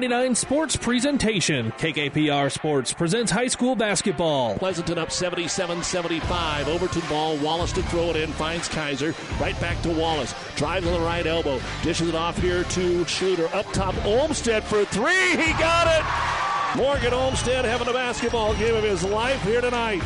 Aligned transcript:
99 0.00 0.36
Sports 0.36 0.76
Presentation. 0.76 1.72
KKPR 1.72 2.52
Sports 2.52 2.92
presents 2.92 3.32
high 3.32 3.48
school 3.48 3.74
basketball. 3.74 4.56
Pleasanton 4.56 4.96
up 4.96 5.10
77 5.10 5.82
75. 5.82 6.68
Overton 6.68 7.02
ball. 7.08 7.36
Wallace 7.38 7.72
to 7.72 7.82
throw 7.82 8.10
it 8.10 8.14
in. 8.14 8.30
Finds 8.30 8.68
Kaiser. 8.68 9.12
Right 9.40 9.60
back 9.60 9.82
to 9.82 9.88
Wallace. 9.88 10.36
Drives 10.54 10.86
on 10.86 10.92
the 10.92 11.00
right 11.00 11.26
elbow. 11.26 11.60
Dishes 11.82 12.10
it 12.10 12.14
off 12.14 12.38
here 12.38 12.62
to 12.62 13.04
Shooter. 13.06 13.52
Up 13.52 13.66
top, 13.72 13.96
Olmstead 14.06 14.62
for 14.62 14.84
three. 14.84 15.30
He 15.30 15.50
got 15.54 15.88
it! 15.88 16.78
Morgan 16.78 17.12
Olmstead 17.12 17.64
having 17.64 17.88
a 17.88 17.92
basketball 17.92 18.54
game 18.54 18.76
of 18.76 18.84
his 18.84 19.02
life 19.02 19.42
here 19.42 19.60
tonight. 19.60 20.04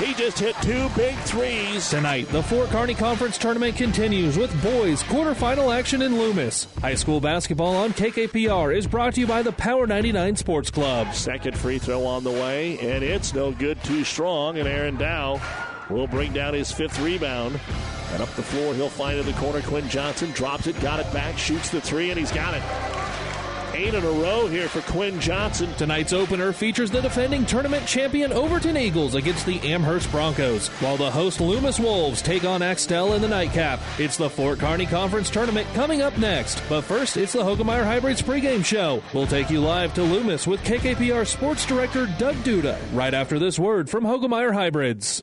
He 0.00 0.14
just 0.14 0.38
hit 0.38 0.56
two 0.62 0.88
big 0.96 1.14
threes. 1.18 1.90
Tonight, 1.90 2.26
the 2.28 2.42
Fort 2.42 2.70
Kearney 2.70 2.94
Conference 2.94 3.36
Tournament 3.36 3.76
continues 3.76 4.38
with 4.38 4.50
boys 4.62 5.02
quarterfinal 5.02 5.76
action 5.76 6.00
in 6.00 6.16
Loomis. 6.16 6.66
High 6.80 6.94
school 6.94 7.20
basketball 7.20 7.76
on 7.76 7.92
KKPR 7.92 8.74
is 8.74 8.86
brought 8.86 9.14
to 9.14 9.20
you 9.20 9.26
by 9.26 9.42
the 9.42 9.52
Power 9.52 9.86
99 9.86 10.36
Sports 10.36 10.70
Club. 10.70 11.14
Second 11.14 11.54
free 11.58 11.78
throw 11.78 12.06
on 12.06 12.24
the 12.24 12.30
way, 12.30 12.78
and 12.78 13.04
it's 13.04 13.34
no 13.34 13.52
good, 13.52 13.82
too 13.84 14.02
strong, 14.02 14.56
and 14.56 14.66
Aaron 14.66 14.96
Dow 14.96 15.38
will 15.90 16.06
bring 16.06 16.32
down 16.32 16.54
his 16.54 16.72
fifth 16.72 16.98
rebound. 17.00 17.60
And 18.14 18.22
up 18.22 18.30
the 18.36 18.42
floor, 18.42 18.72
he'll 18.72 18.88
find 18.88 19.18
in 19.18 19.26
the 19.26 19.34
corner. 19.34 19.60
Quinn 19.60 19.86
Johnson 19.90 20.30
drops 20.30 20.66
it, 20.66 20.80
got 20.80 20.98
it 21.00 21.12
back, 21.12 21.36
shoots 21.36 21.68
the 21.68 21.80
three, 21.80 22.08
and 22.08 22.18
he's 22.18 22.32
got 22.32 22.54
it 22.54 22.99
eight 23.80 23.94
in 23.94 24.04
a 24.04 24.10
row 24.10 24.46
here 24.46 24.68
for 24.68 24.82
Quinn 24.92 25.18
Johnson. 25.20 25.72
Tonight's 25.74 26.12
opener 26.12 26.52
features 26.52 26.90
the 26.90 27.00
defending 27.00 27.46
tournament 27.46 27.86
champion 27.86 28.30
Overton 28.30 28.76
Eagles 28.76 29.14
against 29.14 29.46
the 29.46 29.58
Amherst 29.60 30.10
Broncos, 30.10 30.68
while 30.80 30.98
the 30.98 31.10
host 31.10 31.40
Loomis 31.40 31.80
Wolves 31.80 32.20
take 32.20 32.44
on 32.44 32.62
Axtell 32.62 33.14
in 33.14 33.22
the 33.22 33.28
nightcap. 33.28 33.80
It's 33.98 34.18
the 34.18 34.28
Fort 34.28 34.58
Kearney 34.58 34.86
Conference 34.86 35.30
Tournament 35.30 35.66
coming 35.74 36.02
up 36.02 36.18
next. 36.18 36.62
But 36.68 36.82
first, 36.82 37.16
it's 37.16 37.32
the 37.32 37.42
Hoegemeyer 37.42 37.84
Hybrids 37.84 38.20
pregame 38.20 38.64
show. 38.64 39.02
We'll 39.14 39.26
take 39.26 39.48
you 39.48 39.60
live 39.60 39.94
to 39.94 40.02
Loomis 40.02 40.46
with 40.46 40.62
KKPR 40.62 41.26
Sports 41.26 41.64
Director 41.64 42.06
Doug 42.18 42.36
Duda 42.36 42.78
right 42.92 43.14
after 43.14 43.38
this 43.38 43.58
word 43.58 43.88
from 43.88 44.04
Hoegemeyer 44.04 44.52
Hybrids. 44.52 45.22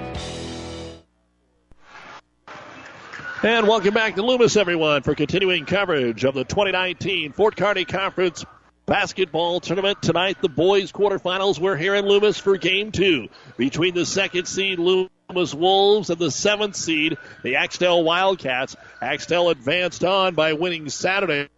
And 3.43 3.67
welcome 3.67 3.95
back 3.95 4.13
to 4.15 4.21
Loomis, 4.21 4.55
everyone, 4.55 5.01
for 5.01 5.15
continuing 5.15 5.65
coverage 5.65 6.25
of 6.25 6.35
the 6.35 6.43
2019 6.43 7.31
Fort 7.31 7.55
Kearney 7.55 7.85
Conference 7.85 8.45
Basketball 8.85 9.59
Tournament. 9.59 9.99
Tonight, 9.99 10.37
the 10.43 10.47
boys' 10.47 10.91
quarterfinals. 10.91 11.57
We're 11.57 11.75
here 11.75 11.95
in 11.95 12.05
Loomis 12.05 12.37
for 12.37 12.55
game 12.57 12.91
two 12.91 13.29
between 13.57 13.95
the 13.95 14.05
second 14.05 14.45
seed 14.45 14.77
Loomis 14.77 15.55
Wolves 15.55 16.11
and 16.11 16.19
the 16.19 16.29
seventh 16.29 16.75
seed, 16.75 17.17
the 17.41 17.55
Axtell 17.55 18.03
Wildcats. 18.03 18.75
Axtell 19.01 19.49
advanced 19.49 20.03
on 20.03 20.35
by 20.35 20.53
winning 20.53 20.89
Saturday 20.89 21.49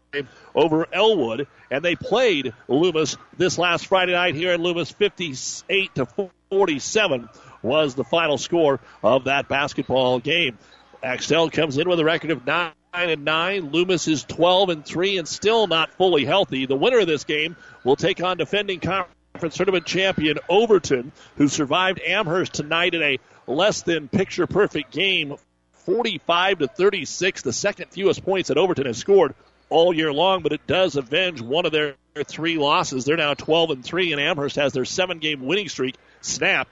over 0.55 0.87
Elwood, 0.93 1.47
and 1.69 1.83
they 1.83 1.97
played 1.97 2.53
Loomis 2.69 3.17
this 3.35 3.57
last 3.57 3.87
Friday 3.87 4.13
night 4.13 4.35
here 4.35 4.53
in 4.53 4.63
Loomis, 4.63 4.91
58 4.91 5.95
to 5.95 6.07
47 6.49 7.27
was 7.61 7.95
the 7.95 8.03
final 8.03 8.37
score 8.37 8.79
of 9.03 9.25
that 9.25 9.47
basketball 9.47 10.19
game. 10.19 10.57
Axtell 11.03 11.49
comes 11.49 11.77
in 11.77 11.89
with 11.89 11.99
a 11.99 12.05
record 12.05 12.31
of 12.31 12.45
nine 12.45 12.71
and 12.93 13.25
nine. 13.25 13.71
Loomis 13.71 14.07
is 14.07 14.23
12 14.23 14.69
and 14.69 14.85
three 14.85 15.17
and 15.17 15.27
still 15.27 15.67
not 15.67 15.91
fully 15.95 16.23
healthy. 16.23 16.65
The 16.65 16.77
winner 16.77 16.99
of 16.99 17.07
this 17.07 17.25
game 17.25 17.57
will 17.83 17.97
take 17.97 18.23
on 18.23 18.37
defending 18.37 18.79
conference 18.79 19.57
tournament 19.57 19.85
champion 19.85 20.37
Overton, 20.47 21.11
who 21.35 21.49
survived 21.49 21.99
Amherst 21.99 22.53
tonight 22.53 22.93
in 22.93 23.01
a 23.01 23.19
less 23.47 23.81
than 23.81 24.07
picture 24.07 24.47
perfect 24.47 24.91
game, 24.91 25.35
45 25.73 26.59
to 26.59 26.67
36, 26.67 27.41
the 27.41 27.51
second 27.51 27.89
fewest 27.89 28.23
points 28.23 28.47
that 28.47 28.57
Overton 28.57 28.85
has 28.85 28.97
scored 28.97 29.35
all 29.69 29.93
year 29.93 30.13
long, 30.13 30.41
but 30.41 30.53
it 30.53 30.65
does 30.67 30.95
avenge 30.95 31.41
one 31.41 31.65
of 31.65 31.73
their 31.73 31.95
three 32.23 32.57
losses. 32.57 33.03
They're 33.03 33.17
now 33.17 33.33
12 33.33 33.71
and 33.71 33.83
3, 33.83 34.13
and 34.13 34.21
Amherst 34.21 34.55
has 34.55 34.71
their 34.71 34.85
seven 34.85 35.19
game 35.19 35.45
winning 35.45 35.67
streak 35.67 35.95
snapped. 36.21 36.71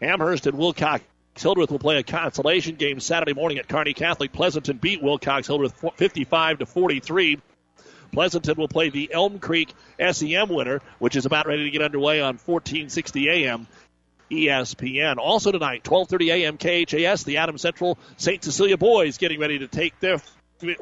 Amherst 0.00 0.48
and 0.48 0.58
Wilcox 0.58 1.04
Hildreth 1.42 1.70
will 1.70 1.78
play 1.78 1.98
a 1.98 2.02
consolation 2.02 2.76
game 2.76 3.00
Saturday 3.00 3.32
morning 3.32 3.58
at 3.58 3.68
Kearney 3.68 3.94
Catholic. 3.94 4.32
Pleasanton 4.32 4.78
beat 4.78 5.02
Wilcox 5.02 5.46
Hildreth 5.46 5.74
55 5.96 6.58
to 6.58 6.66
43. 6.66 7.38
Pleasanton 8.12 8.56
will 8.56 8.68
play 8.68 8.90
the 8.90 9.12
Elm 9.12 9.38
Creek 9.38 9.72
SEM 9.98 10.48
winner, 10.48 10.80
which 10.98 11.16
is 11.16 11.26
about 11.26 11.46
ready 11.46 11.64
to 11.64 11.70
get 11.70 11.82
underway 11.82 12.20
on 12.20 12.38
1460 12.38 13.28
AM 13.28 13.66
ESPN. 14.30 15.16
Also 15.18 15.52
tonight, 15.52 15.84
12:30 15.84 16.32
a.m. 16.32 16.56
KHAS, 16.58 17.24
the 17.24 17.38
Adams 17.38 17.62
Central 17.62 17.98
St. 18.16 18.42
Cecilia 18.42 18.76
boys 18.76 19.18
getting 19.18 19.40
ready 19.40 19.58
to 19.60 19.68
take 19.68 19.98
their 20.00 20.18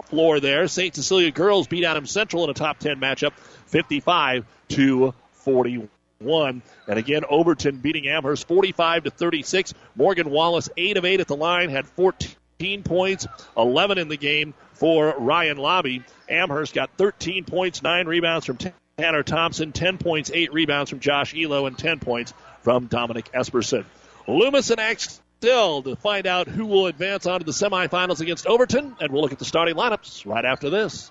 floor 0.07 0.41
there. 0.41 0.69
St. 0.69 0.95
Cecilia 0.95 1.31
girls 1.31 1.67
beat 1.67 1.85
Adams 1.85 2.11
Central 2.11 2.45
in 2.45 2.51
a 2.51 2.55
top 2.55 2.79
10 2.79 2.99
matchup, 2.99 3.33
55 3.67 4.47
to 4.69 5.15
41 5.33 5.89
one. 6.19 6.63
And 6.89 6.99
again, 6.99 7.23
Overton 7.29 7.77
beating 7.79 8.09
Amherst 8.09 8.49
45 8.49 9.05
to 9.05 9.11
36. 9.11 9.75
Morgan 9.95 10.31
Wallace, 10.31 10.69
8 10.77 10.97
of 10.97 11.05
8 11.05 11.21
at 11.21 11.29
the 11.29 11.37
line, 11.37 11.71
had 11.71 11.87
14 11.87 12.83
points, 12.83 13.27
11 13.57 13.99
in 13.99 14.09
the 14.09 14.17
game 14.17 14.55
for 14.75 15.15
Ryan 15.19 15.57
Lobby. 15.59 16.03
Amherst 16.29 16.75
got 16.75 16.91
13 16.97 17.45
points, 17.45 17.83
9 17.83 18.07
rebounds 18.07 18.47
from 18.47 18.59
Tanner 18.99 19.23
Thompson, 19.23 19.73
10 19.73 19.99
points, 19.99 20.31
8 20.33 20.53
rebounds 20.53 20.91
from 20.91 21.01
Josh 21.01 21.35
Elo, 21.37 21.67
and 21.67 21.77
10 21.77 21.99
points 21.99 22.33
from 22.63 22.87
Dominic 22.87 23.31
Esperson. 23.33 23.85
Loomis 24.27 24.71
and 24.71 24.81
Axtell 24.81 25.83
to 25.83 25.97
find 25.97 26.27
out 26.27 26.49
who 26.49 26.67
will 26.67 26.87
advance 26.87 27.27
on 27.27 27.41
to 27.41 27.47
the 27.47 27.53
semifinals 27.53 28.21
against 28.21 28.47
Overton, 28.47 28.97
and 29.01 29.13
we'll 29.13 29.23
look 29.23 29.33
at 29.33 29.39
the 29.39 29.45
starting 29.45 29.75
lineups 29.75 30.27
right 30.27 30.45
after 30.45 30.71
this. 30.71 31.11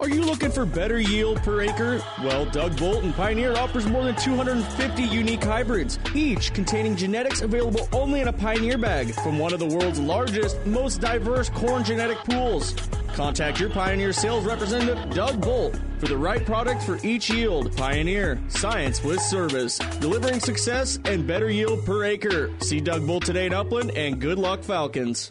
Are 0.00 0.08
you 0.08 0.22
looking 0.22 0.50
for 0.50 0.66
better 0.66 0.98
yield 0.98 1.40
per 1.44 1.62
acre? 1.62 2.02
Well, 2.22 2.46
Doug 2.46 2.76
Bolt 2.76 3.04
and 3.04 3.14
Pioneer 3.14 3.56
offers 3.56 3.86
more 3.86 4.02
than 4.02 4.16
250 4.16 5.02
unique 5.04 5.44
hybrids, 5.44 6.00
each 6.16 6.52
containing 6.52 6.96
genetics 6.96 7.42
available 7.42 7.88
only 7.92 8.20
in 8.20 8.26
a 8.26 8.32
Pioneer 8.32 8.76
bag 8.76 9.14
from 9.14 9.38
one 9.38 9.52
of 9.52 9.60
the 9.60 9.66
world's 9.66 10.00
largest, 10.00 10.58
most 10.66 11.00
diverse 11.00 11.48
corn 11.48 11.84
genetic 11.84 12.18
pools. 12.18 12.74
Contact 13.14 13.60
your 13.60 13.70
Pioneer 13.70 14.12
sales 14.12 14.44
representative, 14.44 14.98
Doug 15.10 15.40
Bolt, 15.40 15.78
for 16.00 16.06
the 16.06 16.18
right 16.18 16.44
product 16.44 16.82
for 16.82 16.98
each 17.04 17.30
yield. 17.30 17.74
Pioneer, 17.76 18.40
science 18.48 19.02
with 19.04 19.20
service, 19.20 19.78
delivering 20.00 20.40
success 20.40 20.98
and 21.04 21.24
better 21.24 21.48
yield 21.48 21.86
per 21.86 22.04
acre. 22.04 22.50
See 22.58 22.80
Doug 22.80 23.06
Bolt 23.06 23.24
today 23.24 23.46
in 23.46 23.54
Upland, 23.54 23.92
and 23.92 24.20
good 24.20 24.40
luck, 24.40 24.64
Falcons. 24.64 25.30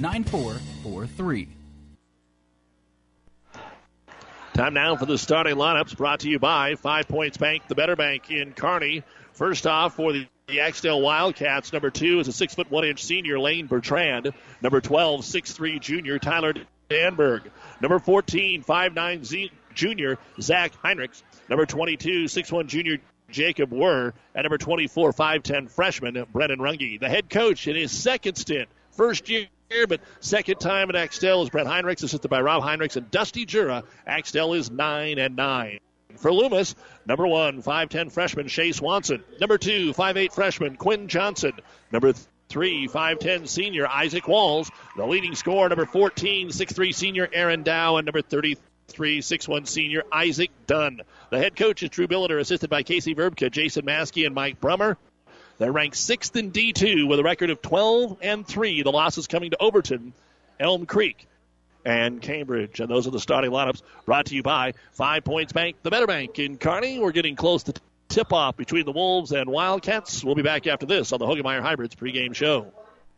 9443. 0.00 1.48
Time 4.54 4.74
now 4.74 4.96
for 4.96 5.06
the 5.06 5.18
starting 5.18 5.56
lineups 5.56 5.96
brought 5.96 6.20
to 6.20 6.30
you 6.30 6.38
by 6.38 6.76
Five 6.76 7.08
Points 7.08 7.36
Bank, 7.36 7.68
the 7.68 7.74
Better 7.74 7.96
Bank 7.96 8.30
in 8.30 8.52
Kearney. 8.54 9.02
First 9.32 9.66
off, 9.66 9.96
for 9.96 10.12
the 10.12 10.26
the 10.48 10.60
Axtell 10.60 11.00
Wildcats. 11.00 11.72
Number 11.72 11.90
two 11.90 12.20
is 12.20 12.28
a 12.28 12.32
six 12.32 12.54
foot 12.54 12.70
one 12.70 12.84
inch 12.84 13.02
senior 13.02 13.38
Lane 13.40 13.66
Bertrand. 13.66 14.32
Number 14.62 14.80
12, 14.80 15.24
six 15.24 15.52
three 15.52 15.80
junior 15.80 16.20
Tyler 16.20 16.54
Danberg. 16.88 17.50
Number 17.80 17.98
14, 17.98 18.62
five 18.62 18.94
nine 18.94 19.24
Z 19.24 19.50
junior 19.74 20.18
Zach 20.40 20.72
Heinrichs. 20.84 21.22
Number 21.48 21.66
22, 21.66 22.28
six 22.28 22.52
one 22.52 22.68
junior 22.68 22.98
Jacob 23.28 23.70
Wurr. 23.72 24.12
And 24.36 24.44
number 24.44 24.58
24, 24.58 25.12
5'10 25.12 25.68
freshman 25.68 26.24
Brennan 26.32 26.60
Runge. 26.60 27.00
The 27.00 27.08
head 27.08 27.28
coach 27.28 27.66
in 27.66 27.74
his 27.74 27.90
second 27.90 28.36
stint, 28.36 28.68
first 28.92 29.28
year 29.28 29.46
but 29.88 30.00
second 30.20 30.58
time 30.60 30.90
at 30.90 30.96
Axtell 30.96 31.42
is 31.42 31.50
Brett 31.50 31.66
Heinrichs, 31.66 32.02
assisted 32.02 32.28
by 32.28 32.40
Rob 32.40 32.62
Heinrichs 32.62 32.96
and 32.96 33.10
Dusty 33.10 33.44
Jura. 33.44 33.84
Axtell 34.06 34.54
is 34.54 34.70
9 34.70 35.18
and 35.18 35.36
9. 35.36 35.78
For 36.16 36.32
Loomis, 36.32 36.74
number 37.04 37.26
one, 37.26 37.62
5'10 37.62 38.10
freshman 38.10 38.48
Shea 38.48 38.72
Swanson. 38.72 39.22
Number 39.40 39.58
two, 39.58 39.92
5'8 39.92 40.32
freshman 40.32 40.76
Quinn 40.76 41.08
Johnson. 41.08 41.52
Number 41.92 42.14
three, 42.48 42.88
5'10 42.88 43.48
senior 43.48 43.86
Isaac 43.86 44.26
Walls. 44.26 44.70
The 44.96 45.06
leading 45.06 45.34
scorer, 45.34 45.68
number 45.68 45.84
14, 45.84 46.48
6'3 46.48 46.94
senior 46.94 47.28
Aaron 47.32 47.62
Dow. 47.62 47.96
And 47.96 48.06
number 48.06 48.22
33, 48.22 49.20
6'1 49.20 49.68
senior 49.68 50.04
Isaac 50.10 50.50
Dunn. 50.66 51.02
The 51.30 51.38
head 51.38 51.54
coach 51.54 51.82
is 51.82 51.90
Drew 51.90 52.08
Billiter, 52.08 52.40
assisted 52.40 52.70
by 52.70 52.82
Casey 52.82 53.14
Verbka, 53.14 53.50
Jason 53.50 53.84
Maskey, 53.84 54.24
and 54.24 54.34
Mike 54.34 54.60
Brummer. 54.60 54.96
They're 55.58 55.72
ranked 55.72 55.96
sixth 55.96 56.36
in 56.36 56.52
D2 56.52 57.08
with 57.08 57.18
a 57.18 57.22
record 57.22 57.50
of 57.50 57.62
12 57.62 58.18
and 58.20 58.46
3. 58.46 58.82
The 58.82 58.92
losses 58.92 59.26
coming 59.26 59.50
to 59.50 59.56
Overton, 59.58 60.12
Elm 60.60 60.86
Creek, 60.86 61.26
and 61.84 62.20
Cambridge. 62.20 62.80
And 62.80 62.88
those 62.88 63.06
are 63.06 63.10
the 63.10 63.20
starting 63.20 63.50
lineups 63.50 63.80
brought 64.04 64.26
to 64.26 64.34
you 64.34 64.42
by 64.42 64.74
Five 64.92 65.24
Points 65.24 65.52
Bank, 65.52 65.76
the 65.82 65.90
Better 65.90 66.06
Bank 66.06 66.38
in 66.38 66.58
Kearney. 66.58 66.98
We're 66.98 67.12
getting 67.12 67.36
close 67.36 67.62
to 67.64 67.74
tip 68.08 68.32
off 68.32 68.56
between 68.56 68.84
the 68.84 68.92
Wolves 68.92 69.32
and 69.32 69.48
Wildcats. 69.48 70.22
We'll 70.22 70.34
be 70.34 70.42
back 70.42 70.66
after 70.66 70.84
this 70.84 71.12
on 71.12 71.20
the 71.20 71.26
Hoegemeyer 71.26 71.62
Hybrids 71.62 71.94
pregame 71.94 72.34
show. 72.34 72.72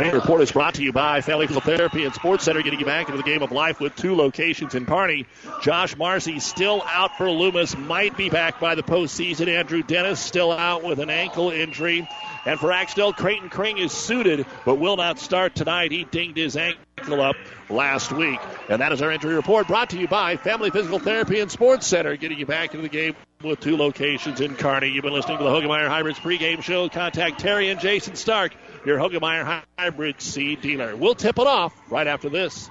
Rain 0.00 0.14
Report 0.14 0.40
is 0.42 0.52
brought 0.52 0.74
to 0.74 0.82
you 0.84 0.92
by 0.92 1.22
Family 1.22 1.48
Physical 1.48 1.74
Therapy 1.74 2.04
and 2.04 2.14
Sports 2.14 2.44
Center, 2.44 2.62
getting 2.62 2.78
you 2.78 2.86
back 2.86 3.08
into 3.08 3.16
the 3.16 3.24
game 3.24 3.42
of 3.42 3.50
life 3.50 3.80
with 3.80 3.96
two 3.96 4.14
locations 4.14 4.76
in 4.76 4.86
Kearney. 4.86 5.26
Josh 5.60 5.96
Marcy 5.96 6.38
still 6.38 6.84
out 6.86 7.18
for 7.18 7.28
Loomis, 7.28 7.76
might 7.76 8.16
be 8.16 8.30
back 8.30 8.60
by 8.60 8.76
the 8.76 8.84
postseason. 8.84 9.48
Andrew 9.48 9.82
Dennis 9.82 10.20
still 10.20 10.52
out 10.52 10.84
with 10.84 11.00
an 11.00 11.10
ankle 11.10 11.50
injury. 11.50 12.08
And 12.46 12.60
for 12.60 12.70
Axtell, 12.70 13.12
Creighton 13.12 13.50
Kring 13.50 13.78
is 13.78 13.90
suited, 13.90 14.46
but 14.64 14.76
will 14.76 14.96
not 14.96 15.18
start 15.18 15.56
tonight. 15.56 15.90
He 15.90 16.04
dinged 16.04 16.36
his 16.36 16.56
ankle 16.56 17.20
up 17.20 17.34
last 17.68 18.12
week. 18.12 18.38
And 18.68 18.80
that 18.80 18.92
is 18.92 19.02
our 19.02 19.10
injury 19.10 19.34
report 19.34 19.66
brought 19.66 19.90
to 19.90 19.98
you 19.98 20.06
by 20.06 20.36
Family 20.36 20.70
Physical 20.70 21.00
Therapy 21.00 21.40
and 21.40 21.50
Sports 21.50 21.88
Center, 21.88 22.16
getting 22.16 22.38
you 22.38 22.46
back 22.46 22.72
into 22.72 22.82
the 22.82 22.88
game 22.88 23.16
with 23.42 23.60
two 23.60 23.76
locations 23.76 24.40
in 24.40 24.54
Kearney. 24.54 24.88
You've 24.90 25.04
been 25.04 25.12
listening 25.12 25.38
to 25.38 25.44
the 25.44 25.50
Hoegemeyer 25.50 25.88
Hybrids 25.88 26.18
pregame 26.18 26.62
show. 26.62 26.88
Contact 26.88 27.38
Terry 27.40 27.68
and 27.68 27.80
Jason 27.80 28.14
Stark 28.14 28.52
your 28.88 28.98
Hoegemeyer 28.98 29.62
Hybrid 29.78 30.18
Seed 30.22 30.62
dealer. 30.62 30.96
We'll 30.96 31.14
tip 31.14 31.38
it 31.38 31.46
off 31.46 31.74
right 31.90 32.06
after 32.06 32.30
this. 32.30 32.70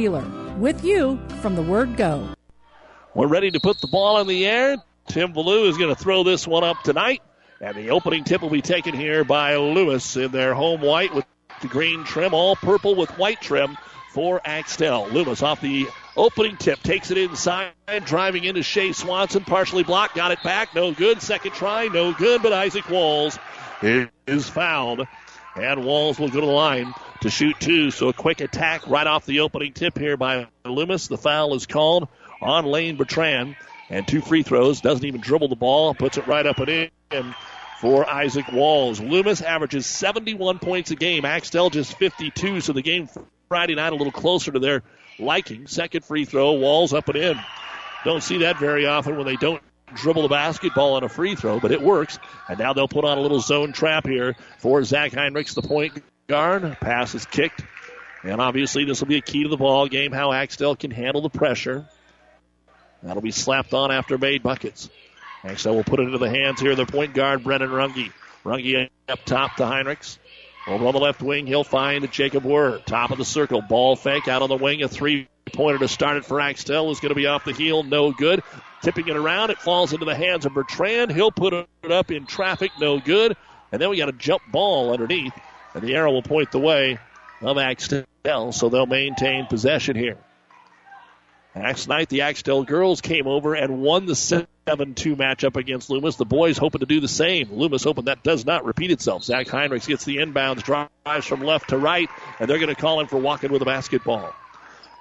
dealer, 0.01 0.25
with 0.57 0.83
you 0.83 1.19
from 1.41 1.55
the 1.55 1.61
word 1.61 1.95
go. 1.95 2.27
We're 3.13 3.27
ready 3.27 3.51
to 3.51 3.59
put 3.59 3.79
the 3.81 3.87
ball 3.87 4.19
in 4.19 4.25
the 4.25 4.47
air. 4.47 4.77
Tim 5.07 5.31
Ballou 5.31 5.65
is 5.69 5.77
going 5.77 5.93
to 5.93 6.01
throw 6.01 6.23
this 6.23 6.47
one 6.47 6.63
up 6.63 6.81
tonight. 6.81 7.21
And 7.59 7.77
the 7.77 7.91
opening 7.91 8.23
tip 8.23 8.41
will 8.41 8.49
be 8.49 8.63
taken 8.63 8.95
here 8.95 9.23
by 9.23 9.57
Loomis 9.57 10.17
in 10.17 10.31
their 10.31 10.55
home 10.55 10.81
white 10.81 11.13
with 11.13 11.25
the 11.61 11.67
green 11.67 12.03
trim, 12.03 12.33
all 12.33 12.55
purple 12.55 12.95
with 12.95 13.11
white 13.19 13.41
trim 13.41 13.77
for 14.11 14.41
Axtell. 14.43 15.07
Loomis 15.09 15.43
off 15.43 15.61
the 15.61 15.87
opening 16.17 16.57
tip 16.57 16.81
takes 16.81 17.11
it 17.11 17.19
inside, 17.19 17.73
driving 18.03 18.43
into 18.43 18.63
Shea 18.63 18.93
Swanson, 18.93 19.43
partially 19.43 19.83
blocked, 19.83 20.15
got 20.15 20.31
it 20.31 20.41
back, 20.41 20.73
no 20.73 20.91
good. 20.91 21.21
Second 21.21 21.51
try, 21.51 21.89
no 21.89 22.11
good, 22.11 22.41
but 22.41 22.53
Isaac 22.53 22.89
Walls 22.89 23.37
is 23.83 24.49
fouled. 24.49 25.05
And 25.55 25.85
Walls 25.85 26.17
will 26.17 26.29
go 26.29 26.39
to 26.39 26.45
the 26.47 26.51
line 26.51 26.91
to 27.21 27.29
shoot 27.29 27.55
two. 27.59 27.91
So 27.91 28.09
a 28.09 28.13
quick 28.13 28.41
attack 28.41 28.87
right 28.87 29.07
off 29.07 29.25
the 29.25 29.41
opening 29.41 29.73
tip 29.73 29.97
here 29.97 30.17
by 30.17 30.47
Loomis. 30.65 31.07
The 31.07 31.17
foul 31.17 31.55
is 31.55 31.65
called 31.65 32.07
on 32.41 32.65
Lane 32.65 32.97
Bertrand. 32.97 33.55
And 33.89 34.07
two 34.07 34.21
free 34.21 34.43
throws. 34.43 34.81
Doesn't 34.81 35.05
even 35.05 35.21
dribble 35.21 35.49
the 35.49 35.55
ball. 35.55 35.93
Puts 35.93 36.17
it 36.17 36.25
right 36.25 36.45
up 36.45 36.59
and 36.59 36.89
in 37.11 37.35
for 37.81 38.09
Isaac 38.09 38.51
Walls. 38.51 39.01
Loomis 39.01 39.41
averages 39.41 39.85
71 39.85 40.59
points 40.59 40.91
a 40.91 40.95
game. 40.95 41.25
Axtell 41.25 41.69
just 41.69 41.97
52. 41.97 42.61
So 42.61 42.73
the 42.73 42.81
game 42.81 43.09
Friday 43.49 43.75
night 43.75 43.91
a 43.91 43.95
little 43.95 44.13
closer 44.13 44.51
to 44.51 44.59
their 44.59 44.83
liking. 45.19 45.67
Second 45.67 46.05
free 46.05 46.25
throw. 46.25 46.53
Walls 46.53 46.93
up 46.93 47.09
and 47.09 47.17
in. 47.17 47.39
Don't 48.05 48.23
see 48.23 48.39
that 48.39 48.57
very 48.59 48.85
often 48.85 49.17
when 49.17 49.25
they 49.25 49.35
don't 49.35 49.61
dribble 49.93 50.21
the 50.21 50.29
basketball 50.29 50.93
on 50.93 51.03
a 51.03 51.09
free 51.09 51.35
throw, 51.35 51.59
but 51.59 51.71
it 51.71 51.81
works. 51.81 52.17
And 52.47 52.57
now 52.57 52.71
they'll 52.71 52.87
put 52.87 53.03
on 53.03 53.17
a 53.17 53.21
little 53.21 53.41
zone 53.41 53.73
trap 53.73 54.07
here 54.07 54.35
for 54.59 54.83
Zach 54.85 55.11
Heinrichs, 55.11 55.53
the 55.53 55.61
point 55.61 56.01
guard. 56.27 56.77
Pass 56.79 57.15
is 57.15 57.25
kicked. 57.25 57.63
And 58.23 58.39
obviously, 58.39 58.85
this 58.85 58.99
will 58.99 59.07
be 59.07 59.17
a 59.17 59.21
key 59.21 59.43
to 59.43 59.49
the 59.49 59.57
ball 59.57 59.87
game 59.87 60.11
how 60.11 60.31
Axtell 60.31 60.75
can 60.75 60.91
handle 60.91 61.21
the 61.21 61.29
pressure. 61.29 61.85
That'll 63.01 63.21
be 63.21 63.31
slapped 63.31 63.73
on 63.73 63.91
after 63.91 64.17
made 64.17 64.43
buckets. 64.43 64.89
Axtell 65.43 65.75
will 65.75 65.83
put 65.83 65.99
it 65.99 66.03
into 66.03 66.19
the 66.19 66.29
hands 66.29 66.61
here 66.61 66.71
of 66.71 66.77
their 66.77 66.85
point 66.85 67.13
guard, 67.13 67.43
Brennan 67.43 67.69
Runge. 67.69 68.11
Runge 68.45 68.89
up 69.09 69.25
top 69.25 69.55
to 69.55 69.63
Heinrichs. 69.63 70.17
Over 70.67 70.85
on 70.85 70.93
the 70.93 70.99
left 70.99 71.23
wing, 71.23 71.47
he'll 71.47 71.63
find 71.63 72.09
Jacob 72.11 72.43
Wurr. 72.43 72.85
Top 72.85 73.09
of 73.09 73.17
the 73.17 73.25
circle. 73.25 73.61
Ball 73.61 73.95
fake 73.95 74.27
out 74.27 74.43
on 74.43 74.49
the 74.49 74.57
wing. 74.57 74.83
A 74.83 74.87
three 74.87 75.27
pointer 75.51 75.79
to 75.79 75.87
start 75.87 76.17
it 76.17 76.25
for 76.25 76.39
Axtell 76.39 76.91
is 76.91 76.99
going 76.99 77.09
to 77.09 77.15
be 77.15 77.25
off 77.25 77.45
the 77.45 77.53
heel. 77.53 77.81
No 77.81 78.11
good. 78.11 78.43
Tipping 78.83 79.07
it 79.07 79.15
around. 79.15 79.49
It 79.49 79.57
falls 79.57 79.93
into 79.93 80.05
the 80.05 80.15
hands 80.15 80.45
of 80.45 80.53
Bertrand. 80.53 81.11
He'll 81.11 81.31
put 81.31 81.53
it 81.53 81.91
up 81.91 82.11
in 82.11 82.27
traffic. 82.27 82.71
No 82.79 82.99
good. 82.99 83.35
And 83.71 83.81
then 83.81 83.89
we 83.89 83.97
got 83.97 84.09
a 84.09 84.13
jump 84.13 84.43
ball 84.51 84.91
underneath. 84.91 85.33
And 85.73 85.83
the 85.83 85.95
arrow 85.95 86.11
will 86.11 86.23
point 86.23 86.51
the 86.51 86.59
way 86.59 86.99
of 87.41 87.57
Axtell. 87.57 88.51
So 88.51 88.69
they'll 88.69 88.85
maintain 88.85 89.47
possession 89.47 89.95
here. 89.95 90.17
Last 91.55 91.89
night, 91.89 92.07
the 92.07 92.21
Axtell 92.21 92.63
girls 92.63 93.01
came 93.01 93.27
over 93.27 93.55
and 93.55 93.81
won 93.81 94.05
the 94.05 94.15
7 94.15 94.47
2 94.65 95.15
matchup 95.17 95.57
against 95.57 95.89
Loomis. 95.89 96.15
The 96.15 96.25
boys 96.25 96.57
hoping 96.57 96.79
to 96.79 96.85
do 96.85 97.01
the 97.01 97.09
same. 97.09 97.49
Loomis 97.51 97.83
hoping 97.83 98.05
that 98.05 98.23
does 98.23 98.45
not 98.45 98.63
repeat 98.63 98.89
itself. 98.91 99.23
Zach 99.23 99.47
Heinrichs 99.47 99.87
gets 99.87 100.05
the 100.05 100.17
inbounds, 100.17 100.63
drives 100.63 101.25
from 101.25 101.41
left 101.41 101.69
to 101.69 101.77
right, 101.77 102.09
and 102.39 102.49
they're 102.49 102.59
going 102.59 102.73
to 102.73 102.79
call 102.79 103.01
him 103.01 103.07
for 103.07 103.17
walking 103.17 103.51
with 103.51 103.61
a 103.61 103.65
basketball. 103.65 104.33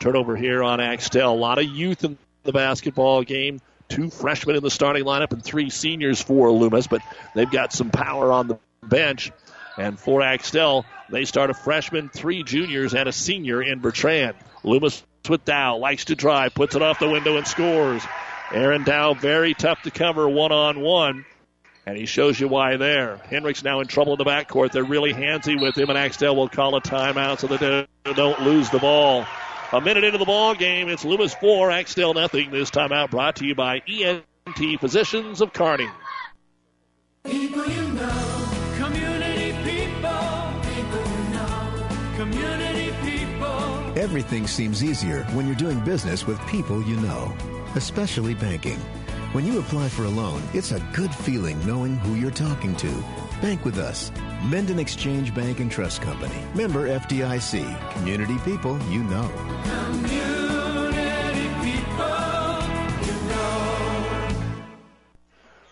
Turnover 0.00 0.35
here 0.35 0.65
on 0.65 0.81
Axtell. 0.81 1.33
A 1.33 1.37
lot 1.37 1.59
of 1.59 1.67
youth 1.67 2.03
in 2.05 2.19
the 2.43 2.53
basketball 2.53 3.23
game. 3.23 3.61
Two 3.89 4.11
freshmen 4.11 4.57
in 4.57 4.62
the 4.62 4.71
starting 4.71 5.05
lineup 5.05 5.33
and 5.33 5.45
three 5.45 5.71
seniors 5.71 6.21
for 6.21 6.50
Loomis, 6.50 6.87
but 6.87 7.03
they've 7.35 7.50
got 7.50 7.73
some 7.73 7.91
power 7.91 8.33
on 8.33 8.49
the 8.49 8.59
bench. 8.83 9.31
And 9.77 9.99
for 9.99 10.23
Axtell, 10.23 10.85
they 11.09 11.25
start 11.25 11.50
a 11.50 11.55
freshman, 11.55 12.09
three 12.09 12.43
juniors, 12.43 12.95
and 12.95 13.09
a 13.09 13.12
senior 13.12 13.62
in 13.62 13.81
Bertrand. 13.81 14.37
Loomis 14.62 15.03
with 15.29 15.45
Dow, 15.45 15.77
likes 15.77 16.07
to 16.07 16.15
drive, 16.15 16.55
puts 16.55 16.75
it 16.75 16.83
off 16.83 16.99
the 16.99 17.09
window 17.09 17.37
and 17.37 17.47
scores. 17.47 18.03
Aaron 18.53 18.85
Dow, 18.85 19.15
very 19.15 19.55
tough 19.55 19.83
to 19.83 19.91
cover 19.91 20.29
one 20.29 20.53
on 20.53 20.81
one. 20.81 21.25
And 21.87 21.97
he 21.97 22.07
shows 22.07 22.39
you 22.39 22.49
why 22.49 22.77
there. 22.77 23.17
Hendricks 23.29 23.65
now 23.65 23.81
in 23.81 23.87
trouble 23.87 24.12
in 24.12 24.19
the 24.19 24.25
backcourt. 24.25 24.73
They're 24.73 24.85
really 24.85 25.12
handsy 25.12 25.61
with 25.61 25.77
him, 25.77 25.89
and 25.89 25.99
Axtell 25.99 26.37
will 26.37 26.49
call 26.49 26.77
a 26.77 26.81
timeout 26.81 27.39
so 27.39 27.47
that 27.49 27.61
they 28.05 28.12
don't 28.12 28.41
lose 28.43 28.71
the 28.71 28.79
ball. 28.79 29.27
A 29.73 29.81
minute 29.81 30.05
into 30.05 30.19
the 30.19 30.25
ball 30.25 30.55
game, 30.55 30.89
it's 30.89 31.05
Loomis 31.05 31.35
4, 31.35 31.71
Axtell 31.71 32.12
nothing. 32.12 32.50
This 32.50 32.71
timeout 32.71 33.11
brought 33.11 33.37
to 33.37 33.47
you 33.47 33.55
by 33.55 33.83
ENT 33.89 34.81
Physicians 34.81 35.41
of 35.41 35.53
Kearney. 35.53 35.89
People 37.25 37.67
you 37.67 37.89
know, 37.93 38.30
community 42.21 42.93
people. 43.03 43.99
Everything 43.99 44.47
seems 44.47 44.85
easier 44.85 45.25
when 45.33 45.47
you're 45.47 45.57
doing 45.57 45.81
business 45.81 46.27
with 46.27 46.39
people 46.47 46.83
you 46.83 46.97
know, 46.97 47.35
especially 47.77 48.35
banking. 48.35 48.79
When 49.33 49.47
you 49.47 49.59
apply 49.59 49.89
for 49.89 50.05
a 50.05 50.11
loan, 50.11 50.43
it's 50.53 50.73
a 50.73 50.87
good 50.93 51.15
feeling 51.15 51.59
knowing 51.67 51.97
who 51.97 52.17
you're 52.17 52.31
talking 52.31 52.77
to. 52.77 52.93
Bank 53.41 53.65
with 53.65 53.79
us. 53.79 54.12
Minden 54.43 54.79
Exchange 54.79 55.35
Bank 55.35 55.61
and 55.61 55.71
Trust 55.71 56.03
Company. 56.03 56.45
Member 56.55 56.89
FDIC. 56.91 57.93
Community 57.93 58.37
people 58.45 58.79
you 58.91 59.03
know. 59.05 59.27
Community 59.65 61.49
people 61.65 62.05
you 63.07 63.15
know. 63.31 64.43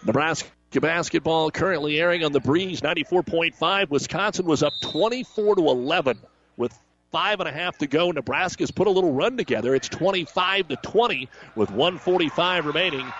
Nebraska 0.07 0.49
basketball 0.81 1.51
currently 1.51 2.01
airing 2.01 2.25
on 2.25 2.33
the 2.33 2.41
breeze 2.41 2.81
94.5. 2.81 3.91
Wisconsin 3.91 4.47
was 4.47 4.63
up 4.63 4.73
24 4.83 5.57
to 5.57 5.69
11 5.69 6.19
with 6.59 6.79
five 7.11 7.41
and 7.41 7.49
a 7.49 7.53
half 7.53 7.79
to 7.79 7.87
go. 7.87 8.11
Nebraska's 8.11 8.71
put 8.71 8.87
a 8.87 8.91
little 8.91 9.13
run 9.13 9.39
together. 9.39 9.75
It's 9.75 9.89
25 9.89 10.69
to 10.69 10.77
20 10.77 11.29
with 11.57 11.71
145 11.71 12.67
remaining 12.67 13.11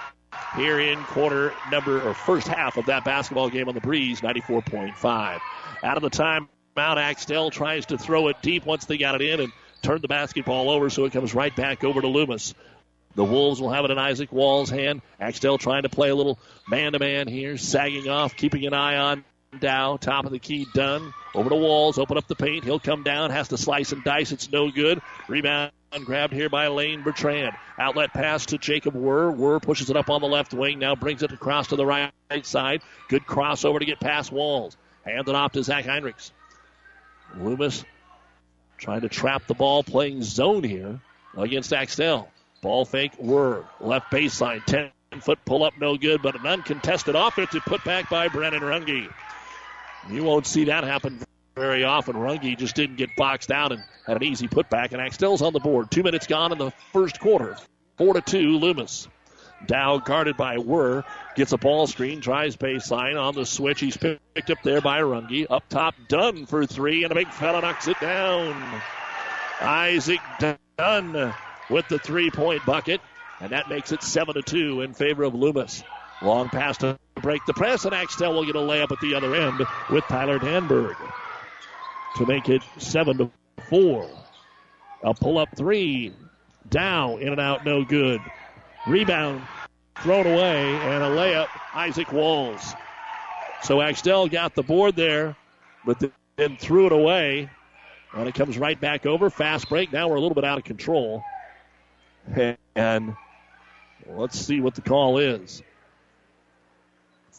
here 0.57 0.79
in 0.79 1.03
quarter 1.05 1.55
number 1.71 2.03
or 2.03 2.13
first 2.13 2.49
half 2.49 2.77
of 2.77 2.87
that 2.87 3.05
basketball 3.05 3.49
game 3.49 3.69
on 3.69 3.75
the 3.75 3.81
breeze 3.81 4.21
94.5. 4.21 5.41
Out 5.83 5.97
of 5.97 6.03
the 6.03 6.11
timeout, 6.11 6.97
Axtell 6.97 7.51
tries 7.51 7.87
to 7.87 7.97
throw 7.97 8.29
it 8.29 8.37
deep 8.43 8.67
once 8.67 8.85
they 8.85 8.99
got 8.99 9.15
it 9.15 9.23
in 9.23 9.41
and 9.41 9.53
turned 9.81 10.03
the 10.03 10.09
basketball 10.09 10.69
over 10.69 10.91
so 10.91 11.05
it 11.07 11.13
comes 11.13 11.35
right 11.35 11.55
back 11.55 11.85
over 11.85 12.01
to 12.01 12.09
Loomis. 12.09 12.55
The 13.15 13.25
Wolves 13.25 13.61
will 13.61 13.71
have 13.71 13.85
it 13.85 13.91
in 13.91 13.99
Isaac 13.99 14.31
Wall's 14.31 14.71
hand. 14.71 15.01
Axtell 15.19 15.59
trying 15.59 15.83
to 15.85 15.89
play 15.89 16.11
a 16.11 16.15
little 16.15 16.39
man 16.69 16.93
to 16.93 16.99
man 16.99 17.27
here, 17.27 17.57
sagging 17.57 18.09
off, 18.09 18.37
keeping 18.37 18.67
an 18.67 18.75
eye 18.75 18.97
on 18.97 19.25
Dow. 19.59 19.97
Top 19.97 20.27
of 20.27 20.33
the 20.33 20.39
key 20.39 20.67
Dunn. 20.75 21.13
Over 21.35 21.51
to 21.51 21.57
Walls, 21.57 21.99
open 21.99 22.19
up 22.19 22.27
the 22.27 22.35
paint. 22.35 22.65
He'll 22.65 22.79
come 22.79 23.03
down, 23.03 23.31
has 23.31 23.49
to 23.49 23.59
slice 23.59 23.93
and 23.93 24.05
dice. 24.05 24.33
It's 24.33 24.51
no 24.51 24.71
good. 24.71 25.01
Rebound 25.29 25.73
grabbed 26.05 26.33
here 26.33 26.49
by 26.49 26.69
Lane 26.69 27.03
Bertrand. 27.03 27.55
Outlet 27.79 28.13
pass 28.13 28.47
to 28.47 28.59
Jacob 28.59 28.95
Wurr. 28.95 29.35
Wurr 29.35 29.61
pushes 29.61 29.91
it 29.91 29.97
up 29.97 30.11
on 30.11 30.21
the 30.21 30.29
left 30.29 30.53
wing, 30.53 30.79
now 30.79 30.95
brings 30.95 31.23
it 31.23 31.33
across 31.33 31.69
to 31.69 31.77
the 31.77 31.87
right 31.87 32.13
side. 32.43 32.83
Good 33.09 33.25
crossover 33.25 33.79
to 33.79 33.85
get 33.85 34.01
past 34.01 34.31
Walls. 34.31 34.77
Hands 35.05 35.27
it 35.27 35.35
off 35.35 35.53
to 35.53 35.63
Zach 35.63 35.85
Heinrichs. 35.85 36.31
Loomis 37.37 37.85
trying 38.77 39.01
to 39.01 39.09
trap 39.09 39.47
the 39.47 39.55
ball, 39.55 39.83
playing 39.83 40.23
zone 40.23 40.63
here 40.63 41.01
against 41.37 41.73
Axtell. 41.73 42.29
Ball 42.61 42.85
fake, 42.85 43.13
Wurr. 43.19 43.65
Left 43.81 44.11
baseline, 44.11 44.65
10 44.65 44.91
foot 45.21 45.39
pull 45.45 45.65
up, 45.65 45.75
no 45.79 45.97
good, 45.97 46.23
but 46.23 46.39
an 46.39 46.47
uncontested 46.47 47.15
offensive 47.15 47.63
put 47.65 47.83
back 47.85 48.11
by 48.11 48.29
Brennan 48.29 48.63
Runge. 48.63 49.09
You 50.11 50.25
won't 50.25 50.47
see 50.47 50.65
that 50.65 50.85
happen 50.85 51.21
very 51.55 51.85
often. 51.85 52.15
Runge 52.15 52.57
just 52.57 52.75
didn't 52.75 52.97
get 52.97 53.17
boxed 53.17 53.51
out 53.51 53.73
and 53.73 53.83
had 54.07 54.17
an 54.17 54.25
easy 54.25 54.49
putback, 54.49 54.93
and 54.93 55.01
Axtell's 55.01 55.43
on 55.43 55.53
the 55.53 55.61
board. 55.61 55.91
Two 55.91 56.03
minutes 56.03 56.27
gone 56.27 56.53
in 56.53 56.59
the 56.59 56.73
first 56.93 57.21
quarter. 57.21 57.57
Four 57.97 58.15
to 58.15 58.21
two, 58.21 58.59
Loomis. 58.59 59.09
Dow 59.67 59.99
guarded 59.99 60.37
by 60.37 60.57
Wurr. 60.57 61.05
Gets 61.35 61.53
a 61.53 61.59
ball 61.59 61.87
screen, 61.87 62.21
tries 62.21 62.57
baseline 62.57 63.21
on 63.21 63.35
the 63.35 63.45
switch. 63.45 63.81
He's 63.81 63.97
picked 63.97 64.51
up 64.51 64.59
there 64.63 64.81
by 64.81 65.01
Runge. 65.01 65.47
Up 65.51 65.69
top, 65.69 65.95
Dunn 66.09 66.47
for 66.47 66.65
three, 66.65 67.03
and 67.03 67.13
a 67.13 67.15
big 67.15 67.29
fella 67.29 67.61
knocks 67.61 67.89
it 67.89 67.99
down. 68.01 68.81
Isaac 69.61 70.21
Dunn 70.77 71.35
with 71.69 71.89
the 71.89 71.99
three 71.99 72.31
point 72.31 72.65
bucket, 72.65 73.01
and 73.41 73.51
that 73.51 73.69
makes 73.69 73.93
it 73.93 74.03
7 74.03 74.35
to 74.35 74.43
2 74.43 74.83
in 74.83 74.95
favor 74.95 75.25
of 75.25 75.35
Loomis. 75.35 75.83
Long 76.21 76.49
pass 76.49 76.79
to 76.79 76.99
break 77.15 77.45
the 77.47 77.55
press, 77.55 77.85
and 77.85 77.95
Axtell 77.95 78.35
will 78.35 78.45
get 78.45 78.57
a 78.57 78.61
layup 78.61 78.91
at 78.91 79.01
the 79.01 79.15
other 79.15 79.35
end 79.35 79.65
with 79.91 80.05
Tyler 80.05 80.39
Danberg 80.39 80.97
to 82.17 82.27
make 82.27 82.49
it 82.49 82.63
7 82.79 83.19
to 83.19 83.31
4. 83.69 84.11
A 85.05 85.15
pull 85.15 85.39
up 85.39 85.49
three. 85.57 86.13
Down, 86.69 87.21
in 87.23 87.29
and 87.29 87.41
out, 87.41 87.65
no 87.65 87.85
good. 87.85 88.21
Rebound 88.87 89.43
thrown 90.03 90.27
away, 90.27 90.75
and 90.75 91.03
a 91.03 91.09
layup, 91.09 91.49
Isaac 91.73 92.13
Walls. 92.13 92.75
So 93.63 93.81
Axtell 93.81 94.29
got 94.29 94.55
the 94.55 94.63
board 94.63 94.97
there, 94.97 95.37
but 95.87 96.03
then 96.37 96.57
threw 96.57 96.87
it 96.87 96.93
away. 96.93 97.49
And 98.13 98.29
it 98.29 98.35
comes 98.35 98.59
right 98.59 98.81
back 98.81 99.07
over. 99.07 99.31
Fast 99.31 99.69
break. 99.69 99.93
Now 99.93 100.09
we're 100.09 100.17
a 100.17 100.21
little 100.21 100.35
bit 100.35 100.45
out 100.45 100.59
of 100.59 100.65
control. 100.65 101.23
And 102.75 103.17
let's 104.07 104.39
see 104.39 104.61
what 104.61 104.75
the 104.75 104.83
call 104.83 105.19
is. 105.19 105.63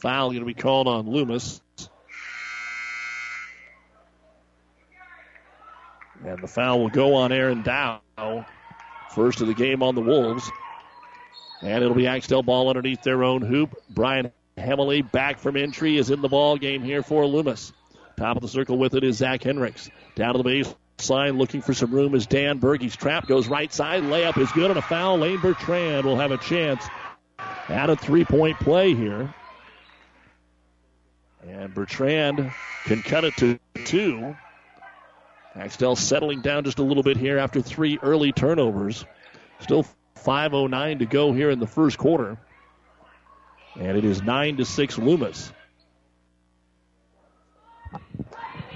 Foul 0.02 0.30
going 0.30 0.40
to 0.40 0.46
be 0.46 0.54
called 0.54 0.88
on 0.88 1.10
Loomis. 1.10 1.62
And 6.26 6.42
the 6.42 6.48
foul 6.48 6.80
will 6.80 6.90
go 6.90 7.16
on 7.16 7.32
Aaron 7.32 7.64
Dow. 7.64 8.02
First 9.16 9.42
of 9.42 9.48
the 9.48 9.54
game 9.54 9.84
on 9.84 9.96
the 9.96 10.02
Wolves. 10.02 10.50
And 11.62 11.84
it'll 11.84 11.96
be 11.96 12.08
Axtell 12.08 12.44
ball 12.44 12.70
underneath 12.70 13.02
their 13.02 13.24
own 13.24 13.42
hoop. 13.42 13.76
Brian 13.90 14.32
Hemley 14.58 15.02
back 15.02 15.40
from 15.40 15.58
entry 15.58 15.98
is 15.98 16.10
in 16.10 16.22
the 16.22 16.30
ball 16.30 16.58
game 16.58 16.84
here 16.84 17.04
for 17.04 17.26
Loomis. 17.26 17.74
Top 18.18 18.38
of 18.38 18.42
the 18.42 18.48
circle 18.48 18.78
with 18.78 18.96
it 18.96 19.04
is 19.04 19.18
Zach 19.18 19.44
Hendricks. 19.44 19.90
Down 20.16 20.36
to 20.36 20.44
the 20.44 20.66
baseline 20.98 21.38
looking 21.38 21.62
for 21.62 21.74
some 21.74 21.92
room 21.92 22.16
is 22.16 22.28
Dan 22.28 22.60
Bergey's 22.60 22.96
trap 22.96 23.28
goes 23.28 23.48
right 23.48 23.74
side. 23.74 24.04
Layup 24.04 24.38
is 24.38 24.52
good 24.52 24.72
on 24.72 24.78
a 24.78 24.82
foul. 24.82 25.18
Lane 25.18 25.40
Bertrand 25.40 26.06
will 26.06 26.18
have 26.18 26.32
a 26.32 26.38
chance 26.38 26.86
at 27.68 27.90
a 27.90 27.96
three 27.96 28.26
point 28.26 28.60
play 28.60 28.94
here. 28.94 29.34
And 31.48 31.74
Bertrand 31.74 32.52
can 32.86 33.02
cut 33.02 33.24
it 33.24 33.36
to 33.38 33.60
two. 33.86 34.36
Axtell 35.56 35.96
settling 35.96 36.42
down 36.42 36.64
just 36.64 36.80
a 36.80 36.84
little 36.84 37.04
bit 37.04 37.18
here 37.18 37.38
after 37.38 37.62
three 37.62 37.98
early 38.02 38.32
turnovers. 38.32 39.06
Still 39.62 39.86
5.09 40.18 41.00
to 41.00 41.06
go 41.06 41.32
here 41.34 41.50
in 41.50 41.60
the 41.60 41.68
first 41.68 41.98
quarter. 41.98 42.38
And 43.80 43.98
it 43.98 44.04
is 44.04 44.22
9 44.22 44.58
to 44.58 44.66
6 44.66 44.98
Loomis. 44.98 45.52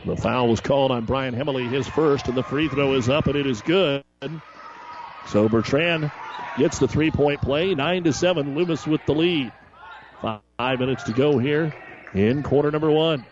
The 0.05 0.17
foul 0.17 0.49
was 0.49 0.59
called 0.59 0.91
on 0.91 1.05
Brian 1.05 1.33
Hemley, 1.33 1.67
his 1.67 1.87
first, 1.87 2.27
and 2.27 2.35
the 2.35 2.43
free 2.43 2.67
throw 2.67 2.93
is 2.93 3.07
up, 3.07 3.27
and 3.27 3.37
it 3.37 3.47
is 3.47 3.61
good. 3.61 4.03
So 5.27 5.47
Bertrand 5.47 6.11
gets 6.57 6.79
the 6.79 6.87
three 6.87 7.11
point 7.11 7.41
play. 7.41 7.73
9 7.73 8.03
to 8.05 8.13
7, 8.13 8.55
Loomis 8.55 8.85
with 8.85 9.05
the 9.05 9.13
lead. 9.13 9.51
Five 10.57 10.79
minutes 10.79 11.03
to 11.03 11.13
go 11.13 11.37
here 11.37 11.73
in 12.13 12.43
quarter 12.43 12.71
number 12.71 12.91
one. 12.91 13.25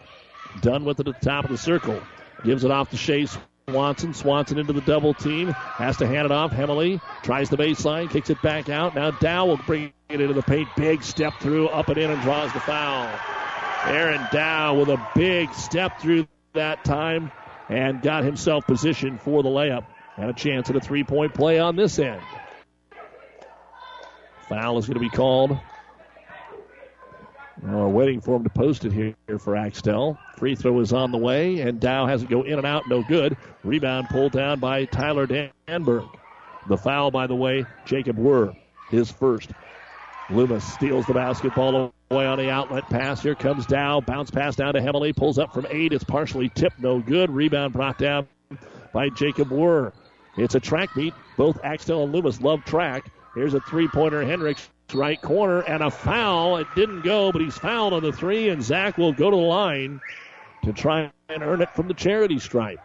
Dunn 0.59 0.83
with 0.83 0.99
it 0.99 1.07
at 1.07 1.19
the 1.19 1.25
top 1.25 1.45
of 1.45 1.51
the 1.51 1.57
circle. 1.57 2.01
Gives 2.43 2.63
it 2.63 2.71
off 2.71 2.89
to 2.89 2.97
Shea 2.97 3.27
Swanson. 3.69 4.13
Swanson 4.13 4.57
into 4.57 4.73
the 4.73 4.81
double 4.81 5.13
team. 5.13 5.49
Has 5.49 5.97
to 5.97 6.07
hand 6.07 6.25
it 6.25 6.31
off. 6.31 6.51
Hemley 6.51 6.99
tries 7.23 7.49
the 7.49 7.57
baseline, 7.57 8.09
kicks 8.09 8.29
it 8.29 8.41
back 8.41 8.69
out. 8.69 8.95
Now 8.95 9.11
Dow 9.11 9.45
will 9.45 9.57
bring 9.57 9.93
it 10.09 10.19
into 10.21 10.33
the 10.33 10.41
paint. 10.41 10.67
Big 10.75 11.03
step 11.03 11.39
through, 11.39 11.67
up 11.67 11.89
and 11.89 11.97
in, 11.97 12.09
and 12.11 12.21
draws 12.21 12.51
the 12.53 12.59
foul. 12.59 13.09
Aaron 13.85 14.21
Dow 14.31 14.75
with 14.75 14.89
a 14.89 15.07
big 15.15 15.53
step 15.53 15.99
through 15.99 16.27
that 16.53 16.83
time 16.83 17.31
and 17.69 18.01
got 18.01 18.23
himself 18.23 18.67
positioned 18.67 19.21
for 19.21 19.43
the 19.43 19.49
layup. 19.49 19.85
And 20.17 20.29
a 20.29 20.33
chance 20.33 20.69
at 20.69 20.75
a 20.75 20.81
three 20.81 21.03
point 21.03 21.33
play 21.33 21.59
on 21.59 21.75
this 21.75 21.97
end. 21.97 22.21
Foul 24.49 24.77
is 24.77 24.85
going 24.85 24.95
to 24.95 24.99
be 24.99 25.09
called. 25.09 25.57
We're 27.61 27.87
waiting 27.87 28.21
for 28.21 28.35
him 28.35 28.43
to 28.43 28.49
post 28.49 28.85
it 28.85 28.91
here 28.91 29.15
for 29.39 29.55
Axtell. 29.55 30.17
Free 30.37 30.55
throw 30.55 30.79
is 30.79 30.93
on 30.93 31.11
the 31.11 31.17
way, 31.17 31.61
and 31.61 31.79
Dow 31.79 32.07
has 32.07 32.23
it 32.23 32.29
go 32.29 32.41
in 32.41 32.57
and 32.57 32.65
out, 32.65 32.87
no 32.89 33.03
good. 33.03 33.37
Rebound 33.63 34.09
pulled 34.09 34.31
down 34.31 34.59
by 34.59 34.85
Tyler 34.85 35.27
Danberg. 35.27 36.09
The 36.67 36.77
foul, 36.77 37.11
by 37.11 37.27
the 37.27 37.35
way, 37.35 37.65
Jacob 37.85 38.17
Wurr, 38.17 38.55
his 38.89 39.11
first. 39.11 39.51
Loomis 40.29 40.63
steals 40.63 41.05
the 41.05 41.13
basketball 41.13 41.93
away 42.09 42.25
on 42.25 42.37
the 42.37 42.49
outlet 42.49 42.89
pass. 42.89 43.21
Here 43.21 43.35
comes 43.35 43.65
Dow. 43.65 43.99
Bounce 44.01 44.31
pass 44.31 44.55
down 44.55 44.73
to 44.73 44.81
Hemley. 44.81 45.13
Pulls 45.13 45.37
up 45.37 45.53
from 45.53 45.67
eight. 45.69 45.93
It's 45.93 46.03
partially 46.03 46.49
tipped. 46.49 46.79
No 46.79 46.99
good. 46.99 47.29
Rebound 47.29 47.73
brought 47.73 47.97
down 47.97 48.27
by 48.93 49.09
Jacob 49.09 49.49
Wurr. 49.49 49.91
It's 50.37 50.55
a 50.55 50.59
track 50.59 50.95
meet. 50.95 51.13
Both 51.37 51.59
Axtell 51.63 52.03
and 52.03 52.13
Loomis 52.13 52.41
love 52.41 52.63
track. 52.63 53.11
Here's 53.35 53.53
a 53.53 53.59
three 53.61 53.87
pointer. 53.87 54.23
Hendricks, 54.23 54.69
right 54.93 55.21
corner, 55.21 55.61
and 55.61 55.83
a 55.83 55.91
foul. 55.91 56.57
It 56.57 56.67
didn't 56.75 57.01
go, 57.01 57.31
but 57.31 57.41
he's 57.41 57.57
fouled 57.57 57.93
on 57.93 58.03
the 58.03 58.11
three, 58.11 58.49
and 58.49 58.63
Zach 58.63 58.97
will 58.97 59.13
go 59.13 59.29
to 59.29 59.35
the 59.35 59.41
line 59.41 60.01
to 60.63 60.73
try 60.73 61.11
and 61.29 61.43
earn 61.43 61.61
it 61.61 61.69
from 61.75 61.87
the 61.87 61.93
charity 61.93 62.39
stripe. 62.39 62.79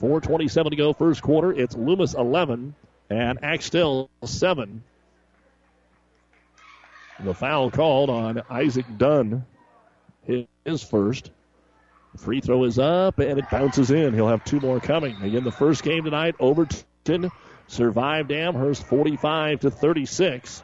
4.27 0.00 0.70
to 0.70 0.76
go, 0.76 0.92
first 0.92 1.22
quarter. 1.22 1.52
It's 1.52 1.76
Loomis 1.76 2.14
11 2.14 2.74
and 3.10 3.38
Axtell 3.42 4.10
7. 4.24 4.82
The 7.20 7.34
foul 7.34 7.70
called 7.70 8.10
on 8.10 8.42
Isaac 8.48 8.86
Dunn, 8.96 9.44
his 10.64 10.82
first. 10.82 11.30
Free 12.16 12.40
throw 12.40 12.64
is 12.64 12.78
up 12.78 13.18
and 13.18 13.38
it 13.38 13.50
bounces 13.50 13.90
in. 13.90 14.14
He'll 14.14 14.28
have 14.28 14.44
two 14.44 14.60
more 14.60 14.80
coming. 14.80 15.16
Again, 15.22 15.44
the 15.44 15.52
first 15.52 15.82
game 15.82 16.04
tonight, 16.04 16.36
Overton 16.38 17.30
survived 17.66 18.32
Amherst 18.32 18.86
45 18.86 19.60
to 19.60 19.70
36. 19.70 20.62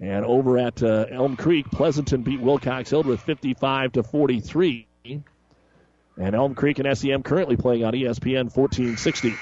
And 0.00 0.24
over 0.24 0.58
at 0.58 0.82
uh, 0.82 1.06
Elm 1.10 1.36
Creek, 1.36 1.70
Pleasanton 1.70 2.22
beat 2.22 2.40
Wilcox 2.40 2.90
Hildreth 2.90 3.20
55 3.22 3.92
to 3.92 4.02
43. 4.02 4.86
And 5.04 6.34
Elm 6.34 6.54
Creek 6.54 6.78
and 6.78 6.96
SEM 6.96 7.22
currently 7.22 7.56
playing 7.56 7.84
on 7.84 7.92
ESPN 7.94 8.54
1460. 8.54 9.34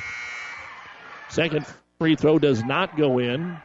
Second 1.28 1.66
free 1.98 2.16
throw 2.16 2.38
does 2.38 2.62
not 2.62 2.96
go 2.96 3.18
in. 3.18 3.56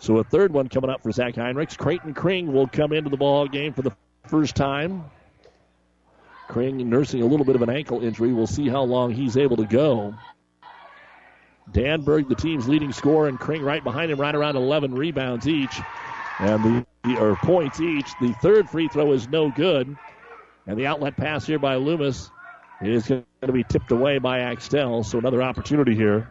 So 0.00 0.18
a 0.18 0.24
third 0.24 0.52
one 0.52 0.68
coming 0.68 0.90
up 0.90 1.02
for 1.02 1.10
Zach 1.10 1.34
Heinrichs. 1.34 1.76
Creighton 1.76 2.14
Kring 2.14 2.52
will 2.52 2.68
come 2.68 2.92
into 2.92 3.10
the 3.10 3.16
ball 3.16 3.48
game 3.48 3.72
for 3.72 3.82
the 3.82 3.92
first 4.26 4.54
time. 4.54 5.04
Kring 6.46 6.88
nursing 6.88 7.22
a 7.22 7.26
little 7.26 7.44
bit 7.44 7.56
of 7.56 7.62
an 7.62 7.70
ankle 7.70 8.02
injury. 8.02 8.32
We'll 8.32 8.46
see 8.46 8.68
how 8.68 8.82
long 8.82 9.12
he's 9.12 9.36
able 9.36 9.56
to 9.56 9.66
go. 9.66 10.14
Danberg, 11.72 12.28
the 12.28 12.34
team's 12.34 12.68
leading 12.68 12.92
scorer, 12.92 13.28
and 13.28 13.38
Kring 13.38 13.62
right 13.62 13.84
behind 13.84 14.10
him, 14.10 14.18
right 14.20 14.34
around 14.34 14.56
11 14.56 14.94
rebounds 14.94 15.46
each, 15.46 15.80
and 16.38 16.86
the 17.04 17.18
or 17.18 17.36
points 17.36 17.80
each. 17.80 18.08
The 18.20 18.32
third 18.34 18.68
free 18.68 18.88
throw 18.88 19.12
is 19.12 19.28
no 19.28 19.50
good, 19.50 19.96
and 20.66 20.78
the 20.78 20.86
outlet 20.86 21.16
pass 21.16 21.46
here 21.46 21.58
by 21.58 21.76
Loomis 21.76 22.30
is 22.80 23.08
going 23.08 23.24
to 23.42 23.52
be 23.52 23.64
tipped 23.64 23.90
away 23.90 24.18
by 24.18 24.40
Axtell. 24.40 25.02
So 25.04 25.18
another 25.18 25.42
opportunity 25.42 25.94
here 25.94 26.28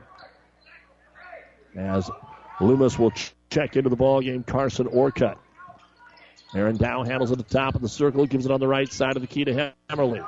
as 1.75 2.09
Loomis 2.59 2.97
will 2.97 3.11
ch- 3.11 3.33
check 3.49 3.75
into 3.75 3.89
the 3.89 3.95
ball 3.95 4.21
game. 4.21 4.43
Carson 4.43 4.87
Orcutt. 4.87 5.37
Aaron 6.55 6.77
Dow 6.77 7.03
handles 7.03 7.31
at 7.31 7.37
the 7.37 7.43
top 7.43 7.75
of 7.75 7.81
the 7.81 7.89
circle, 7.89 8.25
gives 8.25 8.45
it 8.45 8.51
on 8.51 8.59
the 8.59 8.67
right 8.67 8.91
side 8.91 9.15
of 9.15 9.21
the 9.21 9.27
key 9.27 9.45
to 9.45 9.73
Hammerly. 9.89 10.25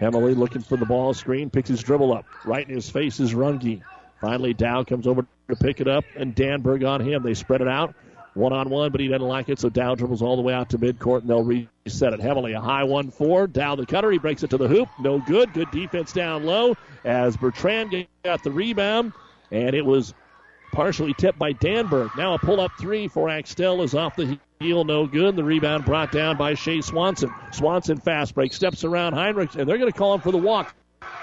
Hammerly 0.00 0.36
looking 0.36 0.62
for 0.62 0.76
the 0.76 0.86
ball 0.86 1.12
screen, 1.12 1.50
picks 1.50 1.68
his 1.68 1.82
dribble 1.82 2.12
up. 2.12 2.24
Right 2.44 2.66
in 2.66 2.74
his 2.74 2.88
face 2.88 3.20
is 3.20 3.34
Runge. 3.34 3.82
Finally, 4.20 4.54
Dow 4.54 4.82
comes 4.84 5.06
over 5.06 5.26
to 5.48 5.56
pick 5.56 5.80
it 5.80 5.88
up, 5.88 6.04
and 6.16 6.34
Danberg 6.34 6.88
on 6.88 7.00
him. 7.00 7.22
They 7.22 7.34
spread 7.34 7.60
it 7.60 7.68
out. 7.68 7.94
One 8.38 8.52
on 8.52 8.70
one, 8.70 8.92
but 8.92 9.00
he 9.00 9.08
doesn't 9.08 9.26
like 9.26 9.48
it, 9.48 9.58
so 9.58 9.68
Dow 9.68 9.96
dribbles 9.96 10.22
all 10.22 10.36
the 10.36 10.42
way 10.42 10.54
out 10.54 10.70
to 10.70 10.78
midcourt, 10.78 11.22
and 11.22 11.28
they'll 11.28 11.42
reset 11.42 12.12
it. 12.12 12.20
Heavily 12.20 12.52
a 12.52 12.60
high 12.60 12.84
1 12.84 13.10
4. 13.10 13.48
Dow 13.48 13.74
the 13.74 13.84
cutter. 13.84 14.12
He 14.12 14.18
breaks 14.18 14.44
it 14.44 14.50
to 14.50 14.56
the 14.56 14.68
hoop. 14.68 14.88
No 15.00 15.18
good. 15.18 15.52
Good 15.52 15.70
defense 15.72 16.12
down 16.12 16.44
low 16.44 16.76
as 17.04 17.36
Bertrand 17.36 18.06
got 18.22 18.44
the 18.44 18.52
rebound, 18.52 19.12
and 19.50 19.74
it 19.74 19.84
was 19.84 20.14
partially 20.72 21.14
tipped 21.14 21.38
by 21.38 21.52
Danberg. 21.52 22.16
Now 22.16 22.34
a 22.34 22.38
pull 22.38 22.60
up 22.60 22.70
three 22.78 23.08
for 23.08 23.28
Axtell 23.28 23.82
is 23.82 23.94
off 23.94 24.14
the 24.14 24.38
heel, 24.60 24.84
no 24.84 25.06
good. 25.06 25.34
The 25.34 25.42
rebound 25.42 25.84
brought 25.84 26.12
down 26.12 26.36
by 26.36 26.54
Shea 26.54 26.80
Swanson. 26.80 27.34
Swanson 27.52 27.98
fast 27.98 28.36
break, 28.36 28.52
steps 28.52 28.84
around 28.84 29.14
Heinrich, 29.14 29.56
and 29.56 29.68
they're 29.68 29.78
going 29.78 29.90
to 29.90 29.98
call 29.98 30.14
him 30.14 30.20
for 30.20 30.30
the 30.30 30.38
walk. 30.38 30.74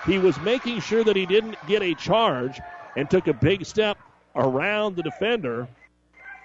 He 0.05 0.17
was 0.17 0.37
making 0.41 0.81
sure 0.81 1.03
that 1.05 1.15
he 1.15 1.25
didn't 1.25 1.55
get 1.65 1.81
a 1.81 1.93
charge 1.95 2.59
and 2.97 3.09
took 3.09 3.27
a 3.27 3.33
big 3.33 3.65
step 3.65 3.97
around 4.35 4.97
the 4.97 5.03
defender. 5.03 5.69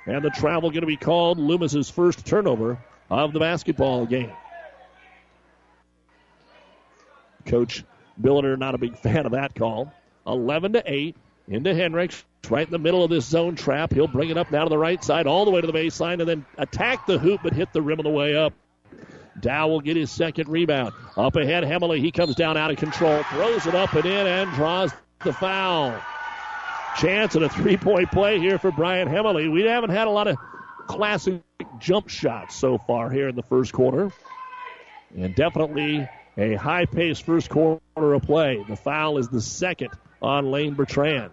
And 0.07 0.25
the 0.25 0.31
travel 0.31 0.71
going 0.71 0.81
to 0.81 0.87
be 0.87 0.97
called 0.97 1.39
Loomis's 1.39 1.91
first 1.91 2.27
turnover 2.27 2.79
of 3.11 3.33
the 3.33 3.41
basketball 3.41 4.07
game. 4.07 4.33
Coach 7.47 7.85
Billiter 8.21 8.59
not 8.59 8.75
a 8.75 8.79
big 8.79 8.97
fan 8.97 9.27
of 9.27 9.33
that 9.33 9.55
call. 9.55 9.93
11 10.27 10.75
to 10.75 10.83
8 10.85 11.17
into 11.49 11.75
Hendricks. 11.75 12.25
Right 12.49 12.67
in 12.67 12.73
the 12.73 12.79
middle 12.79 13.05
of 13.05 13.11
this 13.11 13.27
zone 13.27 13.55
trap. 13.55 13.93
He'll 13.93 14.09
bring 14.09 14.31
it 14.31 14.37
up 14.37 14.51
now 14.51 14.65
to 14.65 14.71
the 14.71 14.79
right 14.79 15.03
side, 15.05 15.27
all 15.29 15.45
the 15.45 15.51
way 15.53 15.61
to 15.61 15.67
the 15.67 15.73
baseline, 15.73 16.19
and 16.19 16.29
then 16.29 16.47
attack 16.59 17.07
the 17.07 17.19
hoop, 17.19 17.43
but 17.45 17.53
hit 17.53 17.73
the 17.73 17.83
rim 17.83 18.01
on 18.01 18.05
the 18.05 18.11
way 18.11 18.35
up. 18.35 18.55
Dow 19.39 19.69
will 19.69 19.81
get 19.81 19.97
his 19.97 20.11
second 20.11 20.49
rebound. 20.49 20.93
Up 21.17 21.37
ahead, 21.37 21.63
Hemley. 21.63 22.01
He 22.01 22.11
comes 22.11 22.35
down 22.35 22.57
out 22.57 22.71
of 22.71 22.79
control, 22.79 23.23
throws 23.25 23.67
it 23.67 23.75
up 23.75 23.93
and 23.95 24.05
in, 24.05 24.27
and 24.27 24.53
draws 24.55 24.93
the 25.23 25.33
foul. 25.33 26.01
Chance 26.97 27.37
at 27.37 27.43
a 27.43 27.49
three 27.49 27.77
point 27.77 28.11
play 28.11 28.39
here 28.39 28.59
for 28.59 28.71
Brian 28.71 29.09
Hemley. 29.09 29.49
We 29.49 29.63
haven't 29.63 29.91
had 29.91 30.07
a 30.07 30.11
lot 30.11 30.29
of 30.29 30.37
classic 30.87 31.43
jump 31.79 32.09
shots 32.09 32.57
so 32.57 32.79
far 32.79 33.11
here 33.11 33.29
in 33.29 33.37
the 33.37 33.43
first 33.43 33.73
quarter. 33.73 34.11
And 35.17 35.35
definitely 35.35 36.09
a 36.37 36.55
high 36.55 36.87
paced 36.87 37.25
first 37.25 37.49
quarter 37.51 37.81
of 37.97 38.23
play. 38.23 38.65
The 38.69 38.77
foul 38.77 39.19
is 39.19 39.29
the 39.29 39.41
second 39.41 39.91
on 40.23 40.51
Lane 40.51 40.75
Bertrand. 40.75 41.33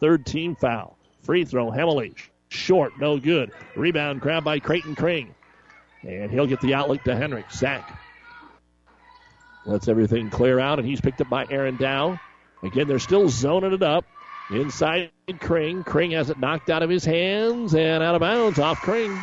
Third 0.00 0.26
team 0.26 0.56
foul. 0.56 0.96
Free 1.22 1.44
throw, 1.44 1.70
Hemley. 1.70 2.14
Short, 2.48 2.98
no 2.98 3.18
good. 3.18 3.50
Rebound 3.76 4.20
grabbed 4.20 4.44
by 4.44 4.58
Creighton 4.58 4.94
Kring. 4.94 5.34
And 6.02 6.30
he'll 6.30 6.46
get 6.46 6.60
the 6.60 6.74
outlet 6.74 7.04
to 7.06 7.16
Henrik. 7.16 7.50
Zach 7.50 7.98
lets 9.64 9.88
everything 9.88 10.30
clear 10.30 10.60
out, 10.60 10.78
and 10.78 10.86
he's 10.86 11.00
picked 11.00 11.20
up 11.20 11.30
by 11.30 11.46
Aaron 11.50 11.76
Dow. 11.76 12.20
Again, 12.62 12.86
they're 12.88 12.98
still 12.98 13.28
zoning 13.28 13.72
it 13.72 13.82
up. 13.82 14.04
Inside 14.50 15.10
Kring. 15.40 15.84
Kring 15.84 16.10
has 16.10 16.30
it 16.30 16.38
knocked 16.38 16.68
out 16.68 16.82
of 16.82 16.90
his 16.90 17.04
hands 17.04 17.74
and 17.74 18.02
out 18.02 18.14
of 18.14 18.20
bounds 18.20 18.58
off 18.58 18.80
Kring. 18.82 19.18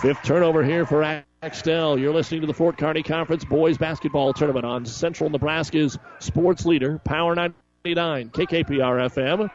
Fifth 0.00 0.22
turnover 0.22 0.62
here 0.62 0.84
for 0.84 1.22
Axtell. 1.42 1.98
You're 1.98 2.12
listening 2.12 2.42
to 2.42 2.46
the 2.46 2.54
Fort 2.54 2.76
Kearney 2.76 3.02
Conference 3.02 3.44
Boys 3.44 3.78
Basketball 3.78 4.32
Tournament 4.34 4.66
on 4.66 4.84
Central 4.84 5.30
Nebraska's 5.30 5.98
sports 6.18 6.66
leader, 6.66 6.98
Power 6.98 7.34
99, 7.34 8.30
KKPR 8.30 9.10
FM. 9.10 9.50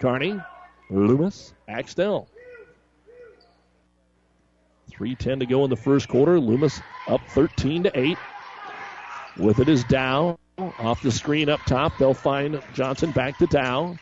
Kearney, 0.00 0.38
Loomis, 0.90 1.54
Axtell. 1.68 2.28
3.10 4.92 5.40
to 5.40 5.46
go 5.46 5.62
in 5.62 5.70
the 5.70 5.76
first 5.76 6.08
quarter. 6.08 6.40
Loomis 6.40 6.80
up 7.06 7.20
13 7.28 7.84
to 7.84 7.98
8. 7.98 8.18
With 9.36 9.60
it 9.60 9.68
is 9.68 9.84
Dow. 9.84 10.38
Off 10.58 11.02
the 11.02 11.12
screen 11.12 11.48
up 11.48 11.60
top. 11.66 11.96
They'll 11.98 12.14
find 12.14 12.60
Johnson 12.74 13.12
back 13.12 13.38
to 13.38 13.46
Dow. 13.46 13.96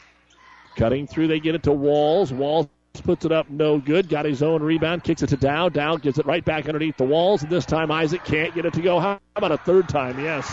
Cutting 0.76 1.06
through, 1.06 1.28
they 1.28 1.40
get 1.40 1.54
it 1.54 1.62
to 1.64 1.72
Walls. 1.72 2.32
Walls 2.32 2.68
puts 3.02 3.24
it 3.24 3.32
up, 3.32 3.48
no 3.50 3.78
good. 3.78 4.08
Got 4.08 4.24
his 4.24 4.42
own 4.42 4.62
rebound, 4.62 5.04
kicks 5.04 5.22
it 5.22 5.28
to 5.28 5.36
Dow. 5.36 5.68
Dow 5.68 5.96
gets 5.96 6.18
it 6.18 6.26
right 6.26 6.44
back 6.44 6.66
underneath 6.66 6.96
the 6.96 7.04
walls, 7.04 7.42
and 7.42 7.50
this 7.50 7.66
time 7.66 7.90
Isaac 7.90 8.24
can't 8.24 8.54
get 8.54 8.64
it 8.64 8.74
to 8.74 8.82
go. 8.82 8.98
How 8.98 9.20
about 9.34 9.52
a 9.52 9.58
third 9.58 9.88
time? 9.88 10.22
Yes. 10.22 10.50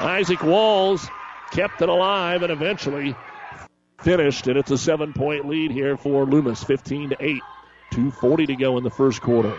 Isaac 0.00 0.42
Walls 0.42 1.08
kept 1.50 1.82
it 1.82 1.88
alive 1.88 2.42
and 2.42 2.52
eventually 2.52 3.16
finished, 4.00 4.46
and 4.46 4.56
it's 4.56 4.70
a 4.70 4.78
seven 4.78 5.12
point 5.12 5.48
lead 5.48 5.70
here 5.70 5.96
for 5.96 6.24
Loomis, 6.24 6.62
15 6.62 7.10
to 7.10 7.16
8. 7.18 7.42
2.40 7.92 8.46
to 8.48 8.56
go 8.56 8.76
in 8.76 8.84
the 8.84 8.90
first 8.90 9.22
quarter. 9.22 9.58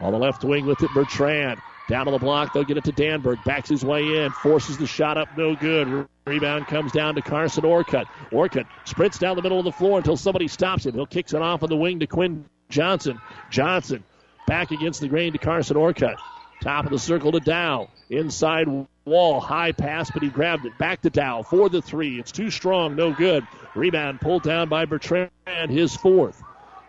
On 0.00 0.12
the 0.12 0.18
left 0.18 0.42
wing 0.42 0.66
with 0.66 0.82
it, 0.82 0.90
Bertrand. 0.94 1.60
Down 1.88 2.08
on 2.08 2.12
the 2.12 2.18
block, 2.18 2.52
they'll 2.52 2.64
get 2.64 2.76
it 2.76 2.84
to 2.84 2.92
Danberg. 2.92 3.44
Backs 3.44 3.68
his 3.68 3.84
way 3.84 4.24
in, 4.24 4.32
forces 4.32 4.78
the 4.78 4.86
shot 4.86 5.16
up, 5.16 5.28
no 5.36 5.54
good. 5.54 6.08
Rebound 6.26 6.66
comes 6.66 6.90
down 6.90 7.14
to 7.14 7.22
Carson 7.22 7.64
Orcutt. 7.64 8.08
Orcutt 8.32 8.66
sprints 8.84 9.16
down 9.16 9.36
the 9.36 9.42
middle 9.42 9.60
of 9.60 9.64
the 9.64 9.70
floor 9.70 9.98
until 9.98 10.16
somebody 10.16 10.48
stops 10.48 10.84
him. 10.84 10.94
He'll 10.94 11.06
kicks 11.06 11.32
it 11.34 11.40
off 11.40 11.62
on 11.62 11.68
the 11.68 11.76
wing 11.76 12.00
to 12.00 12.08
Quinn 12.08 12.44
Johnson. 12.68 13.20
Johnson 13.48 14.02
back 14.48 14.72
against 14.72 15.00
the 15.00 15.06
grain 15.06 15.34
to 15.34 15.38
Carson 15.38 15.76
Orcutt. 15.76 16.16
Top 16.62 16.84
of 16.84 16.90
the 16.90 16.98
circle 16.98 17.30
to 17.30 17.38
Dow. 17.38 17.90
Inside 18.10 18.66
wall, 19.04 19.38
high 19.40 19.70
pass, 19.70 20.10
but 20.10 20.20
he 20.20 20.28
grabbed 20.28 20.66
it. 20.66 20.76
Back 20.78 21.02
to 21.02 21.10
Dow 21.10 21.42
for 21.42 21.68
the 21.68 21.80
three. 21.80 22.18
It's 22.18 22.32
too 22.32 22.50
strong, 22.50 22.96
no 22.96 23.12
good. 23.12 23.46
Rebound 23.76 24.20
pulled 24.20 24.42
down 24.42 24.68
by 24.68 24.84
Bertrand, 24.84 25.30
his 25.68 25.94
fourth. 25.94 26.42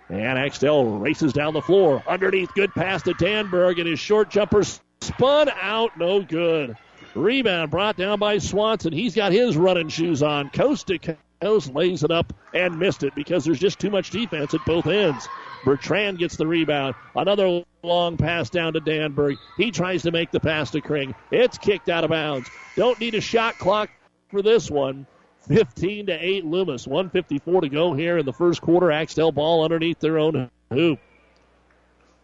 And 0.10 0.40
Axtell 0.40 0.98
races 0.98 1.32
down 1.32 1.54
the 1.54 1.62
floor. 1.62 2.02
Underneath, 2.08 2.56
good 2.56 2.74
pass 2.74 3.04
to 3.04 3.14
Danberg, 3.14 3.78
and 3.78 3.88
his 3.88 4.00
short 4.00 4.32
jumper 4.32 4.64
spun 5.02 5.50
out, 5.62 5.96
no 5.96 6.24
good. 6.24 6.76
Rebound 7.18 7.72
brought 7.72 7.98
down 7.98 8.20
by 8.20 8.38
Swanson. 8.38 8.94
He's 8.94 9.16
got 9.16 9.32
his 9.32 9.58
running 9.58 9.90
shoes 9.90 10.22
on. 10.22 10.50
Coast 10.50 10.88
to 10.88 11.18
coast, 11.42 11.74
lays 11.74 12.04
it 12.04 12.12
up 12.12 12.34
and 12.54 12.80
missed 12.80 13.04
it 13.04 13.16
because 13.16 13.44
there's 13.44 13.60
just 13.60 13.80
too 13.80 13.90
much 13.90 14.12
defense 14.12 14.54
at 14.54 14.64
both 14.66 14.88
ends. 14.88 15.28
Bertrand 15.66 16.20
gets 16.20 16.38
the 16.38 16.48
rebound. 16.48 16.96
Another 17.16 17.64
long 17.84 18.18
pass 18.18 18.50
down 18.50 18.74
to 18.74 18.82
Danberg. 18.82 19.38
He 19.58 19.72
tries 19.72 20.04
to 20.04 20.12
make 20.12 20.32
the 20.32 20.40
pass 20.40 20.72
to 20.72 20.82
Kring. 20.82 21.16
It's 21.32 21.58
kicked 21.58 21.90
out 21.90 22.04
of 22.04 22.10
bounds. 22.10 22.50
Don't 22.76 23.00
need 23.00 23.16
a 23.16 23.22
shot 23.22 23.58
clock 23.58 23.90
for 24.30 24.42
this 24.42 24.70
one. 24.70 25.06
15 25.48 26.08
to 26.08 26.14
8 26.14 26.46
Loomis. 26.46 26.88
154 26.88 27.62
to 27.62 27.70
go 27.70 27.94
here 27.94 28.18
in 28.18 28.26
the 28.26 28.34
first 28.34 28.62
quarter. 28.62 28.92
Axtell 28.92 29.32
ball 29.32 29.64
underneath 29.64 30.00
their 30.00 30.20
own 30.20 30.50
hoop. 30.72 31.00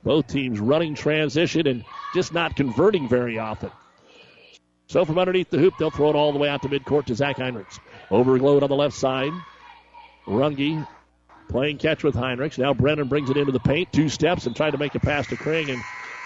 Both 0.03 0.27
teams 0.27 0.59
running 0.59 0.95
transition 0.95 1.65
and 1.65 1.85
just 2.13 2.33
not 2.33 2.55
converting 2.55 3.07
very 3.07 3.39
often. 3.39 3.71
So 4.93 5.05
from 5.05 5.17
underneath 5.17 5.49
the 5.49 5.57
hoop, 5.57 5.73
they'll 5.79 5.89
throw 5.89 6.11
it 6.11 6.15
all 6.15 6.31
the 6.31 6.37
way 6.37 6.47
out 6.47 6.61
to 6.61 6.69
midcourt 6.69 7.05
to 7.05 7.15
Zach 7.15 7.37
Heinrichs. 7.37 7.79
Overload 8.11 8.61
on 8.61 8.69
the 8.69 8.75
left 8.75 8.95
side. 8.95 9.31
Runge 10.27 10.87
playing 11.49 11.79
catch 11.79 12.03
with 12.03 12.13
Heinrichs. 12.13 12.59
Now 12.59 12.75
Brennan 12.75 13.07
brings 13.07 13.31
it 13.31 13.37
into 13.37 13.51
the 13.51 13.59
paint, 13.59 13.91
two 13.91 14.07
steps, 14.07 14.45
and 14.45 14.55
tried 14.55 14.69
to 14.71 14.77
make 14.77 14.93
a 14.93 14.99
pass 14.99 15.25
to 15.29 15.35
Kring 15.35 15.71
and 15.71 15.81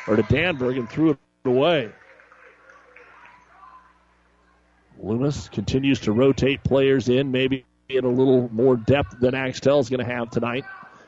or 0.05 0.17
to 0.17 0.23
Danberg 0.23 0.77
and 0.77 0.89
threw 0.89 1.11
it 1.11 1.17
away. 1.45 1.89
Loomis 4.99 5.47
continues 5.47 6.01
to 6.01 6.11
rotate 6.11 6.61
players 6.61 7.07
in, 7.07 7.31
maybe 7.31 7.63
in 7.87 8.03
a 8.03 8.09
little 8.09 8.49
more 8.51 8.75
depth 8.75 9.17
than 9.21 9.33
Axtell 9.33 9.79
is 9.79 9.87
going 9.87 10.05
to 10.05 10.13
have 10.13 10.29
tonight. 10.29 10.65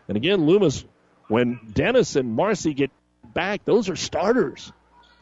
And 0.08 0.16
again, 0.16 0.46
Loomis, 0.46 0.86
when 1.28 1.60
Dennis 1.74 2.16
and 2.16 2.34
Marcy 2.34 2.74
get 2.74 2.92
back, 3.34 3.66
those 3.66 3.90
are 3.90 3.98
starters. 3.98 4.72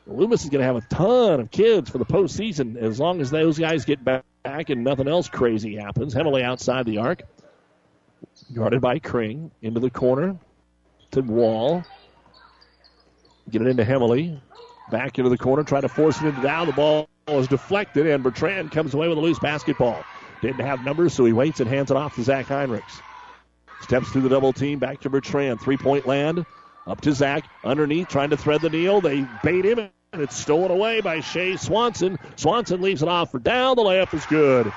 Loomis 0.08 0.43
is 0.43 0.50
going 0.50 0.62
to 0.62 0.65
have 0.65 0.78
a 0.78 0.82
ton 0.82 1.41
of 1.41 1.52
kids 1.52 1.89
for 1.89 1.98
the 1.98 2.06
postseason 2.06 2.78
as 2.78 3.00
long 3.00 3.20
as 3.20 3.30
those 3.30 3.60
guys 3.60 3.86
get 3.86 4.04
back 4.04 4.24
and 4.46 4.84
nothing 4.84 5.08
else 5.08 5.28
crazy 5.28 5.76
happens. 5.76 6.13
Heavily 6.13 6.43
outside 6.43 6.86
the 6.86 7.00
arc. 7.00 7.24
Guarded 8.54 8.82
by 8.82 9.00
Kring. 9.00 9.52
Into 9.62 9.80
the 9.80 9.89
corner 9.89 10.38
to 11.12 11.22
Wall. 11.22 11.84
Get 13.50 13.62
it 13.62 13.67
into 13.67 13.84
Hemley. 13.84 14.41
Back 14.91 15.17
into 15.20 15.30
the 15.30 15.38
corner. 15.38 15.63
Try 15.63 15.82
to 15.82 15.89
force 15.89 16.22
it 16.22 16.28
into 16.28 16.41
down. 16.41 16.67
The 16.67 16.74
ball 16.74 17.10
is 17.28 17.48
deflected, 17.48 18.08
and 18.08 18.24
Bertrand 18.24 18.72
comes 18.72 18.93
away 18.93 19.10
with 19.10 19.17
a 19.17 19.22
loose 19.22 19.39
basketball. 19.39 20.04
Didn't 20.41 20.65
have 20.65 20.86
numbers, 20.86 21.13
so 21.13 21.26
he 21.26 21.34
waits 21.34 21.60
and 21.60 21.70
hands 21.70 21.91
it 21.91 21.98
off 21.98 22.15
to 22.15 22.24
Zach 22.24 22.46
Heinrichs. 22.46 23.02
Steps 23.82 24.10
through 24.10 24.22
the 24.22 24.30
double 24.30 24.54
team. 24.54 24.80
Back 24.80 25.02
to 25.02 25.10
Bertrand. 25.10 25.60
Three 25.60 25.78
point 25.78 26.08
land. 26.08 26.46
Up 26.86 27.02
to 27.02 27.12
Zach. 27.12 27.43
Underneath, 27.65 28.08
trying 28.08 28.30
to 28.30 28.38
thread 28.38 28.62
the 28.62 28.70
needle. 28.70 29.02
They 29.02 29.26
bait 29.43 29.65
him, 29.65 29.89
and 30.13 30.22
it's 30.22 30.36
stolen 30.36 30.72
away 30.72 31.02
by 31.02 31.20
Shea 31.20 31.58
Swanson. 31.58 32.17
Swanson 32.36 32.82
leaves 32.82 33.04
it 33.04 33.10
off 33.10 33.32
for 33.32 33.39
down. 33.39 33.76
The 33.76 33.84
layup 33.84 34.13
is 34.13 34.26
good. 34.26 34.72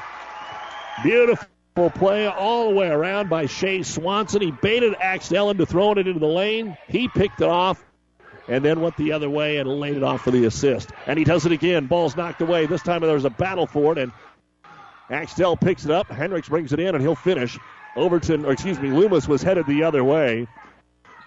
Beautiful 1.03 1.91
play 1.91 2.27
all 2.27 2.69
the 2.69 2.75
way 2.75 2.89
around 2.89 3.31
by 3.31 3.47
Shea 3.47 3.83
Swanson. 3.83 4.43
He 4.43 4.51
baited 4.51 4.95
Axtell 5.01 5.51
into 5.51 5.67
throwing 5.67 5.99
it 5.99 6.09
into 6.09 6.21
the 6.21 6.27
lane. 6.27 6.77
He 6.89 7.09
picked 7.09 7.41
it 7.41 7.49
off 7.49 7.83
and 8.49 8.65
then 8.65 8.81
went 8.81 8.97
the 8.97 9.13
other 9.13 9.31
way 9.31 9.59
and 9.59 9.69
laid 9.69 9.97
it 9.97 10.03
off 10.03 10.23
for 10.23 10.33
the 10.33 10.45
assist. 10.47 10.91
And 11.07 11.19
he 11.19 11.25
does 11.25 11.47
it 11.47 11.53
again. 11.53 11.87
Ball's 11.87 12.17
knocked 12.17 12.43
away. 12.43 12.67
This 12.67 12.83
time 12.83 13.01
there's 13.01 13.25
a 13.25 13.31
battle 13.31 13.67
for 13.67 13.93
it, 13.93 13.99
and 13.99 14.13
Axtell 15.09 15.57
picks 15.57 15.85
it 15.85 15.91
up. 15.93 16.09
Hendricks 16.09 16.49
brings 16.49 16.73
it 16.73 16.81
in, 16.81 16.95
and 16.95 17.01
he'll 17.01 17.15
finish. 17.15 17.59
Overton, 17.97 18.45
or 18.45 18.53
excuse 18.53 18.79
me, 18.81 18.91
Loomis 18.91 19.29
was 19.29 19.43
headed 19.43 19.67
the 19.67 19.85
other 19.85 20.03
way, 20.03 20.49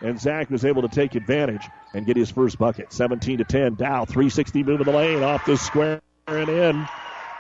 and 0.02 0.20
Zach 0.20 0.50
was 0.50 0.66
able 0.66 0.82
to 0.82 0.90
take 0.90 1.16
advantage 1.16 1.64
and 1.94 2.06
get 2.06 2.18
his 2.18 2.32
first 2.32 2.58
bucket. 2.58 2.92
17 2.92 3.40
to 3.40 3.44
10. 3.44 3.76
Dow, 3.76 4.06
360 4.06 4.64
moving 4.64 4.86
the 4.86 4.92
lane 4.92 5.24
off 5.24 5.46
the 5.46 5.58
square 5.58 6.02
and 6.28 6.50
in. 6.50 6.88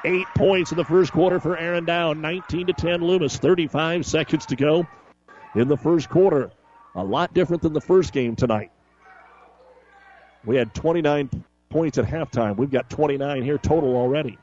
Eight 0.06 0.28
points 0.36 0.72
in 0.72 0.78
the 0.78 0.84
first 0.84 1.12
quarter 1.12 1.39
for 1.39 1.58
Aaron 1.58 1.86
Dow. 1.86 2.13
19 2.13 2.68
to 2.68 2.74
10 2.74 3.02
Loomis. 3.02 3.38
35 3.38 4.06
seconds 4.06 4.46
to 4.48 4.56
go 4.56 4.88
in 5.56 5.68
the 5.68 5.78
first 5.78 6.10
quarter. 6.10 6.52
A 6.96 7.04
lot 7.04 7.34
different 7.34 7.63
than 7.63 7.74
the 7.74 7.82
first 7.82 8.13
game 8.13 8.36
tonight. 8.36 8.72
We 10.46 10.58
had 10.58 10.74
29 10.74 11.30
points 11.70 11.98
at 11.98 12.06
halftime. 12.06 12.58
We've 12.58 12.70
got 12.70 12.89
29 12.89 13.44
here 13.44 13.58
total 13.58 13.96
already. 13.96 14.38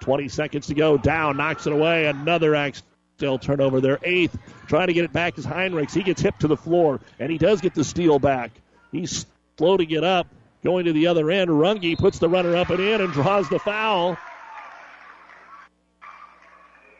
20 0.00 0.28
seconds 0.28 0.66
to 0.68 0.74
go. 0.74 0.96
Dow 0.96 1.32
knocks 1.32 1.66
it 1.66 1.72
away. 1.72 2.06
Another 2.06 2.54
Axtell 2.54 3.38
turnover. 3.38 3.80
Their 3.80 3.98
eighth. 4.02 4.38
Trying 4.68 4.88
to 4.88 4.92
get 4.92 5.04
it 5.04 5.12
back 5.12 5.38
is 5.38 5.46
Heinrichs. 5.46 5.94
He 5.94 6.02
gets 6.02 6.20
hit 6.20 6.38
to 6.40 6.48
the 6.48 6.56
floor, 6.56 7.00
and 7.18 7.32
he 7.32 7.38
does 7.38 7.60
get 7.60 7.74
the 7.74 7.82
steal 7.82 8.18
back. 8.18 8.52
He's 8.92 9.26
to 9.58 9.86
get 9.86 10.04
up. 10.04 10.26
Going 10.64 10.86
to 10.86 10.92
the 10.92 11.06
other 11.06 11.30
end. 11.30 11.50
Runge 11.50 11.98
puts 11.98 12.18
the 12.18 12.28
runner 12.28 12.56
up 12.56 12.70
and 12.70 12.80
in 12.80 13.00
and 13.00 13.12
draws 13.12 13.48
the 13.48 13.58
foul. 13.58 14.16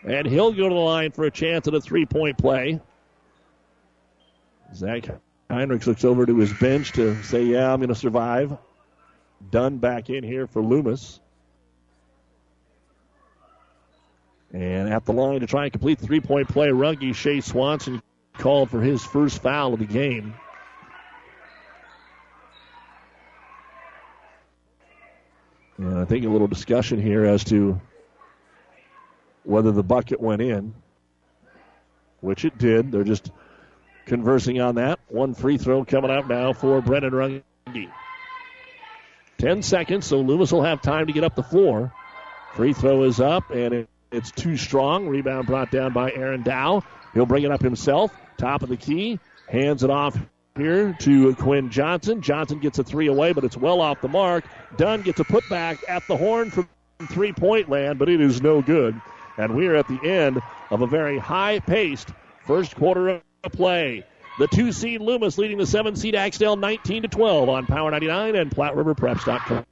And 0.05 0.27
he'll 0.27 0.53
go 0.53 0.69
to 0.69 0.75
the 0.75 0.81
line 0.81 1.11
for 1.11 1.25
a 1.25 1.31
chance 1.31 1.67
at 1.67 1.75
a 1.75 1.81
three 1.81 2.07
point 2.07 2.39
play. 2.39 2.81
Zach 4.75 5.09
Heinrichs 5.51 5.87
looks 5.87 6.05
over 6.05 6.25
to 6.27 6.37
his 6.37 6.53
bench 6.53 6.93
to 6.93 7.21
say, 7.25 7.43
Yeah, 7.45 7.73
I'm 7.73 7.81
going 7.81 7.89
to 7.89 7.95
survive. 7.95 8.57
Dunn 9.51 9.79
back 9.79 10.11
in 10.11 10.23
here 10.23 10.47
for 10.47 10.63
Loomis. 10.63 11.21
And 14.53 14.89
at 14.89 15.05
the 15.05 15.13
line 15.13 15.41
to 15.41 15.47
try 15.47 15.65
and 15.65 15.73
complete 15.73 15.99
the 15.99 16.07
three 16.07 16.21
point 16.21 16.49
play, 16.49 16.69
Runge 16.69 17.15
Shea 17.15 17.41
Swanson 17.41 18.03
called 18.35 18.71
for 18.71 18.81
his 18.81 19.05
first 19.05 19.43
foul 19.43 19.75
of 19.75 19.81
the 19.81 19.87
game. 19.87 20.35
And 25.79 25.97
I 25.97 26.05
think 26.05 26.25
a 26.25 26.29
little 26.29 26.49
discussion 26.49 27.01
here 27.01 27.25
as 27.25 27.45
to 27.45 27.81
whether 29.45 29.71
the 29.71 29.85
bucket 29.85 30.21
went 30.21 30.43
in, 30.43 30.75
which 32.21 32.45
it 32.45 32.59
did. 32.59 32.91
They're 32.91 33.05
just 33.05 33.31
conversing 34.07 34.61
on 34.61 34.75
that. 34.75 34.99
One 35.09 35.35
free 35.35 35.57
throw 35.57 35.85
coming 35.85 36.11
up 36.11 36.27
now 36.29 36.53
for 36.53 36.83
Brennan 36.83 37.13
Runge. 37.13 37.43
Ten 39.39 39.63
seconds, 39.63 40.07
so 40.07 40.21
Loomis 40.21 40.51
will 40.51 40.65
have 40.65 40.83
time 40.83 41.07
to 41.07 41.13
get 41.13 41.23
up 41.23 41.37
the 41.37 41.45
floor. 41.45 41.93
Free 42.55 42.73
throw 42.73 43.05
is 43.05 43.21
up, 43.21 43.51
and 43.51 43.73
it, 43.73 43.89
it's 44.11 44.33
too 44.33 44.57
strong. 44.57 45.07
Rebound 45.07 45.47
brought 45.47 45.71
down 45.71 45.93
by 45.93 46.11
Aaron 46.11 46.43
Dow. 46.43 46.83
He'll 47.15 47.27
bring 47.27 47.45
it 47.45 47.53
up 47.53 47.63
himself. 47.63 48.13
Top 48.37 48.63
of 48.63 48.69
the 48.69 48.77
key. 48.77 49.21
Hands 49.49 49.81
it 49.83 49.91
off 49.91 50.19
here 50.59 50.97
to 51.01 51.35
Quinn 51.37 51.71
Johnson. 51.71 52.21
Johnson 52.21 52.59
gets 52.59 52.79
a 52.79 52.85
three 52.85 53.07
away, 53.07 53.33
but 53.33 53.45
it's 53.45 53.57
well 53.57 53.81
off 53.81 54.01
the 54.01 54.09
mark. 54.09 54.45
Dunn 54.77 55.03
gets 55.03 55.21
a 55.21 55.25
putback 55.25 55.79
at 55.89 56.07
the 56.07 56.17
horn 56.17 56.51
from 56.51 56.69
three 57.11 57.33
point 57.33 57.69
land, 57.69 57.99
but 57.99 58.09
it 58.09 58.21
is 58.21 58.43
no 58.43 58.61
good. 58.61 59.01
And 59.39 59.55
we're 59.55 59.77
at 59.77 59.89
the 59.89 60.01
end 60.05 60.41
of 60.71 60.83
a 60.83 60.87
very 60.87 61.19
high 61.19 61.61
paced 61.61 62.09
first 62.45 62.77
quarter 62.77 63.09
of 63.09 63.53
play. 63.53 64.05
The 64.39 64.49
two 64.49 64.73
seed 64.73 65.01
Loomis 65.01 65.39
leading 65.39 65.59
the 65.59 65.67
seven 65.67 65.97
seed 65.97 66.15
Axtell 66.15 66.57
19 66.57 67.03
to 67.03 67.09
12 67.09 67.49
on 67.49 67.67
Power 67.67 67.91
99 67.91 68.37
and 68.37 68.51
PlatteRiverPreps.com. 68.51 69.65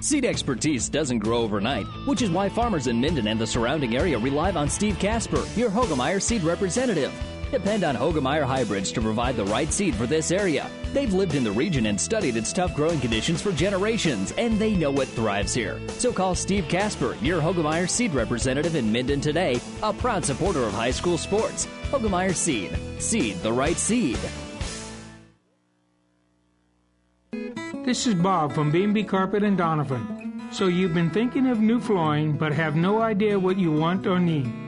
Seed 0.00 0.24
expertise 0.24 0.88
doesn't 0.88 1.18
grow 1.18 1.38
overnight, 1.38 1.84
which 2.06 2.22
is 2.22 2.30
why 2.30 2.48
farmers 2.48 2.86
in 2.86 3.00
Minden 3.00 3.26
and 3.26 3.40
the 3.40 3.46
surrounding 3.46 3.96
area 3.96 4.16
rely 4.18 4.52
on 4.52 4.68
Steve 4.68 4.98
Casper, 4.98 5.44
your 5.56 5.70
Hoegemeyer 5.70 6.22
seed 6.22 6.44
representative. 6.44 7.12
Depend 7.50 7.82
on 7.82 7.96
Hoegemeyer 7.96 8.44
hybrids 8.44 8.92
to 8.92 9.00
provide 9.00 9.36
the 9.36 9.44
right 9.46 9.72
seed 9.72 9.94
for 9.94 10.06
this 10.06 10.30
area. 10.30 10.70
They've 10.92 11.12
lived 11.12 11.34
in 11.34 11.44
the 11.44 11.50
region 11.50 11.86
and 11.86 11.98
studied 11.98 12.36
its 12.36 12.52
tough 12.52 12.74
growing 12.74 13.00
conditions 13.00 13.40
for 13.40 13.52
generations, 13.52 14.32
and 14.32 14.58
they 14.58 14.74
know 14.74 14.90
what 14.90 15.08
thrives 15.08 15.54
here. 15.54 15.80
So 15.92 16.12
call 16.12 16.34
Steve 16.34 16.68
Casper, 16.68 17.16
your 17.22 17.40
Hoegemeyer 17.40 17.88
seed 17.88 18.12
representative 18.12 18.74
in 18.74 18.92
Minden 18.92 19.22
today, 19.22 19.60
a 19.82 19.94
proud 19.94 20.24
supporter 20.24 20.64
of 20.64 20.74
high 20.74 20.90
school 20.90 21.16
sports. 21.16 21.66
Hoegemeyer 21.90 22.34
Seed. 22.34 22.76
Seed 23.00 23.36
the 23.42 23.52
right 23.52 23.78
seed. 23.78 24.18
This 27.86 28.06
is 28.06 28.14
Bob 28.14 28.52
from 28.52 28.70
B&B 28.70 29.04
Carpet 29.04 29.42
and 29.42 29.58
Doniphan. 29.58 30.52
So 30.52 30.66
you've 30.66 30.92
been 30.92 31.08
thinking 31.08 31.46
of 31.46 31.60
new 31.60 31.80
flooring 31.80 32.36
but 32.36 32.52
have 32.52 32.76
no 32.76 33.00
idea 33.00 33.38
what 33.38 33.58
you 33.58 33.72
want 33.72 34.06
or 34.06 34.20
need. 34.20 34.67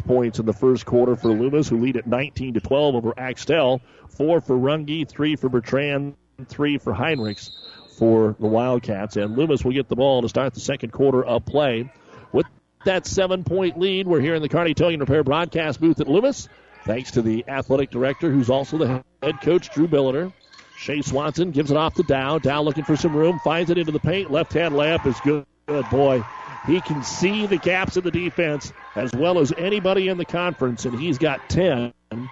points 0.00 0.38
in 0.38 0.46
the 0.46 0.52
first 0.52 0.86
quarter 0.86 1.16
for 1.16 1.28
Loomis, 1.28 1.68
who 1.68 1.80
lead 1.80 1.96
at 1.96 2.06
19 2.06 2.54
to 2.54 2.60
12 2.60 2.94
over 2.94 3.14
Axtell. 3.16 3.80
Four 4.08 4.40
for 4.40 4.56
Runge, 4.56 5.08
three 5.08 5.36
for 5.36 5.48
Bertrand, 5.48 6.14
three 6.46 6.78
for 6.78 6.92
Heinrichs 6.92 7.50
for 7.98 8.36
the 8.38 8.46
Wildcats. 8.46 9.16
And 9.16 9.36
Loomis 9.36 9.64
will 9.64 9.72
get 9.72 9.88
the 9.88 9.96
ball 9.96 10.22
to 10.22 10.28
start 10.28 10.54
the 10.54 10.60
second 10.60 10.92
quarter 10.92 11.24
of 11.24 11.44
play. 11.44 11.90
With 12.32 12.46
that 12.84 13.06
seven 13.06 13.44
point 13.44 13.78
lead, 13.78 14.06
we're 14.06 14.20
here 14.20 14.34
in 14.34 14.42
the 14.42 14.48
Kearney 14.48 14.74
Towing 14.74 15.00
Repair 15.00 15.24
broadcast 15.24 15.80
booth 15.80 16.00
at 16.00 16.08
Loomis. 16.08 16.48
Thanks 16.84 17.12
to 17.12 17.22
the 17.22 17.44
athletic 17.46 17.90
director, 17.90 18.30
who's 18.30 18.50
also 18.50 18.76
the 18.76 19.04
head 19.22 19.40
coach, 19.40 19.72
Drew 19.72 19.86
Billiter. 19.86 20.32
Shea 20.76 21.00
Swanson 21.00 21.52
gives 21.52 21.70
it 21.70 21.76
off 21.76 21.94
to 21.94 22.02
Dow. 22.02 22.38
Dow 22.38 22.62
looking 22.62 22.82
for 22.82 22.96
some 22.96 23.14
room, 23.14 23.38
finds 23.44 23.70
it 23.70 23.78
into 23.78 23.92
the 23.92 24.00
paint. 24.00 24.32
Left 24.32 24.52
hand 24.52 24.74
layup 24.74 25.06
is 25.06 25.20
good. 25.20 25.46
Good 25.66 25.88
boy. 25.90 26.24
He 26.66 26.80
can 26.80 27.02
see 27.02 27.46
the 27.46 27.58
gaps 27.58 27.96
in 27.96 28.04
the 28.04 28.10
defense 28.10 28.72
as 28.94 29.12
well 29.12 29.40
as 29.40 29.52
anybody 29.56 30.08
in 30.08 30.18
the 30.18 30.24
conference, 30.24 30.84
and 30.84 30.98
he's 30.98 31.18
got 31.18 31.48
10. 31.48 31.92
And 32.10 32.28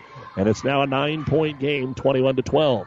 it's 0.48 0.62
now 0.62 0.82
a 0.82 0.86
nine 0.86 1.24
point 1.24 1.58
game, 1.58 1.94
21 1.94 2.36
to 2.36 2.42
12. 2.42 2.86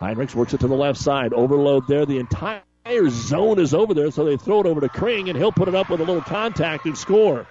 Heinrichs 0.00 0.34
works 0.34 0.52
it 0.52 0.60
to 0.60 0.68
the 0.68 0.74
left 0.74 0.98
side. 0.98 1.32
Overload 1.32 1.86
there. 1.88 2.04
The 2.04 2.18
entire 2.18 2.62
zone 3.08 3.58
is 3.58 3.72
over 3.72 3.94
there, 3.94 4.10
so 4.10 4.24
they 4.24 4.36
throw 4.36 4.60
it 4.60 4.66
over 4.66 4.80
to 4.80 4.88
Kring, 4.88 5.28
and 5.28 5.38
he'll 5.38 5.52
put 5.52 5.68
it 5.68 5.74
up 5.74 5.88
with 5.88 6.00
a 6.00 6.04
little 6.04 6.22
contact 6.22 6.84
and 6.84 6.98
score. 6.98 7.46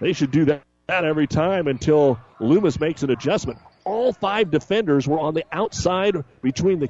They 0.00 0.12
should 0.12 0.30
do 0.30 0.44
that 0.46 0.62
every 0.88 1.26
time 1.26 1.66
until 1.66 2.18
Loomis 2.40 2.80
makes 2.80 3.02
an 3.02 3.10
adjustment. 3.10 3.58
All 3.84 4.12
five 4.12 4.50
defenders 4.50 5.06
were 5.06 5.18
on 5.18 5.34
the 5.34 5.44
outside 5.52 6.16
between 6.40 6.78
the 6.78 6.88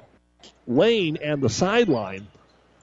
lane 0.67 1.17
and 1.23 1.43
the 1.43 1.49
sideline. 1.49 2.29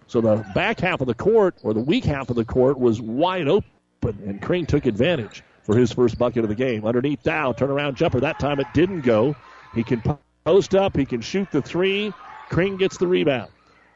So 0.08 0.22
the 0.22 0.46
back 0.54 0.80
half 0.80 1.02
of 1.02 1.08
the 1.08 1.15
court, 1.15 1.56
or 1.63 1.74
the 1.74 1.80
weak 1.80 2.06
half 2.06 2.30
of 2.30 2.36
the 2.36 2.46
court, 2.46 2.80
was 2.80 3.02
wide 3.02 3.48
open, 3.48 3.65
and 4.04 4.41
Kring 4.41 4.65
took 4.65 4.86
advantage 4.86 5.44
for 5.63 5.76
his 5.76 5.91
first 5.91 6.18
bucket 6.18 6.44
of 6.44 6.50
the 6.50 6.56
game. 6.56 6.86
Underneath 6.86 7.24
Dow, 7.24 7.54
turnaround 7.54 7.96
jumper. 7.96 8.20
That 8.20 8.39
time 8.39 8.60
it 8.60 8.68
didn't 8.74 9.02
go. 9.02 9.36
He 9.74 9.84
can 9.84 10.02
post 10.46 10.76
up, 10.76 10.96
he 10.96 11.06
can 11.06 11.22
shoot 11.22 11.50
the 11.52 11.62
three. 11.62 12.13
Kring 12.50 12.78
gets 12.78 12.98
the 12.98 13.08
rebound. 13.08 13.50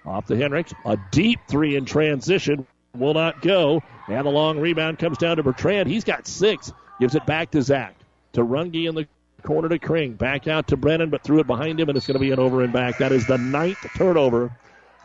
Off 0.06 0.26
to 0.28 0.34
Henricks. 0.34 0.74
A 0.86 0.98
deep 1.12 1.40
three 1.48 1.76
in 1.76 1.86
transition 1.86 2.66
will 2.96 3.14
not 3.14 3.42
go. 3.42 3.84
And 4.08 4.26
the 4.26 4.32
long 4.32 4.60
rebound 4.60 4.98
comes 4.98 5.20
down 5.20 5.38
to 5.38 5.44
Bertrand. 5.44 5.88
He's 5.88 6.04
got 6.04 6.26
six. 6.26 6.74
Gives 7.00 7.14
it 7.14 7.26
back 7.28 7.52
to 7.52 7.62
Zach. 7.62 7.96
To 8.34 8.44
Runge 8.44 8.88
in 8.88 8.96
the 8.96 9.08
corner 9.44 9.70
to 9.70 9.78
Kring. 9.78 10.14
Back 10.14 10.48
out 10.48 10.68
to 10.70 10.78
Brennan, 10.78 11.12
but 11.12 11.24
threw 11.24 11.40
it 11.40 11.48
behind 11.48 11.80
him, 11.80 11.90
and 11.90 11.98
it's 11.98 12.08
going 12.08 12.16
to 12.16 12.20
be 12.20 12.32
an 12.32 12.40
over 12.40 12.64
and 12.64 12.74
back. 12.74 12.98
That 12.98 13.12
is 13.12 13.28
the 13.28 13.38
ninth 13.38 13.86
turnover 13.96 14.52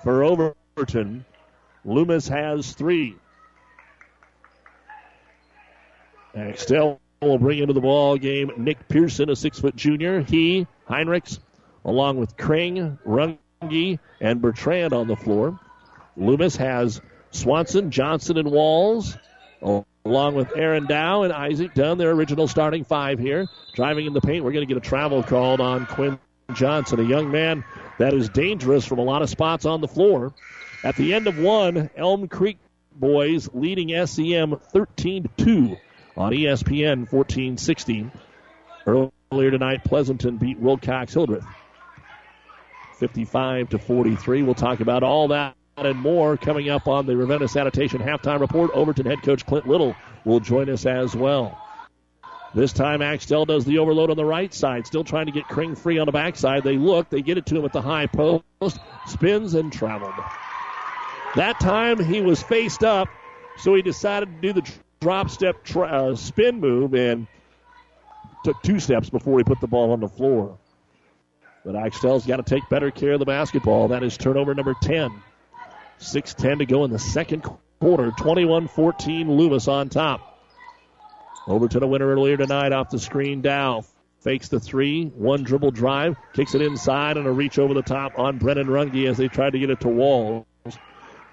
for 0.03 0.25
Overton. 0.77 1.25
Loomis 1.85 2.27
has 2.29 2.73
three. 2.73 3.17
Axtell 6.35 7.01
will 7.23 7.39
bring 7.39 7.61
into 7.61 7.73
the 7.73 7.81
ball 7.81 8.17
game 8.17 8.51
Nick 8.57 8.89
Pearson, 8.89 9.31
a 9.31 9.37
six 9.37 9.61
foot 9.61 9.77
junior. 9.77 10.23
He, 10.23 10.67
Heinrichs, 10.89 11.39
along 11.85 12.17
with 12.17 12.37
Kring, 12.37 12.99
Runge, 13.07 13.99
and 14.21 14.43
Bertrand 14.43 14.93
on 14.93 15.07
the 15.07 15.15
floor. 15.15 15.61
Loomis 16.17 16.57
has 16.57 17.01
Swanson, 17.31 17.93
Johnson, 17.93 18.37
and 18.37 18.51
Walls, 18.51 19.17
along 20.05 20.35
with 20.35 20.57
Aaron 20.57 20.87
Dow 20.87 21.23
and 21.23 21.33
Isaac 21.33 21.75
Dunn, 21.75 21.99
their 21.99 22.11
original 22.11 22.49
starting 22.49 22.83
five 22.83 23.21
here. 23.21 23.47
Driving 23.75 24.07
in 24.07 24.13
the 24.13 24.21
paint, 24.21 24.45
we're 24.45 24.53
going 24.53 24.67
to 24.67 24.75
get 24.75 24.83
a 24.83 24.87
travel 24.87 25.23
called 25.23 25.61
on 25.61 25.87
Quinn 25.87 26.19
Johnson, 26.53 26.99
a 26.99 27.05
young 27.05 27.31
man 27.31 27.65
that 27.99 28.13
is 28.13 28.29
dangerous 28.29 28.85
from 28.85 28.99
a 28.99 29.05
lot 29.05 29.23
of 29.23 29.31
spots 29.31 29.67
on 29.67 29.81
the 29.81 29.89
floor. 29.89 30.35
At 30.85 30.97
the 30.97 31.15
end 31.15 31.27
of 31.29 31.39
one, 31.39 31.89
Elm 31.97 32.29
Creek 32.29 32.59
boys 32.95 33.49
leading 33.55 33.89
SEM 34.07 34.59
13 34.59 35.31
2 35.35 35.77
on 36.15 36.33
ESPN 36.33 37.11
1460. 37.11 38.11
Earlier 38.87 39.51
tonight, 39.51 39.83
Pleasanton 39.83 40.37
beat 40.37 40.59
Wilcox 40.59 41.15
Hildreth 41.15 41.47
55 42.99 43.71
to 43.71 43.79
43. 43.79 44.43
We'll 44.43 44.55
talk 44.55 44.81
about 44.81 45.03
all 45.03 45.29
that 45.29 45.57
and 45.79 45.99
more 45.99 46.37
coming 46.37 46.69
up 46.69 46.87
on 46.87 47.07
the 47.07 47.17
Ravenna 47.17 47.49
Sanitation 47.49 48.01
halftime 48.01 48.41
report. 48.41 48.71
Overton 48.75 49.07
head 49.07 49.23
coach 49.23 49.47
Clint 49.47 49.67
Little 49.67 49.97
will 50.27 50.41
join 50.41 50.69
us 50.69 50.85
as 50.85 51.17
well. 51.17 51.59
This 52.55 52.75
time, 52.75 53.01
Axtell 53.01 53.47
does 53.47 53.65
the 53.65 53.79
overload 53.79 54.11
on 54.11 54.19
the 54.19 54.25
right 54.25 54.53
side, 54.53 54.87
still 54.87 55.03
trying 55.03 55.27
to 55.27 55.33
get 55.33 55.49
Kring 55.49 55.75
free 55.77 55.99
on 55.99 56.05
the 56.05 56.13
backside. 56.13 56.63
They 56.63 56.77
look, 56.77 57.09
they 57.09 57.23
get 57.23 57.39
it 57.39 57.47
to 57.47 57.57
him 57.57 57.65
at 57.65 57.73
the 57.73 57.81
high 57.81 58.07
post, 58.07 58.45
spins 59.07 59.55
and 59.55 59.73
traveled. 59.73 60.13
That 61.37 61.59
time 61.59 62.03
he 62.03 62.21
was 62.21 62.43
faced 62.43 62.85
up, 62.85 63.09
so 63.59 63.75
he 63.75 63.83
decided 63.83 64.27
to 64.27 64.41
do 64.41 64.61
the 64.61 64.73
drop 65.01 65.31
step 65.31 65.65
tra- 65.65 65.89
uh, 65.89 66.15
spin 66.17 66.61
move 66.61 66.95
and 66.95 67.27
took 68.45 68.63
two 68.63 68.79
steps 68.79 69.11
before 69.11 69.39
he 69.39 69.45
put 69.45 69.61
the 69.61 69.67
ball 69.67 69.93
on 69.93 70.01
the 70.01 70.09
floor. 70.09 70.59
But 71.65 71.77
Axtell's 71.77 72.27
got 72.27 72.37
to 72.37 72.43
take 72.43 72.69
better 72.69 72.91
care 72.91 73.13
of 73.13 73.19
the 73.19 73.25
basketball. 73.25 73.89
That 73.89 74.03
is 74.03 74.17
turnover 74.17 74.55
number 74.55 74.75
10. 74.81 75.11
6.10 75.99 76.59
to 76.59 76.67
go 76.67 76.85
in 76.85 76.91
the 76.91 76.99
second 76.99 77.43
quarter. 77.81 78.13
21 78.13 78.69
14, 78.69 79.31
Loomis 79.31 79.67
on 79.67 79.89
top. 79.89 80.39
Overton 81.47 81.83
a 81.83 81.87
winner 81.87 82.07
earlier 82.07 82.37
tonight 82.37 82.73
off 82.73 82.91
the 82.91 82.99
screen. 82.99 83.43
Dow 83.43 83.85
fakes 84.21 84.49
the 84.49 84.61
three, 84.61 85.07
one 85.07 85.43
dribble 85.43 85.71
drive, 85.71 86.17
kicks 86.33 86.55
it 86.55 86.63
inside, 86.63 87.17
and 87.17 87.27
a 87.27 87.31
reach 87.31 87.59
over 87.59 87.75
the 87.75 87.83
top 87.83 88.19
on 88.19 88.39
Brennan 88.39 88.67
Runge 88.67 89.07
as 89.07 89.19
they 89.19 89.29
tried 89.29 89.53
to 89.53 89.59
get 89.59 89.71
it 89.71 89.81
to 89.81 89.89
Walls. 89.89 90.47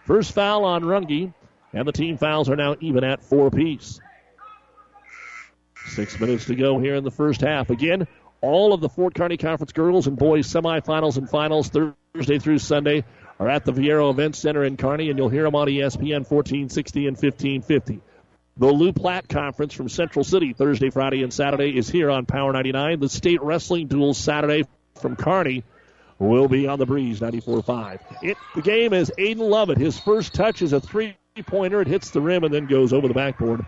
First 0.06 0.34
foul 0.34 0.66
on 0.66 0.84
Runge, 0.84 1.34
and 1.74 1.88
the 1.88 1.92
team 1.92 2.18
fouls 2.18 2.50
are 2.50 2.56
now 2.56 2.76
even 2.80 3.04
at 3.04 3.24
four 3.24 3.48
apiece. 3.48 4.00
Six 5.88 6.20
minutes 6.20 6.46
to 6.46 6.56
go 6.56 6.80
here 6.80 6.96
in 6.96 7.04
the 7.04 7.12
first 7.12 7.42
half. 7.42 7.70
Again, 7.70 8.08
all 8.42 8.74
of 8.74 8.82
the 8.82 8.90
Fort 8.90 9.14
Kearney 9.14 9.38
Conference 9.38 9.72
girls 9.72 10.08
and 10.08 10.18
boys 10.18 10.48
semifinals 10.48 11.18
and 11.18 11.30
finals 11.30 11.70
Thursday 11.70 12.40
through 12.40 12.60
Sunday 12.60 13.04
are 13.40 13.50
at 13.50 13.66
the 13.66 13.74
Viaero 13.74 14.12
Event 14.12 14.36
Center 14.36 14.64
in 14.64 14.78
Kearney, 14.78 15.10
and 15.10 15.18
you'll 15.18 15.30
hear 15.30 15.44
them 15.44 15.56
on 15.56 15.68
ESPN 15.68 16.30
1460 16.30 17.08
and 17.08 17.18
1550. 17.18 18.02
The 18.58 18.68
Loup 18.68 18.96
Platte 18.96 19.30
Conference 19.30 19.74
from 19.74 19.90
Central 19.90 20.24
City 20.24 20.54
Thursday, 20.54 20.90
Friday, 20.90 21.24
and 21.24 21.34
Saturday 21.34 21.76
is 21.76 21.90
here 21.90 22.12
on 22.12 22.26
Power 22.26 22.52
99. 22.52 23.00
The 23.00 23.10
state 23.10 23.42
wrestling 23.42 23.88
duels 23.88 24.18
Saturday 24.18 24.66
from 25.00 25.16
Kearney 25.16 25.64
will 26.22 26.48
be 26.48 26.68
on 26.68 26.80
the 26.80 26.86
breeze 26.86 27.20
94.5. 27.20 28.00
It, 28.22 28.38
the 28.56 28.62
game 28.62 28.94
is 28.94 29.12
Aiden 29.18 29.40
Lovett. 29.40 29.78
His 29.78 30.00
first 30.00 30.34
touch 30.34 30.62
is 30.62 30.74
a 30.74 30.80
three 30.80 31.16
pointer. 31.48 31.82
It 31.82 31.88
hits 31.88 32.12
the 32.12 32.22
rim 32.22 32.44
and 32.44 32.54
then 32.54 32.68
goes 32.68 32.94
over 32.94 33.08
the 33.08 33.14
backboard 33.14 33.66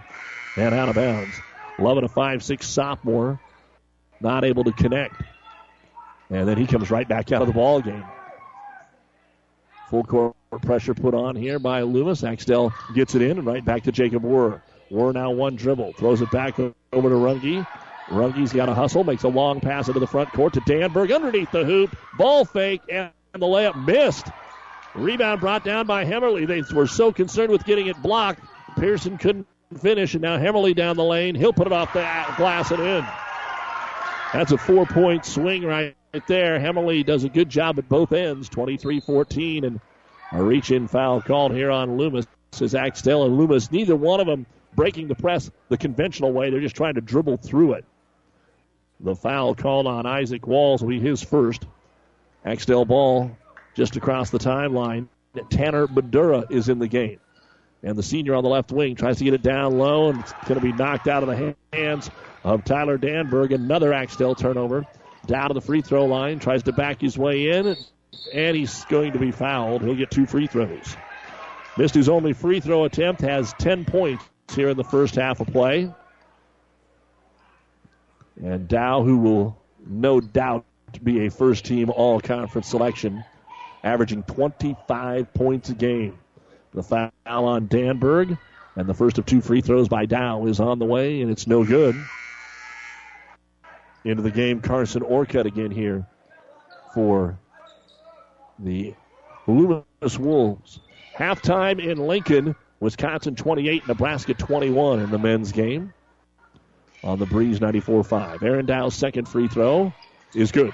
and 0.56 0.76
out 0.76 0.90
of 0.90 0.96
bounds. 0.96 1.36
Lovett, 1.80 2.04
a 2.04 2.08
five-six 2.08 2.68
sophomore, 2.68 3.40
not 4.22 4.44
able 4.44 4.64
to 4.66 4.72
connect. 4.72 5.22
And 6.30 6.48
then 6.48 6.58
he 6.58 6.68
comes 6.68 6.92
right 6.92 7.08
back 7.08 7.32
out 7.32 7.42
of 7.42 7.48
the 7.48 7.54
ball 7.54 7.82
game. 7.82 8.06
Full 9.90 10.04
court 10.04 10.36
pressure 10.62 10.94
put 10.94 11.14
on 11.14 11.36
here 11.36 11.60
by 11.60 11.82
Loomis. 11.82 12.24
Axtell 12.24 12.74
gets 12.94 13.16
it 13.16 13.22
in 13.22 13.40
and 13.40 13.48
right 13.48 13.66
back 13.66 13.84
to 13.84 13.92
Jacob 13.92 14.24
Warr. 14.24 14.62
Warr 14.92 15.14
now 15.14 15.32
one 15.32 15.56
dribble, 15.56 15.94
throws 15.94 16.22
it 16.22 16.30
back 16.32 16.60
over 16.60 16.74
to 17.10 17.16
Runge. 17.16 17.66
Runge's 18.14 18.54
got 18.54 18.70
a 18.70 18.74
hustle, 18.74 19.04
makes 19.04 19.24
a 19.24 19.28
long 19.28 19.60
pass 19.60 19.88
into 19.88 20.00
the 20.00 20.08
front 20.08 20.32
court 20.32 20.54
to 20.54 20.62
Danberg 20.62 21.14
underneath 21.14 21.52
the 21.52 21.66
hoop. 21.66 21.96
Ball 22.18 22.46
fake, 22.46 22.82
and 22.90 23.12
the 23.34 23.40
layup 23.40 23.86
missed. 23.86 24.28
Rebound 24.96 25.42
brought 25.42 25.64
down 25.64 25.88
by 25.88 26.06
Hemmerly. 26.06 26.46
They 26.46 26.62
were 26.74 26.88
so 26.88 27.12
concerned 27.12 27.52
with 27.52 27.66
getting 27.66 27.88
it 27.88 28.02
blocked. 28.02 28.42
Pearson 28.78 29.18
couldn't 29.18 29.48
finish, 29.82 30.14
and 30.14 30.22
now 30.22 30.38
Hemmerly 30.38 30.76
down 30.76 30.96
the 30.96 31.04
lane. 31.04 31.36
He'll 31.36 31.54
put 31.54 31.68
it 31.68 31.74
off 31.74 31.94
the 31.94 32.02
glass 32.38 32.72
and 32.72 32.82
in. 32.82 33.06
That's 34.32 34.52
a 34.52 34.58
four 34.58 34.86
point 34.86 35.26
swing 35.26 35.64
right 35.64 35.96
there. 36.28 36.60
Hemmerly 36.60 37.04
does 37.04 37.24
a 37.24 37.30
good 37.30 37.50
job 37.50 37.80
at 37.80 37.90
both 37.90 38.12
ends, 38.12 38.50
23 38.50 39.00
14, 39.00 39.66
and 39.66 39.80
a 40.32 40.44
reach 40.44 40.72
in 40.72 40.88
foul 40.88 41.22
called 41.22 41.54
here 41.54 41.72
on 41.72 41.98
Loomis. 41.98 42.28
Says 42.52 42.76
Axtell 42.76 43.26
and 43.26 43.38
Loomis, 43.38 43.72
neither 43.72 43.96
one 43.96 44.20
of 44.20 44.28
them 44.28 44.46
breaking 44.76 45.08
the 45.08 45.16
press 45.16 45.50
the 45.70 45.78
conventional 45.78 46.32
way. 46.32 46.52
They're 46.52 46.62
just 46.62 46.76
trying 46.76 46.96
to 46.96 47.02
dribble 47.02 47.38
through 47.38 47.74
it. 47.74 47.86
The 49.04 49.16
foul 49.16 49.54
called 49.54 49.86
on 49.86 50.06
Isaac 50.06 50.48
Walls 50.48 50.82
will 50.82 50.90
be 50.90 51.00
his 51.00 51.22
first. 51.22 51.66
Axtell 52.46 52.86
ball 52.86 53.38
just 53.76 53.98
across 53.98 54.30
the 54.30 54.40
timeline. 54.40 55.08
Tanner 55.50 55.88
Badura 55.88 56.50
is 56.50 56.70
in 56.70 56.80
the 56.80 56.88
game. 56.88 57.20
And 57.84 57.98
the 57.98 58.04
senior 58.04 58.34
on 58.34 58.46
the 58.46 58.50
left 58.50 58.72
wing 58.72 58.96
tries 58.96 59.18
to 59.18 59.26
get 59.26 59.34
it 59.34 59.44
down 59.44 59.78
low, 59.78 60.10
and 60.10 60.22
it's 60.22 60.32
going 60.46 60.60
to 60.60 60.66
be 60.66 60.72
knocked 60.72 61.10
out 61.10 61.22
of 61.22 61.28
the 61.28 61.56
hands 61.74 62.10
of 62.46 62.64
Tyler 62.64 62.98
Danberg. 62.98 63.54
Another 63.54 63.92
Axtell 63.92 64.36
turnover. 64.36 64.86
Down 65.26 65.50
to 65.50 65.54
the 65.54 65.62
free 65.62 65.82
throw 65.82 66.06
line, 66.06 66.40
tries 66.40 66.64
to 66.64 66.72
back 66.72 67.02
his 67.02 67.18
way 67.18 67.50
in, 67.50 67.76
and 68.34 68.56
he's 68.56 68.86
going 68.86 69.14
to 69.14 69.20
be 69.20 69.32
fouled. 69.32 69.82
He'll 69.82 69.96
get 69.96 70.12
two 70.12 70.26
free 70.26 70.48
throws. 70.48 70.96
Missed 71.78 71.96
his 71.96 72.08
only 72.08 72.32
free 72.32 72.62
throw 72.62 72.86
attempt, 72.86 73.22
has 73.22 73.54
10 73.60 73.84
points 73.84 74.24
here 74.54 74.70
in 74.70 74.78
the 74.78 74.84
first 74.84 75.16
half 75.16 75.42
of 75.42 75.48
play. 75.48 75.92
And 78.42 78.68
Dow, 78.68 79.04
who 79.04 79.18
will 79.18 79.58
no 79.86 80.20
doubt 80.20 80.66
be 81.04 81.26
a 81.26 81.32
first 81.32 81.66
team 81.66 81.90
all 81.90 82.20
conference 82.20 82.68
selection, 82.68 83.24
averaging 83.84 84.24
25 84.24 85.34
points 85.34 85.70
a 85.70 85.74
game. 85.74 86.18
The 86.74 86.84
foul 86.84 87.12
on 87.26 87.68
Danberg, 87.68 88.38
and 88.76 88.88
the 88.88 88.94
first 88.94 89.18
of 89.18 89.26
two 89.26 89.42
free 89.42 89.62
throws 89.62 89.88
by 89.88 90.06
Dow 90.06 90.46
is 90.46 90.60
on 90.60 90.80
the 90.80 90.86
way, 90.86 91.22
and 91.22 91.32
it's 91.32 91.46
no 91.46 91.64
good. 91.64 91.96
Into 94.04 94.24
the 94.24 94.32
game, 94.32 94.62
Carson 94.62 95.04
Orcutt 95.04 95.46
again 95.46 95.72
here 95.72 96.06
for 96.94 97.38
the 98.60 98.94
Loomis 99.48 100.20
Wolves. 100.20 100.80
Halftime 101.16 101.80
in 101.80 102.00
Lincoln, 102.00 102.56
Wisconsin 102.80 103.36
28, 103.36 103.88
Nebraska 103.88 104.34
21 104.34 105.00
in 105.00 105.12
the 105.12 105.20
men's 105.20 105.52
game. 105.52 105.94
On 107.04 107.20
the 107.20 107.26
breeze 107.26 107.60
94-5. 107.60 108.44
Aaron 108.44 108.66
Dow's 108.66 108.96
second 108.96 109.28
free 109.28 109.48
throw 109.48 109.94
is 110.34 110.52
good. 110.52 110.74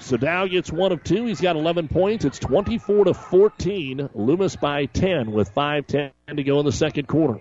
So 0.00 0.16
Dow 0.16 0.46
gets 0.46 0.72
one 0.72 0.92
of 0.92 1.02
two. 1.04 1.24
He's 1.24 1.40
got 1.40 1.56
11 1.56 1.88
points. 1.88 2.24
It's 2.24 2.38
24 2.38 3.06
to 3.06 3.14
14. 3.14 4.10
Loomis 4.14 4.56
by 4.56 4.86
10 4.86 5.32
with 5.32 5.54
5:10 5.54 6.12
to 6.36 6.42
go 6.42 6.58
in 6.60 6.66
the 6.66 6.72
second 6.72 7.06
quarter. 7.06 7.40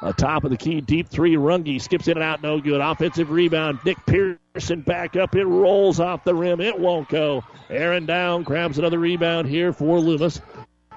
A 0.00 0.12
top 0.12 0.42
of 0.42 0.50
the 0.50 0.56
key, 0.56 0.80
deep 0.80 1.08
three. 1.08 1.36
Runge 1.36 1.80
skips 1.80 2.08
in 2.08 2.16
and 2.16 2.24
out, 2.24 2.42
no 2.42 2.60
good. 2.60 2.80
Offensive 2.80 3.30
rebound. 3.30 3.78
Nick 3.84 3.98
Pearson 4.04 4.80
back 4.80 5.14
up. 5.14 5.36
It 5.36 5.44
rolls 5.44 6.00
off 6.00 6.24
the 6.24 6.34
rim. 6.34 6.60
It 6.60 6.78
won't 6.78 7.08
go. 7.08 7.44
Aaron 7.70 8.06
Dow 8.06 8.40
grabs 8.40 8.78
another 8.78 8.98
rebound 8.98 9.48
here 9.48 9.72
for 9.72 10.00
Loomis. 10.00 10.40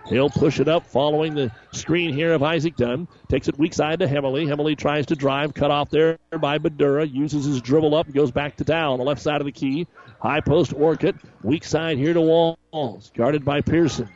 He'll 0.08 0.30
push 0.30 0.60
it 0.60 0.68
up 0.68 0.86
following 0.86 1.34
the 1.34 1.52
screen 1.72 2.14
here 2.14 2.34
of 2.34 2.44
Isaac 2.44 2.76
Dunn. 2.76 3.08
Takes 3.28 3.48
it 3.48 3.58
weak 3.58 3.74
side 3.74 4.00
to 4.00 4.08
Hemley. 4.08 4.46
Hemley 4.48 4.76
tries 4.76 5.08
to 5.08 5.16
drive, 5.16 5.54
cut 5.54 5.72
off 5.72 5.90
there 5.90 6.20
by 6.40 6.60
Badura. 6.60 7.12
Uses 7.12 7.46
his 7.46 7.62
dribble 7.62 7.96
up 7.96 8.12
goes 8.12 8.32
back 8.32 8.58
to 8.58 8.64
Dow 8.64 8.94
on 8.94 9.00
the 9.00 9.06
left 9.06 9.22
side 9.22 9.42
of 9.42 9.46
the 9.46 9.52
key. 9.52 9.88
High 10.20 10.42
post 10.42 10.74
Orcutt. 10.74 11.16
Weak 11.42 11.64
side 11.64 11.98
here 11.98 12.14
to 12.14 12.22
Walls. 12.22 13.12
Guarded 13.16 13.44
by 13.44 13.62
Pearson. 13.62 14.10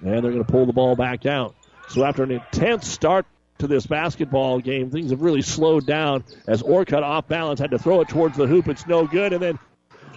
And 0.00 0.24
they're 0.24 0.32
going 0.32 0.44
to 0.44 0.50
pull 0.50 0.66
the 0.66 0.72
ball 0.72 0.96
back 0.96 1.26
out. 1.26 1.54
So 1.88 2.04
after 2.04 2.22
an 2.22 2.30
intense 2.32 2.88
start 2.88 3.26
to 3.58 3.66
this 3.66 3.86
basketball 3.86 4.60
game, 4.60 4.90
things 4.90 5.10
have 5.10 5.22
really 5.22 5.42
slowed 5.42 5.86
down 5.86 6.24
as 6.46 6.62
Orcutt 6.62 7.02
off 7.02 7.28
balance 7.28 7.60
had 7.60 7.70
to 7.70 7.78
throw 7.78 8.00
it 8.00 8.08
towards 8.08 8.36
the 8.36 8.46
hoop. 8.46 8.68
It's 8.68 8.86
no 8.86 9.06
good. 9.06 9.32
And 9.32 9.42
then 9.42 9.58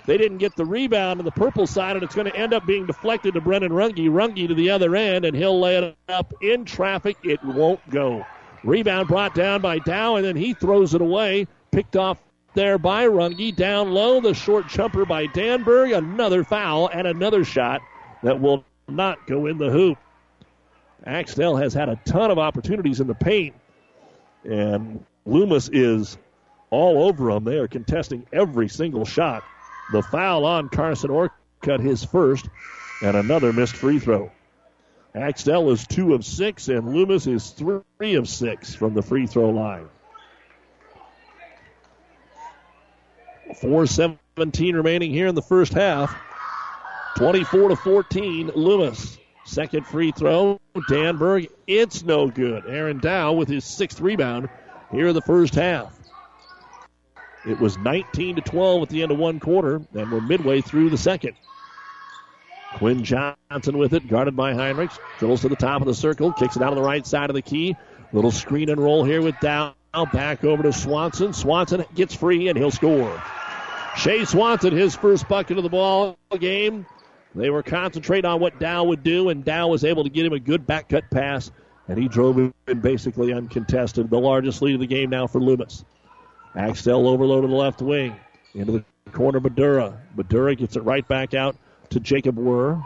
they 0.05 0.17
didn't 0.17 0.39
get 0.39 0.55
the 0.55 0.65
rebound 0.65 1.19
on 1.19 1.25
the 1.25 1.31
purple 1.31 1.65
side, 1.65 1.95
and 1.95 2.03
it's 2.03 2.15
going 2.15 2.29
to 2.29 2.35
end 2.35 2.53
up 2.53 2.65
being 2.65 2.85
deflected 2.85 3.33
to 3.35 3.41
Brennan 3.41 3.71
Runge. 3.71 4.09
Runge 4.09 4.47
to 4.47 4.53
the 4.53 4.69
other 4.69 4.95
end, 4.95 5.25
and 5.25 5.35
he'll 5.35 5.59
lay 5.59 5.77
it 5.77 5.95
up 6.09 6.33
in 6.41 6.65
traffic. 6.65 7.17
It 7.23 7.43
won't 7.43 7.87
go. 7.89 8.25
Rebound 8.63 9.07
brought 9.07 9.33
down 9.33 9.61
by 9.61 9.79
Dow, 9.79 10.15
and 10.15 10.25
then 10.25 10.35
he 10.35 10.53
throws 10.53 10.93
it 10.93 11.01
away. 11.01 11.47
Picked 11.71 11.95
off 11.95 12.21
there 12.53 12.77
by 12.77 13.05
Runge. 13.05 13.55
Down 13.55 13.91
low, 13.91 14.19
the 14.19 14.33
short 14.33 14.67
jumper 14.67 15.05
by 15.05 15.27
Danberg. 15.27 15.97
Another 15.97 16.43
foul 16.43 16.87
and 16.87 17.07
another 17.07 17.43
shot 17.43 17.81
that 18.23 18.39
will 18.39 18.63
not 18.87 19.25
go 19.27 19.45
in 19.47 19.57
the 19.57 19.69
hoop. 19.69 19.97
Axtell 21.05 21.55
has 21.57 21.73
had 21.73 21.89
a 21.89 21.97
ton 22.05 22.31
of 22.31 22.39
opportunities 22.39 22.99
in 23.01 23.07
the 23.07 23.15
paint, 23.15 23.53
and 24.43 25.03
Loomis 25.25 25.69
is 25.69 26.17
all 26.69 27.03
over 27.03 27.33
them. 27.33 27.43
They 27.43 27.57
are 27.57 27.67
contesting 27.67 28.25
every 28.31 28.69
single 28.69 29.05
shot. 29.05 29.43
The 29.93 30.01
foul 30.01 30.43
on 30.45 30.69
Carson 30.69 31.11
Orcutt, 31.11 31.79
his 31.79 32.03
first, 32.03 32.49
and 33.03 33.15
another 33.15 33.53
missed 33.53 33.75
free 33.75 33.99
throw. 33.99 34.31
Axtell 35.13 35.69
is 35.69 35.85
two 35.85 36.15
of 36.15 36.25
six, 36.25 36.67
and 36.67 36.95
Loomis 36.95 37.27
is 37.27 37.51
three 37.51 38.15
of 38.15 38.27
six 38.27 38.73
from 38.73 38.95
the 38.95 39.03
free 39.03 39.27
throw 39.27 39.51
line. 39.51 39.87
4:17 43.61 44.73
remaining 44.73 45.11
here 45.11 45.27
in 45.27 45.35
the 45.35 45.43
first 45.43 45.73
half. 45.73 46.11
24 47.17 47.69
to 47.69 47.75
14, 47.75 48.49
Loomis. 48.55 49.19
Second 49.45 49.85
free 49.85 50.11
throw, 50.11 50.59
Danberg. 50.89 51.51
It's 51.67 52.01
no 52.01 52.29
good. 52.29 52.65
Aaron 52.65 52.97
Dow 52.97 53.33
with 53.33 53.47
his 53.47 53.63
sixth 53.63 54.01
rebound 54.01 54.49
here 54.91 55.09
in 55.09 55.13
the 55.13 55.21
first 55.21 55.53
half. 55.53 56.02
It 57.45 57.59
was 57.59 57.77
19 57.77 58.37
to 58.37 58.41
12 58.41 58.83
at 58.83 58.89
the 58.89 59.03
end 59.03 59.11
of 59.11 59.17
one 59.17 59.39
quarter, 59.39 59.81
and 59.93 60.11
we're 60.11 60.21
midway 60.21 60.61
through 60.61 60.89
the 60.89 60.97
second. 60.97 61.35
Quinn 62.75 63.03
Johnson 63.03 63.77
with 63.77 63.93
it, 63.93 64.07
guarded 64.07 64.35
by 64.35 64.53
Heinrichs. 64.53 64.97
Dribbles 65.19 65.41
to 65.41 65.49
the 65.49 65.55
top 65.55 65.81
of 65.81 65.87
the 65.87 65.93
circle, 65.93 66.31
kicks 66.31 66.55
it 66.55 66.61
out 66.61 66.71
on 66.71 66.75
the 66.75 66.81
right 66.81 67.05
side 67.05 67.29
of 67.29 67.33
the 67.35 67.41
key. 67.41 67.75
Little 68.13 68.31
screen 68.31 68.69
and 68.69 68.81
roll 68.81 69.03
here 69.03 69.21
with 69.21 69.39
Dow. 69.39 69.75
Back 70.11 70.43
over 70.43 70.63
to 70.63 70.73
Swanson. 70.73 71.33
Swanson 71.33 71.85
gets 71.93 72.15
free 72.15 72.47
and 72.47 72.57
he'll 72.57 72.71
score. 72.71 73.21
Shea 73.95 74.25
Swanson, 74.25 74.75
his 74.75 74.95
first 74.95 75.27
bucket 75.27 75.57
of 75.57 75.63
the 75.63 75.69
ball 75.69 76.17
game. 76.39 76.87
They 77.35 77.49
were 77.51 77.61
concentrating 77.61 78.25
on 78.25 78.39
what 78.39 78.59
Dow 78.59 78.85
would 78.85 79.03
do, 79.03 79.29
and 79.29 79.43
Dow 79.43 79.67
was 79.67 79.83
able 79.83 80.03
to 80.03 80.09
get 80.09 80.25
him 80.25 80.33
a 80.33 80.39
good 80.39 80.65
back 80.65 80.89
cut 80.89 81.03
pass, 81.11 81.51
and 81.87 81.97
he 81.97 82.07
drove 82.07 82.37
in 82.39 82.79
basically 82.81 83.33
uncontested. 83.33 84.09
The 84.09 84.19
largest 84.19 84.61
lead 84.61 84.75
of 84.75 84.79
the 84.79 84.87
game 84.87 85.09
now 85.09 85.27
for 85.27 85.39
Loomis. 85.39 85.85
Axtell 86.55 87.07
overload 87.07 87.43
to 87.43 87.47
the 87.47 87.55
left 87.55 87.81
wing. 87.81 88.15
Into 88.53 88.71
the 88.71 88.83
corner, 89.11 89.39
Madura. 89.39 89.99
Madura 90.15 90.55
gets 90.55 90.75
it 90.75 90.83
right 90.83 91.07
back 91.07 91.33
out 91.33 91.55
to 91.89 91.99
Jacob 91.99 92.37
Wurr. 92.37 92.83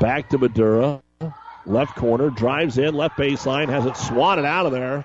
Back 0.00 0.30
to 0.30 0.38
Madura. 0.38 1.02
Left 1.64 1.96
corner, 1.96 2.30
drives 2.30 2.78
in, 2.78 2.94
left 2.94 3.16
baseline, 3.16 3.68
has 3.68 3.86
it 3.86 3.96
swatted 3.96 4.44
out 4.44 4.66
of 4.66 4.72
there. 4.72 5.04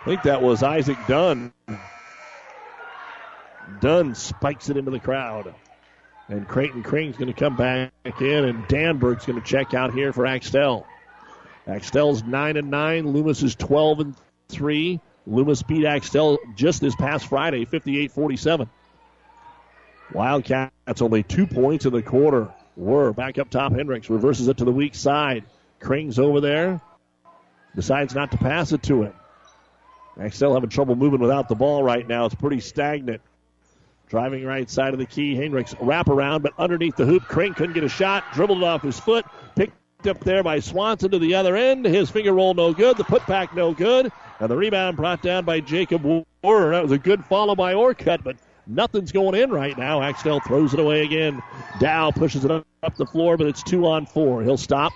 I 0.00 0.04
think 0.04 0.22
that 0.24 0.42
was 0.42 0.62
Isaac 0.62 0.98
Dunn. 1.06 1.52
Dunn 3.80 4.14
spikes 4.14 4.70
it 4.70 4.76
into 4.76 4.90
the 4.90 4.98
crowd. 4.98 5.54
And 6.28 6.46
Creighton 6.46 6.82
Crane's 6.82 7.16
going 7.16 7.32
to 7.32 7.38
come 7.38 7.56
back 7.56 7.92
in, 8.04 8.44
and 8.44 8.64
Danberg's 8.64 9.24
going 9.24 9.40
to 9.40 9.46
check 9.46 9.72
out 9.72 9.94
here 9.94 10.12
for 10.12 10.26
Axtell. 10.26 10.86
Axtell's 11.66 12.22
9 12.22 12.56
and 12.56 12.70
9, 12.70 13.08
Loomis 13.12 13.42
is 13.42 13.54
12 13.54 14.00
and 14.00 14.14
3. 14.48 15.00
Loomis 15.28 15.62
beat 15.62 15.84
Axtell 15.84 16.38
just 16.54 16.80
this 16.80 16.96
past 16.96 17.26
Friday, 17.26 17.64
58 17.66 18.10
47. 18.12 18.68
Wildcats 20.12 21.02
only 21.02 21.22
two 21.22 21.46
points 21.46 21.84
in 21.84 21.92
the 21.92 22.02
quarter. 22.02 22.48
Were 22.76 23.12
back 23.12 23.38
up 23.38 23.50
top. 23.50 23.72
Heinrichs 23.72 24.08
reverses 24.08 24.48
it 24.48 24.56
to 24.58 24.64
the 24.64 24.72
weak 24.72 24.94
side. 24.94 25.44
Krings 25.80 26.18
over 26.18 26.40
there. 26.40 26.80
Decides 27.74 28.14
not 28.14 28.30
to 28.30 28.38
pass 28.38 28.72
it 28.72 28.82
to 28.84 29.02
him. 29.02 29.12
Axtell 30.18 30.54
having 30.54 30.70
trouble 30.70 30.96
moving 30.96 31.20
without 31.20 31.48
the 31.48 31.54
ball 31.54 31.82
right 31.82 32.06
now. 32.06 32.24
It's 32.24 32.34
pretty 32.34 32.60
stagnant. 32.60 33.20
Driving 34.08 34.44
right 34.44 34.70
side 34.70 34.94
of 34.94 34.98
the 34.98 35.06
key. 35.06 35.34
Heinrichs 35.34 35.76
wrap 35.80 36.08
around, 36.08 36.42
but 36.42 36.54
underneath 36.58 36.96
the 36.96 37.04
hoop. 37.04 37.24
Crane 37.24 37.52
couldn't 37.52 37.74
get 37.74 37.84
a 37.84 37.88
shot. 37.88 38.24
Dribbled 38.32 38.62
off 38.62 38.82
his 38.82 38.98
foot. 38.98 39.26
Picked 39.54 39.74
up 40.06 40.20
there 40.20 40.44
by 40.44 40.60
Swanson 40.60 41.10
to 41.10 41.18
the 41.18 41.34
other 41.34 41.56
end. 41.56 41.84
His 41.84 42.08
finger 42.08 42.32
roll 42.32 42.54
no 42.54 42.72
good. 42.72 42.96
The 42.96 43.02
putback 43.02 43.52
no 43.52 43.74
good. 43.74 44.12
And 44.38 44.48
the 44.48 44.56
rebound 44.56 44.96
brought 44.96 45.22
down 45.22 45.44
by 45.44 45.58
Jacob 45.58 46.04
Warner. 46.04 46.70
That 46.70 46.84
was 46.84 46.92
a 46.92 46.98
good 46.98 47.24
follow 47.24 47.56
by 47.56 47.74
Orcutt, 47.74 48.22
but 48.22 48.36
nothing's 48.68 49.10
going 49.10 49.34
in 49.34 49.50
right 49.50 49.76
now. 49.76 50.00
Axtell 50.00 50.38
throws 50.38 50.72
it 50.72 50.78
away 50.78 51.02
again. 51.02 51.42
Dow 51.80 52.12
pushes 52.12 52.44
it 52.44 52.50
up 52.50 52.96
the 52.96 53.06
floor, 53.06 53.36
but 53.36 53.48
it's 53.48 53.60
two 53.64 53.88
on 53.88 54.06
four. 54.06 54.44
He'll 54.44 54.56
stop. 54.56 54.92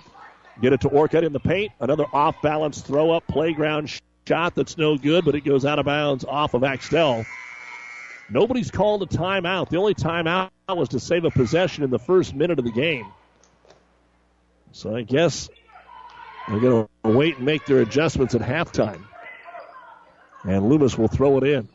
Get 0.61 0.71
it 0.71 0.79
to 0.81 0.87
Orcutt 0.87 1.25
in 1.25 1.33
the 1.33 1.39
paint. 1.39 1.73
Another 1.81 2.05
off 2.13 2.41
balance 2.41 2.79
throw 2.79 3.11
up 3.11 3.27
playground 3.27 3.91
shot 4.25 4.55
that's 4.55 4.77
no 4.77 4.97
good, 4.97 5.25
but 5.25 5.35
it 5.35 5.41
goes 5.41 5.65
out 5.65 5.79
of 5.79 5.85
bounds 5.85 6.23
off 6.23 6.53
of 6.53 6.63
Axtell. 6.63 7.25
Nobody's 8.29 8.71
called 8.71 9.03
a 9.03 9.05
timeout. 9.05 9.67
The 9.67 9.77
only 9.77 9.95
timeout 9.95 10.49
was 10.69 10.87
to 10.89 10.99
save 11.01 11.25
a 11.25 11.31
possession 11.31 11.83
in 11.83 11.89
the 11.89 11.99
first 11.99 12.33
minute 12.33 12.57
of 12.57 12.63
the 12.63 12.71
game. 12.71 13.05
So 14.73 14.95
I 14.95 15.03
guess 15.03 15.49
they're 16.49 16.59
going 16.59 16.87
to 17.05 17.09
wait 17.09 17.37
and 17.37 17.45
make 17.45 17.65
their 17.65 17.79
adjustments 17.79 18.35
at 18.35 18.41
halftime. 18.41 19.03
And 20.43 20.67
Loomis 20.67 20.97
will 20.97 21.07
throw 21.07 21.37
it 21.37 21.43
in. 21.43 21.69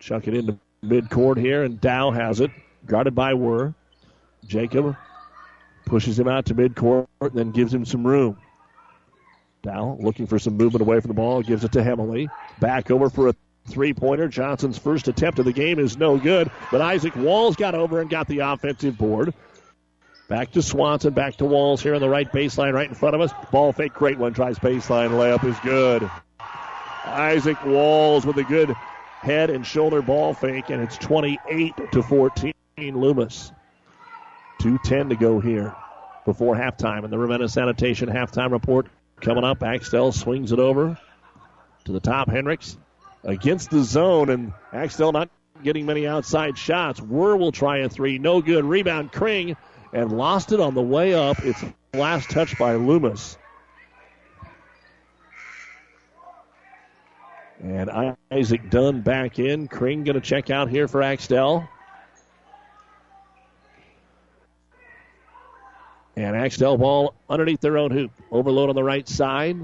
Chuck 0.00 0.26
it 0.26 0.34
into 0.34 0.58
midcourt 0.84 1.38
here, 1.38 1.62
and 1.62 1.80
Dow 1.80 2.10
has 2.10 2.40
it. 2.40 2.50
Guarded 2.84 3.14
by 3.14 3.34
Wurr. 3.34 3.74
Jacob 4.46 4.96
pushes 5.86 6.18
him 6.18 6.28
out 6.28 6.46
to 6.46 6.54
midcourt, 6.54 7.06
then 7.32 7.52
gives 7.52 7.72
him 7.72 7.84
some 7.84 8.06
room. 8.06 8.36
Dow 9.62 9.96
looking 10.00 10.26
for 10.26 10.38
some 10.38 10.56
movement 10.56 10.82
away 10.82 11.00
from 11.00 11.08
the 11.08 11.14
ball, 11.14 11.42
gives 11.42 11.64
it 11.64 11.72
to 11.72 11.82
Hemley. 11.82 12.28
Back 12.58 12.90
over 12.90 13.08
for 13.08 13.28
a 13.28 13.34
three 13.66 13.92
pointer. 13.92 14.26
Johnson's 14.26 14.78
first 14.78 15.06
attempt 15.06 15.38
of 15.38 15.44
the 15.44 15.52
game 15.52 15.78
is 15.78 15.96
no 15.96 16.18
good, 16.18 16.50
but 16.72 16.80
Isaac 16.80 17.14
Walls 17.14 17.56
got 17.56 17.74
over 17.74 18.00
and 18.00 18.10
got 18.10 18.26
the 18.26 18.40
offensive 18.40 18.98
board. 18.98 19.32
Back 20.30 20.52
to 20.52 20.62
Swanson, 20.62 21.12
back 21.12 21.38
to 21.38 21.44
Walls 21.44 21.82
here 21.82 21.96
on 21.96 22.00
the 22.00 22.08
right 22.08 22.30
baseline, 22.30 22.72
right 22.72 22.88
in 22.88 22.94
front 22.94 23.16
of 23.16 23.20
us. 23.20 23.32
Ball 23.50 23.72
fake, 23.72 23.92
great 23.92 24.16
one. 24.16 24.32
Tries 24.32 24.60
baseline, 24.60 25.10
layup 25.10 25.42
is 25.42 25.58
good. 25.58 26.08
Isaac 27.04 27.64
Walls 27.66 28.24
with 28.24 28.38
a 28.38 28.44
good 28.44 28.72
head 29.18 29.50
and 29.50 29.66
shoulder 29.66 30.02
ball 30.02 30.32
fake, 30.32 30.70
and 30.70 30.80
it's 30.80 30.96
28 30.98 31.74
to 31.90 32.02
14. 32.04 32.54
Loomis. 32.78 33.50
2.10 34.60 35.08
to 35.08 35.16
go 35.16 35.40
here 35.40 35.74
before 36.24 36.54
halftime. 36.54 37.02
And 37.02 37.12
the 37.12 37.18
Ravenna 37.18 37.48
Sanitation 37.48 38.08
halftime 38.08 38.52
report 38.52 38.86
coming 39.20 39.42
up. 39.42 39.64
Axtell 39.64 40.12
swings 40.12 40.52
it 40.52 40.60
over 40.60 40.96
to 41.86 41.92
the 41.92 41.98
top. 41.98 42.28
Heinrichs 42.28 42.76
against 43.24 43.70
the 43.70 43.82
zone, 43.82 44.30
and 44.30 44.52
Axtell 44.72 45.10
not 45.10 45.28
getting 45.64 45.86
many 45.86 46.06
outside 46.06 46.56
shots. 46.56 47.00
Wurr 47.00 47.36
will 47.36 47.50
try 47.50 47.78
a 47.78 47.88
three. 47.88 48.18
No 48.18 48.40
good. 48.40 48.64
Rebound, 48.64 49.10
Kring, 49.10 49.56
and 49.92 50.16
lost 50.16 50.52
it 50.52 50.60
on 50.60 50.74
the 50.74 50.82
way 50.82 51.14
up. 51.14 51.38
It's 51.44 51.62
last 51.94 52.30
touch 52.30 52.58
by 52.58 52.74
Loomis. 52.74 53.36
And 57.62 58.16
Isaac 58.30 58.70
Dunn 58.70 59.02
back 59.02 59.38
in. 59.38 59.68
Kring 59.68 60.04
going 60.04 60.14
to 60.14 60.20
check 60.20 60.50
out 60.50 60.70
here 60.70 60.88
for 60.88 61.02
Axtell. 61.02 61.68
And 66.16 66.36
Axtell 66.36 66.78
ball 66.78 67.14
underneath 67.28 67.60
their 67.60 67.76
own 67.76 67.90
hoop. 67.90 68.12
Overload 68.30 68.70
on 68.70 68.74
the 68.74 68.84
right 68.84 69.06
side. 69.06 69.58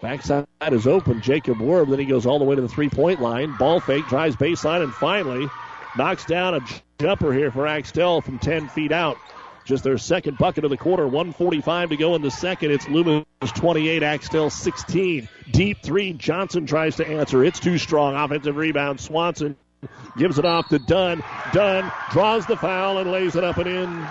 Backside 0.00 0.46
is 0.70 0.86
open. 0.86 1.20
Jacob 1.20 1.58
Wurr. 1.58 1.88
Then 1.88 1.98
he 1.98 2.06
goes 2.06 2.26
all 2.26 2.38
the 2.38 2.44
way 2.44 2.54
to 2.54 2.62
the 2.62 2.68
three 2.68 2.88
point 2.88 3.20
line. 3.20 3.54
Ball 3.58 3.80
fake, 3.80 4.06
drives 4.06 4.36
baseline, 4.36 4.82
and 4.82 4.94
finally 4.94 5.48
knocks 5.96 6.24
down 6.24 6.54
a 6.54 6.60
jumper 7.00 7.32
here 7.32 7.50
for 7.50 7.66
Axtell 7.66 8.20
from 8.20 8.38
10 8.38 8.68
feet 8.68 8.92
out. 8.92 9.18
Just 9.64 9.84
their 9.84 9.98
second 9.98 10.38
bucket 10.38 10.64
of 10.64 10.70
the 10.70 10.76
quarter. 10.76 11.04
145 11.04 11.90
to 11.90 11.96
go 11.96 12.14
in 12.14 12.22
the 12.22 12.30
second. 12.30 12.70
It's 12.72 12.88
Loomis 12.88 13.24
28, 13.54 14.02
Axtell 14.02 14.50
16. 14.50 15.28
Deep 15.50 15.78
three, 15.82 16.12
Johnson 16.12 16.66
tries 16.66 16.96
to 16.96 17.06
answer. 17.06 17.44
It's 17.44 17.60
too 17.60 17.78
strong. 17.78 18.16
Offensive 18.16 18.56
rebound. 18.56 19.00
Swanson 19.00 19.56
gives 20.16 20.38
it 20.38 20.44
off 20.44 20.68
to 20.68 20.78
Dunn. 20.78 21.22
Dunn 21.52 21.92
draws 22.10 22.46
the 22.46 22.56
foul 22.56 22.98
and 22.98 23.10
lays 23.10 23.36
it 23.36 23.44
up 23.44 23.58
and 23.58 23.68
in. 23.68 24.06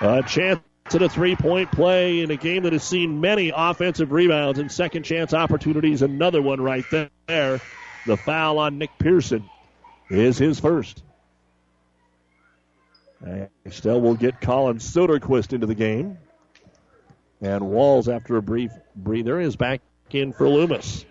A 0.00 0.22
chance 0.22 0.60
at 0.92 1.02
a 1.02 1.08
three 1.08 1.36
point 1.36 1.70
play 1.70 2.20
in 2.20 2.30
a 2.30 2.36
game 2.36 2.64
that 2.64 2.72
has 2.72 2.82
seen 2.82 3.20
many 3.20 3.52
offensive 3.54 4.10
rebounds 4.12 4.58
and 4.58 4.70
second 4.70 5.04
chance 5.04 5.32
opportunities. 5.32 6.02
Another 6.02 6.42
one 6.42 6.60
right 6.60 6.84
there. 6.90 7.60
The 8.06 8.16
foul 8.16 8.58
on 8.58 8.78
Nick 8.78 8.90
Pearson 8.98 9.48
is 10.08 10.38
his 10.38 10.60
first. 10.60 11.02
Still 13.70 14.00
will 14.00 14.14
get 14.14 14.40
Colin 14.40 14.78
Soderquist 14.78 15.52
into 15.52 15.66
the 15.66 15.74
game. 15.74 16.18
And 17.40 17.68
Walls, 17.68 18.08
after 18.08 18.36
a 18.36 18.42
brief 18.42 18.70
breather, 18.94 19.40
is 19.40 19.56
back 19.56 19.80
in 20.10 20.32
for 20.32 20.48
Loomis. 20.48 21.04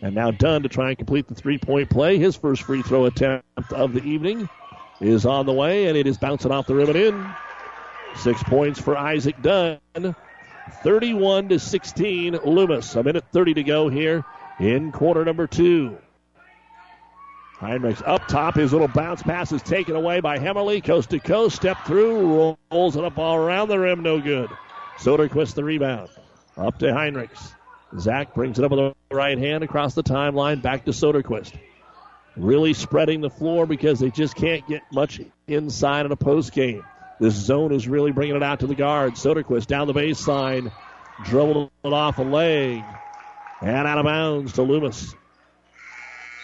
And 0.00 0.14
now 0.14 0.30
Dunn 0.30 0.62
to 0.62 0.68
try 0.68 0.90
and 0.90 0.98
complete 0.98 1.26
the 1.26 1.34
three 1.34 1.58
point 1.58 1.90
play. 1.90 2.18
His 2.18 2.36
first 2.36 2.62
free 2.62 2.82
throw 2.82 3.06
attempt 3.06 3.72
of 3.72 3.92
the 3.92 4.02
evening 4.02 4.48
is 5.00 5.26
on 5.26 5.46
the 5.46 5.52
way, 5.52 5.86
and 5.86 5.96
it 5.96 6.06
is 6.06 6.18
bouncing 6.18 6.52
off 6.52 6.66
the 6.66 6.74
rim 6.74 6.88
and 6.88 6.96
in. 6.96 7.30
Six 8.16 8.42
points 8.44 8.80
for 8.80 8.96
Isaac 8.96 9.40
Dunn. 9.42 9.78
31 10.82 11.48
to 11.48 11.58
16, 11.58 12.38
Loomis. 12.44 12.94
A 12.94 13.02
minute 13.02 13.24
30 13.32 13.54
to 13.54 13.62
go 13.64 13.88
here 13.88 14.24
in 14.60 14.92
quarter 14.92 15.24
number 15.24 15.46
two. 15.46 15.98
Heinrichs 17.60 18.02
up 18.06 18.28
top. 18.28 18.54
His 18.54 18.72
little 18.72 18.88
bounce 18.88 19.22
pass 19.22 19.50
is 19.50 19.62
taken 19.62 19.96
away 19.96 20.20
by 20.20 20.38
Hemmerly. 20.38 20.82
Coast 20.82 21.10
to 21.10 21.18
coast. 21.18 21.56
Step 21.56 21.78
through. 21.86 22.56
Rolls 22.70 22.96
it 22.96 23.04
up 23.04 23.18
all 23.18 23.36
around 23.36 23.68
the 23.68 23.78
rim. 23.78 24.02
No 24.02 24.20
good. 24.20 24.48
Soderquist 24.98 25.54
the 25.54 25.64
rebound. 25.64 26.08
Up 26.56 26.78
to 26.78 26.86
Heinrichs. 26.86 27.54
Zach 27.98 28.34
brings 28.34 28.58
it 28.58 28.64
up 28.64 28.70
with 28.70 28.94
the 29.08 29.16
right 29.16 29.38
hand 29.38 29.64
across 29.64 29.94
the 29.94 30.02
timeline. 30.02 30.62
Back 30.62 30.84
to 30.84 30.92
Soderquist. 30.92 31.52
Really 32.36 32.74
spreading 32.74 33.20
the 33.20 33.30
floor 33.30 33.66
because 33.66 33.98
they 33.98 34.10
just 34.10 34.36
can't 34.36 34.66
get 34.68 34.82
much 34.92 35.20
inside 35.48 36.06
in 36.06 36.12
a 36.12 36.16
post 36.16 36.52
game. 36.52 36.84
This 37.18 37.34
zone 37.34 37.72
is 37.72 37.88
really 37.88 38.12
bringing 38.12 38.36
it 38.36 38.42
out 38.42 38.60
to 38.60 38.68
the 38.68 38.76
guard. 38.76 39.14
Soderquist 39.14 39.66
down 39.66 39.88
the 39.88 39.94
baseline. 39.94 40.70
Dribbled 41.24 41.72
it 41.82 41.92
off 41.92 42.18
a 42.18 42.22
leg. 42.22 42.84
And 43.60 43.88
out 43.88 43.98
of 43.98 44.04
bounds 44.04 44.52
to 44.52 44.62
Loomis. 44.62 45.16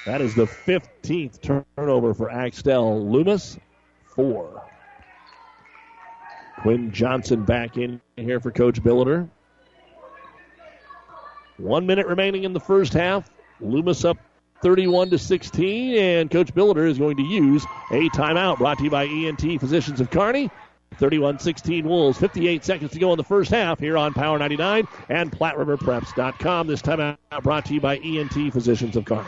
That 0.07 0.21
is 0.21 0.35
the 0.35 0.47
15th 0.47 1.65
turnover 1.77 2.13
for 2.13 2.31
Axtell. 2.31 3.07
Loomis, 3.11 3.59
four. 4.05 4.63
Quinn 6.61 6.93
Johnson 6.93 7.45
back 7.45 7.79
in 7.79 8.01
here 8.17 8.39
for 8.39 8.51
Coach 8.51 8.83
Billiter. 8.83 9.29
One 11.57 11.87
minute 11.87 12.07
remaining 12.07 12.45
in 12.45 12.53
the 12.53 12.61
first 12.61 12.93
half. 12.93 13.31
Loomis 13.61 14.05
up 14.05 14.19
31 14.63 15.11
to 15.11 15.19
16, 15.19 15.97
and 15.97 16.31
Coach 16.31 16.55
Billiter 16.55 16.87
is 16.89 16.99
going 16.99 17.17
to 17.17 17.23
use 17.23 17.65
a 17.91 18.09
timeout 18.11 18.59
brought 18.59 18.79
to 18.79 18.85
you 18.85 18.91
by 18.91 19.07
ENT 19.07 19.61
Physicians 19.61 20.01
of 20.01 20.11
Kearney. 20.11 20.51
31 20.99 21.39
16 21.39 21.89
Wolves. 21.89 22.19
58 22.19 22.65
seconds 22.65 22.93
to 22.93 22.99
go 22.99 23.13
in 23.13 23.17
the 23.17 23.25
first 23.25 23.51
half 23.51 23.81
here 23.81 23.97
on 23.97 24.13
Power 24.13 24.39
99 24.39 24.87
and 25.09 25.33
PlatteRiverPreps.com. 25.33 26.67
This 26.67 26.83
timeout 26.83 27.17
brought 27.43 27.65
to 27.67 27.75
you 27.75 27.81
by 27.81 27.97
ENT 27.99 28.53
Physicians 28.53 28.97
of 28.97 29.05
Kearney. 29.05 29.25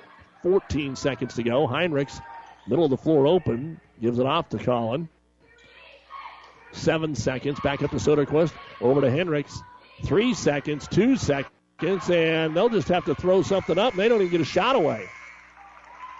14 0.43 0.97
seconds 0.97 1.35
to 1.35 1.43
go. 1.43 1.67
Heinrichs, 1.67 2.21
middle 2.67 2.85
of 2.85 2.91
the 2.91 2.97
floor 2.97 3.27
open, 3.27 3.81
gives 4.01 4.19
it 4.19 4.27
off 4.27 4.49
to 4.51 4.59
Colin. 4.59 5.09
Seven 6.73 7.15
seconds. 7.15 7.61
Back 7.61 7.83
up 7.83 7.91
to 7.91 7.97
Soderquist. 7.97 8.53
Over 8.81 9.01
to 9.03 9.09
Heinrichs. 9.09 9.59
Three 10.05 10.35
seconds. 10.35 10.89
Two 10.89 11.17
seconds 11.17 11.56
and 11.83 12.57
they'll 12.57 12.69
just 12.69 12.89
have 12.89 13.05
to 13.05 13.15
throw 13.15 13.43
something 13.43 13.79
up, 13.79 13.95
they 13.95 14.09
don't 14.09 14.21
even 14.21 14.31
get 14.31 14.41
a 14.41 14.45
shot 14.45 14.77
away. 14.77 15.07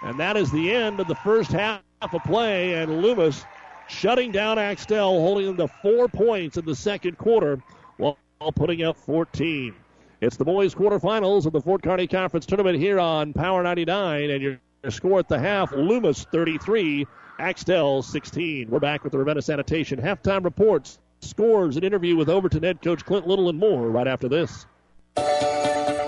And 0.03 0.19
that 0.19 0.37
is 0.37 0.51
the 0.51 0.73
end 0.73 0.99
of 0.99 1.07
the 1.07 1.15
first 1.15 1.51
half 1.51 1.81
of 2.01 2.23
play, 2.23 2.75
and 2.75 3.01
Loomis 3.01 3.43
shutting 3.87 4.31
down 4.31 4.59
Axtell, 4.59 5.19
holding 5.19 5.47
them 5.47 5.57
to 5.57 5.67
four 5.81 6.07
points 6.07 6.57
in 6.57 6.65
the 6.65 6.75
second 6.75 7.17
quarter 7.17 7.61
while 7.97 8.17
putting 8.55 8.83
up 8.83 8.97
14. 8.97 9.73
It's 10.21 10.37
the 10.37 10.45
boys' 10.45 10.75
quarterfinals 10.75 11.45
of 11.45 11.53
the 11.53 11.61
Fort 11.61 11.81
Kearney 11.81 12.07
Conference 12.07 12.45
Tournament 12.45 12.77
here 12.77 12.99
on 12.99 13.33
Power 13.33 13.63
99, 13.63 14.29
and 14.29 14.41
your 14.41 14.59
score 14.89 15.19
at 15.19 15.27
the 15.27 15.39
half, 15.39 15.71
Loomis 15.71 16.25
33, 16.25 17.07
Axtell 17.39 18.01
16. 18.01 18.69
We're 18.69 18.79
back 18.79 19.03
with 19.03 19.11
the 19.11 19.19
Ravenna 19.19 19.41
Sanitation 19.41 19.99
halftime 19.99 20.43
reports, 20.43 20.99
scores, 21.21 21.77
an 21.77 21.83
interview 21.83 22.15
with 22.15 22.29
Overton 22.29 22.63
head 22.63 22.81
coach 22.81 23.05
Clint 23.05 23.27
Little, 23.27 23.49
and 23.49 23.59
more 23.59 23.89
right 23.89 24.07
after 24.07 24.27
this. 24.27 24.65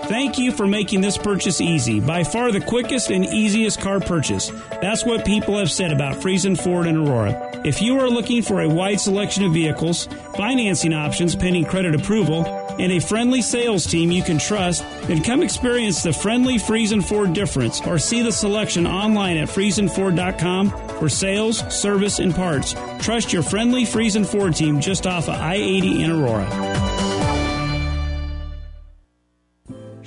Thank 0.10 0.40
you 0.40 0.52
for 0.52 0.68
making 0.68 1.02
this 1.02 1.18
purchase 1.18 1.62
easy. 1.62 2.00
By 2.00 2.24
far 2.24 2.52
the 2.52 2.60
quickest 2.60 3.12
and 3.12 3.26
easiest 3.26 3.80
car 3.80 4.00
purchase. 4.00 4.52
That's 4.82 5.06
what 5.06 5.24
people 5.24 5.58
have 5.58 5.72
said 5.72 5.92
about 5.92 6.16
Friesen 6.16 6.60
Ford 6.60 6.88
and 6.88 6.98
Aurora. 6.98 7.62
If 7.64 7.82
you 7.82 8.00
are 8.00 8.10
looking 8.10 8.42
for 8.42 8.62
a 8.62 8.68
wide 8.68 9.00
selection 9.00 9.44
of 9.44 9.54
vehicles, 9.54 10.08
financing 10.36 10.94
options 10.94 11.36
pending 11.36 11.66
credit 11.66 11.94
approval, 11.94 12.46
and 12.80 12.92
a 12.92 13.00
friendly 13.00 13.42
sales 13.42 13.86
team 13.86 14.12
you 14.12 14.24
can 14.24 14.40
trust, 14.40 14.84
then 15.04 15.22
come 15.22 15.44
experience 15.44 16.02
the 16.02 16.14
friendly 16.14 16.56
Friesen 16.56 17.04
Ford 17.04 17.34
difference 17.34 17.82
or 17.82 18.00
see 18.00 18.22
the 18.22 18.32
selection 18.32 18.88
online 18.88 19.38
at 19.38 19.50
FriesenFord.com 19.50 20.70
for 20.98 21.10
sales, 21.10 21.60
service, 21.74 22.20
and 22.20 22.34
parts. 22.34 22.74
Trust 23.00 23.32
your 23.32 23.44
friendly 23.44 23.84
Friesen 23.84 24.26
Ford 24.26 24.56
team 24.56 24.80
just 24.80 25.06
off 25.06 25.28
of 25.28 25.36
I 25.36 25.56
80 25.56 26.04
in 26.04 26.12
Aurora. 26.12 26.79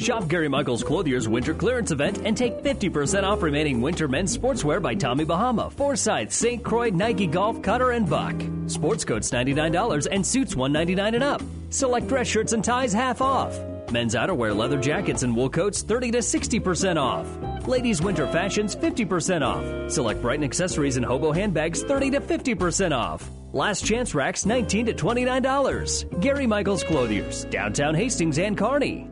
Shop 0.02 0.26
Gary 0.26 0.48
Michaels 0.48 0.82
Clothier's 0.82 1.28
winter 1.28 1.54
clearance 1.54 1.92
event 1.92 2.22
and 2.24 2.36
take 2.36 2.58
50% 2.58 3.22
off 3.22 3.40
remaining 3.40 3.80
winter 3.80 4.08
men's 4.08 4.36
sportswear 4.36 4.82
by 4.82 4.96
Tommy 4.96 5.24
Bahama, 5.24 5.70
Forsyth, 5.70 6.32
St. 6.32 6.60
Croix, 6.60 6.90
Nike 6.90 7.28
Golf, 7.28 7.62
Cutter, 7.62 7.92
and 7.92 8.10
Buck. 8.10 8.34
Sports 8.66 9.04
coats 9.04 9.30
$99 9.30 10.08
and 10.10 10.26
suits 10.26 10.56
199 10.56 11.14
and 11.14 11.22
up. 11.22 11.40
Select 11.70 12.08
dress 12.08 12.26
shirts 12.26 12.52
and 12.52 12.64
ties 12.64 12.92
half 12.92 13.22
off. 13.22 13.56
Men's 13.92 14.16
outerwear, 14.16 14.56
leather 14.56 14.80
jackets, 14.80 15.22
and 15.22 15.36
wool 15.36 15.48
coats 15.48 15.82
30 15.82 16.10
to 16.10 16.18
60% 16.18 17.00
off. 17.00 17.68
Ladies' 17.68 18.02
winter 18.02 18.26
fashions 18.26 18.74
50% 18.74 19.42
off. 19.42 19.92
Select 19.92 20.20
Brighton 20.20 20.44
accessories 20.44 20.96
and 20.96 21.06
hobo 21.06 21.30
handbags 21.30 21.84
30 21.84 22.10
to 22.10 22.20
50% 22.20 22.90
off. 22.90 23.30
Last 23.52 23.86
chance 23.86 24.16
racks 24.16 24.46
19 24.46 24.86
to 24.86 24.94
$29. 24.94 26.20
Gary 26.20 26.46
Michaels 26.48 26.82
Clothiers, 26.82 27.44
downtown 27.44 27.94
Hastings 27.94 28.40
and 28.40 28.58
Kearney. 28.58 29.11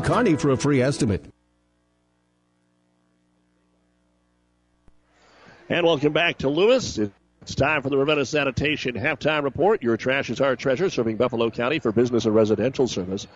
Kearney 0.00 0.36
for 0.36 0.50
a 0.50 0.56
free 0.56 0.82
estimate. 0.82 1.24
And 5.68 5.86
welcome 5.86 6.12
back 6.12 6.38
to 6.38 6.48
Lewis. 6.48 6.98
It's 6.98 7.54
time 7.54 7.82
for 7.82 7.90
the 7.90 7.98
Ravenna 7.98 8.24
Sanitation 8.24 8.94
halftime 8.94 9.44
report. 9.44 9.82
Your 9.82 9.96
trash 9.96 10.30
is 10.30 10.40
our 10.40 10.56
treasure, 10.56 10.88
serving 10.88 11.16
Buffalo 11.16 11.50
County 11.50 11.78
for 11.78 11.92
business 11.92 12.24
and 12.24 12.34
residential 12.34 12.86
service. 12.88 13.26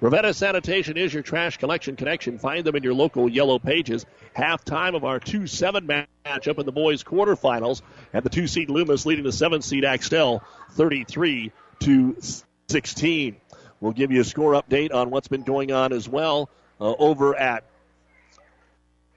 Ravenna 0.00 0.34
Sanitation 0.34 0.96
is 0.96 1.14
your 1.14 1.22
trash 1.22 1.56
collection 1.56 1.96
connection. 1.96 2.38
Find 2.38 2.64
them 2.64 2.76
in 2.76 2.82
your 2.82 2.94
local 2.94 3.28
yellow 3.28 3.58
pages. 3.58 4.04
Halftime 4.36 4.96
of 4.96 5.04
our 5.04 5.20
2 5.20 5.46
7 5.46 5.86
match 5.86 6.48
up 6.48 6.58
in 6.58 6.66
the 6.66 6.72
boys' 6.72 7.04
quarterfinals. 7.04 7.82
And 8.12 8.24
the 8.24 8.30
two 8.30 8.46
seed 8.46 8.70
Loomis 8.70 9.06
leading 9.06 9.24
the 9.24 9.32
seven 9.32 9.62
seed 9.62 9.84
Axtell 9.84 10.42
33 10.72 11.52
to 11.80 12.16
16. 12.68 13.36
We'll 13.86 13.92
give 13.92 14.10
you 14.10 14.20
a 14.20 14.24
score 14.24 14.60
update 14.60 14.92
on 14.92 15.10
what's 15.10 15.28
been 15.28 15.44
going 15.44 15.70
on 15.70 15.92
as 15.92 16.08
well 16.08 16.50
uh, 16.80 16.92
over 16.98 17.36
at 17.36 17.62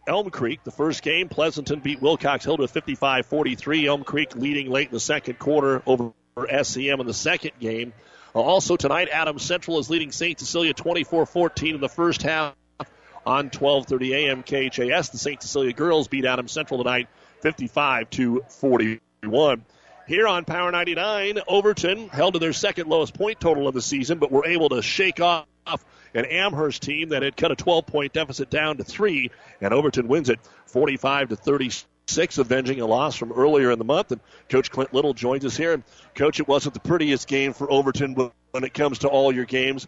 Elm 0.06 0.30
Creek. 0.30 0.64
The 0.64 0.70
first 0.70 1.02
game, 1.02 1.28
Pleasanton 1.28 1.80
beat 1.80 2.04
Wilcox-Hildreth 2.04 2.70
55 2.70 3.26
43. 3.26 3.88
Elm 3.88 4.04
Creek 4.04 4.36
leading 4.36 4.70
late 4.70 4.90
in 4.90 4.94
the 4.94 5.00
second 5.00 5.40
quarter 5.40 5.82
over 5.88 6.14
SEM 6.62 7.00
in 7.00 7.08
the 7.08 7.16
second 7.16 7.54
game. 7.60 7.94
Uh, 8.36 8.42
also 8.42 8.76
tonight, 8.76 9.10
Adams 9.12 9.42
Central 9.42 9.80
is 9.80 9.90
leading 9.90 10.12
St. 10.12 10.40
Cecilia 10.40 10.76
24 10.76 11.26
14 11.26 11.74
in 11.74 11.82
the 11.82 11.90
first 11.90 12.22
half 12.22 12.54
on 13.26 13.46
1230 13.46 14.14
AM 14.14 14.44
KHAS. 14.44 15.10
The 15.10 15.18
St. 15.18 15.42
Cecilia 15.42 15.74
girls 15.74 16.08
beat 16.08 16.26
Adams 16.26 16.52
Central 16.52 16.84
tonight 16.84 17.08
55 17.42 18.08
to 18.12 18.44
41. 18.50 19.66
Here 20.10 20.28
on 20.28 20.44
Power 20.44 20.72
99, 20.72 21.38
Overton 21.48 22.10
held 22.10 22.34
to 22.34 22.40
their 22.40 22.52
second 22.52 22.90
lowest 22.90 23.14
point 23.14 23.40
total 23.40 23.68
of 23.68 23.76
the 23.76 23.82
season, 23.82 24.18
but 24.18 24.32
were 24.32 24.44
able 24.44 24.70
to 24.70 24.82
shake 24.82 25.20
off 25.20 25.46
an 26.16 26.26
Amherst 26.26 26.82
team 26.82 27.10
that 27.10 27.22
had 27.22 27.38
cut 27.38 27.52
a 27.52 27.56
12 27.56 27.86
point 27.86 28.12
deficit 28.12 28.50
down 28.50 28.78
to 28.78 28.84
three, 28.84 29.30
and 29.62 29.72
Overton 29.72 30.08
wins 30.08 30.32
it 30.32 30.40
45 30.66 31.30
to 31.30 31.36
36, 31.36 32.38
avenging 32.40 32.82
a 32.82 32.88
loss 32.88 33.18
from 33.18 33.32
earlier 33.32 33.70
in 33.70 33.78
the 33.78 33.86
month. 33.86 34.12
And 34.12 34.20
Coach 34.50 34.72
Clint 34.72 34.96
Little 34.96 35.14
joins 35.14 35.46
us 35.46 35.56
here. 35.56 35.74
And 35.74 35.84
Coach, 36.16 36.40
it 36.40 36.48
wasn't 36.48 36.74
the 36.74 36.80
prettiest 36.80 37.28
game 37.28 37.54
for 37.54 37.72
Overton 37.72 38.16
when 38.16 38.64
it 38.64 38.74
comes 38.74 38.98
to 39.00 39.10
all 39.10 39.32
your 39.32 39.46
games, 39.46 39.86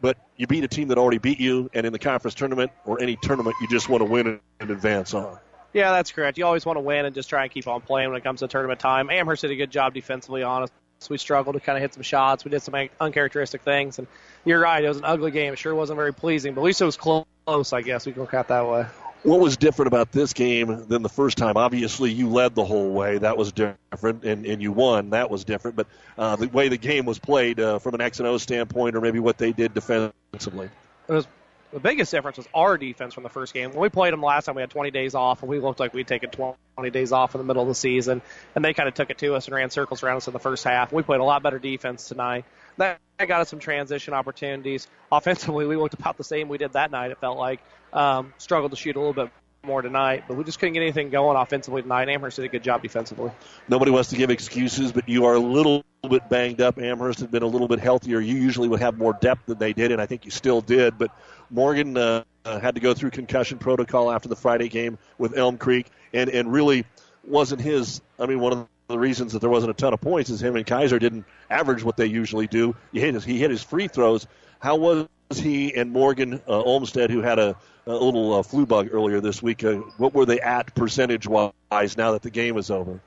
but 0.00 0.16
you 0.36 0.46
beat 0.46 0.62
a 0.62 0.68
team 0.68 0.86
that 0.86 0.98
already 0.98 1.18
beat 1.18 1.40
you, 1.40 1.68
and 1.74 1.84
in 1.84 1.92
the 1.92 1.98
conference 1.98 2.36
tournament 2.36 2.70
or 2.84 3.02
any 3.02 3.18
tournament, 3.20 3.56
you 3.60 3.66
just 3.66 3.88
want 3.88 4.02
to 4.02 4.08
win 4.08 4.38
and 4.60 4.70
advance 4.70 5.14
on. 5.14 5.36
Yeah, 5.74 5.90
that's 5.90 6.12
correct. 6.12 6.38
You 6.38 6.46
always 6.46 6.64
want 6.64 6.76
to 6.76 6.80
win 6.80 7.04
and 7.04 7.14
just 7.14 7.28
try 7.28 7.42
and 7.42 7.50
keep 7.50 7.66
on 7.66 7.80
playing 7.80 8.08
when 8.08 8.16
it 8.16 8.22
comes 8.22 8.40
to 8.40 8.48
tournament 8.48 8.78
time. 8.80 9.10
Amherst 9.10 9.42
did 9.42 9.50
a 9.50 9.56
good 9.56 9.72
job 9.72 9.92
defensively, 9.92 10.42
honest. 10.42 10.72
We 11.10 11.18
struggled 11.18 11.54
to 11.54 11.60
kind 11.60 11.76
of 11.76 11.82
hit 11.82 11.92
some 11.92 12.02
shots. 12.02 12.46
We 12.46 12.50
did 12.50 12.62
some 12.62 12.74
uncharacteristic 12.98 13.60
things, 13.60 13.98
and 13.98 14.06
you're 14.46 14.60
right. 14.60 14.82
It 14.82 14.88
was 14.88 14.96
an 14.96 15.04
ugly 15.04 15.32
game. 15.32 15.52
It 15.52 15.58
sure 15.58 15.74
wasn't 15.74 15.98
very 15.98 16.14
pleasing, 16.14 16.54
but 16.54 16.62
at 16.62 16.64
least 16.64 16.80
it 16.80 16.86
was 16.86 16.96
close. 16.96 17.26
I 17.46 17.82
guess 17.82 18.06
we 18.06 18.12
can 18.12 18.22
look 18.22 18.32
at 18.32 18.48
that 18.48 18.66
way. 18.66 18.86
What 19.22 19.40
was 19.40 19.58
different 19.58 19.88
about 19.88 20.12
this 20.12 20.32
game 20.32 20.86
than 20.86 21.02
the 21.02 21.10
first 21.10 21.36
time? 21.36 21.58
Obviously, 21.58 22.10
you 22.10 22.30
led 22.30 22.54
the 22.54 22.64
whole 22.64 22.90
way. 22.90 23.18
That 23.18 23.36
was 23.36 23.52
different, 23.52 24.24
and, 24.24 24.46
and 24.46 24.62
you 24.62 24.72
won. 24.72 25.10
That 25.10 25.28
was 25.28 25.44
different. 25.44 25.76
But 25.76 25.88
uh, 26.16 26.36
the 26.36 26.46
way 26.46 26.68
the 26.68 26.78
game 26.78 27.04
was 27.04 27.18
played 27.18 27.60
uh, 27.60 27.80
from 27.80 27.94
an 27.94 28.00
X 28.00 28.20
and 28.20 28.28
O 28.28 28.38
standpoint, 28.38 28.96
or 28.96 29.02
maybe 29.02 29.18
what 29.18 29.36
they 29.36 29.52
did 29.52 29.74
defensively. 29.74 30.70
It 31.08 31.12
was 31.12 31.26
the 31.74 31.80
biggest 31.80 32.12
difference 32.12 32.36
was 32.36 32.46
our 32.54 32.78
defense 32.78 33.14
from 33.14 33.24
the 33.24 33.28
first 33.28 33.52
game. 33.52 33.70
When 33.70 33.80
we 33.80 33.88
played 33.88 34.12
them 34.12 34.22
last 34.22 34.44
time, 34.44 34.54
we 34.54 34.62
had 34.62 34.70
20 34.70 34.92
days 34.92 35.16
off, 35.16 35.42
and 35.42 35.50
we 35.50 35.58
looked 35.58 35.80
like 35.80 35.92
we'd 35.92 36.06
taken 36.06 36.30
20 36.30 36.90
days 36.90 37.10
off 37.10 37.34
in 37.34 37.40
the 37.40 37.44
middle 37.44 37.62
of 37.62 37.68
the 37.68 37.74
season. 37.74 38.22
And 38.54 38.64
they 38.64 38.72
kind 38.74 38.88
of 38.88 38.94
took 38.94 39.10
it 39.10 39.18
to 39.18 39.34
us 39.34 39.48
and 39.48 39.56
ran 39.56 39.70
circles 39.70 40.04
around 40.04 40.18
us 40.18 40.28
in 40.28 40.32
the 40.32 40.38
first 40.38 40.62
half. 40.62 40.92
We 40.92 41.02
played 41.02 41.18
a 41.18 41.24
lot 41.24 41.42
better 41.42 41.58
defense 41.58 42.06
tonight. 42.06 42.44
That 42.76 43.00
got 43.18 43.40
us 43.40 43.48
some 43.48 43.58
transition 43.58 44.14
opportunities. 44.14 44.86
Offensively, 45.10 45.66
we 45.66 45.74
looked 45.74 45.94
about 45.94 46.16
the 46.16 46.22
same 46.22 46.48
we 46.48 46.58
did 46.58 46.74
that 46.74 46.92
night, 46.92 47.10
it 47.10 47.18
felt 47.18 47.38
like. 47.38 47.60
Um, 47.92 48.32
struggled 48.38 48.70
to 48.70 48.76
shoot 48.76 48.94
a 48.94 49.00
little 49.00 49.12
bit 49.12 49.32
more 49.64 49.82
tonight, 49.82 50.24
but 50.28 50.36
we 50.36 50.44
just 50.44 50.60
couldn't 50.60 50.74
get 50.74 50.82
anything 50.82 51.10
going 51.10 51.36
offensively 51.36 51.82
tonight. 51.82 52.08
Amherst 52.08 52.36
did 52.36 52.44
a 52.44 52.48
good 52.48 52.62
job 52.62 52.82
defensively. 52.82 53.32
Nobody 53.68 53.90
wants 53.90 54.10
to 54.10 54.16
give 54.16 54.30
excuses, 54.30 54.92
but 54.92 55.08
you 55.08 55.24
are 55.24 55.34
a 55.34 55.40
little 55.40 55.84
bit 56.08 56.28
banged 56.28 56.60
up. 56.60 56.78
Amherst 56.78 57.20
had 57.20 57.30
been 57.30 57.42
a 57.42 57.46
little 57.46 57.68
bit 57.68 57.80
healthier. 57.80 58.20
You 58.20 58.36
usually 58.36 58.68
would 58.68 58.80
have 58.80 58.98
more 58.98 59.16
depth 59.20 59.46
than 59.46 59.58
they 59.58 59.72
did, 59.72 59.92
and 59.92 60.00
I 60.00 60.06
think 60.06 60.24
you 60.24 60.30
still 60.30 60.60
did. 60.60 60.98
But 60.98 61.10
Morgan 61.50 61.96
uh, 61.96 62.24
uh, 62.44 62.60
had 62.60 62.74
to 62.74 62.80
go 62.80 62.94
through 62.94 63.10
concussion 63.10 63.58
protocol 63.58 64.10
after 64.10 64.28
the 64.28 64.36
Friday 64.36 64.68
game 64.68 64.98
with 65.18 65.36
Elm 65.36 65.58
Creek, 65.58 65.86
and 66.12 66.30
and 66.30 66.52
really 66.52 66.84
wasn't 67.26 67.60
his. 67.60 68.00
I 68.18 68.26
mean, 68.26 68.40
one 68.40 68.52
of 68.52 68.68
the 68.88 68.98
reasons 68.98 69.32
that 69.32 69.38
there 69.40 69.50
wasn't 69.50 69.70
a 69.70 69.74
ton 69.74 69.94
of 69.94 70.00
points 70.00 70.30
is 70.30 70.42
him 70.42 70.56
and 70.56 70.66
Kaiser 70.66 70.98
didn't 70.98 71.24
average 71.48 71.82
what 71.82 71.96
they 71.96 72.06
usually 72.06 72.46
do. 72.46 72.76
He 72.92 73.00
hit 73.00 73.14
his, 73.14 73.24
he 73.24 73.38
hit 73.38 73.50
his 73.50 73.62
free 73.62 73.88
throws. 73.88 74.26
How 74.60 74.76
was 74.76 75.08
he 75.30 75.74
and 75.74 75.90
Morgan 75.90 76.34
uh, 76.46 76.62
Olmstead, 76.62 77.10
who 77.10 77.22
had 77.22 77.38
a, 77.38 77.56
a 77.86 77.92
little 77.92 78.34
uh, 78.34 78.42
flu 78.42 78.66
bug 78.66 78.90
earlier 78.92 79.20
this 79.20 79.42
week? 79.42 79.64
Uh, 79.64 79.76
what 79.96 80.14
were 80.14 80.26
they 80.26 80.40
at 80.40 80.74
percentage 80.74 81.26
wise 81.26 81.96
now 81.96 82.12
that 82.12 82.22
the 82.22 82.30
game 82.30 82.58
is 82.58 82.70
over? 82.70 83.00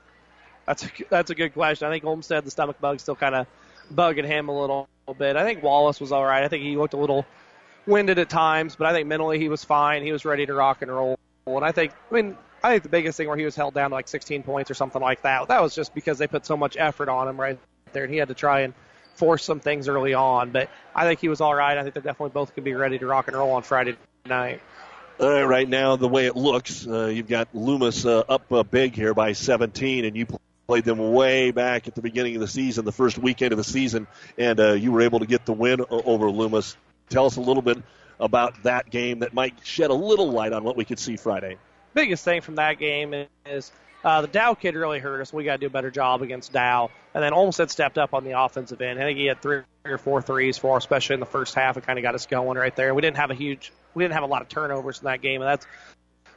That's 0.68 0.84
a, 0.84 0.88
that's 1.08 1.30
a 1.30 1.34
good 1.34 1.54
question. 1.54 1.88
I 1.88 1.90
think 1.90 2.04
Olmstead, 2.04 2.44
the 2.44 2.50
stomach 2.50 2.78
bug, 2.78 3.00
still 3.00 3.16
kind 3.16 3.34
of 3.34 3.46
bugging 3.92 4.26
him 4.26 4.50
a 4.50 4.60
little 4.60 4.86
bit. 5.18 5.34
I 5.34 5.42
think 5.42 5.62
Wallace 5.62 5.98
was 5.98 6.12
all 6.12 6.24
right. 6.24 6.44
I 6.44 6.48
think 6.48 6.62
he 6.62 6.76
looked 6.76 6.92
a 6.92 6.98
little 6.98 7.24
winded 7.86 8.18
at 8.18 8.28
times, 8.28 8.76
but 8.76 8.86
I 8.86 8.92
think 8.92 9.08
mentally 9.08 9.38
he 9.38 9.48
was 9.48 9.64
fine. 9.64 10.02
He 10.02 10.12
was 10.12 10.26
ready 10.26 10.44
to 10.44 10.52
rock 10.52 10.82
and 10.82 10.90
roll. 10.90 11.18
And 11.46 11.64
I 11.64 11.72
think, 11.72 11.92
I 12.10 12.14
mean, 12.14 12.36
I 12.62 12.72
think 12.72 12.82
the 12.82 12.90
biggest 12.90 13.16
thing 13.16 13.28
where 13.28 13.36
he 13.38 13.46
was 13.46 13.56
held 13.56 13.72
down 13.72 13.90
to 13.90 13.94
like 13.96 14.08
16 14.08 14.42
points 14.42 14.70
or 14.70 14.74
something 14.74 15.00
like 15.00 15.22
that, 15.22 15.48
that 15.48 15.62
was 15.62 15.74
just 15.74 15.94
because 15.94 16.18
they 16.18 16.26
put 16.26 16.44
so 16.44 16.54
much 16.54 16.76
effort 16.78 17.08
on 17.08 17.28
him 17.28 17.40
right 17.40 17.58
there, 17.94 18.04
and 18.04 18.12
he 18.12 18.18
had 18.18 18.28
to 18.28 18.34
try 18.34 18.60
and 18.60 18.74
force 19.14 19.44
some 19.44 19.60
things 19.60 19.88
early 19.88 20.12
on. 20.12 20.50
But 20.50 20.68
I 20.94 21.04
think 21.04 21.20
he 21.20 21.30
was 21.30 21.40
all 21.40 21.54
right. 21.54 21.78
I 21.78 21.82
think 21.82 21.94
they're 21.94 22.02
definitely 22.02 22.34
both 22.34 22.54
to 22.56 22.60
be 22.60 22.74
ready 22.74 22.98
to 22.98 23.06
rock 23.06 23.28
and 23.28 23.36
roll 23.38 23.52
on 23.52 23.62
Friday 23.62 23.96
night. 24.26 24.60
All 25.18 25.30
right, 25.30 25.44
right 25.44 25.68
now, 25.68 25.96
the 25.96 26.08
way 26.08 26.26
it 26.26 26.36
looks, 26.36 26.86
uh, 26.86 27.06
you've 27.06 27.26
got 27.26 27.48
Loomis 27.54 28.04
uh, 28.04 28.22
up 28.28 28.52
uh, 28.52 28.62
big 28.62 28.94
here 28.94 29.14
by 29.14 29.32
17, 29.32 30.04
and 30.04 30.14
you 30.14 30.26
played 30.68 30.84
them 30.84 31.12
way 31.14 31.50
back 31.50 31.88
at 31.88 31.94
the 31.94 32.02
beginning 32.02 32.34
of 32.34 32.42
the 32.42 32.46
season, 32.46 32.84
the 32.84 32.92
first 32.92 33.16
weekend 33.16 33.52
of 33.52 33.56
the 33.56 33.64
season, 33.64 34.06
and 34.36 34.60
uh, 34.60 34.72
you 34.74 34.92
were 34.92 35.00
able 35.00 35.18
to 35.18 35.26
get 35.26 35.46
the 35.46 35.52
win 35.52 35.82
over 35.90 36.30
Loomis. 36.30 36.76
Tell 37.08 37.24
us 37.24 37.36
a 37.36 37.40
little 37.40 37.62
bit 37.62 37.78
about 38.20 38.62
that 38.64 38.90
game 38.90 39.20
that 39.20 39.32
might 39.32 39.54
shed 39.64 39.88
a 39.88 39.94
little 39.94 40.30
light 40.30 40.52
on 40.52 40.64
what 40.64 40.76
we 40.76 40.84
could 40.84 40.98
see 40.98 41.16
Friday. 41.16 41.56
Biggest 41.94 42.22
thing 42.22 42.42
from 42.42 42.56
that 42.56 42.78
game 42.78 43.14
is 43.46 43.72
uh, 44.04 44.20
the 44.20 44.28
Dow 44.28 44.52
kid 44.52 44.74
really 44.74 44.98
hurt 44.98 45.22
us. 45.22 45.32
We 45.32 45.44
got 45.44 45.52
to 45.54 45.58
do 45.58 45.66
a 45.68 45.70
better 45.70 45.90
job 45.90 46.20
against 46.20 46.52
Dow. 46.52 46.90
And 47.14 47.24
then 47.24 47.32
Olmstead 47.32 47.70
stepped 47.70 47.96
up 47.96 48.12
on 48.12 48.24
the 48.24 48.38
offensive 48.38 48.82
end. 48.82 48.98
I 48.98 49.04
think 49.04 49.18
he 49.18 49.24
had 49.24 49.40
three 49.40 49.62
or 49.86 49.96
four 49.96 50.20
threes 50.20 50.58
for, 50.58 50.76
us, 50.76 50.82
especially 50.82 51.14
in 51.14 51.20
the 51.20 51.26
first 51.26 51.54
half. 51.54 51.78
It 51.78 51.86
kind 51.86 51.98
of 51.98 52.02
got 52.02 52.14
us 52.14 52.26
going 52.26 52.58
right 52.58 52.76
there. 52.76 52.94
We 52.94 53.00
didn't 53.00 53.16
have 53.16 53.30
a 53.30 53.34
huge, 53.34 53.72
we 53.94 54.04
didn't 54.04 54.14
have 54.14 54.22
a 54.22 54.26
lot 54.26 54.42
of 54.42 54.50
turnovers 54.50 54.98
in 54.98 55.06
that 55.06 55.22
game, 55.22 55.40
and 55.40 55.48
that's 55.48 55.66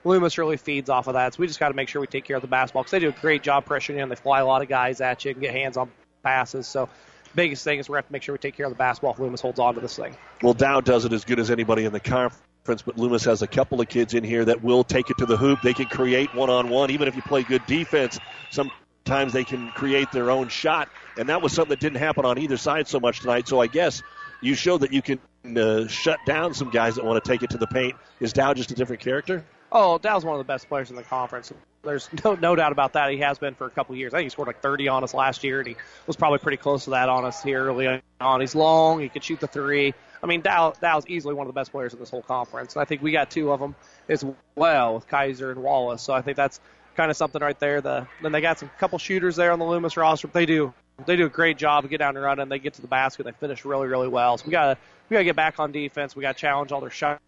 Loomis 0.04 0.38
really 0.38 0.58
feeds 0.58 0.90
off 0.90 1.08
of 1.08 1.14
that. 1.14 1.34
So 1.34 1.42
we 1.42 1.48
just 1.48 1.60
got 1.60 1.70
to 1.70 1.76
make 1.76 1.90
sure 1.90 2.02
we 2.02 2.08
take 2.08 2.26
care 2.26 2.36
of 2.36 2.42
the 2.42 2.48
basketball 2.48 2.84
because 2.84 2.92
they 2.92 3.00
do 3.00 3.10
a 3.10 3.22
great 3.22 3.44
job 3.44 3.66
pressuring. 3.66 4.02
And 4.02 4.12
they 4.12 4.16
fly 4.16 4.40
a 4.40 4.46
lot 4.46 4.62
of 4.62 4.68
guys 4.68 5.02
at 5.02 5.26
you 5.26 5.32
and 5.32 5.40
get 5.40 5.52
hands 5.52 5.78
on 5.78 5.92
passes. 6.24 6.68
So 6.68 6.90
biggest 7.36 7.64
thing 7.64 7.80
is 7.80 7.90
we 7.90 7.96
have 7.96 8.08
to 8.08 8.12
make 8.14 8.24
sure 8.24 8.34
we 8.34 8.40
take 8.40 8.56
care 8.56 8.66
of 8.66 8.72
the 8.72 8.78
basketball 8.78 9.14
if 9.14 9.20
Loomis 9.20 9.42
holds 9.42 9.60
on 9.60 9.76
to 9.76 9.82
this 9.82 9.96
thing. 9.96 10.16
Well, 10.42 10.54
Dow 10.54 10.82
does 10.82 11.06
it 11.06 11.14
as 11.14 11.26
good 11.26 11.40
as 11.40 11.52
anybody 11.52 11.86
in 11.86 11.94
the 11.94 12.00
conference, 12.00 12.82
but 12.82 12.98
Loomis 12.98 13.26
has 13.26 13.42
a 13.42 13.48
couple 13.48 13.80
of 13.82 13.90
kids 13.90 14.14
in 14.14 14.24
here 14.24 14.46
that 14.46 14.64
will 14.64 14.84
take 14.84 15.10
it 15.10 15.18
to 15.20 15.26
the 15.26 15.38
hoop. 15.38 15.60
They 15.62 15.74
can 15.74 15.86
create 15.86 16.34
one 16.36 16.50
on 16.50 16.70
one, 16.70 16.92
even 16.92 17.08
if 17.08 17.16
you 17.16 17.22
play 17.22 17.44
good 17.44 17.66
defense. 17.66 18.20
Sometimes 18.50 19.34
they 19.34 19.44
can 19.44 19.70
create 19.70 20.12
their 20.12 20.30
own 20.32 20.50
shot, 20.50 20.90
and 21.18 21.30
that 21.30 21.42
was 21.42 21.54
something 21.54 21.70
that 21.70 21.80
didn't 21.80 22.00
happen 22.00 22.26
on 22.26 22.38
either 22.38 22.58
side 22.58 22.88
so 22.88 23.00
much 23.00 23.22
tonight. 23.22 23.48
So 23.48 23.60
I 23.60 23.68
guess 23.68 24.02
you 24.42 24.56
showed 24.56 24.82
that 24.82 24.92
you 24.92 25.02
can 25.02 25.20
to 25.56 25.88
shut 25.88 26.20
down 26.26 26.54
some 26.54 26.70
guys 26.70 26.96
that 26.96 27.06
want 27.06 27.24
to 27.24 27.28
take 27.28 27.42
it 27.44 27.50
to 27.52 27.58
the 27.58 27.68
paint. 27.68 27.96
Is 28.20 28.34
Dow 28.34 28.54
just 28.54 28.72
a 28.72 28.76
different 28.76 29.02
character? 29.02 29.44
Oh, 29.72 29.98
Dow's 29.98 30.26
one 30.26 30.34
of 30.34 30.40
the 30.40 30.52
best 30.52 30.68
players 30.68 30.90
in 30.90 30.96
the 30.96 31.04
conference. 31.04 31.52
There's 31.84 32.10
no 32.26 32.36
no 32.36 32.56
doubt 32.56 32.72
about 32.72 32.94
that. 32.94 33.12
He 33.12 33.20
has 33.20 33.40
been 33.40 33.56
for 33.56 33.66
a 33.66 33.70
couple 33.70 33.94
of 33.94 34.00
years. 34.00 34.14
I 34.14 34.18
think 34.18 34.26
he 34.26 34.30
scored 34.30 34.48
like 34.48 34.62
30 34.62 34.88
on 34.90 35.04
us 35.04 35.14
last 35.14 35.44
year, 35.44 35.60
and 35.60 35.68
he 35.68 35.76
was 36.08 36.16
probably 36.16 36.40
pretty 36.40 36.58
close 36.58 36.86
to 36.86 36.92
that 36.92 37.10
on 37.10 37.26
us 37.26 37.42
here 37.42 37.66
early 37.66 38.02
on. 38.20 38.42
He's 38.42 38.56
long. 38.56 39.00
He 39.00 39.10
can 39.10 39.22
shoot 39.22 39.40
the 39.40 39.48
three. 39.48 39.94
I 40.22 40.28
mean, 40.28 40.42
Dow 40.42 40.74
Dow's 40.80 41.08
easily 41.08 41.34
one 41.34 41.48
of 41.48 41.54
the 41.54 41.60
best 41.60 41.72
players 41.72 41.94
in 41.94 42.00
this 42.00 42.10
whole 42.10 42.22
conference, 42.22 42.76
and 42.76 42.82
I 42.82 42.86
think 42.86 43.02
we 43.02 43.12
got 43.12 43.32
two 43.32 43.52
of 43.52 43.60
them 43.60 43.76
as 44.10 44.26
well 44.56 44.96
with 44.96 45.08
Kaiser 45.08 45.52
and 45.52 45.64
Wallace. 45.64 46.02
So 46.02 46.14
I 46.14 46.22
think 46.22 46.38
that's 46.38 46.60
kind 46.96 47.10
of 47.10 47.18
something 47.18 47.42
right 47.42 47.60
there. 47.60 47.82
The 47.82 48.08
then 48.22 48.32
they 48.32 48.42
got 48.42 48.60
some 48.60 48.70
couple 48.80 49.00
shooters 49.00 49.36
there 49.36 49.52
on 49.52 49.60
the 49.60 49.66
Loomis 49.66 49.98
roster. 49.98 50.28
They 50.28 50.46
do 50.46 50.74
they 51.06 51.16
do 51.16 51.26
a 51.26 51.30
great 51.30 51.58
job 51.58 51.84
of 51.84 51.90
get 51.90 51.98
down 51.98 52.16
and 52.16 52.24
running. 52.24 52.50
They 52.50 52.60
get 52.60 52.76
to 52.76 52.82
the 52.82 52.88
basket. 52.88 53.24
They 53.24 53.32
finish 53.32 53.66
really 53.66 53.88
really 53.88 54.08
well. 54.08 54.38
So 54.38 54.46
we 54.46 54.52
got 54.52 54.74
to 54.74 54.78
we 55.12 55.16
got 55.16 55.20
to 55.20 55.26
get 55.26 55.36
back 55.36 55.60
on 55.60 55.74
defense. 55.74 56.16
We 56.16 56.22
got 56.22 56.38
to 56.38 56.42
challenge 56.42 56.72
all 56.72 56.80
their 56.80 56.90
shots, 56.90 57.20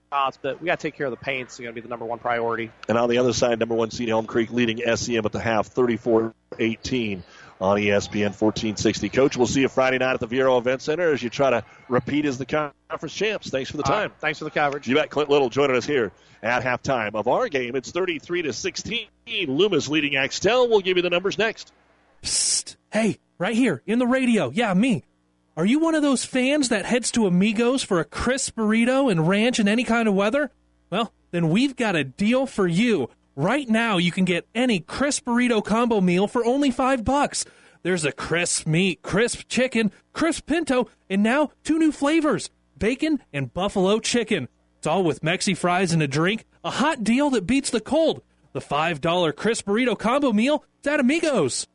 but 0.41 0.61
we 0.61 0.67
got 0.67 0.79
to 0.79 0.87
take 0.87 0.95
care 0.95 1.05
of 1.05 1.11
the 1.11 1.17
paint. 1.17 1.49
It's 1.49 1.59
going 1.59 1.67
to 1.67 1.73
be 1.73 1.81
the 1.81 1.89
number 1.89 2.05
one 2.05 2.17
priority. 2.17 2.71
And 2.87 2.97
on 2.97 3.09
the 3.09 3.17
other 3.17 3.33
side, 3.33 3.59
number 3.59 3.75
one 3.75 3.91
seed 3.91 4.07
Elm 4.07 4.25
Creek 4.25 4.51
leading 4.51 4.79
SEM 4.95 5.25
at 5.25 5.33
the 5.33 5.39
half, 5.41 5.75
34-18 5.75 7.23
on 7.59 7.77
ESPN 7.77 8.31
1460. 8.39 9.09
Coach, 9.09 9.35
we'll 9.35 9.47
see 9.47 9.59
you 9.59 9.67
Friday 9.67 9.97
night 9.97 10.13
at 10.13 10.21
the 10.21 10.29
Viaero 10.29 10.57
Event 10.59 10.81
Center 10.81 11.11
as 11.11 11.21
you 11.21 11.29
try 11.29 11.49
to 11.49 11.65
repeat 11.89 12.23
as 12.23 12.37
the 12.37 12.45
conference 12.45 13.13
champs. 13.13 13.49
Thanks 13.49 13.69
for 13.69 13.75
the 13.75 13.83
time. 13.83 14.11
right, 14.11 14.19
thanks 14.19 14.39
for 14.39 14.45
the 14.45 14.51
coverage. 14.51 14.87
You 14.87 14.95
bet. 14.95 15.09
Clint 15.09 15.29
Little 15.29 15.49
joining 15.49 15.75
us 15.75 15.85
here 15.85 16.13
at 16.41 16.63
halftime 16.63 17.15
of 17.15 17.27
our 17.27 17.49
game. 17.49 17.75
It's 17.75 17.91
33 17.91 18.43
to 18.43 18.53
16. 18.53 19.07
Loomis 19.47 19.89
leading 19.89 20.15
Axtell. 20.15 20.69
We'll 20.69 20.79
give 20.79 20.95
you 20.95 21.03
the 21.03 21.09
numbers 21.09 21.37
next. 21.37 21.73
Psst. 22.21 22.77
Hey, 22.93 23.19
right 23.37 23.55
here 23.55 23.81
in 23.85 23.99
the 23.99 24.07
radio. 24.07 24.51
Yeah, 24.51 24.73
me. 24.73 25.03
Are 25.55 25.65
you 25.65 25.77
one 25.77 25.93
of 25.93 26.01
those 26.01 26.25
fans 26.25 26.69
that 26.69 26.85
heads 26.85 27.11
to 27.11 27.27
Amigos 27.27 27.83
for 27.83 27.99
a 27.99 28.05
crisp 28.05 28.55
burrito 28.55 29.11
and 29.11 29.27
ranch 29.27 29.59
in 29.59 29.67
any 29.67 29.83
kind 29.83 30.07
of 30.07 30.15
weather? 30.15 30.49
Well, 30.89 31.13
then 31.29 31.49
we've 31.49 31.75
got 31.75 31.95
a 31.95 32.03
deal 32.03 32.47
for 32.47 32.65
you. 32.65 33.07
Right 33.35 33.69
now, 33.69 33.97
you 33.97 34.11
can 34.11 34.25
get 34.25 34.47
any 34.55 34.79
crisp 34.79 35.25
burrito 35.25 35.63
combo 35.63 36.01
meal 36.01 36.27
for 36.27 36.43
only 36.43 36.71
five 36.71 37.03
bucks. 37.03 37.45
There's 37.83 38.03
a 38.03 38.11
crisp 38.11 38.65
meat, 38.65 39.03
crisp 39.03 39.47
chicken, 39.47 39.91
crisp 40.11 40.47
pinto, 40.47 40.89
and 41.07 41.21
now 41.21 41.51
two 41.63 41.77
new 41.77 41.91
flavors 41.91 42.49
bacon 42.79 43.19
and 43.31 43.53
buffalo 43.53 43.99
chicken. 43.99 44.47
It's 44.79 44.87
all 44.87 45.03
with 45.03 45.21
Mexi 45.21 45.55
fries 45.55 45.91
and 45.91 46.01
a 46.01 46.07
drink. 46.07 46.45
A 46.63 46.71
hot 46.71 47.03
deal 47.03 47.29
that 47.29 47.45
beats 47.45 47.69
the 47.69 47.79
cold. 47.79 48.23
The 48.53 48.59
$5 48.59 49.35
crisp 49.35 49.67
burrito 49.67 49.97
combo 49.97 50.33
meal 50.33 50.65
is 50.81 50.87
at 50.87 50.99
Amigos. 50.99 51.67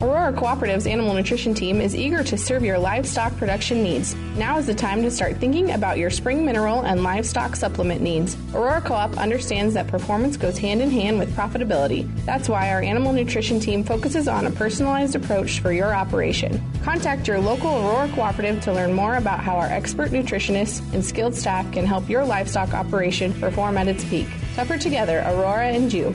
Aurora 0.00 0.32
Cooperative's 0.32 0.88
animal 0.88 1.14
nutrition 1.14 1.54
team 1.54 1.80
is 1.80 1.94
eager 1.94 2.24
to 2.24 2.36
serve 2.36 2.64
your 2.64 2.78
livestock 2.78 3.34
production 3.36 3.82
needs. 3.82 4.14
Now 4.36 4.58
is 4.58 4.66
the 4.66 4.74
time 4.74 5.02
to 5.02 5.10
start 5.10 5.36
thinking 5.36 5.70
about 5.70 5.98
your 5.98 6.10
spring 6.10 6.44
mineral 6.44 6.80
and 6.80 7.04
livestock 7.04 7.54
supplement 7.54 8.00
needs. 8.00 8.36
Aurora 8.52 8.80
Co-op 8.80 9.16
understands 9.16 9.72
that 9.74 9.86
performance 9.86 10.36
goes 10.36 10.58
hand 10.58 10.82
in 10.82 10.90
hand 10.90 11.18
with 11.18 11.34
profitability. 11.36 12.10
That's 12.26 12.48
why 12.48 12.70
our 12.70 12.82
animal 12.82 13.12
nutrition 13.12 13.60
team 13.60 13.84
focuses 13.84 14.26
on 14.26 14.46
a 14.46 14.50
personalized 14.50 15.14
approach 15.14 15.60
for 15.60 15.72
your 15.72 15.94
operation. 15.94 16.60
Contact 16.82 17.28
your 17.28 17.38
local 17.38 17.70
Aurora 17.70 18.08
Cooperative 18.08 18.60
to 18.62 18.72
learn 18.72 18.92
more 18.92 19.14
about 19.14 19.40
how 19.40 19.56
our 19.56 19.66
expert 19.68 20.10
nutritionists 20.10 20.80
and 20.92 21.04
skilled 21.04 21.36
staff 21.36 21.70
can 21.72 21.86
help 21.86 22.08
your 22.10 22.24
livestock 22.24 22.74
operation 22.74 23.32
perform 23.34 23.78
at 23.78 23.88
its 23.88 24.04
peak. 24.06 24.26
Tougher 24.56 24.76
together, 24.76 25.20
Aurora 25.20 25.68
and 25.68 25.92
you. 25.92 26.12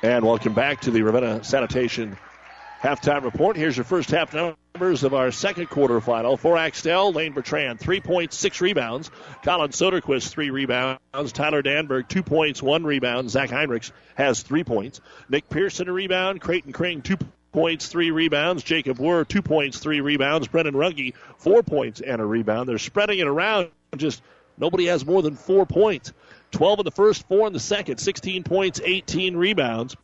And 0.00 0.24
welcome 0.24 0.54
back 0.54 0.82
to 0.82 0.92
the 0.92 1.02
Ravenna 1.02 1.42
Sanitation 1.42 2.16
halftime 2.80 3.24
report. 3.24 3.56
Here's 3.56 3.76
your 3.76 3.82
first 3.82 4.12
half 4.12 4.32
numbers 4.32 5.02
of 5.02 5.12
our 5.12 5.32
second 5.32 5.66
quarter 5.70 6.00
final. 6.00 6.36
For 6.36 6.56
Axtell, 6.56 7.10
Lane 7.12 7.32
Bertrand, 7.32 7.80
three 7.80 8.00
points, 8.00 8.36
six 8.36 8.60
rebounds. 8.60 9.10
Colin 9.42 9.70
Soderquist, 9.70 10.28
three 10.28 10.50
rebounds. 10.50 11.32
Tyler 11.32 11.64
Danberg, 11.64 12.06
two 12.06 12.22
points, 12.22 12.62
one 12.62 12.84
rebound. 12.84 13.28
Zach 13.28 13.50
Heinrichs 13.50 13.90
has 14.14 14.42
three 14.42 14.62
points. 14.62 15.00
Nick 15.28 15.48
Pearson, 15.48 15.88
a 15.88 15.92
rebound. 15.92 16.40
Creighton 16.40 16.72
Crane, 16.72 17.02
two 17.02 17.18
points, 17.50 17.88
three 17.88 18.12
rebounds. 18.12 18.62
Jacob 18.62 18.98
Wurr, 18.98 19.26
two 19.26 19.42
points, 19.42 19.80
three 19.80 20.00
rebounds. 20.00 20.46
Brennan 20.46 20.74
Runge, 20.74 21.14
four 21.38 21.64
points 21.64 22.00
and 22.00 22.20
a 22.20 22.24
rebound. 22.24 22.68
They're 22.68 22.78
spreading 22.78 23.18
it 23.18 23.26
around. 23.26 23.70
Just 23.96 24.22
nobody 24.58 24.86
has 24.86 25.04
more 25.04 25.22
than 25.22 25.34
four 25.34 25.66
points. 25.66 26.12
12 26.52 26.80
in 26.80 26.84
the 26.84 26.90
first, 26.90 27.26
four 27.28 27.46
in 27.46 27.52
the 27.52 27.60
second, 27.60 27.98
16 27.98 28.44
points, 28.44 28.80
18 28.82 29.36
rebounds. 29.36 29.96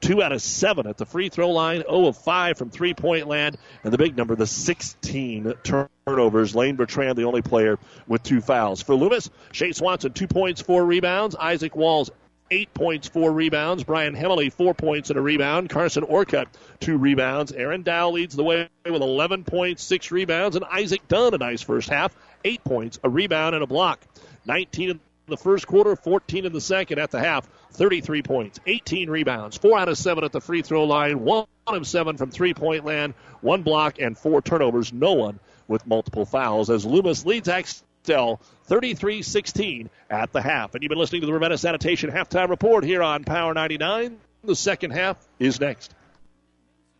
Two 0.00 0.22
out 0.22 0.32
of 0.32 0.40
seven 0.40 0.86
at 0.86 0.96
the 0.96 1.04
free 1.04 1.28
throw 1.28 1.50
line, 1.50 1.82
0 1.82 2.06
of 2.06 2.16
5 2.16 2.56
from 2.56 2.70
three 2.70 2.94
point 2.94 3.28
land, 3.28 3.58
and 3.84 3.92
the 3.92 3.98
big 3.98 4.16
number, 4.16 4.34
the 4.34 4.46
16 4.46 5.52
turnovers. 5.62 6.54
Lane 6.54 6.76
Bertrand, 6.76 7.18
the 7.18 7.24
only 7.24 7.42
player 7.42 7.78
with 8.06 8.22
two 8.22 8.40
fouls. 8.40 8.82
For 8.82 8.94
Loomis, 8.94 9.28
Shea 9.52 9.72
Swanson, 9.72 10.12
two 10.12 10.28
points, 10.28 10.62
four 10.62 10.84
rebounds. 10.84 11.36
Isaac 11.36 11.76
Walls, 11.76 12.10
eight 12.50 12.72
points, 12.74 13.08
four 13.08 13.32
rebounds. 13.32 13.84
Brian 13.84 14.14
Hemley, 14.14 14.50
four 14.50 14.74
points 14.74 15.10
and 15.10 15.18
a 15.18 15.22
rebound. 15.22 15.68
Carson 15.70 16.04
Orcutt, 16.04 16.48
two 16.80 16.96
rebounds. 16.96 17.52
Aaron 17.52 17.82
Dow 17.82 18.10
leads 18.10 18.36
the 18.36 18.44
way 18.44 18.68
with 18.84 19.02
11 19.02 19.44
points, 19.44 19.82
six 19.82 20.10
rebounds. 20.10 20.56
And 20.56 20.64
Isaac 20.64 21.06
Dunn, 21.08 21.34
a 21.34 21.38
nice 21.38 21.62
first 21.62 21.88
half, 21.88 22.16
eight 22.44 22.62
points, 22.64 22.98
a 23.02 23.08
rebound, 23.08 23.54
and 23.54 23.64
a 23.64 23.66
block. 23.66 24.00
19 24.46 24.90
in 24.90 25.00
the 25.26 25.36
first 25.36 25.66
quarter, 25.66 25.96
14 25.96 26.46
in 26.46 26.52
the 26.52 26.60
second 26.60 26.98
at 26.98 27.10
the 27.10 27.20
half. 27.20 27.48
33 27.72 28.22
points, 28.22 28.60
18 28.66 29.10
rebounds, 29.10 29.56
4 29.58 29.78
out 29.78 29.88
of 29.88 29.98
7 29.98 30.24
at 30.24 30.32
the 30.32 30.40
free 30.40 30.62
throw 30.62 30.84
line, 30.84 31.20
1 31.20 31.46
of 31.66 31.86
7 31.86 32.16
from 32.16 32.30
three 32.30 32.54
point 32.54 32.84
land, 32.84 33.14
1 33.42 33.62
block, 33.62 33.98
and 33.98 34.16
4 34.16 34.40
turnovers. 34.40 34.92
No 34.92 35.12
one 35.12 35.38
with 35.68 35.86
multiple 35.86 36.24
fouls 36.24 36.70
as 36.70 36.86
Loomis 36.86 37.26
leads 37.26 37.48
Axtell 37.48 38.40
33 38.64 39.22
16 39.22 39.90
at 40.08 40.32
the 40.32 40.40
half. 40.40 40.74
And 40.74 40.82
you've 40.82 40.90
been 40.90 40.98
listening 40.98 41.22
to 41.22 41.26
the 41.26 41.32
Ravenna 41.32 41.58
Sanitation 41.58 42.10
halftime 42.10 42.48
report 42.48 42.84
here 42.84 43.02
on 43.02 43.24
Power 43.24 43.52
99. 43.52 44.18
The 44.44 44.56
second 44.56 44.92
half 44.92 45.18
is 45.38 45.60
next. 45.60 45.92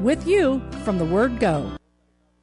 with 0.00 0.26
you 0.26 0.60
from 0.84 0.98
the 0.98 1.04
word 1.04 1.38
go. 1.38 1.76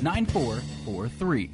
9443. 0.00 1.50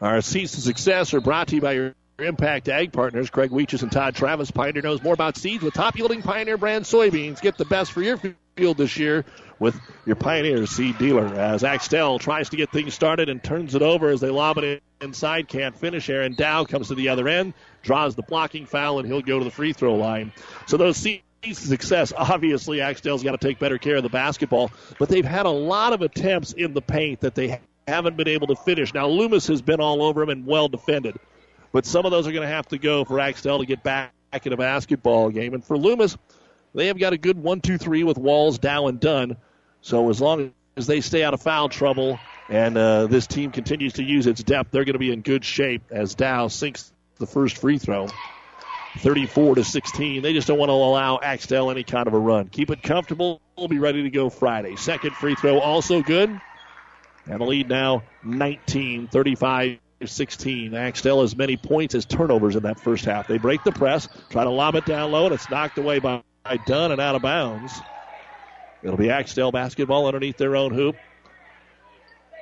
Our 0.00 0.20
seeds 0.20 0.52
to 0.52 0.60
success 0.60 1.12
are 1.14 1.20
brought 1.20 1.48
to 1.48 1.56
you 1.56 1.60
by 1.60 1.72
your 1.72 1.94
Impact 2.18 2.68
Ag 2.68 2.92
partners, 2.92 3.30
Craig 3.30 3.50
Weeches 3.50 3.82
and 3.82 3.92
Todd 3.92 4.14
Travis. 4.16 4.50
Pioneer 4.50 4.82
knows 4.82 5.02
more 5.02 5.14
about 5.14 5.36
seeds 5.36 5.62
with 5.62 5.74
top 5.74 5.96
yielding 5.96 6.22
Pioneer 6.22 6.56
brand 6.56 6.84
soybeans. 6.84 7.40
Get 7.40 7.56
the 7.56 7.64
best 7.64 7.92
for 7.92 8.02
your 8.02 8.18
field 8.56 8.76
this 8.76 8.96
year 8.96 9.24
with 9.60 9.78
your 10.04 10.16
Pioneer 10.16 10.66
seed 10.66 10.98
dealer. 10.98 11.26
As 11.26 11.62
Axtell 11.62 12.18
tries 12.18 12.48
to 12.48 12.56
get 12.56 12.72
things 12.72 12.94
started 12.94 13.28
and 13.28 13.42
turns 13.42 13.76
it 13.76 13.82
over 13.82 14.08
as 14.08 14.20
they 14.20 14.30
lob 14.30 14.58
it 14.58 14.82
inside, 15.00 15.46
can't 15.46 15.76
finish. 15.76 16.10
Aaron 16.10 16.34
Dow 16.34 16.64
comes 16.64 16.88
to 16.88 16.96
the 16.96 17.10
other 17.10 17.28
end, 17.28 17.54
draws 17.82 18.16
the 18.16 18.22
blocking 18.22 18.66
foul, 18.66 18.98
and 18.98 19.06
he'll 19.06 19.22
go 19.22 19.38
to 19.38 19.44
the 19.44 19.50
free 19.50 19.72
throw 19.72 19.94
line. 19.94 20.32
So 20.66 20.76
those 20.76 20.96
seeds 20.96 21.22
success, 21.52 22.12
obviously, 22.16 22.80
Axtell's 22.80 23.22
got 23.22 23.32
to 23.32 23.46
take 23.46 23.58
better 23.58 23.78
care 23.78 23.96
of 23.96 24.02
the 24.02 24.08
basketball, 24.08 24.70
but 24.98 25.08
they've 25.08 25.24
had 25.24 25.46
a 25.46 25.50
lot 25.50 25.92
of 25.92 26.02
attempts 26.02 26.52
in 26.52 26.74
the 26.74 26.82
paint 26.82 27.20
that 27.20 27.34
they 27.34 27.60
haven't 27.86 28.16
been 28.16 28.28
able 28.28 28.48
to 28.48 28.56
finish. 28.56 28.92
Now, 28.92 29.06
Loomis 29.06 29.46
has 29.46 29.62
been 29.62 29.80
all 29.80 30.02
over 30.02 30.22
him 30.22 30.28
and 30.28 30.46
well 30.46 30.68
defended. 30.68 31.16
But 31.72 31.86
some 31.86 32.04
of 32.06 32.10
those 32.10 32.26
are 32.26 32.32
going 32.32 32.48
to 32.48 32.54
have 32.54 32.68
to 32.68 32.78
go 32.78 33.04
for 33.04 33.20
Axtell 33.20 33.58
to 33.58 33.66
get 33.66 33.82
back 33.82 34.12
in 34.44 34.52
a 34.52 34.56
basketball 34.56 35.30
game. 35.30 35.54
And 35.54 35.64
for 35.64 35.76
Loomis, 35.76 36.16
they 36.74 36.86
have 36.86 36.98
got 36.98 37.12
a 37.12 37.18
good 37.18 37.42
one, 37.42 37.60
two, 37.60 37.78
three 37.78 38.04
with 38.04 38.18
Walls, 38.18 38.58
Dow, 38.58 38.86
and 38.86 38.98
Dunn. 38.98 39.36
So 39.80 40.08
as 40.10 40.20
long 40.20 40.52
as 40.76 40.86
they 40.86 41.00
stay 41.00 41.22
out 41.22 41.34
of 41.34 41.42
foul 41.42 41.68
trouble 41.68 42.18
and 42.48 42.76
uh, 42.76 43.06
this 43.06 43.26
team 43.26 43.50
continues 43.50 43.94
to 43.94 44.02
use 44.02 44.26
its 44.26 44.42
depth, 44.42 44.70
they're 44.70 44.84
going 44.84 44.94
to 44.94 44.98
be 44.98 45.12
in 45.12 45.20
good 45.20 45.44
shape 45.44 45.82
as 45.90 46.14
Dow 46.14 46.48
sinks 46.48 46.92
the 47.18 47.26
first 47.26 47.58
free 47.58 47.78
throw. 47.78 48.08
34 48.98 49.56
to 49.56 49.64
16. 49.64 50.22
They 50.22 50.32
just 50.32 50.48
don't 50.48 50.58
want 50.58 50.70
to 50.70 50.74
allow 50.74 51.18
Axtell 51.22 51.70
any 51.70 51.84
kind 51.84 52.06
of 52.06 52.14
a 52.14 52.18
run. 52.18 52.48
Keep 52.48 52.70
it 52.70 52.82
comfortable. 52.82 53.40
We'll 53.56 53.68
be 53.68 53.78
ready 53.78 54.02
to 54.02 54.10
go 54.10 54.30
Friday. 54.30 54.76
Second 54.76 55.14
free 55.14 55.34
throw 55.34 55.58
also 55.58 56.02
good. 56.02 56.40
And 57.26 57.40
the 57.40 57.44
lead 57.44 57.68
now 57.68 58.02
19, 58.24 59.08
35 59.08 59.78
16. 60.06 60.74
Axtell 60.74 61.22
has 61.22 61.36
many 61.36 61.56
points 61.56 61.94
as 61.94 62.04
turnovers 62.04 62.56
in 62.56 62.62
that 62.62 62.78
first 62.78 63.04
half. 63.04 63.26
They 63.26 63.38
break 63.38 63.64
the 63.64 63.72
press, 63.72 64.08
try 64.30 64.44
to 64.44 64.50
lob 64.50 64.76
it 64.76 64.86
down 64.86 65.10
low, 65.10 65.26
and 65.26 65.34
it's 65.34 65.50
knocked 65.50 65.76
away 65.78 65.98
by 65.98 66.22
Dunn 66.66 66.92
and 66.92 67.00
out 67.00 67.16
of 67.16 67.22
bounds. 67.22 67.72
It'll 68.82 68.96
be 68.96 69.10
Axtell 69.10 69.50
basketball 69.50 70.06
underneath 70.06 70.36
their 70.36 70.54
own 70.54 70.72
hoop. 70.72 70.96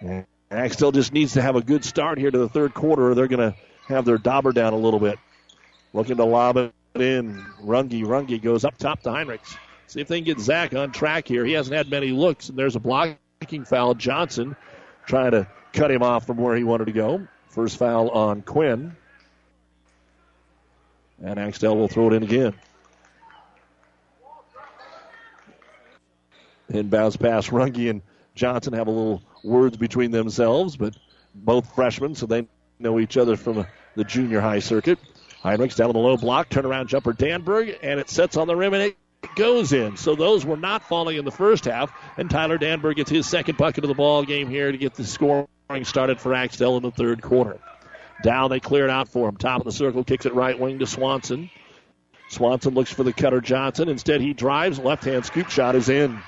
And 0.03 0.27
Axtell 0.51 0.93
just 0.93 1.13
needs 1.13 1.33
to 1.33 1.43
have 1.43 1.57
a 1.57 1.63
good 1.63 1.85
start 1.85 2.19
here 2.19 2.31
to 2.31 2.39
the 2.39 2.49
third 2.49 2.75
quarter, 2.75 3.11
or 3.11 3.15
they're 3.15 3.27
going 3.27 3.53
to 3.53 3.59
have 3.89 4.05
their 4.05 4.19
dauber 4.19 4.53
down 4.53 4.73
a 4.75 4.79
little 4.79 5.01
bit. 5.01 5.19
Looking 5.97 6.19
to 6.19 6.27
lob 6.27 6.59
it 6.59 6.75
in. 6.95 7.43
Runge. 7.65 8.05
Runge 8.05 8.43
goes 8.43 8.67
up 8.67 8.77
top 8.77 9.01
to 9.05 9.09
Heinrichs. 9.09 9.57
See 9.87 10.03
if 10.03 10.09
they 10.09 10.19
can 10.19 10.25
get 10.25 10.39
Zach 10.39 10.75
on 10.75 10.93
track 10.93 11.27
here. 11.27 11.43
He 11.43 11.53
hasn't 11.53 11.75
had 11.75 11.89
many 11.89 12.11
looks, 12.11 12.51
and 12.51 12.59
there's 12.59 12.77
a 12.77 12.81
blocking 12.81 13.65
foul. 13.65 13.95
Johnson 13.95 14.57
trying 15.07 15.31
to 15.31 15.49
cut 15.73 15.91
him 15.91 16.03
off 16.03 16.27
from 16.27 16.37
where 16.37 16.55
he 16.55 16.65
wanted 16.65 16.85
to 16.85 16.93
go. 16.93 17.27
First 17.49 17.79
foul 17.79 18.11
on 18.11 18.43
Quinn. 18.43 18.95
And 21.25 21.41
Axtell 21.41 21.79
will 21.79 21.89
throw 21.89 22.09
it 22.09 22.13
in 22.13 22.23
again. 22.25 22.53
Inbounds 26.71 27.19
pass. 27.19 27.49
Runge 27.49 27.89
and 27.89 28.03
Johnson 28.35 28.75
have 28.75 28.87
a 28.87 28.91
little 28.91 29.23
words 29.43 29.79
between 29.79 30.11
themselves, 30.11 30.77
but 30.77 30.95
both 31.35 31.75
freshmen, 31.75 32.15
so 32.15 32.27
they 32.27 32.47
know 32.79 33.01
each 33.01 33.17
other 33.17 33.39
from 33.39 33.67
the 33.95 34.05
junior 34.05 34.43
high 34.43 34.59
circuit. 34.59 34.99
Heinrichs 35.43 35.77
down 35.77 35.89
on 35.89 35.95
the 35.95 36.01
low 36.01 36.17
block, 36.17 36.49
turnaround 36.49 36.89
jumper 36.89 37.13
Danberg, 37.13 37.79
and 37.83 38.01
it 38.01 38.11
sets 38.11 38.37
on 38.37 38.47
the 38.47 38.57
rim 38.57 38.75
and 38.75 38.83
it 38.83 38.97
goes 39.37 39.73
in. 39.73 39.97
So 39.97 40.15
those 40.15 40.45
were 40.45 40.57
not 40.57 40.83
falling 40.83 41.17
in 41.17 41.25
the 41.25 41.31
first 41.31 41.65
half, 41.65 41.93
and 42.17 42.31
Tyler 42.31 42.59
Danberg 42.59 42.97
gets 42.97 43.11
his 43.11 43.27
second 43.27 43.59
bucket 43.59 43.85
of 43.85 43.89
the 43.89 43.95
ball 43.95 44.25
game 44.25 44.49
here 44.49 44.73
to 44.73 44.79
get 44.79 44.95
the 44.95 45.05
scoring 45.05 45.47
started 45.83 46.21
for 46.21 46.35
Axtell 46.35 46.77
in 46.77 46.83
the 46.83 46.91
third 46.91 47.23
quarter. 47.23 47.59
Down, 48.23 48.51
they 48.51 48.61
clear 48.61 48.85
it 48.85 48.91
out 48.91 49.09
for 49.09 49.29
him. 49.29 49.37
Top 49.37 49.61
of 49.61 49.65
the 49.65 49.73
circle, 49.73 50.05
kicks 50.05 50.27
it 50.27 50.35
right 50.35 50.59
wing 50.59 50.79
to 50.79 50.87
Swanson. 50.87 51.51
Swanson 52.29 52.75
looks 52.75 52.93
for 52.93 53.05
the 53.05 53.13
cutter 53.13 53.41
Johnson. 53.41 53.89
Instead, 53.89 54.21
he 54.21 54.33
drives. 54.33 54.79
Left 54.79 55.05
hand 55.05 55.25
scoop 55.25 55.51
shot 55.51 55.77
is 55.77 55.89
in. 55.89 56.19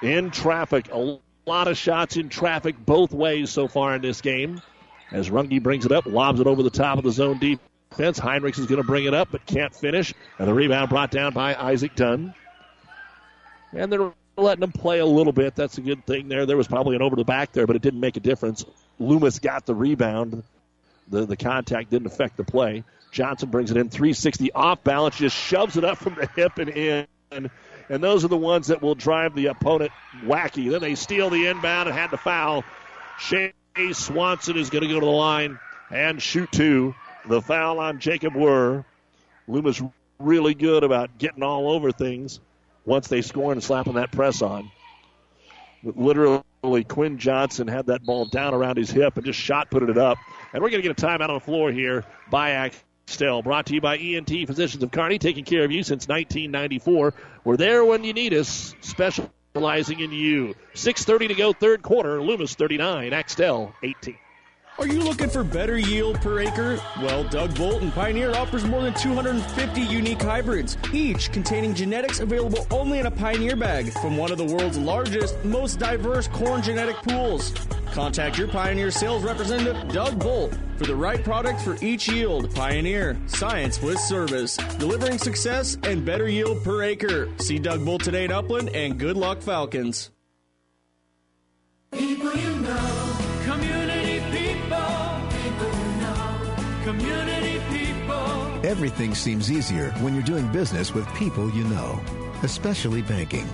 In 0.00 0.30
traffic. 0.30 0.88
A 0.92 1.18
lot 1.46 1.68
of 1.68 1.76
shots 1.76 2.16
in 2.16 2.28
traffic 2.28 2.76
both 2.78 3.12
ways 3.12 3.50
so 3.50 3.68
far 3.68 3.94
in 3.94 4.02
this 4.02 4.20
game. 4.20 4.62
As 5.10 5.28
Runge 5.28 5.62
brings 5.62 5.84
it 5.84 5.92
up, 5.92 6.06
lobs 6.06 6.40
it 6.40 6.46
over 6.46 6.62
the 6.62 6.70
top 6.70 6.98
of 6.98 7.04
the 7.04 7.12
zone 7.12 7.38
defense. 7.92 8.18
Heinrichs 8.18 8.58
is 8.58 8.66
going 8.66 8.80
to 8.80 8.86
bring 8.86 9.04
it 9.04 9.14
up, 9.14 9.28
but 9.30 9.44
can't 9.46 9.74
finish. 9.74 10.12
And 10.38 10.48
the 10.48 10.54
rebound 10.54 10.90
brought 10.90 11.10
down 11.10 11.32
by 11.32 11.54
Isaac 11.54 11.94
Dunn. 11.94 12.34
And 13.72 13.92
they're 13.92 14.12
letting 14.36 14.62
him 14.62 14.72
play 14.72 14.98
a 14.98 15.06
little 15.06 15.32
bit. 15.32 15.54
That's 15.54 15.78
a 15.78 15.80
good 15.80 16.06
thing 16.06 16.28
there. 16.28 16.46
There 16.46 16.56
was 16.56 16.68
probably 16.68 16.96
an 16.96 17.02
over 17.02 17.16
the 17.16 17.24
back 17.24 17.52
there, 17.52 17.66
but 17.66 17.76
it 17.76 17.82
didn't 17.82 18.00
make 18.00 18.16
a 18.16 18.20
difference. 18.20 18.64
Loomis 18.98 19.38
got 19.38 19.66
the 19.66 19.74
rebound. 19.74 20.42
The, 21.08 21.26
the 21.26 21.36
contact 21.36 21.90
didn't 21.90 22.06
affect 22.06 22.36
the 22.36 22.44
play. 22.44 22.84
Johnson 23.10 23.50
brings 23.50 23.70
it 23.70 23.76
in 23.76 23.90
360 23.90 24.52
off 24.52 24.82
balance, 24.82 25.16
just 25.16 25.36
shoves 25.36 25.76
it 25.76 25.84
up 25.84 25.98
from 25.98 26.14
the 26.14 26.26
hip 26.34 26.58
and 26.58 26.70
in. 26.70 27.06
And 27.30 28.02
those 28.02 28.24
are 28.24 28.28
the 28.28 28.36
ones 28.36 28.68
that 28.68 28.80
will 28.80 28.94
drive 28.94 29.34
the 29.34 29.46
opponent 29.46 29.90
wacky. 30.24 30.70
Then 30.70 30.80
they 30.80 30.94
steal 30.94 31.28
the 31.28 31.46
inbound 31.46 31.88
and 31.88 31.98
had 31.98 32.10
to 32.10 32.16
foul. 32.16 32.64
Shea 33.18 33.52
Swanson 33.92 34.56
is 34.56 34.70
going 34.70 34.82
to 34.82 34.88
go 34.88 35.00
to 35.00 35.06
the 35.06 35.12
line 35.12 35.58
and 35.90 36.22
shoot 36.22 36.50
two. 36.50 36.94
The 37.28 37.40
foul 37.40 37.78
on 37.78 38.00
Jacob 38.00 38.34
Wurr. 38.34 38.84
Loomis 39.46 39.82
really 40.18 40.54
good 40.54 40.84
about 40.84 41.18
getting 41.18 41.42
all 41.42 41.70
over 41.70 41.92
things 41.92 42.40
once 42.84 43.08
they 43.08 43.22
score 43.22 43.52
and 43.52 43.62
slapping 43.62 43.94
that 43.94 44.12
press 44.12 44.42
on. 44.42 44.70
But 45.84 45.96
literally, 45.96 46.84
Quinn 46.88 47.18
Johnson 47.18 47.68
had 47.68 47.86
that 47.86 48.04
ball 48.04 48.26
down 48.26 48.54
around 48.54 48.76
his 48.76 48.90
hip 48.90 49.16
and 49.16 49.26
just 49.26 49.38
shot 49.38 49.70
putting 49.70 49.88
it 49.88 49.98
up. 49.98 50.18
And 50.52 50.62
we're 50.62 50.70
going 50.70 50.82
to 50.82 50.88
get 50.88 51.00
a 51.00 51.06
timeout 51.06 51.28
on 51.28 51.34
the 51.34 51.40
floor 51.40 51.72
here 51.72 52.04
by 52.30 52.50
Axtell. 52.50 53.42
Brought 53.42 53.66
to 53.66 53.74
you 53.74 53.80
by 53.80 53.98
ENT 53.98 54.30
Physicians 54.46 54.82
of 54.82 54.90
Kearney, 54.90 55.18
taking 55.18 55.44
care 55.44 55.64
of 55.64 55.72
you 55.72 55.82
since 55.82 56.06
1994. 56.06 57.14
We're 57.44 57.56
there 57.56 57.84
when 57.84 58.04
you 58.04 58.12
need 58.12 58.32
us, 58.34 58.74
specializing 58.80 60.00
in 60.00 60.12
you. 60.12 60.54
6.30 60.74 61.28
to 61.28 61.34
go, 61.34 61.52
third 61.52 61.82
quarter. 61.82 62.22
Loomis 62.22 62.54
39, 62.54 63.12
Axtell 63.12 63.74
18. 63.82 64.16
Are 64.78 64.86
you 64.86 65.00
looking 65.00 65.28
for 65.28 65.44
better 65.44 65.76
yield 65.76 66.18
per 66.22 66.40
acre? 66.40 66.80
Well, 67.02 67.24
Doug 67.24 67.54
Bolton 67.56 67.92
Pioneer 67.92 68.34
offers 68.34 68.64
more 68.64 68.80
than 68.80 68.94
250 68.94 69.82
unique 69.82 70.22
hybrids, 70.22 70.78
each 70.94 71.30
containing 71.30 71.74
genetics 71.74 72.20
available 72.20 72.66
only 72.70 72.98
in 72.98 73.04
a 73.04 73.10
Pioneer 73.10 73.54
bag 73.54 73.92
from 73.92 74.16
one 74.16 74.32
of 74.32 74.38
the 74.38 74.44
world's 74.44 74.78
largest, 74.78 75.44
most 75.44 75.78
diverse 75.78 76.26
corn 76.26 76.62
genetic 76.62 76.96
pools. 76.96 77.52
Contact 77.92 78.38
your 78.38 78.48
Pioneer 78.48 78.90
sales 78.90 79.22
representative, 79.22 79.76
Doug 79.92 80.18
Bolt, 80.18 80.56
for 80.78 80.86
the 80.86 80.96
right 80.96 81.22
product 81.22 81.60
for 81.60 81.76
each 81.82 82.08
yield. 82.08 82.52
Pioneer, 82.54 83.18
science 83.26 83.82
with 83.82 83.98
service, 83.98 84.56
delivering 84.78 85.18
success 85.18 85.76
and 85.82 86.02
better 86.02 86.28
yield 86.28 86.64
per 86.64 86.82
acre. 86.82 87.28
See 87.36 87.58
Doug 87.58 87.84
Bolt 87.84 88.02
today 88.02 88.24
in 88.24 88.32
Upland, 88.32 88.70
and 88.70 88.98
good 88.98 89.18
luck, 89.18 89.42
Falcons. 89.42 90.10
Everything 98.72 99.14
seems 99.14 99.52
easier 99.52 99.90
when 100.00 100.14
you're 100.14 100.22
doing 100.22 100.50
business 100.50 100.94
with 100.94 101.06
people 101.12 101.50
you 101.50 101.62
know, 101.64 102.00
especially 102.42 103.02
banking. 103.02 103.44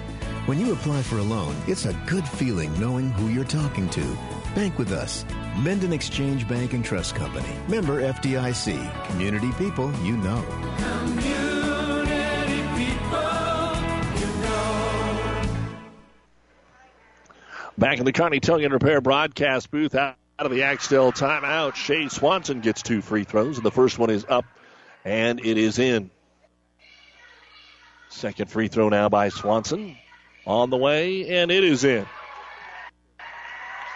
When 0.46 0.60
you 0.60 0.72
apply 0.72 1.02
for 1.02 1.18
a 1.18 1.22
loan, 1.22 1.56
it's 1.66 1.86
a 1.86 1.92
good 2.06 2.24
feeling 2.24 2.72
knowing 2.78 3.10
who 3.10 3.26
you're 3.26 3.42
talking 3.42 3.88
to. 3.88 4.16
Bank 4.54 4.78
with 4.78 4.92
us. 4.92 5.24
Minden 5.56 5.92
Exchange 5.92 6.46
Bank 6.46 6.72
and 6.72 6.84
Trust 6.84 7.16
Company. 7.16 7.52
Member 7.66 8.00
FDIC. 8.00 9.06
Community 9.08 9.50
people 9.58 9.92
you 10.04 10.16
know. 10.18 10.40
Community 10.76 12.62
people, 12.76 13.18
you 14.20 14.28
know. 14.44 15.42
Back 17.76 17.98
in 17.98 18.04
the 18.04 18.12
Kearney 18.12 18.38
Towing 18.38 18.66
and 18.66 18.72
Repair 18.72 19.00
broadcast 19.00 19.72
booth, 19.72 19.96
out 19.96 20.14
of 20.38 20.52
the 20.52 20.62
Axtell 20.62 21.10
timeout, 21.10 21.74
Shea 21.74 22.06
Swanson 22.06 22.60
gets 22.60 22.82
two 22.82 23.02
free 23.02 23.24
throws, 23.24 23.56
and 23.56 23.66
the 23.66 23.72
first 23.72 23.98
one 23.98 24.10
is 24.10 24.24
up, 24.28 24.44
and 25.04 25.40
it 25.40 25.58
is 25.58 25.78
in. 25.78 26.10
Second 28.08 28.50
free 28.50 28.68
throw 28.68 28.88
now 28.88 29.08
by 29.08 29.28
Swanson. 29.28 29.96
On 30.46 30.70
the 30.70 30.76
way, 30.76 31.40
and 31.40 31.50
it 31.50 31.62
is 31.62 31.84
in. 31.84 32.06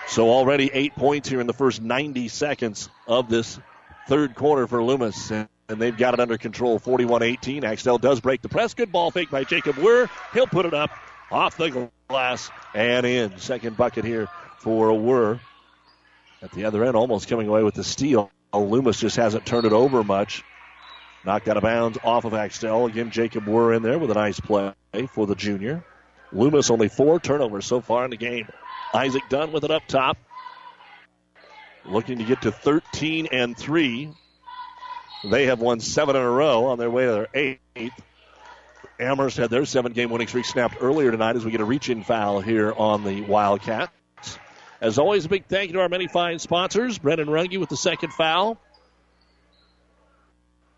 So 0.09 0.29
already 0.29 0.71
eight 0.73 0.95
points 0.95 1.29
here 1.29 1.41
in 1.41 1.47
the 1.47 1.55
first 1.55 1.81
90 1.81 2.29
seconds 2.29 2.91
of 3.07 3.31
this 3.31 3.59
third 4.07 4.35
quarter 4.35 4.67
for 4.67 4.83
Loomis. 4.83 5.31
And, 5.31 5.49
they've 5.69 5.97
got 5.97 6.13
it 6.13 6.21
under 6.21 6.37
control, 6.37 6.79
41-18. 6.79 7.65
Axtell 7.65 7.97
does 7.97 8.21
break 8.21 8.43
the 8.43 8.51
press. 8.51 8.75
Good 8.75 8.93
ball 8.93 9.11
fake 9.11 9.31
by 9.31 9.45
Jacob 9.45 9.77
Wurr. 9.77 10.11
He'll 10.35 10.47
put 10.47 10.67
it 10.67 10.75
up 10.75 10.91
off 11.31 11.57
the 11.57 11.91
glass 12.09 12.51
and 12.75 13.07
in. 13.07 13.39
Second 13.39 13.79
bucket 13.79 14.05
here 14.05 14.29
for 14.59 14.89
Wurr. 14.89 15.41
At 16.43 16.53
the 16.53 16.67
other 16.67 16.85
end, 16.85 16.95
almost 16.95 17.29
coming 17.29 17.49
away 17.49 17.63
with 17.63 17.75
the 17.75 17.85
steal. 17.85 18.31
Loomis 18.53 19.01
just 19.01 19.17
hasn't 19.17 19.47
turned 19.47 19.65
it 19.65 19.73
over 19.73 20.05
much. 20.05 20.45
Knocked 21.25 21.49
out 21.49 21.57
of 21.57 21.63
bounds 21.63 21.99
off 22.03 22.25
of 22.25 22.35
Axtell. 22.35 22.87
Again, 22.87 23.11
Jacob 23.11 23.45
Wurr 23.47 23.77
in 23.77 23.83
there 23.83 23.99
with 23.99 24.11
a 24.11 24.15
nice 24.15 24.41
play 24.41 24.73
for 25.11 25.27
the 25.27 25.37
junior. 25.37 25.85
Loomis 26.33 26.71
only 26.71 26.89
four 26.89 27.21
turnovers 27.21 27.67
so 27.67 27.81
far 27.81 28.05
in 28.05 28.11
the 28.11 28.17
game. 28.17 28.49
Isaac 28.93 29.23
Dunn 29.29 29.53
with 29.53 29.65
it 29.65 29.71
up 29.71 29.87
top. 29.87 30.19
Looking 31.85 32.19
to 32.19 32.25
get 32.25 32.43
to 32.43 32.53
13 32.53 33.29
and 33.31 33.57
3. 33.57 34.11
They 35.31 35.47
have 35.47 35.61
won 35.61 35.81
seven 35.81 36.17
in 36.17 36.23
a 36.23 36.31
row 36.31 36.67
on 36.67 36.79
their 36.79 36.91
way 36.91 37.07
to 37.07 37.13
their 37.13 37.29
eighth. 37.35 38.01
Amherst 38.99 39.37
had 39.37 39.51
their 39.51 39.65
seven 39.65 39.93
game 39.93 40.11
winning 40.11 40.29
streak 40.29 40.45
snapped 40.45 40.77
earlier 40.81 41.11
tonight 41.11 41.37
as 41.37 41.45
we 41.45 41.51
get 41.51 41.61
a 41.61 41.65
reach 41.65 41.89
in 41.89 42.03
foul 42.03 42.41
here 42.41 42.73
on 42.73 43.05
the 43.05 43.23
Wildcats. 43.23 43.93
As 44.81 44.99
always, 44.99 45.25
a 45.25 45.29
big 45.29 45.47
thank 45.47 45.69
you 45.69 45.75
to 45.75 45.81
our 45.81 45.89
many 45.89 46.09
fine 46.09 46.41
sponsors. 46.41 46.99
Brennan 46.99 47.29
Runge 47.29 47.59
with 47.59 47.69
the 47.69 47.77
second 47.77 48.13
foul. 48.13 48.61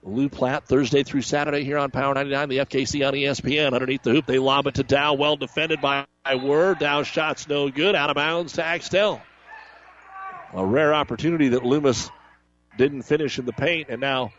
Loup 0.05 0.33
Platte 0.33 0.67
Thursday 0.67 1.03
through 1.03 1.23
Saturday 1.23 1.65
here 1.65 1.79
on 1.79 1.91
Power 1.91 2.13
99, 2.13 2.49
the 2.51 2.59
FKC 2.59 3.07
on 3.07 3.15
ESPN. 3.15 3.73
Underneath 3.73 4.03
the 4.03 4.11
hoop, 4.11 4.27
they 4.27 4.39
lob 4.39 4.67
it 4.67 4.75
to 4.75 4.83
Dow. 4.83 5.15
Well 5.15 5.37
defended 5.37 5.81
by 5.81 6.05
Wurr. 6.27 6.79
Dow 6.79 7.03
shots 7.05 7.49
no 7.49 7.71
good. 7.71 7.95
Out 7.95 8.11
of 8.11 8.17
bounds 8.17 8.53
to 8.55 8.65
Axtell. 8.65 9.23
A 10.53 10.65
rare 10.65 10.93
opportunity 10.93 11.49
that 11.49 11.65
Loomis 11.65 12.11
didn't 12.77 13.03
finish 13.03 13.39
in 13.39 13.47
the 13.47 13.53
paint, 13.53 13.89
and 13.89 14.01
now 14.01 14.33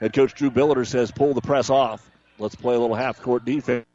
head 0.00 0.12
coach 0.12 0.34
Drew 0.34 0.50
Billiter 0.50 0.86
says 0.86 1.12
pull 1.12 1.32
the 1.32 1.40
press 1.40 1.70
off. 1.70 2.10
Let's 2.38 2.56
play 2.56 2.74
a 2.74 2.78
little 2.78 2.96
half 2.96 3.22
court 3.22 3.44
defense. 3.44 3.86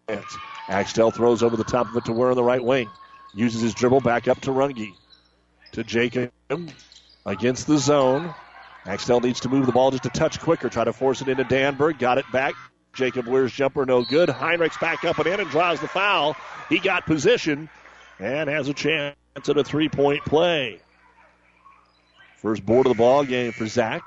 Axtell 0.70 1.12
throws 1.12 1.44
over 1.44 1.58
the 1.58 1.64
top 1.64 1.90
of 1.90 1.98
it 1.98 2.06
to 2.06 2.12
Wurr 2.12 2.30
on 2.32 2.36
the 2.36 2.44
right 2.44 2.64
wing. 2.64 2.90
Uses 3.36 3.62
his 3.62 3.74
dribble 3.74 4.02
back 4.02 4.28
up 4.28 4.40
to 4.42 4.52
Runge. 4.52 4.94
To 5.74 5.84
Jacob 5.84 6.32
against 7.26 7.68
the 7.68 7.78
zone. 7.78 8.34
Axtell 8.86 9.22
needs 9.22 9.40
to 9.42 9.50
move 9.50 9.66
the 9.66 9.72
ball 9.72 9.92
just 9.92 10.06
a 10.06 10.10
touch 10.10 10.40
quicker. 10.40 10.70
Try 10.70 10.84
to 10.84 10.94
force 10.94 11.22
it 11.22 11.30
into 11.30 11.44
Danberg. 11.44 12.00
Got 12.00 12.18
it 12.18 12.26
back. 12.32 12.54
Jacob 12.94 13.28
Wurr's 13.28 13.52
jumper 13.52 13.86
no 13.86 14.04
good. 14.04 14.30
Heinrichs 14.30 14.80
back 14.80 15.04
up 15.04 15.18
and 15.18 15.28
in 15.28 15.40
and 15.40 15.50
draws 15.50 15.80
the 15.80 15.88
foul. 15.88 16.36
He 16.70 16.80
got 16.80 17.06
position 17.06 17.70
and 18.20 18.50
has 18.50 18.68
a 18.68 18.74
chance 18.74 19.16
at 19.36 19.58
a 19.58 19.64
three 19.64 19.90
point 19.90 20.24
play. 20.26 20.80
First 22.38 22.66
board 22.66 22.86
of 22.86 22.92
the 22.92 22.98
ball 22.98 23.24
game 23.24 23.52
for 23.52 23.66
Zach. 23.68 24.04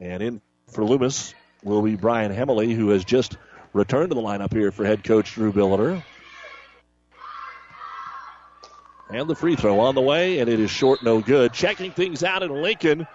And 0.00 0.22
in 0.22 0.40
for 0.68 0.84
Loomis 0.84 1.34
will 1.62 1.82
be 1.82 1.96
Brian 1.96 2.32
Hemley, 2.32 2.74
who 2.74 2.88
has 2.90 3.04
just 3.04 3.36
returned 3.72 4.10
to 4.10 4.14
the 4.14 4.22
lineup 4.22 4.52
here 4.52 4.72
for 4.72 4.84
head 4.84 5.04
coach 5.04 5.34
Drew 5.34 5.52
Billiter. 5.52 6.02
And 9.08 9.28
the 9.28 9.36
free 9.36 9.54
throw 9.54 9.78
on 9.80 9.94
the 9.94 10.00
way, 10.00 10.40
and 10.40 10.50
it 10.50 10.58
is 10.58 10.70
short, 10.70 11.02
no 11.02 11.20
good. 11.20 11.52
Checking 11.52 11.92
things 11.92 12.24
out 12.24 12.42
in 12.42 12.50
Lincoln. 12.50 13.06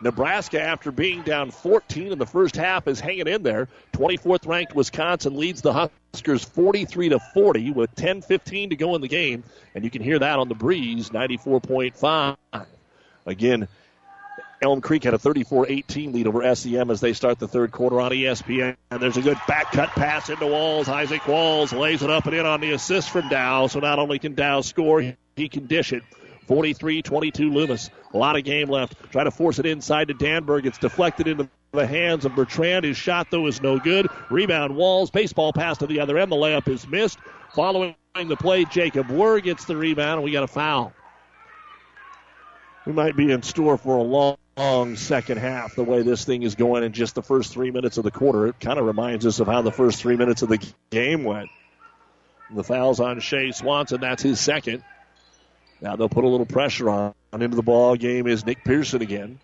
Nebraska, 0.00 0.60
after 0.60 0.92
being 0.92 1.22
down 1.22 1.50
14 1.50 2.12
in 2.12 2.18
the 2.18 2.26
first 2.26 2.56
half, 2.56 2.86
is 2.86 3.00
hanging 3.00 3.26
in 3.26 3.42
there. 3.42 3.68
24th 3.92 4.46
ranked 4.46 4.74
Wisconsin 4.74 5.36
leads 5.36 5.60
the 5.60 5.72
Huskers 5.72 6.44
43 6.44 7.10
to 7.10 7.18
40 7.18 7.72
with 7.72 7.94
10:15 7.96 8.70
to 8.70 8.76
go 8.76 8.94
in 8.94 9.00
the 9.00 9.08
game, 9.08 9.42
and 9.74 9.84
you 9.84 9.90
can 9.90 10.02
hear 10.02 10.18
that 10.18 10.38
on 10.38 10.48
the 10.48 10.54
breeze 10.54 11.10
94.5. 11.10 12.36
Again, 13.26 13.68
Elm 14.60 14.80
Creek 14.80 15.04
had 15.04 15.14
a 15.14 15.18
34-18 15.18 16.12
lead 16.12 16.26
over 16.26 16.54
SEM 16.54 16.90
as 16.90 17.00
they 17.00 17.12
start 17.12 17.38
the 17.38 17.46
third 17.46 17.70
quarter 17.70 18.00
on 18.00 18.10
ESPN. 18.10 18.76
And 18.90 19.00
there's 19.00 19.16
a 19.16 19.22
good 19.22 19.38
back 19.46 19.70
cut 19.72 19.90
pass 19.90 20.30
into 20.30 20.46
Walls. 20.46 20.88
Isaac 20.88 21.26
Walls 21.28 21.72
lays 21.72 22.02
it 22.02 22.10
up 22.10 22.26
and 22.26 22.34
in 22.34 22.44
on 22.44 22.60
the 22.60 22.72
assist 22.72 23.10
from 23.10 23.28
Dow. 23.28 23.68
So 23.68 23.78
not 23.78 23.98
only 23.98 24.18
can 24.18 24.34
Dow 24.34 24.62
score, 24.62 25.14
he 25.36 25.48
can 25.48 25.66
dish 25.66 25.92
it. 25.92 26.02
43-22 26.48 27.52
Loomis. 27.52 27.90
A 28.12 28.16
lot 28.16 28.36
of 28.36 28.44
game 28.44 28.68
left. 28.68 28.94
Try 29.12 29.24
to 29.24 29.30
force 29.30 29.58
it 29.58 29.66
inside 29.66 30.08
to 30.08 30.14
Danberg. 30.14 30.66
It's 30.66 30.78
deflected 30.78 31.28
into 31.28 31.48
the 31.72 31.86
hands 31.86 32.24
of 32.24 32.34
Bertrand. 32.34 32.84
His 32.84 32.96
shot, 32.96 33.28
though, 33.30 33.46
is 33.46 33.60
no 33.60 33.78
good. 33.78 34.08
Rebound 34.30 34.74
Walls. 34.74 35.10
Baseball 35.10 35.52
pass 35.52 35.78
to 35.78 35.86
the 35.86 36.00
other 36.00 36.18
end. 36.18 36.32
The 36.32 36.36
layup 36.36 36.68
is 36.68 36.88
missed. 36.88 37.18
Following 37.54 37.94
the 38.14 38.36
play, 38.36 38.64
Jacob 38.64 39.08
Wurr 39.08 39.42
gets 39.42 39.66
the 39.66 39.76
rebound, 39.76 40.14
and 40.14 40.22
we 40.24 40.32
got 40.32 40.42
a 40.42 40.48
foul. 40.48 40.92
We 42.86 42.92
might 42.92 43.16
be 43.16 43.30
in 43.30 43.42
store 43.42 43.76
for 43.76 43.96
a 43.96 44.02
long 44.02 44.38
long 44.58 44.96
second 44.96 45.38
half, 45.38 45.76
the 45.76 45.84
way 45.84 46.02
this 46.02 46.24
thing 46.24 46.42
is 46.42 46.56
going 46.56 46.82
in 46.82 46.92
just 46.92 47.14
the 47.14 47.22
first 47.22 47.52
three 47.52 47.70
minutes 47.70 47.96
of 47.96 48.04
the 48.04 48.10
quarter. 48.10 48.48
It 48.48 48.58
kind 48.58 48.78
of 48.78 48.86
reminds 48.86 49.24
us 49.24 49.38
of 49.38 49.46
how 49.46 49.62
the 49.62 49.70
first 49.70 50.00
three 50.00 50.16
minutes 50.16 50.42
of 50.42 50.48
the 50.48 50.58
game 50.90 51.22
went. 51.22 51.48
The 52.52 52.64
foul's 52.64 52.98
on 52.98 53.20
Shea 53.20 53.52
Swanson. 53.52 54.00
That's 54.00 54.22
his 54.22 54.40
second. 54.40 54.82
Now 55.80 55.96
they'll 55.96 56.08
put 56.08 56.24
a 56.24 56.28
little 56.28 56.46
pressure 56.46 56.90
on. 56.90 57.14
Into 57.32 57.56
the 57.56 57.62
ball 57.62 57.94
game 57.96 58.26
is 58.26 58.44
Nick 58.46 58.64
Pearson 58.64 59.02
again. 59.02 59.38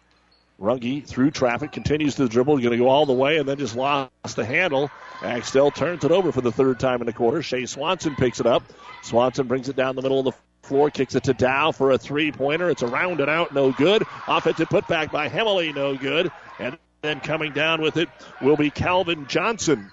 Runge 0.61 1.07
through 1.07 1.33
traffic, 1.33 1.73
continues 1.73 2.15
to 2.15 2.29
dribble, 2.29 2.59
going 2.59 2.71
to 2.71 2.77
go 2.77 2.89
all 2.89 3.07
the 3.07 3.13
way, 3.13 3.39
and 3.39 3.49
then 3.49 3.59
just 3.59 3.77
lost 3.77 4.11
the 4.37 4.45
handle. 4.45 4.91
Axtell 5.23 5.71
turns 5.71 6.05
it 6.05 6.13
over 6.13 6.33
for 6.33 6.41
the 6.41 6.53
third 6.53 6.81
time 6.81 7.01
in 7.01 7.07
the 7.07 7.13
quarter. 7.13 7.43
Shea 7.43 7.67
Swanson 7.67 8.15
picks 8.17 8.41
it 8.41 8.47
up. 8.47 8.63
Swanson 9.03 9.47
brings 9.47 9.69
it 9.69 9.77
down 9.77 9.97
the 9.97 10.03
middle 10.03 10.21
of 10.21 10.25
the 10.27 10.33
floor, 10.67 10.91
kicks 10.91 11.15
it 11.15 11.25
to 11.25 11.35
Dow 11.35 11.73
for 11.73 11.91
a 11.91 11.99
three 11.99 12.33
pointer. 12.33 12.71
It's 12.71 12.83
a 12.83 12.87
rounded 12.87 13.29
out, 13.29 13.53
no 13.53 13.73
good. 13.73 14.05
Offensive 14.27 14.69
putback 14.69 15.11
by 15.11 15.29
Hemley, 15.29 15.73
no 15.73 15.97
good. 15.97 16.31
And 16.59 16.79
then 17.03 17.21
coming 17.21 17.53
down 17.53 17.83
with 17.83 17.97
it 17.97 18.09
will 18.41 18.57
be 18.57 18.71
Calvin 18.71 19.27
Johnson 19.27 19.91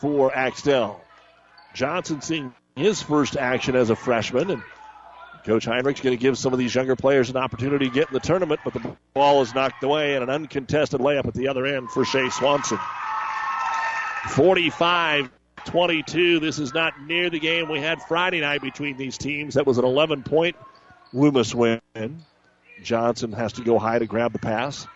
for 0.00 0.36
Axtell. 0.36 1.00
Johnson 1.74 2.20
seeing 2.20 2.52
his 2.74 3.00
first 3.00 3.36
action 3.36 3.76
as 3.76 3.88
a 3.90 3.96
freshman, 3.96 4.50
and 4.50 4.62
Coach 5.46 5.64
Heinrich's 5.64 6.00
going 6.00 6.16
to 6.16 6.20
give 6.20 6.36
some 6.36 6.52
of 6.52 6.58
these 6.58 6.74
younger 6.74 6.96
players 6.96 7.30
an 7.30 7.36
opportunity 7.36 7.86
to 7.86 7.94
get 7.94 8.08
in 8.08 8.14
the 8.14 8.20
tournament, 8.20 8.60
but 8.64 8.74
the 8.74 8.96
ball 9.14 9.42
is 9.42 9.54
knocked 9.54 9.82
away 9.84 10.14
and 10.14 10.24
an 10.24 10.28
uncontested 10.28 11.00
layup 11.00 11.26
at 11.26 11.34
the 11.34 11.46
other 11.46 11.64
end 11.64 11.88
for 11.90 12.04
Shea 12.04 12.28
Swanson. 12.30 12.78
45 14.30 15.30
22. 15.66 16.40
This 16.40 16.58
is 16.58 16.74
not 16.74 17.00
near 17.00 17.30
the 17.30 17.38
game 17.38 17.68
we 17.68 17.80
had 17.80 18.02
Friday 18.02 18.40
night 18.40 18.60
between 18.60 18.96
these 18.96 19.18
teams. 19.18 19.54
That 19.54 19.66
was 19.66 19.78
an 19.78 19.84
11 19.84 20.24
point 20.24 20.56
Loomis 21.12 21.54
win. 21.54 21.80
Johnson 22.82 23.32
has 23.32 23.52
to 23.54 23.62
go 23.62 23.78
high 23.78 23.98
to 24.00 24.06
grab 24.06 24.32
the 24.32 24.38
pass. 24.38 24.86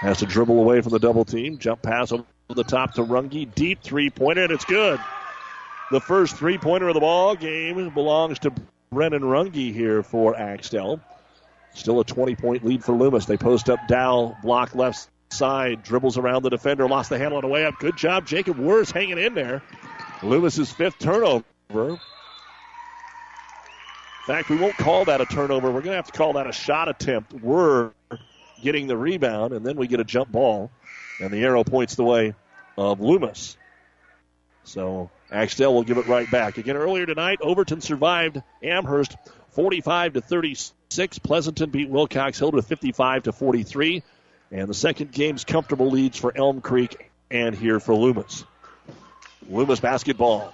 Has 0.00 0.18
to 0.18 0.26
dribble 0.26 0.58
away 0.58 0.80
from 0.80 0.92
the 0.92 0.98
double 0.98 1.26
team. 1.26 1.58
Jump 1.58 1.82
pass 1.82 2.12
over 2.12 2.24
the 2.48 2.64
top 2.64 2.94
to 2.94 3.02
Runge. 3.02 3.54
Deep 3.54 3.82
three 3.82 4.08
pointer, 4.08 4.44
and 4.44 4.52
it's 4.52 4.64
good. 4.64 4.98
The 5.90 6.00
first 6.00 6.36
three 6.36 6.56
pointer 6.56 6.88
of 6.88 6.94
the 6.94 7.00
ball 7.00 7.36
game 7.36 7.90
belongs 7.90 8.38
to 8.40 8.52
Brennan 8.92 9.22
Runge 9.22 9.72
here 9.72 10.02
for 10.02 10.36
Axtell. 10.36 10.98
Still 11.74 12.00
a 12.00 12.04
20 12.04 12.34
point 12.34 12.64
lead 12.64 12.82
for 12.82 12.92
Loomis. 12.92 13.24
They 13.24 13.36
post 13.36 13.70
up 13.70 13.78
Dow, 13.86 14.36
block 14.42 14.74
left 14.74 15.08
side, 15.30 15.84
dribbles 15.84 16.18
around 16.18 16.42
the 16.42 16.50
defender, 16.50 16.88
lost 16.88 17.08
the 17.08 17.16
handle 17.16 17.36
on 17.36 17.42
the 17.42 17.48
way 17.48 17.64
up. 17.64 17.78
Good 17.78 17.96
job, 17.96 18.26
Jacob 18.26 18.58
Wurst 18.58 18.90
hanging 18.90 19.18
in 19.18 19.34
there. 19.34 19.62
Loomis's 20.24 20.72
fifth 20.72 20.98
turnover. 20.98 21.44
In 21.70 21.98
fact, 24.26 24.50
we 24.50 24.56
won't 24.56 24.76
call 24.76 25.04
that 25.04 25.20
a 25.20 25.26
turnover. 25.26 25.68
We're 25.68 25.82
going 25.82 25.92
to 25.92 25.96
have 25.96 26.10
to 26.10 26.18
call 26.18 26.32
that 26.32 26.48
a 26.48 26.52
shot 26.52 26.88
attempt. 26.88 27.32
We're 27.32 27.92
getting 28.60 28.88
the 28.88 28.96
rebound, 28.96 29.52
and 29.52 29.64
then 29.64 29.76
we 29.76 29.86
get 29.86 30.00
a 30.00 30.04
jump 30.04 30.32
ball, 30.32 30.72
and 31.20 31.30
the 31.30 31.44
arrow 31.44 31.62
points 31.62 31.94
the 31.94 32.02
way 32.02 32.34
of 32.76 33.00
Loomis. 33.00 33.56
So 34.64 35.10
Axtell 35.30 35.74
will 35.74 35.84
give 35.84 35.98
it 35.98 36.06
right 36.06 36.30
back. 36.30 36.58
Again, 36.58 36.76
earlier 36.76 37.06
tonight, 37.06 37.38
Overton 37.40 37.80
survived 37.80 38.42
Amherst 38.62 39.16
45 39.50 40.14
to 40.14 40.20
36. 40.20 41.18
Pleasanton 41.20 41.70
beat 41.70 41.88
Wilcox-Hildreth 41.88 42.66
55 42.66 43.24
to 43.24 43.32
43. 43.32 44.02
And 44.50 44.68
the 44.68 44.74
second 44.74 45.12
game's 45.12 45.44
comfortable 45.44 45.90
leads 45.90 46.18
for 46.18 46.36
Elm 46.36 46.60
Creek 46.60 47.10
and 47.30 47.54
here 47.54 47.78
for 47.78 47.94
Loomis. 47.94 48.44
Loomis 49.48 49.80
basketball. 49.80 50.52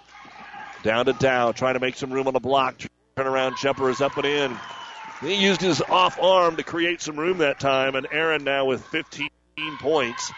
Down 0.82 1.06
to 1.06 1.14
Dow, 1.14 1.52
trying 1.52 1.74
to 1.74 1.80
make 1.80 1.96
some 1.96 2.12
room 2.12 2.26
on 2.26 2.34
the 2.34 2.40
block. 2.40 2.76
Turnaround 3.16 3.56
jumper 3.58 3.88
is 3.88 4.02
up 4.02 4.16
and 4.18 4.26
in. 4.26 4.56
He 5.22 5.42
used 5.42 5.62
his 5.62 5.80
off 5.80 6.20
arm 6.20 6.56
to 6.56 6.62
create 6.62 7.00
some 7.00 7.16
room 7.16 7.38
that 7.38 7.58
time, 7.58 7.94
and 7.94 8.06
Aaron 8.12 8.44
now 8.44 8.66
with 8.66 8.84
15 8.84 9.30
points. 9.80 10.30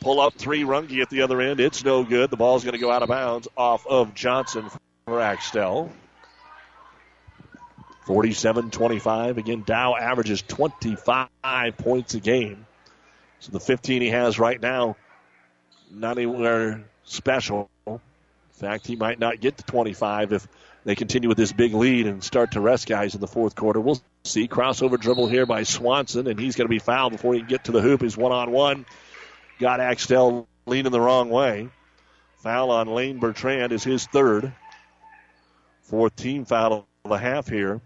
Pull 0.00 0.20
up 0.20 0.34
three 0.34 0.62
Runge 0.62 1.00
at 1.00 1.10
the 1.10 1.22
other 1.22 1.40
end. 1.40 1.60
It's 1.60 1.84
no 1.84 2.04
good. 2.04 2.30
The 2.30 2.36
ball's 2.36 2.64
going 2.64 2.74
to 2.74 2.78
go 2.78 2.90
out 2.90 3.02
of 3.02 3.08
bounds 3.08 3.48
off 3.56 3.86
of 3.86 4.14
Johnson 4.14 4.66
for 5.06 5.20
Axtell. 5.20 5.90
47 8.06 8.70
25. 8.70 9.38
Again, 9.38 9.62
Dow 9.64 9.96
averages 9.96 10.42
25 10.42 11.28
points 11.78 12.14
a 12.14 12.20
game. 12.20 12.66
So 13.40 13.52
the 13.52 13.60
15 13.60 14.02
he 14.02 14.08
has 14.10 14.38
right 14.38 14.60
now, 14.60 14.96
not 15.90 16.18
anywhere 16.18 16.84
special. 17.04 17.70
In 17.86 18.00
fact, 18.52 18.86
he 18.86 18.96
might 18.96 19.18
not 19.18 19.40
get 19.40 19.56
to 19.56 19.64
25 19.64 20.32
if 20.32 20.48
they 20.84 20.94
continue 20.94 21.28
with 21.28 21.38
this 21.38 21.52
big 21.52 21.74
lead 21.74 22.06
and 22.06 22.22
start 22.22 22.52
to 22.52 22.60
rest 22.60 22.86
guys 22.86 23.14
in 23.14 23.20
the 23.20 23.26
fourth 23.26 23.54
quarter. 23.54 23.80
We'll 23.80 24.00
see. 24.24 24.48
Crossover 24.48 25.00
dribble 25.00 25.28
here 25.28 25.46
by 25.46 25.62
Swanson, 25.62 26.26
and 26.26 26.38
he's 26.38 26.56
going 26.56 26.66
to 26.66 26.70
be 26.70 26.78
fouled 26.78 27.12
before 27.12 27.34
he 27.34 27.40
can 27.40 27.48
get 27.48 27.64
to 27.64 27.72
the 27.72 27.80
hoop. 27.80 28.02
He's 28.02 28.16
one 28.16 28.32
on 28.32 28.50
one. 28.50 28.84
Got 29.58 29.80
Axtell 29.80 30.48
leaning 30.66 30.92
the 30.92 31.00
wrong 31.00 31.30
way. 31.30 31.68
Foul 32.38 32.70
on 32.70 32.88
Lane 32.88 33.18
Bertrand 33.18 33.72
is 33.72 33.84
his 33.84 34.06
third. 34.06 34.52
Fourth 35.82 36.16
team 36.16 36.44
foul 36.44 36.86
of 37.04 37.10
the 37.10 37.18
half 37.18 37.48
here 37.48 37.80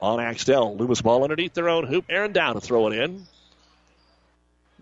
on 0.00 0.18
Axtell. 0.18 0.76
Loomis 0.76 1.02
ball 1.02 1.22
underneath 1.22 1.54
their 1.54 1.68
own 1.68 1.86
hoop. 1.86 2.06
Aaron 2.08 2.32
Dow 2.32 2.54
to 2.54 2.60
throw 2.60 2.88
it 2.88 2.98
in. 2.98 3.26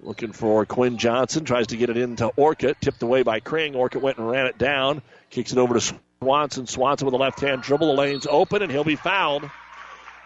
Looking 0.03 0.32
for 0.32 0.64
Quinn 0.64 0.97
Johnson. 0.97 1.45
Tries 1.45 1.68
to 1.68 1.76
get 1.76 1.91
it 1.91 1.97
into 1.97 2.28
Orcutt. 2.36 2.80
Tipped 2.80 3.03
away 3.03 3.22
by 3.22 3.41
Kring. 3.41 3.74
Orcutt 3.74 4.01
went 4.01 4.18
and 4.18 4.30
ran 4.30 4.47
it 4.47 4.59
down. 4.59 5.03
Kicks 5.28 5.53
it 5.53 5.59
over 5.59 5.74
to 5.78 5.95
Swanson. 6.22 6.66
Swanson 6.66 7.05
with 7.05 7.14
a 7.14 7.18
left 7.18 7.41
hand 7.41 7.62
dribble. 7.62 7.88
The 7.88 8.01
lane's 8.01 8.26
open 8.26 8.62
and 8.62 8.70
he'll 8.70 8.84
be 8.84 8.97
fouled. 8.97 9.51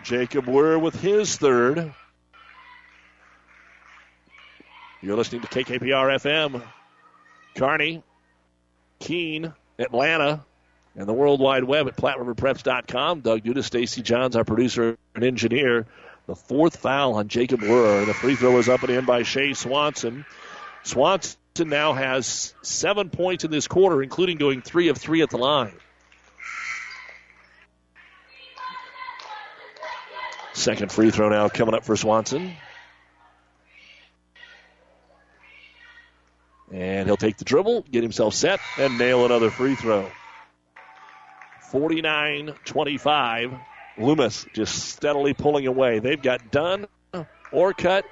Jacob 0.05 0.47
Wurr 0.47 0.79
with 0.79 1.01
his 1.01 1.37
third. 1.37 1.93
You're 5.05 5.19
listening 5.19 5.43
to 5.43 5.49
KKPR 5.49 6.19
FM. 6.19 6.63
Kearney, 7.55 8.03
Keene, 9.01 9.53
Atlanta, 9.79 10.43
and 10.97 11.07
the 11.07 11.13
World 11.13 11.41
Wide 11.41 11.65
Web 11.65 11.89
at 11.89 11.97
PlatteRiverPreps.com. 11.99 13.21
Doug 13.21 13.43
Duda, 13.43 13.63
Stacy 13.63 14.01
Johns, 14.01 14.35
our 14.35 14.45
producer 14.45 14.97
and 15.15 15.23
engineer. 15.23 15.85
The 16.27 16.35
fourth 16.35 16.79
foul 16.79 17.17
on 17.17 17.29
Jacob 17.29 17.61
Wurr. 17.61 18.07
The 18.07 18.15
free 18.15 18.35
throw 18.35 18.57
is 18.57 18.71
up 18.71 18.83
and 18.83 18.93
in 18.93 19.05
by 19.05 19.25
Shea 19.25 19.53
Swanson. 19.53 20.25
Swanson 20.85 21.37
now 21.67 21.93
has 21.93 22.55
seven 22.63 23.11
points 23.11 23.45
in 23.45 23.51
this 23.51 23.69
quarter, 23.69 24.03
including 24.03 24.39
going 24.39 24.63
three 24.63 24.89
of 24.89 24.97
three 24.97 25.21
at 25.21 25.29
the 25.29 25.37
line. 25.37 25.75
Second 30.55 30.91
free 30.91 31.11
throw 31.11 31.29
now 31.29 31.51
coming 31.51 31.75
up 31.75 31.85
for 31.85 31.95
Swanson. 31.95 32.55
And 36.75 37.07
he'll 37.07 37.17
take 37.17 37.37
the 37.37 37.45
dribble, 37.45 37.83
get 37.83 38.03
himself 38.03 38.35
set, 38.35 38.59
and 38.79 38.99
nail 38.99 39.25
another 39.25 39.49
free 39.49 39.77
throw. 39.77 40.11
49 41.71 42.53
25. 42.65 43.55
Loomis 43.97 44.45
just 44.55 44.89
steadily 44.89 45.35
pulling 45.35 45.69
away. 45.69 46.01
They've 46.01 46.21
got 46.21 46.51
Dunn, 46.51 46.87
Orcutt, 47.53 48.03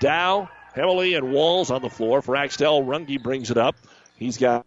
Dow, 0.00 0.48
Hemley, 0.74 1.14
and 1.14 1.32
Walls 1.32 1.70
on 1.70 1.80
the 1.80 1.88
floor. 1.88 2.22
For 2.22 2.34
Axtell, 2.34 2.82
Runge 2.82 3.22
brings 3.22 3.52
it 3.52 3.56
up. 3.56 3.76
He's 4.16 4.36
got 4.36 4.66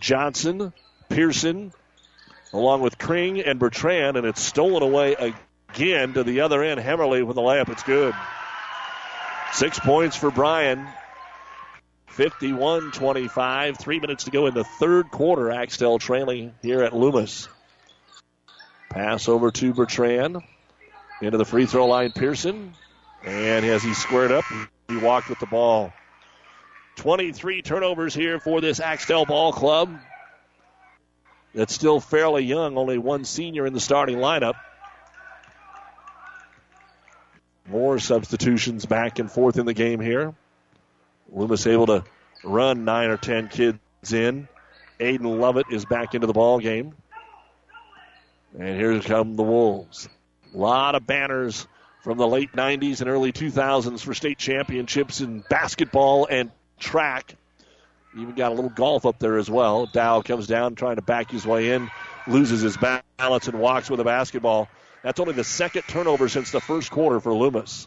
Johnson, 0.00 0.72
Pearson, 1.08 1.72
along 2.52 2.80
with 2.80 2.98
Kring 2.98 3.40
and 3.40 3.60
Bertrand, 3.60 4.16
and 4.16 4.26
it's 4.26 4.40
stolen 4.42 4.82
away 4.82 5.14
again 5.72 6.14
to 6.14 6.24
the 6.24 6.40
other 6.40 6.64
end. 6.64 6.80
Hemmerly 6.80 7.22
with 7.22 7.36
the 7.36 7.42
layup. 7.42 7.68
It's 7.68 7.84
good. 7.84 8.12
Six 9.52 9.78
points 9.78 10.16
for 10.16 10.32
Bryan. 10.32 10.88
51 12.10 12.90
25. 12.92 13.78
Three 13.78 14.00
minutes 14.00 14.24
to 14.24 14.30
go 14.30 14.46
in 14.46 14.54
the 14.54 14.64
third 14.64 15.10
quarter. 15.10 15.50
Axtell 15.50 15.98
trailing 15.98 16.54
here 16.62 16.82
at 16.82 16.94
Loomis. 16.94 17.48
Pass 18.90 19.28
over 19.28 19.50
to 19.52 19.72
Bertrand. 19.72 20.38
Into 21.22 21.38
the 21.38 21.44
free 21.44 21.66
throw 21.66 21.86
line, 21.86 22.12
Pearson. 22.12 22.74
And 23.24 23.64
as 23.64 23.82
he 23.82 23.94
squared 23.94 24.32
up, 24.32 24.44
he 24.88 24.96
walked 24.96 25.28
with 25.28 25.38
the 25.38 25.46
ball. 25.46 25.92
23 26.96 27.62
turnovers 27.62 28.14
here 28.14 28.40
for 28.40 28.60
this 28.60 28.80
Axtell 28.80 29.24
ball 29.24 29.52
club. 29.52 29.98
That's 31.54 31.74
still 31.74 32.00
fairly 32.00 32.44
young, 32.44 32.76
only 32.76 32.98
one 32.98 33.24
senior 33.24 33.66
in 33.66 33.72
the 33.72 33.80
starting 33.80 34.18
lineup. 34.18 34.54
More 37.68 37.98
substitutions 37.98 38.86
back 38.86 39.18
and 39.18 39.30
forth 39.30 39.58
in 39.58 39.66
the 39.66 39.74
game 39.74 40.00
here. 40.00 40.34
Loomis 41.32 41.66
able 41.66 41.86
to 41.86 42.04
run 42.44 42.84
nine 42.84 43.10
or 43.10 43.16
ten 43.16 43.48
kids 43.48 43.78
in. 44.12 44.48
Aiden 44.98 45.38
Lovett 45.38 45.66
is 45.70 45.84
back 45.84 46.14
into 46.14 46.26
the 46.26 46.32
ball 46.32 46.58
game. 46.58 46.94
And 48.58 48.76
here 48.76 49.00
come 49.00 49.36
the 49.36 49.42
Wolves. 49.42 50.08
A 50.54 50.58
lot 50.58 50.94
of 50.94 51.06
banners 51.06 51.66
from 52.02 52.18
the 52.18 52.26
late 52.26 52.52
90s 52.52 53.00
and 53.00 53.08
early 53.08 53.32
2000s 53.32 54.00
for 54.00 54.14
state 54.14 54.38
championships 54.38 55.20
in 55.20 55.44
basketball 55.48 56.26
and 56.26 56.50
track. 56.78 57.36
Even 58.16 58.34
got 58.34 58.50
a 58.50 58.54
little 58.54 58.70
golf 58.70 59.06
up 59.06 59.18
there 59.18 59.38
as 59.38 59.48
well. 59.48 59.86
Dow 59.86 60.22
comes 60.22 60.46
down 60.48 60.74
trying 60.74 60.96
to 60.96 61.02
back 61.02 61.30
his 61.30 61.46
way 61.46 61.72
in, 61.72 61.90
loses 62.26 62.60
his 62.60 62.76
balance 62.76 63.46
and 63.46 63.60
walks 63.60 63.88
with 63.88 64.00
a 64.00 64.04
basketball. 64.04 64.68
That's 65.02 65.20
only 65.20 65.34
the 65.34 65.44
second 65.44 65.82
turnover 65.82 66.28
since 66.28 66.50
the 66.50 66.60
first 66.60 66.90
quarter 66.90 67.20
for 67.20 67.32
Loomis. 67.32 67.86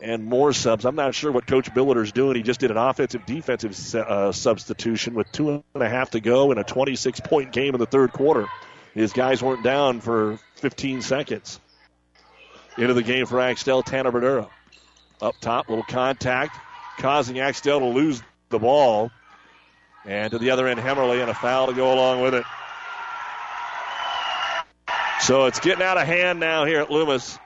And 0.00 0.26
more 0.26 0.52
subs. 0.52 0.84
I'm 0.84 0.94
not 0.94 1.14
sure 1.14 1.32
what 1.32 1.46
Coach 1.46 1.72
Billiter's 1.72 2.12
doing. 2.12 2.36
He 2.36 2.42
just 2.42 2.60
did 2.60 2.70
an 2.70 2.76
offensive 2.76 3.24
defensive 3.24 3.94
uh, 3.94 4.30
substitution 4.30 5.14
with 5.14 5.32
two 5.32 5.64
and 5.74 5.82
a 5.82 5.88
half 5.88 6.10
to 6.10 6.20
go 6.20 6.52
in 6.52 6.58
a 6.58 6.64
26 6.64 7.20
point 7.20 7.52
game 7.52 7.74
in 7.74 7.80
the 7.80 7.86
third 7.86 8.12
quarter. 8.12 8.46
His 8.92 9.12
guys 9.12 9.42
weren't 9.42 9.62
down 9.62 10.00
for 10.00 10.38
15 10.56 11.02
seconds. 11.02 11.60
Into 12.76 12.92
the 12.92 13.02
game 13.02 13.24
for 13.24 13.40
Axtell, 13.40 13.82
Tanner 13.82 14.12
Badura. 14.12 14.50
Up 15.22 15.34
top, 15.40 15.70
little 15.70 15.84
contact, 15.84 16.58
causing 16.98 17.38
Axtell 17.40 17.80
to 17.80 17.86
lose 17.86 18.22
the 18.50 18.58
ball. 18.58 19.10
And 20.04 20.30
to 20.30 20.38
the 20.38 20.50
other 20.50 20.66
end, 20.68 20.78
Hemmerly, 20.78 21.20
and 21.20 21.30
a 21.30 21.34
foul 21.34 21.68
to 21.68 21.72
go 21.72 21.92
along 21.92 22.20
with 22.20 22.34
it. 22.34 22.44
So 25.20 25.46
it's 25.46 25.58
getting 25.58 25.82
out 25.82 25.96
of 25.96 26.06
hand 26.06 26.38
now 26.38 26.66
here 26.66 26.80
at 26.80 26.90
Loomis. 26.90 27.38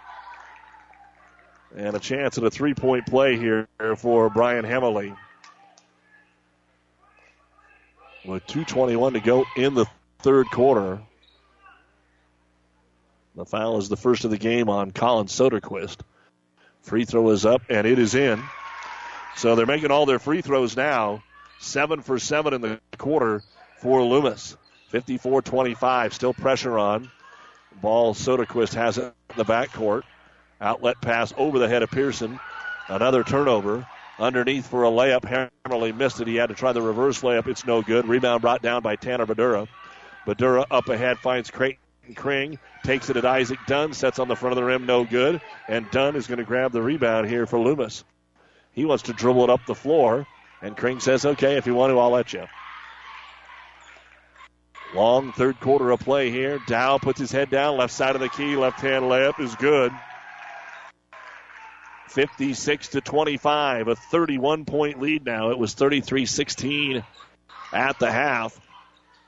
And 1.76 1.94
a 1.94 2.00
chance 2.00 2.36
at 2.36 2.44
a 2.44 2.50
three 2.50 2.74
point 2.74 3.06
play 3.06 3.36
here 3.36 3.68
for 3.96 4.28
Brian 4.30 4.64
Hemmerly. 4.64 5.14
With 8.24 8.46
2.21 8.46 9.14
to 9.14 9.20
go 9.20 9.44
in 9.56 9.74
the 9.74 9.86
third 10.18 10.46
quarter. 10.50 11.00
The 13.36 13.46
foul 13.46 13.78
is 13.78 13.88
the 13.88 13.96
first 13.96 14.24
of 14.24 14.30
the 14.30 14.38
game 14.38 14.68
on 14.68 14.90
Colin 14.90 15.26
Soderquist. 15.26 15.98
Free 16.82 17.04
throw 17.04 17.30
is 17.30 17.46
up, 17.46 17.62
and 17.68 17.86
it 17.86 17.98
is 17.98 18.14
in. 18.14 18.42
So 19.36 19.54
they're 19.54 19.66
making 19.66 19.90
all 19.90 20.06
their 20.06 20.18
free 20.18 20.42
throws 20.42 20.76
now. 20.76 21.22
Seven 21.60 22.02
for 22.02 22.18
seven 22.18 22.54
in 22.54 22.60
the 22.60 22.80
quarter 22.98 23.42
for 23.78 24.02
Loomis. 24.02 24.56
54 24.88 25.42
25. 25.42 26.14
Still 26.14 26.34
pressure 26.34 26.78
on. 26.78 27.10
Ball 27.80 28.14
Soderquist 28.14 28.74
has 28.74 28.98
it 28.98 29.04
in 29.04 29.36
the 29.36 29.44
backcourt. 29.44 30.02
Outlet 30.60 31.00
pass 31.00 31.32
over 31.36 31.58
the 31.58 31.68
head 31.68 31.82
of 31.82 31.90
Pearson. 31.90 32.38
Another 32.88 33.24
turnover. 33.24 33.86
Underneath 34.18 34.66
for 34.66 34.84
a 34.84 34.90
layup. 34.90 35.50
Hammerly 35.64 35.96
missed 35.96 36.20
it. 36.20 36.26
He 36.26 36.36
had 36.36 36.50
to 36.50 36.54
try 36.54 36.72
the 36.72 36.82
reverse 36.82 37.22
layup. 37.22 37.46
It's 37.46 37.64
no 37.64 37.80
good. 37.80 38.06
Rebound 38.06 38.42
brought 38.42 38.60
down 38.60 38.82
by 38.82 38.96
Tanner 38.96 39.26
Badura. 39.26 39.68
Badura 40.26 40.66
up 40.70 40.88
ahead 40.88 41.18
finds 41.18 41.50
Creighton 41.50 42.14
Kring. 42.14 42.58
Takes 42.84 43.08
it 43.08 43.16
at 43.16 43.24
Isaac 43.24 43.58
Dunn. 43.66 43.94
Sets 43.94 44.18
on 44.18 44.28
the 44.28 44.36
front 44.36 44.52
of 44.52 44.56
the 44.56 44.64
rim. 44.64 44.84
No 44.84 45.04
good. 45.04 45.40
And 45.66 45.90
Dunn 45.90 46.16
is 46.16 46.26
going 46.26 46.38
to 46.38 46.44
grab 46.44 46.72
the 46.72 46.82
rebound 46.82 47.28
here 47.28 47.46
for 47.46 47.58
Loomis. 47.58 48.04
He 48.72 48.84
wants 48.84 49.04
to 49.04 49.14
dribble 49.14 49.44
it 49.44 49.50
up 49.50 49.64
the 49.66 49.74
floor. 49.74 50.26
And 50.60 50.76
Kring 50.76 51.00
says, 51.00 51.24
okay, 51.24 51.56
if 51.56 51.66
you 51.66 51.74
want 51.74 51.90
to, 51.90 51.98
I'll 51.98 52.10
let 52.10 52.34
you. 52.34 52.46
Long 54.94 55.32
third 55.32 55.58
quarter 55.60 55.90
of 55.90 56.00
play 56.00 56.30
here. 56.30 56.60
Dow 56.66 56.98
puts 56.98 57.18
his 57.18 57.30
head 57.30 57.48
down, 57.48 57.76
left 57.76 57.92
side 57.94 58.16
of 58.16 58.20
the 58.20 58.28
key, 58.28 58.56
left 58.56 58.80
hand 58.80 59.04
layup 59.04 59.40
is 59.40 59.54
good. 59.54 59.92
56 62.10 62.88
to 62.88 63.00
25, 63.00 63.88
a 63.88 63.94
31 63.94 64.64
point 64.64 65.00
lead 65.00 65.24
now. 65.24 65.50
It 65.50 65.58
was 65.58 65.74
33 65.74 66.26
16 66.26 67.04
at 67.72 67.98
the 67.98 68.10
half. 68.10 68.60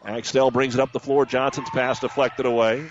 Axtell 0.05 0.51
brings 0.51 0.75
it 0.75 0.81
up 0.81 0.91
the 0.93 0.99
floor. 0.99 1.25
Johnson's 1.25 1.71
pass 1.71 2.01
deflected 2.01 2.45
away. 2.45 2.85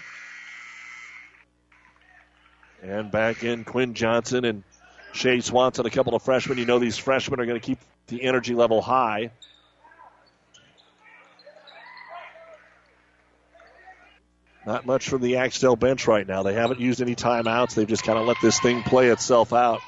And 2.82 3.12
back 3.12 3.44
in 3.44 3.66
Quinn 3.66 3.94
Johnson 3.94 4.46
and 4.46 4.64
Shea 5.12 5.42
Swanson, 5.42 5.86
a 5.86 5.90
couple 5.90 6.16
of 6.16 6.24
freshmen. 6.24 6.58
You 6.58 6.66
know 6.66 6.80
these 6.80 6.98
freshmen 6.98 7.42
are 7.42 7.46
going 7.46 7.60
to 7.60 7.66
keep 7.66 7.80
the 8.08 8.24
energy 8.24 8.56
level 8.56 8.82
high. 8.82 9.32
Not 14.66 14.86
much 14.86 15.10
from 15.10 15.22
the 15.22 15.38
Axtell 15.38 15.76
bench 15.76 16.08
right 16.08 16.28
now. 16.28 16.44
They 16.44 16.54
haven't 16.54 16.80
used 16.80 17.02
any 17.02 17.16
timeouts. 17.16 17.74
They've 17.74 17.88
just 17.88 18.04
kind 18.04 18.20
of 18.20 18.28
let 18.28 18.38
this 18.42 18.60
thing 18.60 18.84
play 18.84 19.08
itself 19.08 19.54
out. 19.54 19.80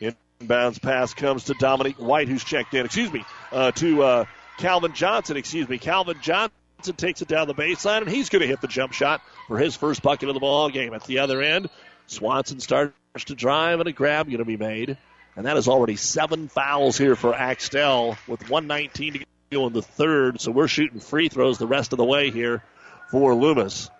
Inbounds 0.00 0.80
pass 0.80 1.14
comes 1.14 1.44
to 1.44 1.54
Dominic 1.54 1.96
White, 1.96 2.28
who's 2.28 2.44
checked 2.44 2.74
in. 2.74 2.84
Excuse 2.84 3.12
me, 3.12 3.24
uh, 3.52 3.70
to 3.72 4.02
uh, 4.02 4.24
Calvin 4.58 4.92
Johnson. 4.92 5.36
Excuse 5.36 5.68
me, 5.68 5.78
Calvin 5.78 6.18
Johnson 6.20 6.52
takes 6.96 7.22
it 7.22 7.28
down 7.28 7.46
the 7.46 7.54
baseline, 7.54 8.02
and 8.02 8.10
he's 8.10 8.28
going 8.28 8.40
to 8.40 8.46
hit 8.46 8.60
the 8.60 8.68
jump 8.68 8.92
shot 8.92 9.22
for 9.48 9.58
his 9.58 9.76
first 9.76 10.02
bucket 10.02 10.28
of 10.28 10.34
the 10.34 10.40
ball 10.40 10.68
game. 10.68 10.92
At 10.94 11.04
the 11.04 11.20
other 11.20 11.40
end, 11.40 11.70
Swanson 12.06 12.60
starts 12.60 12.92
to 13.26 13.34
drive, 13.34 13.80
and 13.80 13.88
a 13.88 13.92
grab 13.92 14.26
going 14.26 14.38
to 14.38 14.44
be 14.44 14.56
made. 14.56 14.98
And 15.36 15.46
that 15.46 15.56
is 15.56 15.68
already 15.68 15.96
seven 15.96 16.48
fouls 16.48 16.96
here 16.96 17.16
for 17.16 17.34
Axtell 17.34 18.16
with 18.26 18.48
119 18.48 19.12
to 19.14 19.24
go 19.50 19.66
in 19.66 19.72
the 19.72 19.82
third. 19.82 20.40
So 20.40 20.50
we're 20.50 20.68
shooting 20.68 21.00
free 21.00 21.28
throws 21.28 21.58
the 21.58 21.66
rest 21.66 21.92
of 21.92 21.98
the 21.98 22.04
way 22.04 22.30
here 22.30 22.62
for 23.10 23.34
Loomis. 23.34 23.90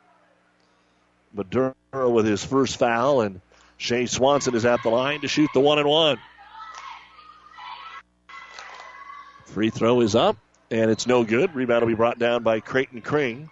Badura 1.37 1.75
with 2.13 2.27
his 2.27 2.45
first 2.45 2.79
foul, 2.79 3.21
and 3.21 3.41
Shea 3.77 4.07
Swanson 4.07 4.55
is 4.55 4.65
at 4.65 4.83
the 4.83 4.89
line 4.89 5.21
to 5.21 5.29
shoot 5.29 5.51
the 5.53 5.61
one 5.61 5.79
and 5.79 5.89
one. 5.89 6.19
Free 9.45 9.71
throw 9.71 10.01
is 10.01 10.15
up, 10.15 10.37
and 10.71 10.91
it's 10.91 11.07
no 11.07 11.25
good. 11.25 11.55
Rebound 11.55 11.83
will 11.83 11.89
be 11.89 11.95
brought 11.95 12.19
down 12.19 12.43
by 12.43 12.61
Creighton 12.61 13.01
Kring. 13.01 13.49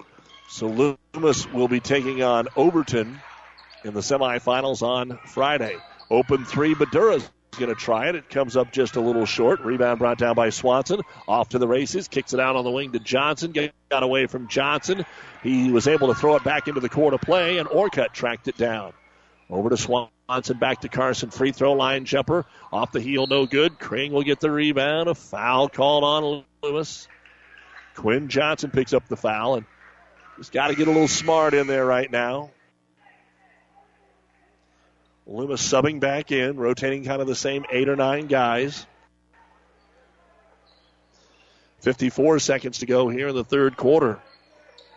So 0.48 0.96
Loomis 1.14 1.50
will 1.52 1.68
be 1.68 1.80
taking 1.80 2.22
on 2.22 2.48
Overton 2.56 3.20
in 3.84 3.94
the 3.94 4.00
semifinals 4.00 4.82
on 4.82 5.18
Friday. 5.26 5.76
Open 6.10 6.44
three, 6.44 6.74
Badura's 6.74 7.28
going 7.56 7.74
to 7.74 7.80
try 7.80 8.08
it. 8.08 8.14
It 8.14 8.30
comes 8.30 8.56
up 8.56 8.72
just 8.72 8.96
a 8.96 9.00
little 9.00 9.26
short. 9.26 9.60
Rebound 9.60 9.98
brought 9.98 10.18
down 10.18 10.34
by 10.34 10.50
Swanson. 10.50 11.00
Off 11.26 11.50
to 11.50 11.58
the 11.58 11.68
races. 11.68 12.08
Kicks 12.08 12.32
it 12.32 12.40
out 12.40 12.56
on 12.56 12.64
the 12.64 12.70
wing 12.70 12.92
to 12.92 12.98
Johnson. 12.98 13.52
Got 13.52 14.02
away 14.02 14.26
from 14.26 14.48
Johnson. 14.48 15.04
He 15.42 15.70
was 15.70 15.88
able 15.88 16.08
to 16.08 16.14
throw 16.14 16.36
it 16.36 16.44
back 16.44 16.68
into 16.68 16.80
the 16.80 16.88
court 16.88 17.14
of 17.14 17.20
play, 17.20 17.58
and 17.58 17.68
Orcutt 17.68 18.12
tracked 18.12 18.48
it 18.48 18.56
down. 18.56 18.92
Over 19.50 19.70
to 19.70 19.76
Swanson, 19.76 20.58
back 20.58 20.80
to 20.80 20.88
Carson. 20.88 21.30
Free 21.30 21.52
throw 21.52 21.74
line 21.74 22.06
jumper. 22.06 22.46
Off 22.72 22.92
the 22.92 23.00
heel, 23.00 23.26
no 23.26 23.46
good. 23.46 23.78
Kring 23.78 24.12
will 24.12 24.22
get 24.22 24.40
the 24.40 24.50
rebound. 24.50 25.08
A 25.08 25.14
foul 25.14 25.68
called 25.68 26.02
on 26.02 26.44
Lewis. 26.62 27.08
Quinn 27.94 28.28
Johnson 28.28 28.70
picks 28.70 28.92
up 28.92 29.06
the 29.06 29.16
foul, 29.16 29.56
and 29.56 29.66
he's 30.36 30.50
got 30.50 30.68
to 30.68 30.74
get 30.74 30.88
a 30.88 30.90
little 30.90 31.08
smart 31.08 31.54
in 31.54 31.66
there 31.66 31.84
right 31.84 32.10
now. 32.10 32.50
Loomis 35.26 35.62
subbing 35.62 36.00
back 36.00 36.32
in, 36.32 36.56
rotating 36.56 37.04
kind 37.04 37.20
of 37.20 37.26
the 37.26 37.34
same 37.34 37.64
eight 37.70 37.88
or 37.88 37.96
nine 37.96 38.26
guys. 38.26 38.86
54 41.80 42.38
seconds 42.38 42.78
to 42.78 42.86
go 42.86 43.08
here 43.08 43.28
in 43.28 43.34
the 43.34 43.44
third 43.44 43.76
quarter. 43.76 44.18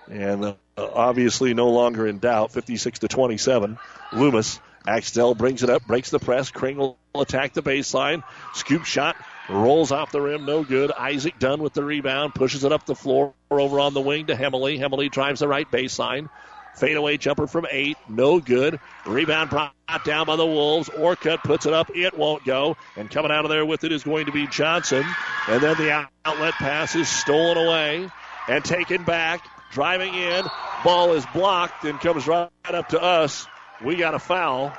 And 0.09 0.43
uh, 0.45 0.55
obviously 0.77 1.53
no 1.53 1.69
longer 1.69 2.07
in 2.07 2.19
doubt, 2.19 2.51
56 2.51 2.99
to 2.99 3.07
27. 3.07 3.77
Loomis, 4.13 4.59
Axtell 4.85 5.35
brings 5.35 5.63
it 5.63 5.69
up, 5.69 5.85
breaks 5.85 6.09
the 6.09 6.19
press. 6.19 6.49
Kringle 6.49 6.97
attack 7.13 7.53
the 7.53 7.63
baseline. 7.63 8.23
Scoop 8.53 8.85
shot 8.85 9.17
Rolls 9.49 9.93
off 9.93 10.11
the 10.11 10.19
rim, 10.19 10.45
no 10.45 10.63
good. 10.63 10.91
Isaac 10.91 11.39
Dunn 11.39 11.61
with 11.61 11.73
the 11.73 11.83
rebound, 11.83 12.35
pushes 12.35 12.65
it 12.65 12.73
up 12.73 12.85
the 12.85 12.95
floor 12.95 13.33
over 13.49 13.79
on 13.79 13.93
the 13.93 14.01
wing 14.01 14.27
to 14.27 14.35
Hemley. 14.35 14.77
Hemley 14.77 15.09
drives 15.09 15.39
the 15.39 15.47
right 15.47 15.69
baseline. 15.71 16.29
Fadeaway 16.77 17.17
jumper 17.17 17.47
from 17.47 17.65
eight, 17.71 17.97
no 18.07 18.39
good. 18.39 18.79
Rebound 19.05 19.49
brought 19.49 19.73
down 20.05 20.27
by 20.27 20.35
the 20.35 20.45
Wolves. 20.45 20.89
Orcutt 20.89 21.43
puts 21.43 21.65
it 21.65 21.73
up, 21.73 21.89
it 21.95 22.17
won't 22.17 22.45
go. 22.45 22.77
And 22.95 23.09
coming 23.09 23.31
out 23.31 23.45
of 23.45 23.49
there 23.49 23.65
with 23.65 23.83
it 23.83 23.91
is 23.91 24.03
going 24.03 24.27
to 24.27 24.31
be 24.31 24.45
Johnson. 24.47 25.03
And 25.47 25.61
then 25.61 25.75
the 25.77 26.07
outlet 26.25 26.53
pass 26.53 26.95
is 26.95 27.09
stolen 27.09 27.57
away 27.57 28.09
and 28.47 28.63
taken 28.63 29.03
back. 29.03 29.45
Driving 29.71 30.13
in, 30.13 30.45
ball 30.83 31.13
is 31.13 31.25
blocked 31.33 31.83
and 31.83 31.99
comes 31.99 32.25
right 32.27 32.49
up 32.65 32.89
to 32.89 33.01
us. 33.01 33.47
We 33.83 33.95
got 33.95 34.13
a 34.13 34.19
foul. 34.19 34.71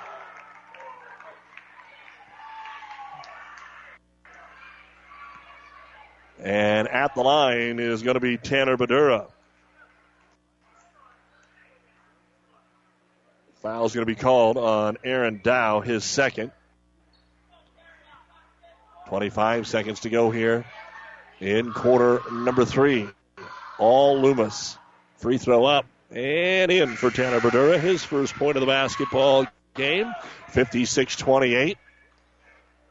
And 6.40 6.88
at 6.88 7.14
the 7.14 7.22
line 7.22 7.80
is 7.80 8.02
going 8.02 8.14
to 8.14 8.20
be 8.20 8.36
Tanner 8.36 8.76
Badura. 8.76 9.28
Foul's 13.68 13.92
going 13.92 14.06
to 14.06 14.10
be 14.10 14.18
called 14.18 14.56
on 14.56 14.96
Aaron 15.04 15.42
Dow, 15.44 15.80
his 15.80 16.02
second. 16.02 16.52
25 19.08 19.66
seconds 19.66 20.00
to 20.00 20.08
go 20.08 20.30
here 20.30 20.64
in 21.38 21.74
quarter 21.74 22.22
number 22.32 22.64
three. 22.64 23.06
All 23.78 24.22
Loomis. 24.22 24.78
Free 25.18 25.36
throw 25.36 25.66
up 25.66 25.84
and 26.10 26.72
in 26.72 26.96
for 26.96 27.10
Tanner 27.10 27.40
Badura. 27.40 27.78
His 27.78 28.02
first 28.02 28.32
point 28.36 28.56
of 28.56 28.62
the 28.62 28.66
basketball 28.66 29.46
game. 29.74 30.14
56 30.48 31.16
28. 31.16 31.76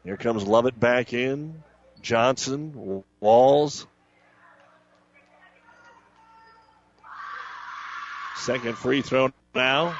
Here 0.03 0.17
comes 0.17 0.45
Lovett 0.45 0.79
back 0.79 1.11
in. 1.11 1.63
Johnson, 2.03 3.03
Walls. 3.19 3.87
Second 8.35 8.77
free 8.77 9.01
throw 9.01 9.31
now. 9.55 9.95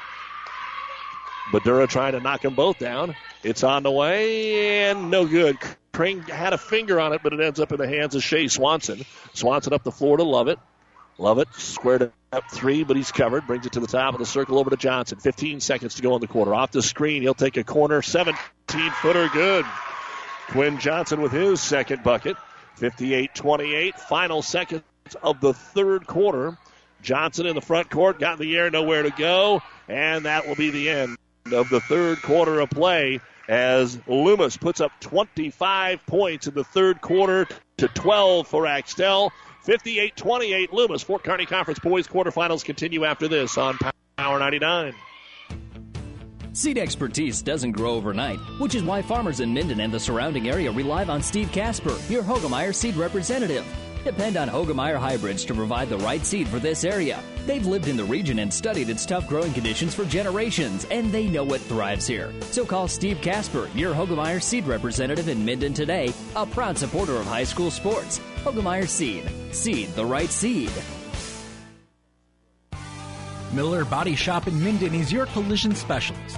Badura 1.51 1.87
trying 1.87 2.11
to 2.11 2.19
knock 2.19 2.41
them 2.41 2.55
both 2.55 2.77
down. 2.77 3.15
It's 3.43 3.63
on 3.63 3.83
the 3.83 3.91
way 3.91 4.89
and 4.89 5.09
no 5.09 5.25
good. 5.25 5.57
Crane 5.93 6.19
had 6.19 6.53
a 6.53 6.57
finger 6.57 6.99
on 6.99 7.13
it, 7.13 7.21
but 7.23 7.33
it 7.33 7.39
ends 7.39 7.59
up 7.59 7.71
in 7.71 7.77
the 7.77 7.87
hands 7.87 8.15
of 8.15 8.23
Shea 8.23 8.49
Swanson. 8.49 9.03
Swanson 9.33 9.73
up 9.73 9.83
the 9.83 9.91
floor 9.91 10.17
to 10.17 10.23
Lovett. 10.23 10.59
Lovett 11.17 11.47
squared 11.55 12.11
up 12.31 12.43
three, 12.51 12.83
but 12.83 12.97
he's 12.97 13.11
covered. 13.11 13.47
Brings 13.47 13.65
it 13.65 13.71
to 13.71 13.79
the 13.79 13.87
top 13.87 14.13
of 14.13 14.19
the 14.19 14.25
circle 14.25 14.59
over 14.59 14.69
to 14.69 14.75
Johnson. 14.75 15.19
15 15.19 15.61
seconds 15.61 15.95
to 15.95 16.01
go 16.01 16.13
in 16.15 16.21
the 16.21 16.27
quarter. 16.27 16.53
Off 16.53 16.71
the 16.71 16.83
screen, 16.83 17.21
he'll 17.21 17.33
take 17.33 17.57
a 17.57 17.63
corner. 17.63 18.01
17 18.01 18.37
footer, 19.01 19.29
good. 19.29 19.65
Quinn 20.49 20.79
Johnson 20.79 21.21
with 21.21 21.31
his 21.31 21.61
second 21.61 22.03
bucket. 22.03 22.35
58 22.75 23.33
28. 23.33 23.99
Final 24.01 24.41
seconds 24.41 24.83
of 25.23 25.39
the 25.39 25.53
third 25.53 26.05
quarter. 26.05 26.57
Johnson 27.01 27.45
in 27.45 27.55
the 27.55 27.61
front 27.61 27.89
court, 27.89 28.19
got 28.19 28.33
in 28.33 28.39
the 28.39 28.57
air, 28.57 28.69
nowhere 28.69 29.03
to 29.03 29.11
go, 29.11 29.61
and 29.87 30.25
that 30.25 30.47
will 30.47 30.55
be 30.55 30.71
the 30.71 30.89
end 30.89 31.17
of 31.53 31.69
the 31.69 31.79
third 31.81 32.21
quarter 32.21 32.59
of 32.59 32.69
play 32.69 33.19
as 33.47 33.99
Loomis 34.07 34.57
puts 34.57 34.81
up 34.81 34.91
25 34.99 36.05
points 36.05 36.47
in 36.47 36.53
the 36.53 36.63
third 36.63 37.01
quarter 37.01 37.47
to 37.77 37.87
12 37.87 38.47
for 38.47 38.65
Axtell. 38.65 39.31
58 39.63 40.15
28 40.15 40.71
Loomis. 40.71 41.03
Fort 41.03 41.23
Kearney 41.23 41.45
Conference 41.45 41.79
Boys 41.79 42.07
quarterfinals 42.07 42.63
continue 42.63 43.03
after 43.03 43.27
this 43.27 43.57
on 43.57 43.77
Power 44.17 44.39
99. 44.39 44.93
Seed 46.53 46.77
expertise 46.77 47.41
doesn't 47.41 47.73
grow 47.73 47.91
overnight, 47.91 48.39
which 48.59 48.73
is 48.73 48.81
why 48.81 49.01
farmers 49.01 49.41
in 49.41 49.53
Minden 49.53 49.79
and 49.81 49.93
the 49.93 49.99
surrounding 49.99 50.49
area 50.49 50.71
rely 50.71 51.03
on 51.03 51.21
Steve 51.21 51.51
Casper, 51.51 51.95
your 52.09 52.23
Hoegemeyer 52.23 52.73
seed 52.73 52.95
representative. 52.95 53.65
Depend 54.07 54.37
on 54.37 54.47
Hoegemeyer 54.47 54.95
hybrids 54.95 55.43
to 55.43 55.53
provide 55.53 55.89
the 55.89 55.97
right 55.97 56.25
seed 56.25 56.47
for 56.47 56.59
this 56.59 56.85
area. 56.85 57.21
They've 57.45 57.65
lived 57.65 57.89
in 57.89 57.97
the 57.97 58.05
region 58.05 58.39
and 58.39 58.53
studied 58.53 58.87
its 58.87 59.05
tough 59.05 59.27
growing 59.27 59.51
conditions 59.51 59.93
for 59.93 60.05
generations, 60.05 60.85
and 60.89 61.11
they 61.11 61.27
know 61.27 61.43
what 61.43 61.59
thrives 61.59 62.07
here. 62.07 62.31
So 62.51 62.65
call 62.65 62.87
Steve 62.87 63.19
Casper, 63.19 63.69
your 63.75 63.93
Hoegemeyer 63.93 64.41
seed 64.41 64.65
representative 64.65 65.27
in 65.27 65.43
Minden 65.43 65.73
today, 65.73 66.13
a 66.37 66.45
proud 66.45 66.77
supporter 66.77 67.17
of 67.17 67.25
high 67.25 67.43
school 67.43 67.69
sports. 67.69 68.21
Hoegemeyer 68.45 68.87
Seed. 68.87 69.29
Seed 69.53 69.89
the 69.89 70.05
right 70.05 70.29
seed. 70.29 70.71
Miller 73.51 73.83
Body 73.83 74.15
Shop 74.15 74.47
in 74.47 74.63
Minden 74.63 74.93
is 74.93 75.11
your 75.11 75.25
collision 75.25 75.75
specialist. 75.75 76.37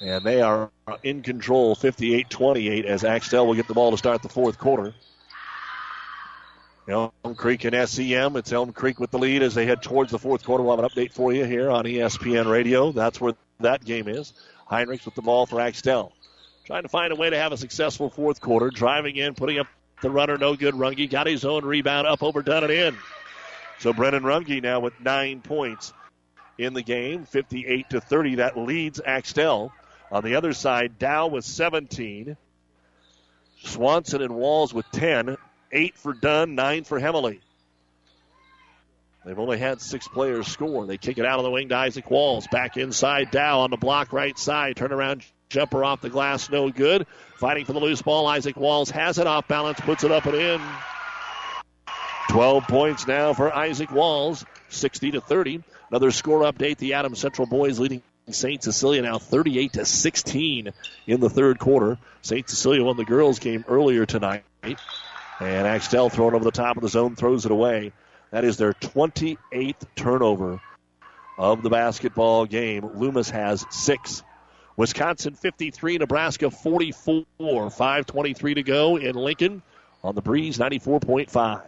And 0.00 0.24
they 0.24 0.42
are 0.42 0.70
in 1.02 1.22
control 1.22 1.74
58 1.74 2.28
28 2.28 2.84
as 2.84 3.04
Axtell 3.04 3.46
will 3.46 3.54
get 3.54 3.66
the 3.66 3.74
ball 3.74 3.90
to 3.92 3.96
start 3.96 4.22
the 4.22 4.28
fourth 4.28 4.58
quarter. 4.58 4.94
Elm 6.88 7.10
Creek 7.36 7.64
and 7.64 7.88
SEM. 7.88 8.36
It's 8.36 8.52
Elm 8.52 8.72
Creek 8.72 9.00
with 9.00 9.10
the 9.10 9.18
lead 9.18 9.42
as 9.42 9.54
they 9.54 9.66
head 9.66 9.82
towards 9.82 10.12
the 10.12 10.18
fourth 10.18 10.44
quarter. 10.44 10.62
We'll 10.62 10.76
have 10.76 10.84
an 10.84 10.90
update 10.90 11.12
for 11.12 11.32
you 11.32 11.44
here 11.44 11.68
on 11.70 11.84
ESPN 11.84 12.48
Radio. 12.48 12.92
That's 12.92 13.20
where 13.20 13.32
that 13.60 13.84
game 13.84 14.06
is. 14.06 14.32
Heinrichs 14.70 15.04
with 15.04 15.14
the 15.14 15.22
ball 15.22 15.46
for 15.46 15.60
Axtell. 15.60 16.12
Trying 16.64 16.82
to 16.82 16.88
find 16.88 17.12
a 17.12 17.16
way 17.16 17.30
to 17.30 17.36
have 17.36 17.52
a 17.52 17.56
successful 17.56 18.10
fourth 18.10 18.40
quarter. 18.40 18.70
Driving 18.70 19.16
in, 19.16 19.34
putting 19.34 19.58
up 19.58 19.66
the 20.02 20.10
runner, 20.10 20.36
no 20.36 20.54
good. 20.54 20.74
Runge 20.74 21.10
got 21.10 21.26
his 21.26 21.44
own 21.44 21.64
rebound 21.64 22.06
up 22.06 22.22
over, 22.22 22.42
done 22.42 22.64
it 22.64 22.70
in. 22.70 22.96
So 23.78 23.92
Brennan 23.92 24.22
Runge 24.22 24.62
now 24.62 24.80
with 24.80 25.00
nine 25.00 25.40
points 25.40 25.92
in 26.58 26.72
the 26.74 26.82
game, 26.82 27.24
58 27.24 27.90
to 27.90 28.00
30. 28.00 28.36
That 28.36 28.56
leads 28.56 29.00
Axtell. 29.04 29.72
On 30.10 30.22
the 30.22 30.36
other 30.36 30.52
side, 30.52 30.98
Dow 30.98 31.26
with 31.28 31.44
17. 31.44 32.36
Swanson 33.64 34.22
and 34.22 34.34
Walls 34.34 34.72
with 34.72 34.86
10. 34.92 35.36
Eight 35.72 35.96
for 35.98 36.14
Dunn, 36.14 36.54
nine 36.54 36.84
for 36.84 37.00
Hemley. 37.00 37.40
They've 39.24 39.38
only 39.38 39.58
had 39.58 39.80
six 39.80 40.06
players 40.06 40.46
score. 40.46 40.86
They 40.86 40.98
kick 40.98 41.18
it 41.18 41.26
out 41.26 41.40
of 41.40 41.44
the 41.44 41.50
wing 41.50 41.70
to 41.70 41.76
Isaac 41.76 42.08
Walls. 42.08 42.46
Back 42.46 42.76
inside, 42.76 43.32
Dow 43.32 43.60
on 43.60 43.70
the 43.70 43.76
block 43.76 44.12
right 44.12 44.38
side. 44.38 44.76
Turnaround 44.76 45.24
jumper 45.48 45.82
off 45.82 46.00
the 46.00 46.10
glass, 46.10 46.48
no 46.48 46.70
good. 46.70 47.08
Fighting 47.34 47.64
for 47.64 47.72
the 47.72 47.80
loose 47.80 48.00
ball. 48.00 48.28
Isaac 48.28 48.56
Walls 48.56 48.90
has 48.90 49.18
it 49.18 49.26
off 49.26 49.48
balance, 49.48 49.80
puts 49.80 50.04
it 50.04 50.12
up 50.12 50.26
and 50.26 50.36
in. 50.36 50.60
12 52.30 52.68
points 52.68 53.06
now 53.08 53.32
for 53.32 53.52
Isaac 53.52 53.90
Walls, 53.90 54.44
60 54.68 55.12
to 55.12 55.20
30. 55.20 55.64
Another 55.90 56.12
score 56.12 56.42
update. 56.42 56.78
The 56.78 56.94
Adams 56.94 57.18
Central 57.18 57.48
boys 57.48 57.80
leading 57.80 58.02
St. 58.28 58.60
Cecilia 58.62 59.02
now 59.02 59.18
38 59.18 59.74
to 59.74 59.84
16 59.84 60.72
in 61.06 61.20
the 61.20 61.30
third 61.30 61.58
quarter. 61.60 61.96
St. 62.22 62.48
Cecilia 62.48 62.82
won 62.82 62.96
the 62.96 63.04
girls' 63.04 63.38
game 63.38 63.64
earlier 63.68 64.04
tonight. 64.04 64.42
And 64.62 65.66
Axtell 65.66 66.10
throwing 66.10 66.34
over 66.34 66.44
the 66.44 66.50
top 66.50 66.76
of 66.76 66.82
the 66.82 66.88
zone 66.88 67.14
throws 67.14 67.44
it 67.44 67.52
away. 67.52 67.92
That 68.32 68.44
is 68.44 68.56
their 68.56 68.72
28th 68.72 69.86
turnover 69.94 70.60
of 71.38 71.62
the 71.62 71.70
basketball 71.70 72.46
game. 72.46 72.90
Loomis 72.94 73.30
has 73.30 73.64
six. 73.70 74.24
Wisconsin 74.76 75.34
53, 75.34 75.98
Nebraska 75.98 76.50
44. 76.50 77.24
5.23 77.38 78.54
to 78.56 78.62
go 78.64 78.96
in 78.96 79.14
Lincoln 79.14 79.62
on 80.02 80.16
the 80.16 80.22
breeze 80.22 80.58
94.5. 80.58 81.62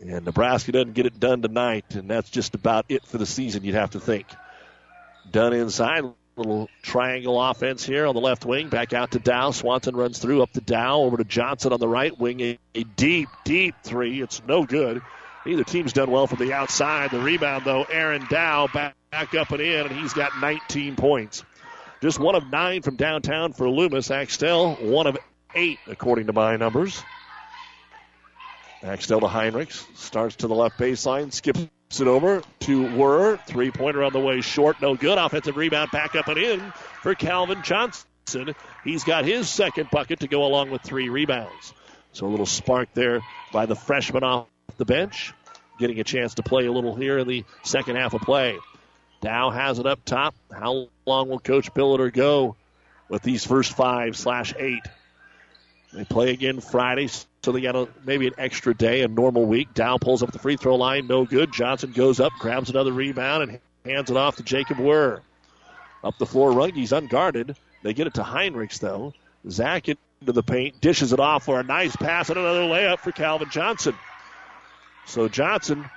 And 0.00 0.24
Nebraska 0.24 0.72
doesn't 0.72 0.94
get 0.94 1.06
it 1.06 1.18
done 1.18 1.42
tonight, 1.42 1.94
and 1.94 2.08
that's 2.10 2.28
just 2.28 2.54
about 2.54 2.86
it 2.88 3.04
for 3.04 3.18
the 3.18 3.26
season, 3.26 3.64
you'd 3.64 3.74
have 3.74 3.90
to 3.90 4.00
think. 4.00 4.26
Done 5.30 5.52
inside, 5.52 6.04
little 6.36 6.68
triangle 6.82 7.42
offense 7.42 7.84
here 7.84 8.06
on 8.06 8.14
the 8.14 8.20
left 8.20 8.44
wing. 8.44 8.68
Back 8.68 8.92
out 8.92 9.12
to 9.12 9.18
Dow. 9.18 9.52
Swanson 9.52 9.96
runs 9.96 10.18
through 10.18 10.42
up 10.42 10.52
to 10.52 10.60
Dow, 10.60 11.00
over 11.00 11.16
to 11.16 11.24
Johnson 11.24 11.72
on 11.72 11.80
the 11.80 11.88
right 11.88 12.16
wing. 12.18 12.40
A, 12.40 12.58
a 12.74 12.84
deep, 12.84 13.28
deep 13.44 13.74
three. 13.82 14.20
It's 14.20 14.42
no 14.46 14.64
good. 14.64 15.00
Neither 15.46 15.64
team's 15.64 15.92
done 15.92 16.10
well 16.10 16.26
from 16.26 16.38
the 16.38 16.52
outside. 16.52 17.10
The 17.10 17.20
rebound, 17.20 17.64
though, 17.64 17.84
Aaron 17.84 18.26
Dow 18.28 18.68
back, 18.72 18.96
back 19.10 19.34
up 19.34 19.50
and 19.50 19.60
in, 19.60 19.86
and 19.86 19.96
he's 19.96 20.12
got 20.12 20.38
19 20.40 20.96
points. 20.96 21.44
Just 22.02 22.18
one 22.18 22.34
of 22.34 22.50
nine 22.50 22.82
from 22.82 22.96
downtown 22.96 23.52
for 23.52 23.70
Loomis. 23.70 24.10
Axtell, 24.10 24.74
one 24.74 25.06
of 25.06 25.16
eight, 25.54 25.78
according 25.86 26.26
to 26.26 26.32
my 26.32 26.56
numbers. 26.56 27.02
Axtell 28.82 29.20
to 29.20 29.26
Heinrichs. 29.26 29.84
Starts 29.96 30.36
to 30.36 30.48
the 30.48 30.54
left 30.54 30.78
baseline. 30.78 31.32
Skips 31.32 31.60
it 32.00 32.06
over 32.06 32.42
to 32.60 32.82
Wurr. 32.82 33.38
Three 33.46 33.70
pointer 33.70 34.02
on 34.02 34.12
the 34.12 34.20
way 34.20 34.40
short. 34.40 34.80
No 34.82 34.94
good. 34.94 35.18
Offensive 35.18 35.56
rebound 35.56 35.90
back 35.90 36.14
up 36.14 36.28
and 36.28 36.38
in 36.38 36.60
for 37.02 37.14
Calvin 37.14 37.62
Johnson. 37.62 38.54
He's 38.84 39.04
got 39.04 39.24
his 39.24 39.48
second 39.48 39.90
bucket 39.90 40.20
to 40.20 40.28
go 40.28 40.44
along 40.44 40.70
with 40.70 40.82
three 40.82 41.08
rebounds. 41.08 41.72
So 42.12 42.26
a 42.26 42.28
little 42.28 42.46
spark 42.46 42.88
there 42.94 43.20
by 43.52 43.66
the 43.66 43.76
freshman 43.76 44.24
off 44.24 44.48
the 44.78 44.84
bench, 44.84 45.32
getting 45.78 46.00
a 46.00 46.04
chance 46.04 46.34
to 46.34 46.42
play 46.42 46.66
a 46.66 46.72
little 46.72 46.94
here 46.94 47.18
in 47.18 47.28
the 47.28 47.44
second 47.62 47.96
half 47.96 48.14
of 48.14 48.22
play. 48.22 48.58
Dow 49.20 49.50
has 49.50 49.78
it 49.78 49.86
up 49.86 50.04
top. 50.04 50.34
How 50.52 50.88
long 51.06 51.28
will 51.28 51.38
Coach 51.38 51.72
Billiter 51.72 52.12
go 52.12 52.56
with 53.08 53.22
these 53.22 53.44
first 53.46 53.76
five 53.76 54.16
slash 54.16 54.54
eight? 54.58 54.82
They 55.92 56.04
play 56.04 56.30
again 56.30 56.60
Friday, 56.60 57.08
so 57.46 57.52
they 57.52 57.60
got 57.60 57.76
a, 57.76 57.88
maybe 58.04 58.26
an 58.26 58.34
extra 58.38 58.74
day, 58.74 59.02
a 59.02 59.08
normal 59.08 59.46
week. 59.46 59.72
Dow 59.72 59.98
pulls 59.98 60.20
up 60.24 60.32
the 60.32 60.38
free 60.40 60.56
throw 60.56 60.74
line, 60.74 61.06
no 61.06 61.24
good. 61.24 61.52
Johnson 61.52 61.92
goes 61.92 62.18
up, 62.18 62.32
grabs 62.40 62.70
another 62.70 62.92
rebound, 62.92 63.44
and 63.44 63.60
hands 63.84 64.10
it 64.10 64.16
off 64.16 64.34
to 64.38 64.42
Jacob 64.42 64.78
Wurr. 64.78 65.20
Up 66.02 66.18
the 66.18 66.26
floor, 66.26 66.50
Runge's 66.50 66.92
unguarded. 66.92 67.56
They 67.84 67.94
get 67.94 68.08
it 68.08 68.14
to 68.14 68.24
Heinrichs, 68.24 68.80
though. 68.80 69.14
Zach 69.48 69.88
into 69.88 70.32
the 70.32 70.42
paint, 70.42 70.80
dishes 70.80 71.12
it 71.12 71.20
off 71.20 71.44
for 71.44 71.60
a 71.60 71.62
nice 71.62 71.94
pass 71.94 72.30
and 72.30 72.36
another 72.36 72.62
layup 72.62 72.98
for 72.98 73.12
Calvin 73.12 73.48
Johnson. 73.48 73.94
So 75.06 75.28
Johnson, 75.28 75.88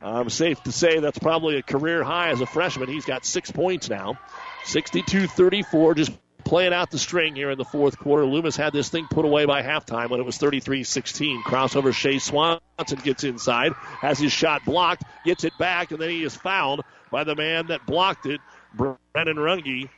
I'm 0.00 0.30
safe 0.30 0.62
to 0.62 0.72
say 0.72 1.00
that's 1.00 1.18
probably 1.18 1.56
a 1.56 1.62
career 1.62 2.02
high 2.02 2.30
as 2.30 2.40
a 2.40 2.46
freshman. 2.46 2.88
He's 2.88 3.04
got 3.04 3.26
six 3.26 3.50
points 3.50 3.90
now. 3.90 4.18
62 4.64 5.26
34, 5.26 5.94
just 5.96 6.12
playing 6.48 6.72
out 6.72 6.90
the 6.90 6.98
string 6.98 7.36
here 7.36 7.50
in 7.50 7.58
the 7.58 7.64
fourth 7.64 7.98
quarter. 7.98 8.24
Loomis 8.24 8.56
had 8.56 8.72
this 8.72 8.88
thing 8.88 9.06
put 9.10 9.26
away 9.26 9.44
by 9.44 9.62
halftime 9.62 10.08
when 10.08 10.18
it 10.18 10.24
was 10.24 10.38
33 10.38 10.82
16. 10.82 11.42
Crossover 11.42 11.92
Shea 11.92 12.18
Swanson 12.18 12.98
gets 13.04 13.22
inside, 13.22 13.74
has 14.00 14.18
his 14.18 14.32
shot 14.32 14.64
blocked, 14.64 15.04
gets 15.26 15.44
it 15.44 15.52
back, 15.58 15.90
and 15.90 16.00
then 16.00 16.08
he 16.08 16.24
is 16.24 16.34
fouled 16.34 16.82
by 17.10 17.24
the 17.24 17.34
man 17.34 17.66
that 17.66 17.84
blocked 17.84 18.24
it. 18.24 18.40
Brennan 18.74 19.36
Runge 19.36 19.90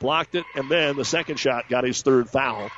blocked 0.00 0.34
it, 0.34 0.44
and 0.54 0.70
then 0.70 0.96
the 0.96 1.04
second 1.04 1.38
shot 1.38 1.68
got 1.68 1.84
his 1.84 2.00
third 2.00 2.30
foul. 2.30 2.70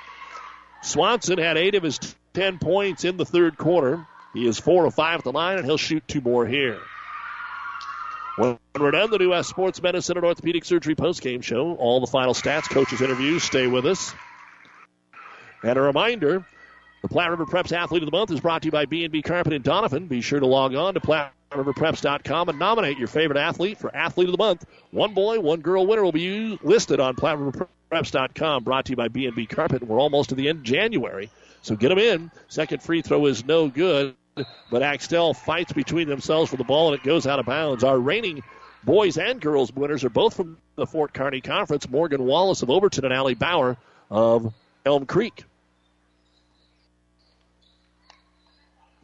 Swanson 0.82 1.38
had 1.38 1.56
eight 1.56 1.76
of 1.76 1.84
his 1.84 2.00
10 2.34 2.58
points 2.58 3.04
in 3.04 3.16
the 3.16 3.24
third 3.24 3.56
quarter. 3.56 4.06
He 4.34 4.44
is 4.46 4.58
four 4.58 4.86
of 4.86 4.94
five 4.94 5.18
at 5.18 5.24
the 5.24 5.32
line, 5.32 5.58
and 5.58 5.64
he'll 5.64 5.76
shoot 5.76 6.02
two 6.08 6.20
more 6.20 6.46
here. 6.46 6.80
When 8.36 8.58
we're 8.78 8.90
done, 8.92 9.10
the 9.10 9.18
New 9.18 9.42
Sports 9.42 9.82
Medicine 9.82 10.16
and 10.16 10.24
Orthopedic 10.24 10.64
Surgery 10.64 10.94
postgame 10.94 11.42
show. 11.42 11.74
All 11.74 12.00
the 12.00 12.06
final 12.06 12.34
stats, 12.34 12.70
coaches' 12.70 13.00
interviews. 13.00 13.42
Stay 13.42 13.66
with 13.66 13.86
us. 13.86 14.14
And 15.62 15.76
a 15.76 15.80
reminder, 15.82 16.44
the 17.02 17.08
Platte 17.08 17.30
River 17.30 17.46
Preps 17.46 17.72
Athlete 17.72 18.02
of 18.02 18.10
the 18.10 18.16
Month 18.16 18.30
is 18.30 18.40
brought 18.40 18.62
to 18.62 18.66
you 18.66 18.72
by 18.72 18.86
B&B 18.86 19.22
Carpet 19.22 19.52
and 19.52 19.64
Donovan. 19.64 20.06
Be 20.06 20.20
sure 20.20 20.40
to 20.40 20.46
log 20.46 20.74
on 20.74 20.94
to 20.94 21.00
PlatteRiverPreps.com 21.00 22.48
and 22.48 22.58
nominate 22.58 22.98
your 22.98 23.08
favorite 23.08 23.38
athlete 23.38 23.78
for 23.78 23.94
Athlete 23.94 24.28
of 24.28 24.32
the 24.32 24.38
Month. 24.38 24.64
One 24.90 25.12
boy, 25.12 25.40
one 25.40 25.60
girl 25.60 25.86
winner 25.86 26.02
will 26.02 26.12
be 26.12 26.58
listed 26.62 27.00
on 27.00 27.16
PlatteRiverPreps.com. 27.16 28.64
Brought 28.64 28.86
to 28.86 28.90
you 28.92 28.96
by 28.96 29.08
B&B 29.08 29.46
Carpet. 29.46 29.82
We're 29.82 30.00
almost 30.00 30.30
to 30.30 30.34
the 30.34 30.48
end 30.48 30.58
of 30.60 30.64
January, 30.64 31.30
so 31.62 31.76
get 31.76 31.88
them 31.88 31.98
in. 31.98 32.30
Second 32.48 32.82
free 32.82 33.02
throw 33.02 33.26
is 33.26 33.44
no 33.44 33.68
good 33.68 34.14
but 34.70 34.82
Axtell 34.82 35.34
fights 35.34 35.72
between 35.72 36.08
themselves 36.08 36.50
for 36.50 36.56
the 36.56 36.64
ball 36.64 36.92
and 36.92 37.00
it 37.00 37.04
goes 37.04 37.26
out 37.26 37.38
of 37.38 37.46
bounds. 37.46 37.84
Our 37.84 37.98
reigning 37.98 38.42
boys 38.84 39.18
and 39.18 39.40
girls 39.40 39.72
winners 39.72 40.04
are 40.04 40.10
both 40.10 40.36
from 40.36 40.58
the 40.76 40.86
Fort 40.86 41.12
Kearney 41.12 41.40
Conference 41.40 41.88
Morgan 41.88 42.24
Wallace 42.24 42.62
of 42.62 42.70
Overton 42.70 43.04
and 43.04 43.14
Allie 43.14 43.34
Bauer 43.34 43.76
of 44.10 44.52
Elm 44.84 45.06
Creek. 45.06 45.44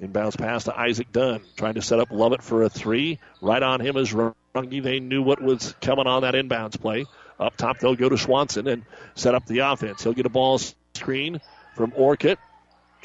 Inbounds 0.01 0.37
pass 0.37 0.65
to 0.65 0.79
Isaac 0.79 1.11
Dunn, 1.11 1.41
trying 1.57 1.75
to 1.75 1.83
set 1.83 1.99
up 2.01 2.11
Lovett 2.11 2.43
for 2.43 2.63
a 2.63 2.69
three. 2.69 3.19
Right 3.41 3.63
on 3.63 3.81
him 3.81 3.97
is 3.97 4.13
Runge. 4.13 4.83
They 4.83 5.01
knew 5.01 5.23
what 5.23 5.41
was 5.41 5.75
coming 5.81 6.07
on 6.07 6.23
that 6.23 6.35
inbounds 6.35 6.79
play. 6.79 7.07
Up 7.41 7.57
top, 7.57 7.79
they'll 7.79 7.97
go 7.97 8.09
to 8.09 8.19
Swanson 8.19 8.67
and 8.67 8.85
set 9.15 9.35
up 9.35 9.47
the 9.47 9.61
offense. 9.61 10.03
He'll 10.03 10.13
get 10.13 10.27
a 10.27 10.31
ball 10.31 10.61
screen 10.95 11.41
from 11.77 11.93
Orcutt. 11.93 12.39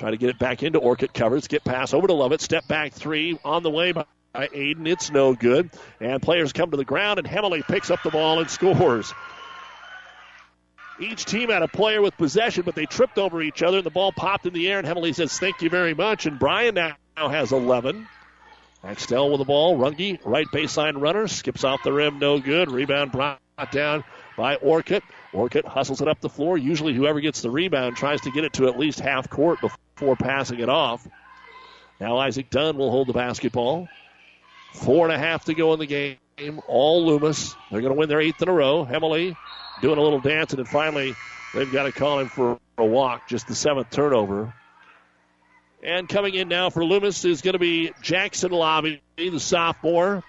Try 0.02 0.10
to 0.10 0.18
get 0.18 0.32
it 0.32 0.40
back 0.40 0.64
into 0.64 0.80
Orcutt 0.80 1.14
covers. 1.14 1.48
Get 1.48 1.64
pass 1.64 1.94
over 1.94 2.08
to 2.08 2.14
Lovett. 2.14 2.42
Step 2.42 2.68
back 2.68 2.92
three 2.92 3.38
on 3.46 3.62
the 3.62 3.70
way 3.70 3.92
by 3.92 4.04
Aiden. 4.34 4.88
It's 4.88 5.12
no 5.12 5.36
good. 5.36 5.70
And 6.00 6.20
players 6.20 6.54
come 6.54 6.72
to 6.72 6.78
the 6.78 6.84
ground, 6.84 7.20
and 7.20 7.28
Hemley 7.28 7.62
picks 7.62 7.92
up 7.92 8.02
the 8.02 8.10
ball 8.10 8.40
and 8.40 8.50
scores. 8.50 9.14
Each 11.00 11.24
team 11.24 11.52
had 11.52 11.62
a 11.62 11.68
player 11.68 12.02
with 12.02 12.18
possession, 12.18 12.64
but 12.66 12.74
they 12.74 12.88
tripped 12.88 13.20
over 13.20 13.44
each 13.44 13.62
other, 13.62 13.78
and 13.78 13.86
the 13.86 13.92
ball 13.92 14.12
popped 14.12 14.48
in 14.48 14.54
the 14.54 14.68
air, 14.68 14.80
and 14.80 14.88
Hemley 14.88 15.14
says, 15.14 15.38
Thank 15.38 15.62
you 15.62 15.70
very 15.70 15.94
much. 15.94 16.26
And 16.26 16.40
Brian 16.40 16.74
now 16.74 16.96
has 17.16 17.52
11. 17.52 18.08
Axtell 18.84 19.30
with 19.30 19.38
the 19.38 19.46
ball. 19.46 19.78
Runge, 19.78 20.18
right 20.26 20.48
baseline 20.48 21.00
runner, 21.00 21.28
skips 21.28 21.64
off 21.64 21.84
the 21.84 21.94
rim, 21.94 22.18
no 22.18 22.40
good. 22.40 22.72
Rebound 22.72 23.12
brought 23.12 23.40
down 23.72 24.04
by 24.36 24.56
Orcutt. 24.56 25.04
Orcutt 25.34 25.66
hustles 25.66 26.02
it 26.02 26.08
up 26.08 26.20
the 26.20 26.30
floor. 26.30 26.58
Usually, 26.58 26.94
whoever 26.94 27.22
gets 27.22 27.42
the 27.42 27.50
rebound 27.50 27.96
tries 27.96 28.22
to 28.22 28.32
get 28.32 28.44
it 28.44 28.54
to 28.54 28.68
at 28.68 28.78
least 28.78 29.00
half 29.00 29.30
court 29.30 29.60
before 29.62 30.16
passing 30.16 30.60
it 30.60 30.70
off. 30.70 31.08
Now, 32.00 32.18
Isaac 32.18 32.50
Dunn 32.50 32.78
will 32.78 32.92
hold 32.92 33.08
the 33.08 33.14
basketball. 33.14 33.88
Four 34.74 35.06
and 35.06 35.16
a 35.16 35.20
half 35.20 35.46
to 35.46 35.54
go 35.54 35.74
in 35.74 35.80
the 35.80 35.86
game. 35.86 36.18
All 36.68 37.06
Loomis. 37.06 37.56
They're 37.70 37.82
going 37.82 37.94
to 37.94 38.00
win 38.00 38.10
their 38.10 38.22
eighth 38.22 38.42
in 38.42 38.50
a 38.50 38.54
row. 38.54 38.84
Emily 38.84 39.36
doing 39.82 39.98
a 39.98 40.02
little 40.02 40.20
dancing, 40.20 40.60
and 40.60 40.68
then 40.68 40.72
finally, 40.72 41.16
they've 41.54 41.72
got 41.72 41.84
to 41.84 41.92
call 41.92 42.20
him 42.20 42.28
for 42.28 42.60
a 42.78 42.86
walk. 42.86 43.30
Just 43.30 43.48
the 43.48 43.56
seventh 43.56 43.90
turnover. 43.90 44.54
And 45.84 46.08
coming 46.08 46.36
in 46.36 46.48
now 46.48 46.70
for 46.70 46.86
Loomis 46.86 47.26
is 47.26 47.42
going 47.42 47.54
to 47.54 47.60
be 47.60 47.92
Jackson 48.02 48.52
Lobby, 48.52 49.02
the 49.18 49.40
sophomore. 49.40 50.24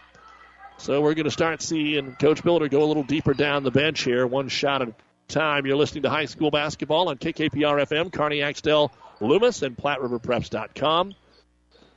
So 0.78 1.00
we're 1.00 1.14
going 1.14 1.26
to 1.26 1.30
start 1.30 1.62
seeing 1.62 2.16
Coach 2.16 2.42
Billiter 2.42 2.68
go 2.68 2.82
a 2.82 2.86
little 2.86 3.04
deeper 3.04 3.34
down 3.34 3.62
the 3.62 3.70
bench 3.70 4.02
here, 4.02 4.26
one 4.26 4.48
shot 4.48 4.82
at 4.82 4.88
a 4.88 4.94
time. 5.28 5.64
You're 5.64 5.76
listening 5.76 6.02
to 6.02 6.10
high 6.10 6.24
school 6.24 6.50
basketball 6.50 7.08
on 7.08 7.18
KKPR 7.18 7.86
FM, 7.86 8.12
Kearney 8.12 8.42
Axtell, 8.42 8.92
Loomis, 9.20 9.62
and 9.62 9.76
PlatteRiverPreps.com. 9.76 11.14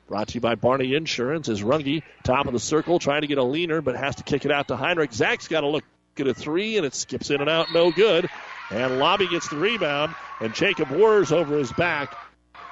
Brought 0.07 0.27
to 0.27 0.33
you 0.35 0.41
by 0.41 0.53
Barney 0.53 0.93
Insurance. 0.93 1.49
Is 1.49 1.63
Runge 1.63 2.03
top 2.23 2.45
of 2.45 2.53
the 2.53 2.59
circle, 2.59 2.99
trying 2.99 3.21
to 3.21 3.27
get 3.27 3.39
a 3.39 3.43
leaner, 3.43 3.81
but 3.81 3.95
has 3.95 4.17
to 4.17 4.23
kick 4.23 4.45
it 4.45 4.51
out 4.51 4.67
to 4.67 4.75
Heinrich. 4.75 5.13
Zach's 5.13 5.47
got 5.47 5.61
to 5.61 5.67
look 5.67 5.83
at 6.19 6.27
a 6.27 6.33
three, 6.35 6.77
and 6.77 6.85
it 6.85 6.93
skips 6.93 7.31
in 7.31 7.41
and 7.41 7.49
out, 7.49 7.73
no 7.73 7.91
good. 7.91 8.29
And 8.69 8.99
Lobby 8.99 9.27
gets 9.27 9.49
the 9.49 9.57
rebound, 9.57 10.13
and 10.39 10.53
Jacob 10.53 10.89
Wurr's 10.89 11.31
over 11.31 11.57
his 11.57 11.71
back 11.73 12.15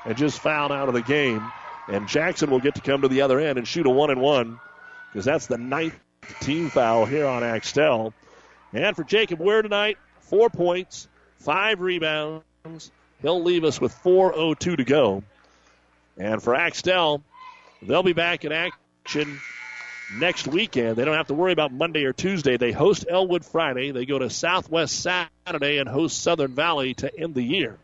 and 0.05 0.15
just 0.15 0.39
fouled 0.39 0.71
out 0.71 0.89
of 0.89 0.93
the 0.93 1.01
game. 1.01 1.43
And 1.88 2.07
Jackson 2.07 2.51
will 2.51 2.59
get 2.59 2.75
to 2.75 2.81
come 2.81 3.01
to 3.01 3.07
the 3.07 3.21
other 3.21 3.39
end 3.39 3.57
and 3.57 3.67
shoot 3.67 3.88
a 3.88 3.89
one 3.89 4.11
and 4.11 4.21
one 4.21 4.59
because 5.14 5.26
that's 5.26 5.45
the 5.45 5.60
ninth 5.60 5.94
team 6.40 6.72
foul 6.72 7.06
here 7.06 7.27
on 7.27 7.44
Axtell. 7.44 8.15
And 8.73 8.95
for 8.95 9.03
Jacob 9.03 9.40
Wurr 9.40 9.61
tonight, 9.61 9.99
four 10.22 10.49
points, 10.49 11.07
five 11.38 11.81
rebounds. 11.81 12.44
He'll 13.22 13.44
leave 13.44 13.64
us 13.64 13.80
with 13.80 13.94
4.02 14.03 14.77
to 14.77 14.84
go. 14.84 15.23
And 16.18 16.41
for 16.41 16.56
Axtell, 16.56 17.22
they'll 17.84 18.02
be 18.02 18.14
back 18.14 18.44
in 18.44 18.52
action 18.52 19.40
next 20.15 20.48
weekend. 20.48 20.95
They 20.95 21.06
don't 21.06 21.15
have 21.15 21.27
to 21.27 21.35
worry 21.35 21.53
about 21.53 21.72
Monday 21.72 22.06
or 22.06 22.14
Tuesday. 22.14 22.57
They 22.57 22.72
host 22.72 23.06
Elwood 23.07 23.45
Friday. 23.45 23.91
They 23.91 24.06
go 24.06 24.18
to 24.18 24.31
Southwest 24.31 24.99
Saturday 24.99 25.77
and 25.77 25.88
host 25.88 26.22
Southern 26.23 26.56
Valley 26.56 26.95
to 26.95 27.15
end 27.15 27.35
the 27.35 27.44
year. 27.44 27.77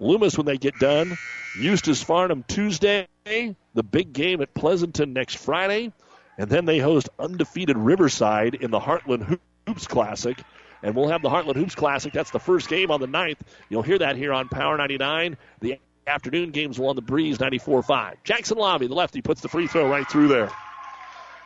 Loomis, 0.00 0.36
when 0.36 0.46
they 0.46 0.58
get 0.58 0.78
done, 0.80 1.16
Eustis 1.60 2.02
Farnham 2.02 2.42
Tuesday, 2.48 3.06
the 3.24 3.82
big 3.82 4.12
game 4.12 4.40
at 4.40 4.52
Pleasanton 4.52 5.12
next 5.12 5.36
Friday. 5.36 5.92
And 6.40 6.48
then 6.48 6.64
they 6.64 6.78
host 6.78 7.10
undefeated 7.18 7.76
Riverside 7.76 8.54
in 8.54 8.70
the 8.70 8.80
Heartland 8.80 9.38
Hoops 9.66 9.86
Classic. 9.86 10.38
And 10.82 10.96
we'll 10.96 11.08
have 11.08 11.20
the 11.20 11.28
Heartland 11.28 11.56
Hoops 11.56 11.74
Classic. 11.74 12.14
That's 12.14 12.30
the 12.30 12.38
first 12.38 12.70
game 12.70 12.90
on 12.90 12.98
the 12.98 13.06
9th. 13.06 13.36
You'll 13.68 13.82
hear 13.82 13.98
that 13.98 14.16
here 14.16 14.32
on 14.32 14.48
Power 14.48 14.78
99. 14.78 15.36
The 15.60 15.78
afternoon 16.06 16.50
games 16.52 16.78
will 16.78 16.88
on 16.88 16.96
the 16.96 17.02
Breeze 17.02 17.36
94-5. 17.36 18.14
Jackson 18.24 18.56
Lobby, 18.56 18.86
the 18.86 18.94
lefty, 18.94 19.20
puts 19.20 19.42
the 19.42 19.50
free 19.50 19.66
throw 19.66 19.86
right 19.86 20.08
through 20.08 20.28
there. 20.28 20.50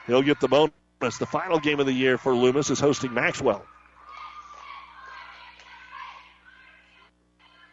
He'll 0.06 0.22
get 0.22 0.38
the 0.38 0.46
bonus. 0.46 1.18
The 1.18 1.26
final 1.26 1.58
game 1.58 1.80
of 1.80 1.86
the 1.86 1.92
year 1.92 2.16
for 2.16 2.32
Loomis 2.32 2.70
is 2.70 2.78
hosting 2.78 3.12
Maxwell. 3.12 3.66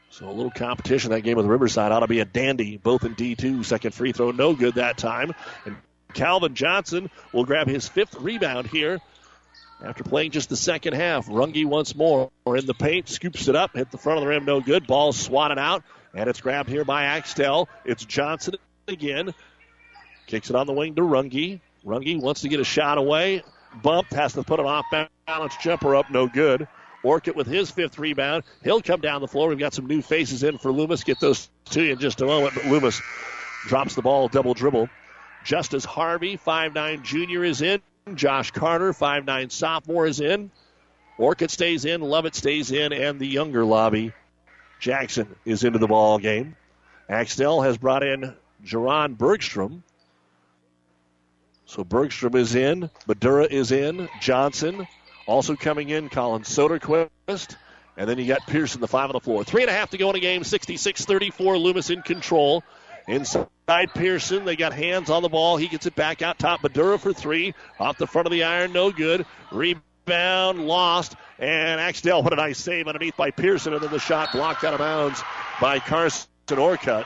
So 0.09 0.27
a 0.27 0.33
little 0.33 0.49
competition 0.49 1.11
that 1.11 1.21
game 1.21 1.37
with 1.37 1.45
Riverside 1.45 1.91
ought 1.91 1.99
to 1.99 2.07
be 2.07 2.19
a 2.19 2.25
dandy, 2.25 2.77
both 2.77 3.05
in 3.05 3.13
D2, 3.13 3.63
second 3.63 3.93
free 3.93 4.11
throw, 4.11 4.31
no 4.31 4.55
good 4.55 4.73
that 4.75 4.97
time. 4.97 5.33
And 5.65 5.77
Calvin 6.13 6.55
Johnson 6.55 7.09
will 7.33 7.45
grab 7.45 7.67
his 7.67 7.87
fifth 7.87 8.15
rebound 8.15 8.67
here 8.67 8.99
after 9.83 10.03
playing 10.03 10.31
just 10.31 10.49
the 10.49 10.55
second 10.55 10.93
half. 10.93 11.27
Runge 11.27 11.65
once 11.65 11.95
more 11.95 12.31
in 12.45 12.65
the 12.65 12.73
paint, 12.73 13.09
scoops 13.09 13.47
it 13.47 13.55
up, 13.55 13.75
hit 13.75 13.91
the 13.91 13.97
front 13.97 14.17
of 14.17 14.23
the 14.23 14.29
rim, 14.29 14.45
no 14.45 14.61
good. 14.61 14.87
Ball 14.87 15.13
swatted 15.13 15.57
out, 15.57 15.83
and 16.13 16.29
it's 16.29 16.41
grabbed 16.41 16.69
here 16.69 16.85
by 16.85 17.05
Axtell. 17.05 17.69
It's 17.85 18.05
Johnson 18.05 18.55
again. 18.87 19.33
Kicks 20.27 20.49
it 20.49 20.55
on 20.55 20.67
the 20.67 20.73
wing 20.73 20.95
to 20.95 21.01
Runge. 21.01 21.59
Runge 21.85 22.21
wants 22.21 22.41
to 22.41 22.49
get 22.49 22.59
a 22.59 22.63
shot 22.63 22.97
away. 22.97 23.43
Bumped, 23.81 24.13
has 24.13 24.33
to 24.33 24.43
put 24.43 24.59
an 24.59 24.65
off 24.65 24.85
balance 25.25 25.55
jumper 25.61 25.95
up, 25.95 26.11
no 26.11 26.27
good. 26.27 26.67
Orcutt 27.03 27.35
with 27.35 27.47
his 27.47 27.71
fifth 27.71 27.97
rebound. 27.97 28.43
He'll 28.63 28.81
come 28.81 29.01
down 29.01 29.21
the 29.21 29.27
floor. 29.27 29.49
We've 29.49 29.57
got 29.57 29.73
some 29.73 29.87
new 29.87 30.01
faces 30.01 30.43
in 30.43 30.57
for 30.57 30.71
Loomis. 30.71 31.03
Get 31.03 31.19
those 31.19 31.49
to 31.71 31.83
you 31.83 31.93
in 31.93 31.99
just 31.99 32.21
a 32.21 32.25
moment. 32.25 32.53
But 32.53 32.65
Loomis 32.65 33.01
drops 33.65 33.95
the 33.95 34.01
ball, 34.01 34.27
double 34.27 34.53
dribble. 34.53 34.89
Justice 35.43 35.85
Harvey, 35.85 36.37
five 36.37 36.73
nine 36.73 37.03
junior, 37.03 37.43
is 37.43 37.61
in. 37.61 37.81
Josh 38.15 38.51
Carter, 38.51 38.93
five 38.93 39.25
nine 39.25 39.49
sophomore, 39.49 40.05
is 40.05 40.19
in. 40.19 40.51
Orcutt 41.17 41.51
stays 41.51 41.85
in, 41.85 42.01
Lovett 42.01 42.35
stays 42.35 42.71
in, 42.71 42.93
and 42.93 43.19
the 43.19 43.27
younger 43.27 43.63
lobby, 43.63 44.13
Jackson, 44.79 45.35
is 45.45 45.63
into 45.63 45.77
the 45.77 45.87
ball 45.87 46.17
game. 46.17 46.55
Axtell 47.07 47.61
has 47.61 47.77
brought 47.77 48.03
in 48.03 48.35
Jerron 48.65 49.17
Bergstrom. 49.17 49.83
So 51.65 51.83
Bergstrom 51.83 52.35
is 52.35 52.55
in, 52.55 52.89
Badura 53.07 53.49
is 53.49 53.71
in, 53.71 54.09
Johnson 54.19 54.87
also 55.31 55.55
coming 55.55 55.89
in, 55.89 56.09
Colin 56.09 56.43
Soderquist. 56.43 57.55
And 57.97 58.09
then 58.09 58.17
you 58.17 58.25
got 58.25 58.47
Pearson, 58.47 58.81
the 58.81 58.87
five 58.87 59.09
on 59.09 59.13
the 59.13 59.19
floor. 59.19 59.43
Three 59.43 59.61
and 59.61 59.69
a 59.69 59.73
half 59.73 59.91
to 59.91 59.97
go 59.97 60.09
in 60.09 60.15
a 60.15 60.19
game, 60.19 60.43
66 60.43 61.05
34. 61.05 61.57
Loomis 61.57 61.89
in 61.89 62.01
control. 62.01 62.63
Inside 63.07 63.47
Pearson, 63.93 64.45
they 64.45 64.55
got 64.55 64.73
hands 64.73 65.09
on 65.09 65.21
the 65.21 65.29
ball. 65.29 65.57
He 65.57 65.67
gets 65.67 65.85
it 65.85 65.95
back 65.95 66.21
out 66.21 66.39
top. 66.39 66.61
Badura 66.61 66.99
for 66.99 67.13
three. 67.13 67.53
Off 67.79 67.97
the 67.97 68.07
front 68.07 68.27
of 68.27 68.31
the 68.31 68.43
iron, 68.43 68.73
no 68.73 68.91
good. 68.91 69.25
Rebound 69.51 70.67
lost. 70.67 71.15
And 71.39 71.81
Axtell, 71.81 72.21
what 72.21 72.33
a 72.33 72.35
nice 72.35 72.59
save 72.59 72.87
underneath 72.87 73.17
by 73.17 73.31
Pearson. 73.31 73.73
And 73.73 73.81
then 73.81 73.91
the 73.91 73.99
shot 73.99 74.31
blocked 74.31 74.63
out 74.63 74.73
of 74.73 74.79
bounds 74.79 75.23
by 75.59 75.79
Carson 75.79 76.27
Orcutt. 76.49 77.05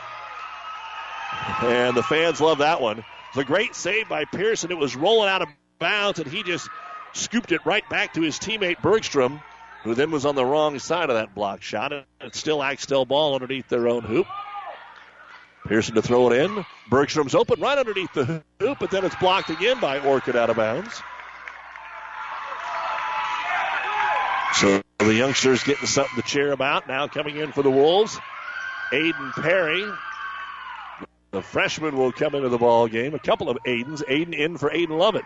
And 1.61 1.95
the 1.95 2.03
fans 2.03 2.41
love 2.41 2.59
that 2.59 2.81
one. 2.81 3.03
It's 3.29 3.37
a 3.37 3.43
great 3.43 3.75
save 3.75 4.09
by 4.09 4.25
Pearson. 4.25 4.71
It 4.71 4.77
was 4.77 4.95
rolling 4.95 5.29
out 5.29 5.41
of 5.41 5.49
bounds, 5.79 6.19
and 6.19 6.31
he 6.31 6.43
just 6.43 6.69
scooped 7.13 7.51
it 7.51 7.65
right 7.65 7.87
back 7.89 8.13
to 8.13 8.21
his 8.21 8.39
teammate 8.39 8.81
Bergstrom, 8.81 9.41
who 9.83 9.93
then 9.93 10.11
was 10.11 10.25
on 10.25 10.35
the 10.35 10.45
wrong 10.45 10.79
side 10.79 11.09
of 11.09 11.15
that 11.15 11.35
block 11.35 11.61
shot. 11.61 11.93
And 11.93 12.05
it's 12.21 12.39
still 12.39 12.63
Axtell 12.63 13.05
ball 13.05 13.33
underneath 13.33 13.67
their 13.67 13.87
own 13.87 14.03
hoop. 14.03 14.27
Pearson 15.65 15.95
to 15.95 16.01
throw 16.01 16.31
it 16.31 16.43
in. 16.43 16.65
Bergstrom's 16.89 17.35
open 17.35 17.59
right 17.59 17.77
underneath 17.77 18.13
the 18.13 18.43
hoop, 18.59 18.77
but 18.79 18.91
then 18.91 19.03
it's 19.03 19.15
blocked 19.15 19.49
again 19.49 19.79
by 19.79 19.99
Orcutt 19.99 20.35
out 20.35 20.49
of 20.49 20.57
bounds. 20.57 21.01
So 24.53 24.81
the 24.99 25.13
youngsters 25.13 25.63
getting 25.63 25.87
something 25.87 26.15
to 26.15 26.21
cheer 26.21 26.51
about. 26.51 26.87
Now 26.87 27.07
coming 27.07 27.37
in 27.37 27.51
for 27.51 27.61
the 27.61 27.71
Wolves, 27.71 28.17
Aiden 28.91 29.33
Perry. 29.33 29.85
The 31.31 31.41
freshman 31.41 31.97
will 31.97 32.13
come 32.13 32.35
into 32.35 32.47
the 32.47 32.57
ball 32.57 32.87
game. 32.87 33.13
A 33.13 33.19
couple 33.19 33.49
of 33.49 33.57
Aidens. 33.65 34.01
Aiden 34.03 34.33
in 34.33 34.57
for 34.57 34.69
Aiden 34.69 34.97
Lovett. 34.97 35.25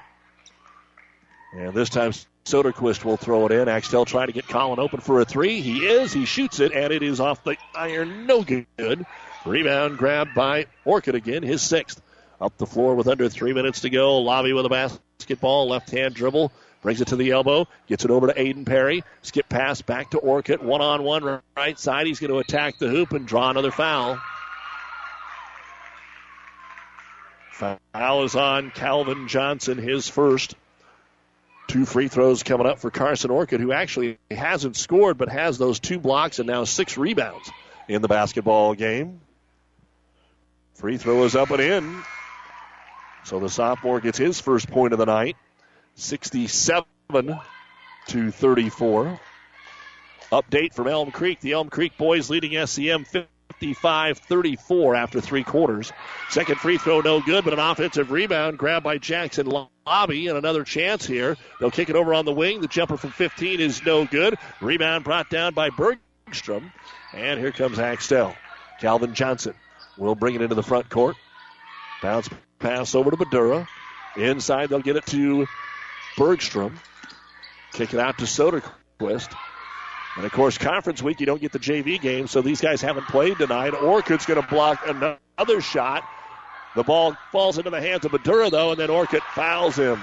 And 1.53 1.73
this 1.73 1.89
time 1.89 2.13
Soderquist 2.45 3.05
will 3.05 3.17
throw 3.17 3.45
it 3.45 3.51
in. 3.51 3.67
Axtell 3.67 4.05
trying 4.05 4.27
to 4.27 4.33
get 4.33 4.47
Colin 4.47 4.79
open 4.79 5.01
for 5.01 5.19
a 5.19 5.25
three. 5.25 5.61
He 5.61 5.85
is. 5.85 6.11
He 6.11 6.25
shoots 6.25 6.59
it, 6.59 6.71
and 6.71 6.91
it 6.91 7.03
is 7.03 7.19
off 7.19 7.43
the 7.43 7.57
iron. 7.75 8.25
No 8.25 8.41
good. 8.43 9.05
Rebound 9.45 9.97
grabbed 9.97 10.35
by 10.35 10.67
Orcutt 10.85 11.15
again, 11.15 11.43
his 11.43 11.61
sixth. 11.61 12.01
Up 12.41 12.57
the 12.57 12.65
floor 12.65 12.95
with 12.95 13.07
under 13.07 13.27
three 13.27 13.53
minutes 13.53 13.81
to 13.81 13.89
go. 13.89 14.19
Lobby 14.19 14.53
with 14.53 14.65
a 14.65 14.69
basketball. 14.69 15.67
Left 15.67 15.89
hand 15.89 16.13
dribble. 16.13 16.51
Brings 16.81 17.01
it 17.01 17.09
to 17.09 17.17
the 17.17 17.31
elbow. 17.31 17.67
Gets 17.87 18.05
it 18.05 18.11
over 18.11 18.27
to 18.27 18.33
Aiden 18.33 18.65
Perry. 18.65 19.03
Skip 19.21 19.49
pass 19.49 19.81
back 19.81 20.11
to 20.11 20.17
Orcutt. 20.17 20.63
One 20.63 20.81
on 20.81 21.03
one 21.03 21.41
right 21.57 21.77
side. 21.77 22.07
He's 22.07 22.19
going 22.19 22.31
to 22.31 22.39
attack 22.39 22.77
the 22.77 22.87
hoop 22.87 23.11
and 23.11 23.27
draw 23.27 23.49
another 23.49 23.71
foul. 23.71 24.19
Foul 27.51 28.23
is 28.23 28.35
on 28.35 28.71
Calvin 28.71 29.27
Johnson, 29.27 29.77
his 29.77 30.07
first. 30.07 30.55
Two 31.67 31.85
free 31.85 32.07
throws 32.07 32.41
coming 32.43 32.65
up 32.65 32.79
for 32.79 32.89
Carson 32.89 33.29
Orcutt, 33.29 33.59
who 33.59 33.73
actually 33.73 34.17
hasn't 34.31 34.77
scored 34.77 35.17
but 35.17 35.27
has 35.29 35.57
those 35.57 35.79
two 35.79 35.99
blocks 35.99 36.39
and 36.39 36.47
now 36.47 36.63
six 36.63 36.97
rebounds 36.97 37.51
in 37.89 38.01
the 38.01 38.07
basketball 38.07 38.73
game. 38.73 39.19
Free 40.79 40.95
throw 40.95 41.25
is 41.25 41.35
up 41.35 41.51
and 41.51 41.59
in. 41.59 42.03
So 43.25 43.37
the 43.37 43.49
sophomore 43.49 43.99
gets 43.99 44.17
his 44.17 44.39
first 44.39 44.69
point 44.69 44.93
of 44.93 44.99
the 44.99 45.05
night. 45.05 45.35
67 45.95 46.85
to 48.07 48.31
34. 48.31 49.19
Update 50.31 50.73
from 50.73 50.87
Elm 50.87 51.11
Creek. 51.11 51.41
The 51.41 51.51
Elm 51.51 51.69
Creek 51.69 51.97
boys 51.97 52.29
leading 52.29 52.65
SEM 52.65 53.03
55 53.03 54.19
34 54.19 54.95
after 54.95 55.19
three 55.19 55.43
quarters. 55.43 55.91
Second 56.29 56.55
free 56.61 56.77
throw, 56.77 57.01
no 57.01 57.19
good, 57.19 57.43
but 57.43 57.51
an 57.51 57.59
offensive 57.59 58.09
rebound 58.09 58.57
grabbed 58.57 58.85
by 58.85 58.97
Jackson 58.97 59.47
Lobby 59.85 60.29
and 60.29 60.37
another 60.37 60.63
chance 60.63 61.05
here. 61.05 61.35
They'll 61.59 61.71
kick 61.71 61.89
it 61.89 61.97
over 61.97 62.13
on 62.13 62.23
the 62.23 62.31
wing. 62.31 62.61
The 62.61 62.67
jumper 62.67 62.95
from 62.95 63.11
15 63.11 63.59
is 63.59 63.83
no 63.83 64.05
good. 64.05 64.37
Rebound 64.61 65.03
brought 65.03 65.29
down 65.29 65.53
by 65.53 65.71
Bergstrom. 65.71 66.71
And 67.13 67.37
here 67.37 67.51
comes 67.51 67.79
Axtell. 67.79 68.33
Calvin 68.79 69.13
Johnson 69.13 69.55
will 69.99 70.15
bring 70.15 70.35
it 70.35 70.41
into 70.41 70.55
the 70.55 70.63
front 70.63 70.89
court. 70.89 71.15
Bounce 72.01 72.29
pass 72.59 72.95
over 72.95 73.11
to 73.11 73.17
Badura. 73.17 73.67
Inside, 74.15 74.69
they'll 74.69 74.79
get 74.79 74.95
it 74.95 75.05
to 75.07 75.45
Bergstrom. 76.17 76.79
Kick 77.73 77.93
it 77.93 77.99
out 77.99 78.17
to 78.17 78.25
Soderquist. 78.25 79.33
And 80.15 80.25
of 80.25 80.31
course, 80.31 80.57
conference 80.57 81.03
week, 81.03 81.19
you 81.19 81.25
don't 81.25 81.39
get 81.39 81.51
the 81.51 81.59
JV 81.59 82.01
game, 82.01 82.27
so 82.27 82.41
these 82.41 82.61
guys 82.61 82.81
haven't 82.81 83.07
played 83.07 83.37
tonight. 83.37 83.73
Orcutt's 83.73 84.25
going 84.25 84.41
to 84.41 84.47
block 84.47 84.81
another 84.87 85.61
shot. 85.61 86.03
The 86.75 86.83
ball 86.83 87.15
falls 87.31 87.57
into 87.57 87.69
the 87.69 87.81
hands 87.81 88.05
of 88.05 88.11
Badura, 88.11 88.49
though, 88.49 88.71
and 88.71 88.79
then 88.79 88.89
Orcutt 88.89 89.23
fouls 89.35 89.75
him. 89.75 89.99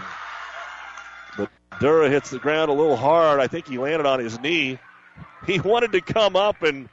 Badura 1.72 2.08
hits 2.08 2.30
the 2.30 2.38
ground 2.38 2.70
a 2.70 2.74
little 2.74 2.96
hard. 2.96 3.40
I 3.40 3.48
think 3.48 3.68
he 3.68 3.78
landed 3.78 4.06
on 4.06 4.20
his 4.20 4.40
knee. 4.40 4.78
He 5.46 5.60
wanted 5.60 5.92
to 5.92 6.00
come 6.00 6.36
up 6.36 6.62
and 6.62 6.88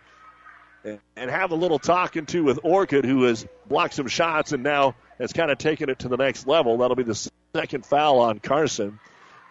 and 0.84 1.30
have 1.30 1.52
a 1.52 1.56
little 1.56 1.80
talking 1.80 2.26
to 2.28 2.44
with 2.44 2.60
Orcutt, 2.64 3.06
who 3.06 3.24
has 3.24 3.46
blocked 3.68 3.94
some 3.94 4.08
shots 4.08 4.52
and 4.52 4.64
now 4.64 4.96
has 5.20 5.34
kind 5.34 5.52
of 5.52 5.58
taken 5.58 5.90
it 5.90 6.00
to 6.00 6.10
the 6.10 6.18
next 6.18 6.48
level. 6.48 6.78
That'll 6.78 6.96
be 6.96 7.04
the 7.04 7.30
second 7.56 7.86
foul 7.86 8.20
on 8.20 8.40
Carson. 8.40 9.00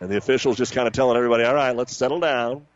And 0.01 0.11
the 0.11 0.17
officials 0.17 0.57
just 0.57 0.75
kind 0.75 0.87
of 0.89 0.93
telling 0.93 1.17
everybody, 1.17 1.45
all 1.45 1.55
right, 1.55 1.77
let's 1.77 1.97
settle 1.97 2.21
down. 2.21 2.67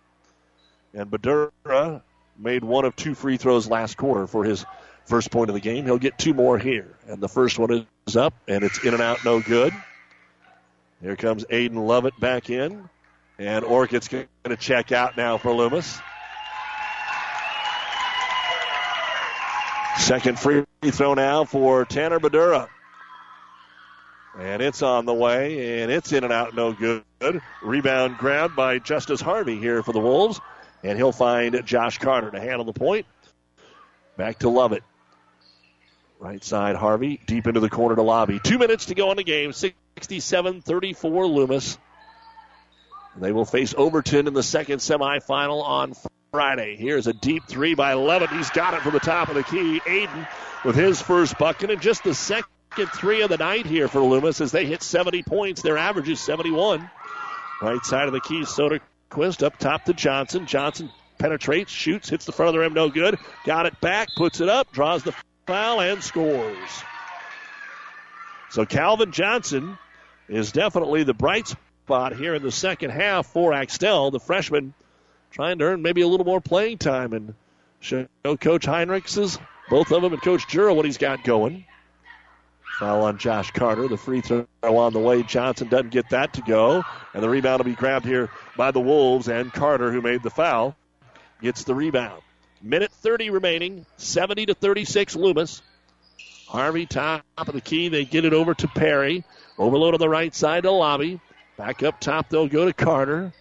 And 0.95 1.11
Badura 1.11 2.03
made 2.39 2.63
one 2.63 2.85
of 2.85 2.95
two 2.97 3.15
free 3.15 3.37
throws 3.37 3.69
last 3.69 3.97
quarter 3.97 4.27
for 4.27 4.45
his 4.45 4.65
first 5.05 5.31
point 5.31 5.51
of 5.51 5.55
the 5.55 5.61
game. 5.61 5.85
He'll 5.85 5.99
get 5.99 6.19
two 6.19 6.35
more 6.35 6.59
here. 6.59 6.97
And 7.09 7.21
the 7.21 7.29
first 7.29 7.59
one 7.59 7.87
is 8.07 8.17
up, 8.17 8.35
and 8.47 8.63
it's 8.63 8.83
in 8.85 8.95
and 8.95 9.03
out, 9.03 9.25
no 9.25 9.41
good. 9.41 9.73
Here 11.03 11.17
comes 11.17 11.45
Aiden 11.47 11.87
Lovett 11.87 12.19
back 12.19 12.49
in. 12.49 12.89
And 13.39 13.65
Orcutt's 13.65 14.09
going 14.09 14.29
to 14.45 14.57
check 14.57 14.93
out 14.93 15.17
now 15.17 15.37
for 15.37 15.53
Loomis. 15.53 15.99
Second 19.99 20.39
free 20.39 20.65
throw 20.83 21.15
now 21.15 21.45
for 21.45 21.85
Tanner 21.85 22.21
Badura. 22.21 22.69
And 24.39 24.61
it's 24.61 24.83
on 24.83 25.07
the 25.07 25.15
way, 25.15 25.81
and 25.81 25.91
it's 25.91 26.13
in 26.13 26.23
and 26.23 26.33
out, 26.33 26.55
no 26.55 26.73
good. 26.73 27.03
Rebound 27.63 28.19
grabbed 28.19 28.55
by 28.55 28.79
Justice 28.79 29.21
Harvey 29.21 29.59
here 29.59 29.83
for 29.83 29.93
the 29.93 29.99
Wolves. 29.99 30.41
And 30.83 30.99
he'll 30.99 31.13
find 31.13 31.63
Josh 31.65 31.99
Carter 31.99 32.31
to 32.31 32.39
handle 32.39 32.65
the 32.65 32.75
point. 32.75 33.07
Back 34.17 34.41
to 34.41 34.51
Lovett. 34.51 34.85
Right 36.21 36.45
side, 36.45 36.77
Harvey. 36.77 37.21
Deep 37.27 37.47
into 37.47 37.61
the 37.61 37.71
corner 37.71 37.97
to 37.97 38.03
Lobby. 38.03 38.39
Two 38.39 38.59
minutes 38.59 38.87
to 38.87 38.95
go 38.95 39.11
in 39.11 39.17
the 39.17 39.25
game. 39.25 39.53
67 39.53 40.61
34 40.61 41.27
Loomis. 41.27 41.79
They 43.17 43.33
will 43.33 43.45
face 43.47 43.75
Overton 43.77 44.27
in 44.27 44.35
the 44.35 44.43
second 44.43 44.79
semifinal 44.79 45.63
on 45.63 45.95
Friday. 46.31 46.77
Here's 46.77 47.07
a 47.07 47.13
deep 47.13 47.45
three 47.47 47.75
by 47.75 47.95
Lovett. 47.95 48.31
He's 48.31 48.51
got 48.51 48.75
it 48.75 48.83
from 48.83 48.93
the 48.93 49.01
top 49.01 49.29
of 49.29 49.35
the 49.35 49.43
key. 49.43 49.81
Aiden 49.81 50.29
with 50.65 50.77
his 50.77 51.01
first 51.01 51.39
bucket 51.39 51.71
and 51.71 51.81
just 51.81 52.05
the 52.05 52.15
second 52.15 52.47
three 52.95 53.23
of 53.23 53.31
the 53.31 53.37
night 53.37 53.67
here 53.67 53.89
for 53.89 54.01
Loomis 54.01 54.41
as 54.41 54.53
they 54.53 54.67
hit 54.67 54.83
70 54.83 55.23
points. 55.23 55.63
Their 55.63 55.79
average 55.79 56.09
is 56.09 56.21
71. 56.21 56.91
Right 57.63 57.85
side 57.85 58.07
of 58.07 58.13
the 58.13 58.21
key, 58.21 58.43
Soderquist 58.43 59.43
up 59.43 59.59
top 59.59 59.85
to 59.85 59.95
Johnson. 59.95 60.47
Johnson 60.47 60.91
penetrates, 61.19 61.73
shoots, 61.73 62.09
hits 62.09 62.27
the 62.27 62.33
front 62.33 62.49
of 62.49 62.55
the 62.55 62.61
rim, 62.61 62.75
no 62.75 62.91
good. 62.91 63.19
Got 63.45 63.67
it 63.67 63.81
back, 63.81 64.09
puts 64.17 64.41
it 64.41 64.49
up, 64.49 64.73
draws 64.73 65.03
the 65.03 65.15
foul, 65.47 65.81
and 65.81 66.03
scores. 66.03 66.83
So 68.51 68.67
Calvin 68.67 69.13
Johnson 69.13 69.79
is 70.29 70.53
definitely 70.53 71.05
the 71.05 71.15
bright 71.15 71.49
spot 71.49 72.15
here 72.15 72.35
in 72.35 72.43
the 72.43 72.53
second 72.53 72.91
half 72.91 73.27
for 73.27 73.53
Axtell. 73.53 74.11
The 74.11 74.21
freshman 74.21 74.75
trying 75.37 75.59
to 75.59 75.67
earn 75.67 75.83
maybe 75.83 76.01
a 76.01 76.09
little 76.09 76.25
more 76.25 76.41
playing 76.41 76.79
time 76.79 77.13
and 77.13 77.35
show 77.81 78.07
Coach 78.25 78.67
Heinrichs, 78.67 79.39
both 79.69 79.93
of 79.93 80.01
them, 80.01 80.15
and 80.15 80.23
Coach 80.23 80.49
Jura 80.49 80.73
what 80.73 80.87
he's 80.87 80.97
got 80.97 81.25
going. 81.25 81.67
Foul 82.79 83.05
on 83.05 83.19
Josh 83.19 83.51
Carter. 83.51 83.87
The 83.87 83.99
free 83.99 84.23
throw 84.23 84.47
on 84.63 84.95
the 84.95 84.99
way. 84.99 85.23
Johnson 85.23 85.69
doesn't 85.69 85.91
get 85.91 86.09
that 86.11 86.33
to 86.35 86.43
go. 86.43 86.83
And 87.13 87.23
the 87.23 87.29
rebound 87.29 87.59
will 87.59 87.67
be 87.67 87.75
grabbed 87.75 88.07
here 88.07 88.31
by 88.57 88.71
the 88.71 88.81
Wolves. 88.81 89.29
And 89.29 89.53
Carter, 89.53 89.93
who 89.93 90.01
made 90.01 90.23
the 90.23 90.31
foul, 90.31 90.75
gets 91.43 91.65
the 91.65 91.75
rebound. 91.75 92.23
Minute 92.63 92.93
30 92.93 93.29
remaining. 93.29 93.85
70 93.99 94.47
to 94.47 94.55
36 94.55 95.17
Loomis. 95.17 95.61
Harvey 96.49 96.87
top 96.87 97.25
of 97.37 97.53
the 97.53 97.61
key. 97.61 97.89
They 97.89 98.07
get 98.07 98.25
it 98.25 98.33
over 98.33 98.55
to 98.55 98.69
Perry. 98.69 99.23
Overload 99.59 99.93
on 99.93 100.01
the 100.01 100.09
right 100.09 100.35
side 100.35 100.63
to 100.63 100.71
Lobby. 100.71 101.21
Back 101.59 101.83
up 101.83 102.01
top, 102.01 102.31
they'll 102.31 102.49
go 102.49 102.65
to 102.65 102.73
Carter. 102.73 103.33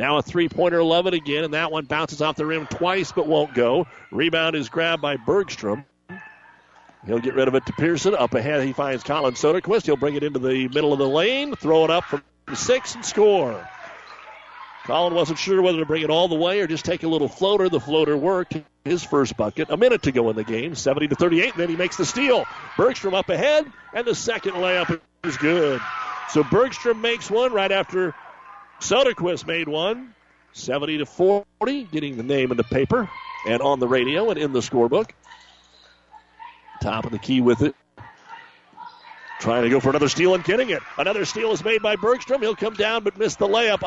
Now 0.00 0.16
a 0.16 0.22
three 0.22 0.48
pointer, 0.48 0.82
Lovett 0.82 1.12
again, 1.12 1.44
and 1.44 1.52
that 1.52 1.70
one 1.70 1.84
bounces 1.84 2.22
off 2.22 2.34
the 2.34 2.46
rim 2.46 2.66
twice 2.66 3.12
but 3.12 3.26
won't 3.26 3.52
go. 3.52 3.86
Rebound 4.10 4.56
is 4.56 4.70
grabbed 4.70 5.02
by 5.02 5.18
Bergstrom. 5.18 5.84
He'll 7.04 7.18
get 7.18 7.34
rid 7.34 7.48
of 7.48 7.54
it 7.54 7.66
to 7.66 7.74
Pearson. 7.74 8.14
Up 8.14 8.32
ahead, 8.32 8.64
he 8.64 8.72
finds 8.72 9.04
Colin 9.04 9.34
Soderquist. 9.34 9.84
He'll 9.84 9.98
bring 9.98 10.14
it 10.14 10.22
into 10.22 10.38
the 10.38 10.68
middle 10.68 10.94
of 10.94 10.98
the 10.98 11.06
lane, 11.06 11.54
throw 11.54 11.84
it 11.84 11.90
up 11.90 12.04
from 12.04 12.22
six, 12.54 12.94
and 12.94 13.04
score. 13.04 13.68
Colin 14.84 15.12
wasn't 15.12 15.38
sure 15.38 15.60
whether 15.60 15.80
to 15.80 15.84
bring 15.84 16.02
it 16.02 16.08
all 16.08 16.28
the 16.28 16.34
way 16.34 16.60
or 16.60 16.66
just 16.66 16.86
take 16.86 17.02
a 17.02 17.08
little 17.08 17.28
floater. 17.28 17.68
The 17.68 17.78
floater 17.78 18.16
worked. 18.16 18.56
His 18.86 19.04
first 19.04 19.36
bucket. 19.36 19.68
A 19.68 19.76
minute 19.76 20.04
to 20.04 20.12
go 20.12 20.30
in 20.30 20.36
the 20.36 20.44
game. 20.44 20.74
70 20.74 21.08
to 21.08 21.14
38. 21.14 21.56
Then 21.58 21.68
he 21.68 21.76
makes 21.76 21.98
the 21.98 22.06
steal. 22.06 22.46
Bergstrom 22.78 23.12
up 23.12 23.28
ahead, 23.28 23.70
and 23.92 24.06
the 24.06 24.14
second 24.14 24.52
layup 24.52 24.98
is 25.24 25.36
good. 25.36 25.78
So 26.30 26.42
Bergstrom 26.42 27.02
makes 27.02 27.30
one 27.30 27.52
right 27.52 27.70
after 27.70 28.14
Soderquist 28.80 29.46
made 29.46 29.68
one. 29.68 30.14
70 30.52 30.98
to 30.98 31.06
40, 31.06 31.84
getting 31.92 32.16
the 32.16 32.22
name 32.24 32.50
in 32.50 32.56
the 32.56 32.64
paper 32.64 33.08
and 33.46 33.62
on 33.62 33.78
the 33.78 33.86
radio 33.86 34.30
and 34.30 34.38
in 34.38 34.52
the 34.52 34.60
scorebook. 34.60 35.10
Top 36.82 37.04
of 37.04 37.12
the 37.12 37.18
key 37.18 37.40
with 37.40 37.62
it. 37.62 37.76
Trying 39.38 39.62
to 39.62 39.70
go 39.70 39.80
for 39.80 39.90
another 39.90 40.08
steal 40.08 40.34
and 40.34 40.44
getting 40.44 40.70
it. 40.70 40.82
Another 40.98 41.24
steal 41.24 41.52
is 41.52 41.64
made 41.64 41.82
by 41.82 41.96
Bergstrom. 41.96 42.42
He'll 42.42 42.56
come 42.56 42.74
down 42.74 43.04
but 43.04 43.16
miss 43.16 43.36
the 43.36 43.46
layup. 43.46 43.82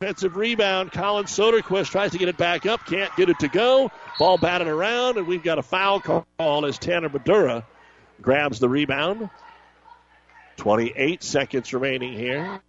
Offensive 0.00 0.36
rebound. 0.36 0.90
Colin 0.90 1.26
Soderquist 1.26 1.90
tries 1.90 2.12
to 2.12 2.18
get 2.18 2.28
it 2.28 2.36
back 2.36 2.66
up. 2.66 2.84
Can't 2.86 3.14
get 3.14 3.28
it 3.28 3.38
to 3.40 3.48
go. 3.48 3.90
Ball 4.18 4.38
batted 4.38 4.68
around, 4.68 5.18
and 5.18 5.26
we've 5.26 5.44
got 5.44 5.58
a 5.58 5.62
foul 5.62 6.00
call 6.00 6.66
as 6.66 6.78
Tanner 6.78 7.08
Badura 7.08 7.64
grabs 8.20 8.58
the 8.58 8.68
rebound. 8.68 9.28
28 10.56 11.22
seconds 11.22 11.72
remaining 11.72 12.12
here. 12.14 12.60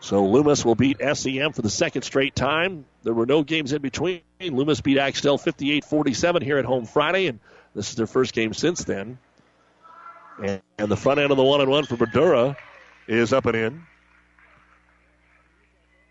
So 0.00 0.24
Loomis 0.26 0.64
will 0.64 0.74
beat 0.74 0.98
SEM 1.00 1.52
for 1.52 1.62
the 1.62 1.70
second 1.70 2.02
straight 2.02 2.34
time. 2.34 2.84
There 3.02 3.14
were 3.14 3.26
no 3.26 3.42
games 3.42 3.72
in 3.72 3.82
between. 3.82 4.22
Loomis 4.40 4.80
beat 4.80 4.98
Axtell 4.98 5.38
58 5.38 5.84
47 5.84 6.42
here 6.42 6.58
at 6.58 6.64
home 6.64 6.86
Friday, 6.86 7.26
and 7.26 7.40
this 7.74 7.90
is 7.90 7.96
their 7.96 8.06
first 8.06 8.32
game 8.32 8.54
since 8.54 8.84
then. 8.84 9.18
And, 10.42 10.62
and 10.78 10.88
the 10.88 10.96
front 10.96 11.18
end 11.18 11.32
of 11.32 11.36
the 11.36 11.42
one 11.42 11.60
and 11.60 11.70
one 11.70 11.84
for 11.84 11.96
Badura 11.96 12.56
is 13.08 13.32
up 13.32 13.46
and 13.46 13.56
in. 13.56 13.82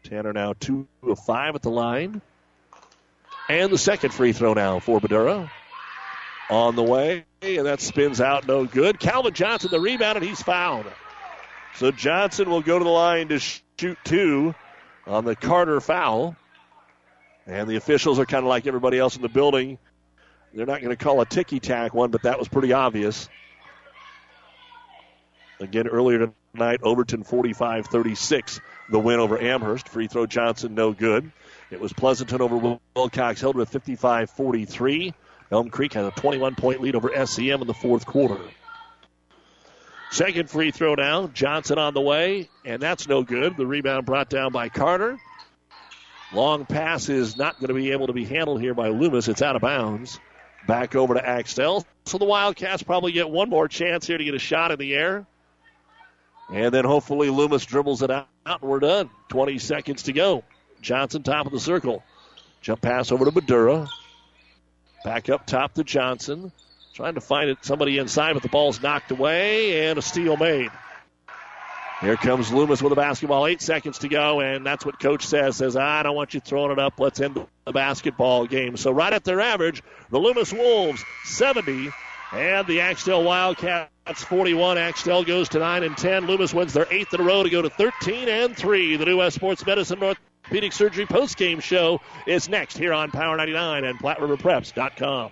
Tanner 0.03 0.34
now 0.34 0.53
two 0.59 0.88
of 1.03 1.19
five 1.19 1.55
at 1.55 1.61
the 1.61 1.69
line. 1.69 2.22
And 3.49 3.72
the 3.72 3.77
second 3.77 4.14
free 4.14 4.34
throw 4.34 4.53
now 4.53 4.80
for 4.80 4.99
Badura. 4.99 5.49
On 6.49 6.76
the 6.76 6.84
way, 6.84 7.26
and 7.41 7.65
that 7.65 7.81
spins 7.81 8.22
out 8.22 8.47
no 8.47 8.65
good. 8.65 8.99
Calvin 8.99 9.34
Johnson, 9.34 9.69
the 9.69 9.81
rebound, 9.81 10.18
and 10.18 10.26
he's 10.26 10.41
fouled. 10.41 10.85
So 11.76 11.91
Johnson 11.91 12.49
will 12.49 12.61
go 12.61 12.80
to 12.80 12.85
the 12.85 12.89
line 12.89 13.27
to 13.30 13.39
shoot 13.80 13.98
two 14.04 14.56
on 15.06 15.24
the 15.24 15.36
Carter 15.36 15.80
foul. 15.80 16.36
And 17.45 17.70
the 17.70 17.76
officials 17.76 18.20
are 18.20 18.26
kind 18.26 18.44
of 18.44 18.49
like 18.49 18.68
everybody 18.68 18.98
else 18.98 19.16
in 19.16 19.22
the 19.22 19.30
building. 19.30 19.78
They're 20.54 20.66
not 20.66 20.82
going 20.82 20.95
to 20.95 21.02
call 21.02 21.22
a 21.22 21.26
ticky 21.26 21.60
tack 21.60 21.94
one, 21.94 22.10
but 22.10 22.24
that 22.24 22.40
was 22.40 22.48
pretty 22.48 22.74
obvious. 22.74 23.30
Again, 25.60 25.88
earlier 25.88 26.32
tonight, 26.54 26.80
Overton 26.84 27.24
45 27.24 27.88
36, 27.88 28.60
the 28.90 28.99
win 28.99 29.20
over 29.20 29.40
Amherst. 29.40 29.88
Free 29.90 30.08
throw 30.08 30.26
Johnson, 30.26 30.76
no 30.76 30.91
good. 30.91 31.32
It 31.72 31.80
was 31.80 31.94
Pleasanton 31.94 32.41
over 32.41 32.80
Wilcox-Hildreth 32.95 33.70
55 33.70 34.30
43. 34.32 35.14
Elm 35.52 35.70
Creek 35.70 35.94
has 35.94 36.06
a 36.06 36.12
21 36.12 36.56
point 36.56 36.82
lead 36.82 36.95
over 36.95 37.12
SEM 37.26 37.62
in 37.62 37.68
the 37.68 37.74
fourth 37.74 38.06
quarter. 38.06 38.40
Second 40.11 40.49
free 40.49 40.71
throw 40.71 40.95
now. 40.95 41.27
Johnson 41.27 41.77
on 41.77 41.93
the 41.93 42.01
way, 42.01 42.49
and 42.65 42.81
that's 42.81 43.07
no 43.07 43.23
good. 43.23 43.57
The 43.57 43.67
rebound 43.67 44.05
brought 44.05 44.29
down 44.29 44.51
by 44.51 44.69
Carter. 44.69 45.19
Long 46.34 46.65
pass 46.65 47.09
is 47.09 47.38
not 47.38 47.59
going 47.59 47.69
to 47.69 47.73
be 47.73 47.91
able 47.91 48.07
to 48.07 48.13
be 48.13 48.25
handled 48.25 48.61
here 48.61 48.73
by 48.73 48.89
Loomis. 48.89 49.27
It's 49.27 49.41
out 49.41 49.55
of 49.55 49.61
bounds. 49.61 50.19
Back 50.67 50.95
over 50.95 51.13
to 51.13 51.25
Axtell. 51.25 51.85
So 52.05 52.17
the 52.17 52.25
Wildcats 52.25 52.84
probably 52.84 53.13
get 53.13 53.29
one 53.29 53.49
more 53.49 53.67
chance 53.67 54.05
here 54.05 54.17
to 54.17 54.23
get 54.23 54.34
a 54.34 54.39
shot 54.39 54.71
in 54.71 54.79
the 54.79 54.93
air. 54.93 55.25
And 56.49 56.73
then 56.73 56.85
hopefully 56.85 57.29
Loomis 57.29 57.65
dribbles 57.65 58.01
it 58.01 58.11
out, 58.11 58.27
and 58.45 58.61
we're 58.61 58.79
done. 58.79 59.09
20 59.29 59.59
seconds 59.59 60.03
to 60.03 60.13
go. 60.13 60.43
Johnson, 60.81 61.23
top 61.23 61.45
of 61.45 61.51
the 61.51 61.59
circle. 61.59 62.03
Jump 62.61 62.81
pass 62.81 63.11
over 63.11 63.25
to 63.25 63.31
Badura. 63.31 63.88
Back 65.03 65.29
up 65.29 65.45
top 65.45 65.75
to 65.75 65.84
Johnson. 65.84 66.51
Trying 66.98 67.14
to 67.14 67.22
find 67.22 67.52
it, 67.52 67.60
somebody 67.61 67.99
inside, 67.99 68.34
but 68.34 68.41
the 68.41 68.49
ball's 68.49 68.82
knocked 68.82 69.11
away, 69.11 69.88
and 69.88 69.99
a 69.99 70.02
steal 70.02 70.36
made. 70.36 70.72
Here 72.02 72.15
comes 72.15 72.52
Loomis 72.52 72.82
with 72.82 72.90
the 72.90 72.95
basketball. 72.95 73.45
Eight 73.45 73.61
seconds 73.61 73.99
to 73.99 74.07
go, 74.07 74.40
and 74.40 74.65
that's 74.65 74.84
what 74.84 74.99
coach 74.99 75.24
says. 75.24 75.57
Says, 75.57 75.76
ah, 75.76 75.99
I 75.99 76.02
don't 76.02 76.15
want 76.15 76.34
you 76.34 76.40
throwing 76.40 76.72
it 76.72 76.80
up. 76.80 76.99
Let's 76.99 77.22
end 77.22 77.40
the 77.65 77.72
basketball 77.72 78.48
game. 78.48 78.78
So 78.78 78.90
right 78.90 79.14
at 79.14 79.24
their 79.24 79.40
average, 79.40 79.84
the 80.10 80.18
Loomis 80.18 80.52
Wolves 80.52 81.06
70, 81.26 81.91
and 82.32 82.65
the 82.65 82.82
Axtell 82.82 83.24
Wildcats 83.24 84.24
41. 84.24 84.80
Axtell 84.80 85.24
goes 85.24 85.49
to 85.49 85.60
9 85.60 85.84
and 85.84 85.95
10. 85.95 86.26
Loomis 86.26 86.52
wins 86.52 86.74
their 86.74 86.88
eighth 86.90 87.14
in 87.14 87.22
a 87.22 87.24
row 87.24 87.44
to 87.44 87.49
go 87.52 87.61
to 87.61 87.69
13 87.69 88.28
and 88.28 88.57
3. 88.57 88.95
The 88.95 89.06
New 89.06 89.18
West 89.18 89.36
Sports 89.36 89.64
Medicine 89.64 90.02
Orthopedic 90.02 90.74
Surgery 90.74 91.06
postgame 91.06 91.61
show 91.61 92.02
is 92.26 92.49
next 92.49 92.76
here 92.76 92.94
on 92.94 93.11
Power 93.11 93.38
99 93.38 93.84
and 93.84 93.99
PlatteRiverPreps.com. 93.99 95.32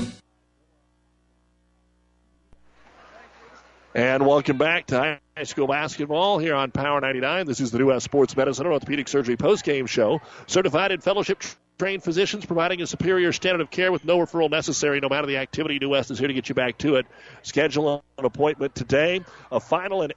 And 3.93 4.25
welcome 4.25 4.57
back 4.57 4.85
to 4.87 5.19
high 5.35 5.43
school 5.43 5.67
basketball 5.67 6.39
here 6.39 6.55
on 6.55 6.71
Power 6.71 7.01
99. 7.01 7.45
This 7.45 7.59
is 7.59 7.71
the 7.71 7.77
New 7.77 7.87
West 7.87 8.05
Sports 8.05 8.37
Medicine 8.37 8.65
Orthopedic 8.65 9.09
Surgery 9.09 9.35
postgame 9.35 9.85
show. 9.85 10.21
Certified 10.47 10.93
and 10.93 11.03
fellowship 11.03 11.43
trained 11.77 12.01
physicians 12.01 12.45
providing 12.45 12.81
a 12.81 12.87
superior 12.87 13.33
standard 13.33 13.59
of 13.59 13.69
care 13.69 13.91
with 13.91 14.05
no 14.05 14.17
referral 14.19 14.49
necessary 14.49 15.01
no 15.01 15.09
matter 15.09 15.27
the 15.27 15.35
activity. 15.35 15.77
New 15.77 15.89
West 15.89 16.09
is 16.09 16.19
here 16.19 16.29
to 16.29 16.33
get 16.33 16.47
you 16.47 16.55
back 16.55 16.77
to 16.77 16.95
it. 16.95 17.05
Schedule 17.41 18.01
an 18.17 18.23
appointment 18.23 18.75
today. 18.75 19.25
A 19.51 19.59
final 19.59 20.03
and 20.03 20.13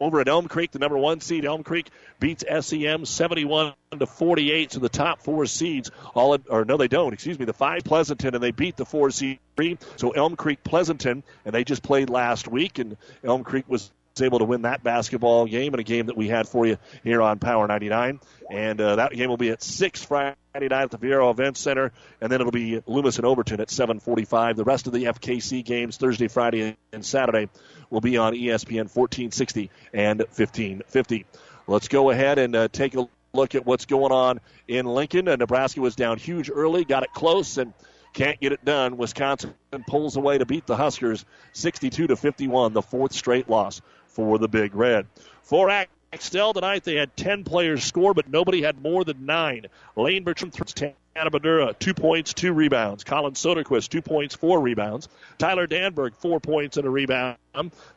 over 0.00 0.20
at 0.20 0.28
Elm 0.28 0.48
Creek, 0.48 0.70
the 0.70 0.78
number 0.78 0.98
one 0.98 1.20
seed. 1.20 1.44
Elm 1.44 1.62
Creek 1.62 1.90
beats 2.20 2.44
SEM 2.60 3.04
71 3.04 3.74
to 3.98 4.06
48. 4.06 4.72
So 4.72 4.80
the 4.80 4.88
top 4.88 5.22
four 5.22 5.46
seeds, 5.46 5.90
all 6.14 6.38
or 6.48 6.64
no, 6.64 6.76
they 6.76 6.88
don't. 6.88 7.12
Excuse 7.12 7.38
me, 7.38 7.44
the 7.44 7.52
five 7.52 7.84
Pleasanton, 7.84 8.34
and 8.34 8.42
they 8.42 8.50
beat 8.50 8.76
the 8.76 8.84
four 8.84 9.10
seed 9.10 9.38
three. 9.56 9.78
So 9.96 10.10
Elm 10.10 10.36
Creek 10.36 10.62
Pleasanton, 10.62 11.22
and 11.44 11.54
they 11.54 11.64
just 11.64 11.82
played 11.82 12.10
last 12.10 12.48
week, 12.48 12.78
and 12.78 12.96
Elm 13.24 13.44
Creek 13.44 13.64
was 13.68 13.90
able 14.20 14.38
to 14.38 14.44
win 14.44 14.62
that 14.62 14.82
basketball 14.82 15.46
game 15.46 15.74
and 15.74 15.80
a 15.80 15.84
game 15.84 16.06
that 16.06 16.16
we 16.16 16.28
had 16.28 16.48
for 16.48 16.66
you 16.66 16.78
here 17.04 17.20
on 17.20 17.38
Power 17.38 17.66
99. 17.66 18.20
And 18.50 18.80
uh, 18.80 18.96
that 18.96 19.12
game 19.12 19.28
will 19.28 19.36
be 19.36 19.50
at 19.50 19.62
6 19.62 20.04
Friday 20.04 20.36
night 20.54 20.72
at 20.72 20.90
the 20.90 20.98
Viaero 20.98 21.30
Event 21.30 21.56
Center, 21.56 21.92
and 22.20 22.32
then 22.32 22.40
it'll 22.40 22.52
be 22.52 22.82
Loomis 22.86 23.16
and 23.16 23.26
Overton 23.26 23.60
at 23.60 23.68
7:45. 23.68 24.56
The 24.56 24.64
rest 24.64 24.86
of 24.86 24.92
the 24.92 25.04
FKC 25.04 25.64
games 25.64 25.96
Thursday, 25.96 26.28
Friday, 26.28 26.76
and 26.92 27.04
Saturday 27.04 27.48
will 27.90 28.00
be 28.00 28.16
on 28.16 28.32
ESPN 28.32 28.94
1460 28.94 29.70
and 29.92 30.20
1550. 30.20 31.26
Let's 31.66 31.88
go 31.88 32.10
ahead 32.10 32.38
and 32.38 32.54
uh, 32.54 32.68
take 32.68 32.94
a 32.94 33.08
look 33.32 33.54
at 33.54 33.66
what's 33.66 33.86
going 33.86 34.12
on 34.12 34.40
in 34.66 34.86
Lincoln. 34.86 35.28
Uh, 35.28 35.36
Nebraska 35.36 35.80
was 35.80 35.96
down 35.96 36.18
huge 36.18 36.50
early, 36.50 36.84
got 36.84 37.02
it 37.02 37.12
close, 37.12 37.58
and 37.58 37.72
can't 38.12 38.40
get 38.40 38.52
it 38.52 38.64
done. 38.64 38.96
Wisconsin 38.96 39.54
pulls 39.86 40.16
away 40.16 40.38
to 40.38 40.46
beat 40.46 40.66
the 40.66 40.76
Huskers 40.76 41.24
62 41.52 42.08
to 42.08 42.16
51, 42.16 42.72
the 42.72 42.82
fourth 42.82 43.12
straight 43.12 43.48
loss 43.48 43.82
for 44.06 44.38
the 44.38 44.48
Big 44.48 44.74
Red. 44.74 45.06
For 45.42 45.70
Axtell 46.12 46.54
tonight, 46.54 46.84
they 46.84 46.94
had 46.94 47.16
10 47.16 47.44
players 47.44 47.84
score, 47.84 48.14
but 48.14 48.28
nobody 48.28 48.62
had 48.62 48.80
more 48.80 49.04
than 49.04 49.26
nine. 49.26 49.66
Lane 49.96 50.24
Bertram 50.24 50.50
throws 50.50 50.72
10 50.72 50.94
Atabadura, 51.16 51.78
two 51.78 51.94
points, 51.94 52.34
two 52.34 52.52
rebounds. 52.52 53.04
Colin 53.04 53.32
Soderquist, 53.32 53.88
two 53.88 54.02
points, 54.02 54.34
four 54.34 54.60
rebounds. 54.60 55.08
Tyler 55.38 55.66
Danberg, 55.66 56.14
four 56.16 56.40
points 56.40 56.76
and 56.76 56.86
a 56.86 56.90
rebound. 56.90 57.36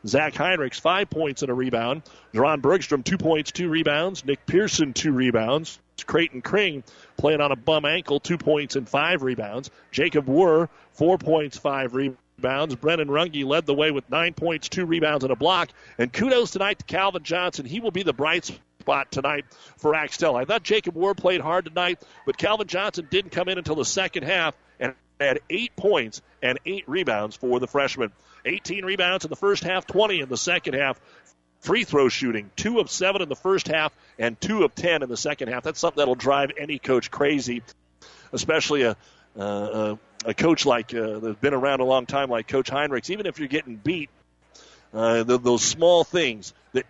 Zach 0.06 0.34
Heinrichs, 0.34 0.80
five 0.80 1.10
points 1.10 1.42
and 1.42 1.50
a 1.50 1.54
rebound. 1.54 2.02
Jeron 2.32 2.60
Bergstrom, 2.60 3.02
two 3.02 3.18
points, 3.18 3.52
two 3.52 3.68
rebounds. 3.68 4.24
Nick 4.24 4.46
Pearson, 4.46 4.92
two 4.92 5.12
rebounds. 5.12 5.78
Creighton 6.06 6.40
Kring 6.40 6.82
playing 7.18 7.42
on 7.42 7.52
a 7.52 7.56
bum 7.56 7.84
ankle, 7.84 8.20
two 8.20 8.38
points 8.38 8.74
and 8.74 8.88
five 8.88 9.22
rebounds. 9.22 9.70
Jacob 9.90 10.26
Wurr, 10.26 10.68
four 10.92 11.18
points, 11.18 11.58
five 11.58 11.94
rebounds 11.94 12.18
rebounds. 12.40 12.74
Brennan 12.74 13.08
Runge 13.08 13.44
led 13.44 13.66
the 13.66 13.74
way 13.74 13.90
with 13.90 14.08
nine 14.08 14.32
points, 14.32 14.68
two 14.68 14.86
rebounds, 14.86 15.24
and 15.24 15.32
a 15.32 15.36
block. 15.36 15.70
And 15.98 16.12
kudos 16.12 16.52
tonight 16.52 16.78
to 16.78 16.84
Calvin 16.86 17.22
Johnson. 17.22 17.66
He 17.66 17.80
will 17.80 17.90
be 17.90 18.02
the 18.02 18.14
bright 18.14 18.58
spot 18.80 19.12
tonight 19.12 19.44
for 19.78 19.94
Axtell. 19.94 20.36
I 20.36 20.44
thought 20.44 20.62
Jacob 20.62 20.94
Ward 20.94 21.16
played 21.16 21.40
hard 21.40 21.66
tonight, 21.66 22.02
but 22.26 22.36
Calvin 22.36 22.66
Johnson 22.66 23.06
didn't 23.10 23.30
come 23.30 23.48
in 23.48 23.58
until 23.58 23.76
the 23.76 23.84
second 23.84 24.24
half 24.24 24.54
and 24.78 24.94
had 25.20 25.40
eight 25.48 25.76
points 25.76 26.22
and 26.42 26.58
eight 26.66 26.84
rebounds 26.88 27.36
for 27.36 27.60
the 27.60 27.66
freshman. 27.66 28.10
18 28.44 28.84
rebounds 28.84 29.24
in 29.24 29.28
the 29.28 29.36
first 29.36 29.62
half, 29.62 29.86
20 29.86 30.20
in 30.20 30.28
the 30.28 30.36
second 30.36 30.74
half. 30.74 31.00
Free 31.60 31.84
throw 31.84 32.08
shooting, 32.08 32.50
two 32.56 32.80
of 32.80 32.90
seven 32.90 33.20
in 33.20 33.28
the 33.28 33.36
first 33.36 33.68
half 33.68 33.92
and 34.18 34.40
two 34.40 34.64
of 34.64 34.74
ten 34.74 35.02
in 35.02 35.10
the 35.10 35.16
second 35.16 35.48
half. 35.48 35.62
That's 35.62 35.78
something 35.78 36.00
that'll 36.00 36.14
drive 36.14 36.52
any 36.58 36.78
coach 36.78 37.10
crazy, 37.10 37.62
especially 38.32 38.84
a, 38.84 38.96
uh, 39.38 39.96
a 40.24 40.32
coach 40.32 40.64
like 40.64 40.94
uh, 40.94 41.18
that's 41.18 41.38
been 41.38 41.52
around 41.52 41.80
a 41.80 41.84
long 41.84 42.06
time, 42.06 42.30
like 42.30 42.48
Coach 42.48 42.70
Heinrichs, 42.70 43.10
even 43.10 43.26
if 43.26 43.38
you're 43.38 43.48
getting 43.48 43.76
beat, 43.76 44.08
uh, 44.94 45.22
the, 45.22 45.38
those 45.38 45.62
small 45.62 46.02
things 46.02 46.54
that 46.72 46.86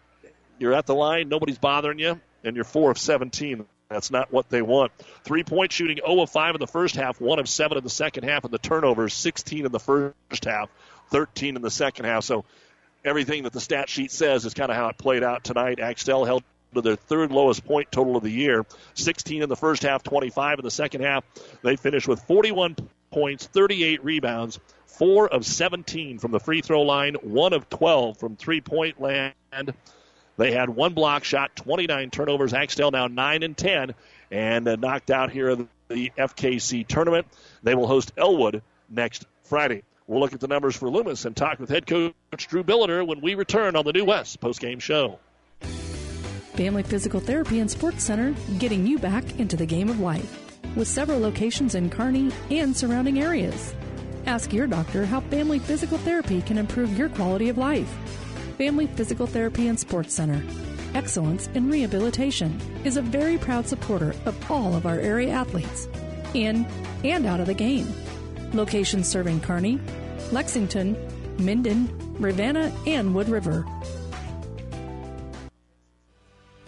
you're 0.61 0.75
at 0.75 0.87
the 0.87 0.95
line, 0.95 1.29
nobody's 1.29 1.59
bothering 1.59 1.99
you, 1.99 2.21
and 2.45 2.55
you're 2.55 2.65
four 2.65 2.91
of 2.91 2.99
17. 2.99 3.65
That's 3.89 4.11
not 4.11 4.33
what 4.33 4.49
they 4.49 4.63
want. 4.63 4.93
Three 5.25 5.43
point 5.43 5.73
shooting, 5.73 5.99
0 6.07 6.21
of 6.21 6.31
5 6.31 6.55
in 6.55 6.61
the 6.61 6.67
first 6.67 6.95
half, 6.95 7.21
1 7.21 7.39
of 7.41 7.49
7 7.49 7.77
in 7.77 7.83
the 7.83 7.91
second 7.91 8.25
half, 8.25 8.45
and 8.45 8.53
the 8.53 8.59
turnovers, 8.59 9.15
16 9.15 9.67
in 9.67 9.73
the 9.73 9.81
first 9.81 10.45
half, 10.45 10.71
13 11.11 11.57
in 11.57 11.63
the 11.63 11.71
second 11.71 12.05
half. 12.05 12.23
So 12.23 12.45
everything 13.05 13.43
that 13.45 13.53
the 13.53 13.61
stat 13.61 13.89
sheet 13.89 14.13
says 14.13 14.45
is 14.45 14.55
kind 14.55 14.71
of 14.71 14.77
how 14.77 14.89
it 14.89 14.99
played 14.99 15.25
out 15.25 15.43
tonight. 15.43 15.81
Axtell 15.81 16.25
held 16.25 16.45
to 16.75 16.83
their 16.83 16.95
third 16.95 17.33
lowest 17.33 17.65
point 17.65 17.91
total 17.91 18.17
of 18.17 18.23
the 18.23 18.31
year 18.31 18.65
16 18.95 19.43
in 19.43 19.49
the 19.49 19.57
first 19.57 19.83
half, 19.83 20.03
25 20.05 20.61
in 20.61 20.65
the 20.65 20.71
second 20.71 21.03
half. 21.03 21.25
They 21.63 21.77
finished 21.77 22.07
with 22.07 22.23
41 22.23 22.77
points, 23.11 23.47
38 23.47 24.05
rebounds, 24.05 24.61
4 24.87 25.29
of 25.29 25.45
17 25.45 26.19
from 26.19 26.31
the 26.31 26.39
free 26.39 26.61
throw 26.61 26.83
line, 26.83 27.15
1 27.15 27.53
of 27.53 27.69
12 27.71 28.19
from 28.19 28.37
three 28.37 28.61
point 28.61 29.01
land. 29.01 29.35
They 30.41 30.53
had 30.53 30.71
one 30.71 30.95
block 30.95 31.25
shot, 31.25 31.55
29 31.55 32.09
turnovers. 32.09 32.55
Axtell 32.55 32.91
now 32.91 33.09
9 33.09 33.43
and 33.43 33.55
10 33.55 33.95
and 34.31 34.67
uh, 34.67 34.77
knocked 34.77 35.11
out 35.11 35.31
here 35.31 35.51
in 35.51 35.69
the 35.89 36.11
FKC 36.17 36.87
tournament. 36.87 37.27
They 37.63 37.75
will 37.75 37.87
host 37.87 38.13
Elwood 38.17 38.63
next 38.89 39.27
Friday. 39.43 39.83
We'll 40.07 40.21
look 40.21 40.33
at 40.33 40.41
the 40.41 40.49
numbers 40.49 40.75
for 40.75 40.89
Loomis 40.89 41.27
and 41.27 41.37
talk 41.37 41.59
with 41.59 41.69
head 41.69 41.87
coach 41.87 42.15
Drew 42.39 42.65
Billiter 42.65 43.07
when 43.07 43.21
we 43.21 43.35
return 43.35 43.77
on 43.77 43.85
the 43.85 43.93
New 43.93 44.07
West 44.07 44.41
postgame 44.41 44.81
show. 44.81 45.19
Family 46.55 46.85
Physical 46.85 47.21
Therapy 47.21 47.59
and 47.61 47.71
Sports 47.71 48.03
Center, 48.03 48.35
getting 48.59 48.87
you 48.87 48.99
back 48.99 49.39
into 49.39 49.59
the 49.59 49.67
game 49.67 49.91
of 49.91 50.01
life 50.01 50.41
with 50.75 50.89
several 50.89 51.21
locations 51.21 51.75
in 51.75 51.91
Kearney 51.91 52.33
and 52.51 52.75
surrounding 52.75 53.21
areas. 53.21 53.75
Ask 54.25 54.55
your 54.55 54.67
doctor 54.67 55.05
how 55.05 55.21
family 55.21 55.59
physical 55.59 55.99
therapy 55.99 56.41
can 56.41 56.57
improve 56.57 56.97
your 56.97 57.11
quality 57.11 57.51
of 57.51 57.59
life. 57.59 57.95
Family 58.61 58.89
Physical 58.89 59.27
Therapy 59.27 59.69
and 59.69 59.81
Sports 59.81 60.13
Center. 60.13 60.45
Excellence 60.93 61.49
in 61.55 61.71
Rehabilitation 61.71 62.61
is 62.85 62.99
a 62.99 63.03
very 63.03 63.39
proud 63.39 63.67
supporter 63.67 64.15
of 64.27 64.51
all 64.51 64.75
of 64.75 64.85
our 64.85 64.99
area 64.99 65.31
athletes, 65.31 65.89
in 66.35 66.67
and 67.03 67.25
out 67.25 67.41
of 67.41 67.47
the 67.47 67.55
game. 67.55 67.91
Locations 68.53 69.09
serving 69.09 69.41
Kearney, 69.41 69.81
Lexington, 70.31 70.95
Minden, 71.39 71.89
Ravenna, 72.19 72.71
and 72.87 73.15
Wood 73.15 73.31
River. 73.31 73.65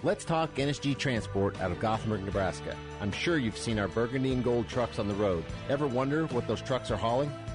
Let's 0.02 0.24
talk 0.24 0.54
NSG 0.54 0.96
Transport 0.96 1.60
out 1.60 1.72
of 1.72 1.78
Gothenburg, 1.78 2.24
Nebraska. 2.24 2.74
I'm 3.02 3.12
sure 3.12 3.36
you've 3.36 3.58
seen 3.58 3.78
our 3.78 3.88
burgundy 3.88 4.32
and 4.32 4.42
gold 4.42 4.66
trucks 4.66 4.98
on 4.98 5.08
the 5.08 5.14
road. 5.14 5.44
Ever 5.68 5.86
wonder 5.86 6.24
what 6.28 6.48
those 6.48 6.62
trucks 6.62 6.90
are 6.90 6.96
hauling? 6.96 7.30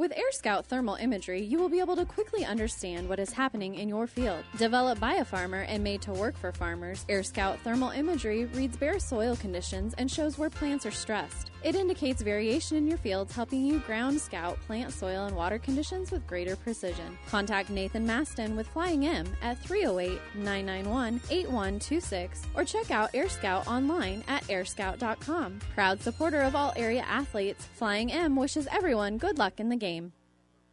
With 0.00 0.16
Air 0.16 0.32
Scout 0.32 0.64
thermal 0.64 0.94
imagery, 0.94 1.42
you 1.42 1.58
will 1.58 1.68
be 1.68 1.78
able 1.78 1.94
to 1.96 2.06
quickly 2.06 2.42
understand 2.42 3.06
what 3.06 3.18
is 3.18 3.34
happening 3.34 3.74
in 3.74 3.86
your 3.86 4.06
field. 4.06 4.42
Developed 4.56 4.98
by 4.98 5.16
a 5.16 5.26
farmer 5.26 5.66
and 5.68 5.84
made 5.84 6.00
to 6.00 6.12
work 6.14 6.38
for 6.38 6.52
farmers, 6.52 7.04
Air 7.10 7.22
Scout 7.22 7.58
thermal 7.60 7.90
imagery 7.90 8.46
reads 8.46 8.78
bare 8.78 8.98
soil 8.98 9.36
conditions 9.36 9.92
and 9.98 10.10
shows 10.10 10.38
where 10.38 10.48
plants 10.48 10.86
are 10.86 10.90
stressed. 10.90 11.49
It 11.62 11.74
indicates 11.74 12.22
variation 12.22 12.76
in 12.78 12.86
your 12.86 12.96
fields, 12.96 13.34
helping 13.34 13.64
you 13.64 13.80
ground 13.80 14.18
scout 14.20 14.58
plant 14.60 14.92
soil 14.92 15.26
and 15.26 15.36
water 15.36 15.58
conditions 15.58 16.10
with 16.10 16.26
greater 16.26 16.56
precision. 16.56 17.18
Contact 17.28 17.68
Nathan 17.68 18.06
Maston 18.06 18.56
with 18.56 18.66
Flying 18.68 19.06
M 19.06 19.26
at 19.42 19.58
308 19.58 20.18
991 20.36 21.20
8126 21.30 22.42
or 22.54 22.64
check 22.64 22.90
out 22.90 23.10
Air 23.14 23.28
Scout 23.28 23.66
online 23.66 24.24
at 24.26 24.42
airscout.com. 24.44 25.58
Proud 25.74 26.00
supporter 26.00 26.40
of 26.40 26.56
all 26.56 26.72
area 26.76 27.02
athletes, 27.02 27.66
Flying 27.74 28.10
M 28.10 28.36
wishes 28.36 28.66
everyone 28.72 29.18
good 29.18 29.38
luck 29.38 29.60
in 29.60 29.68
the 29.68 29.76
game. 29.76 30.12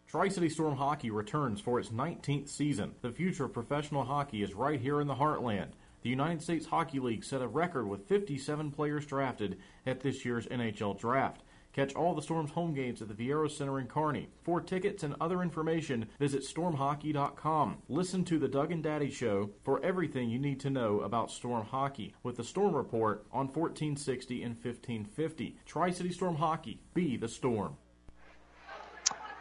Tri 0.08 0.30
City 0.30 0.48
Storm 0.48 0.78
Hockey 0.78 1.12
returns 1.12 1.60
for 1.60 1.82
its 1.82 1.90
19th 1.90 2.48
season. 2.48 2.96
The 3.02 3.12
future 3.12 3.44
of 3.44 3.54
professional 3.54 4.06
hockey 4.06 4.42
is 4.42 4.54
right 4.54 4.80
here 4.80 5.02
in 5.02 5.08
the 5.08 5.16
heartland. 5.16 5.72
The 6.08 6.12
United 6.12 6.42
States 6.42 6.68
Hockey 6.68 7.02
League 7.02 7.26
set 7.26 7.42
a 7.42 7.50
record 7.50 7.86
with 7.86 8.08
57 8.08 8.72
players 8.72 9.06
drafted 9.06 9.58
at 9.86 10.00
this 10.00 10.24
year's 10.24 10.46
NHL 10.46 10.98
Draft. 10.98 11.44
Catch 11.74 11.96
all 11.96 12.16
the 12.16 12.22
Storm's 12.22 12.52
home 12.52 12.74
games 12.74 13.02
at 13.02 13.10
the 13.10 13.14
Viaero 13.14 13.52
Center 13.52 13.78
in 13.78 13.88
Kearney. 13.88 14.30
For 14.42 14.62
tickets 14.62 15.04
and 15.04 15.18
other 15.20 15.42
information, 15.42 16.08
visit 16.18 16.44
stormhockey.com. 16.44 17.80
Listen 17.90 18.24
to 18.24 18.40
the 18.40 18.48
Doug 18.48 18.72
and 18.72 18.82
Daddy 18.82 19.12
Show 19.12 19.50
for 19.66 19.84
everything 19.84 20.30
you 20.30 20.40
need 20.40 20.62
to 20.62 20.70
know 20.70 21.02
about 21.02 21.30
Storm 21.30 21.66
Hockey 21.66 22.16
with 22.24 22.38
the 22.38 22.44
Storm 22.46 22.74
Report 22.74 23.26
on 23.34 23.48
1460 23.48 24.44
and 24.44 24.56
1550. 24.56 25.58
Tri 25.66 25.92
City 25.92 26.14
Storm 26.14 26.38
Hockey, 26.38 26.80
be 26.94 27.18
the 27.18 27.28
Storm. 27.28 27.76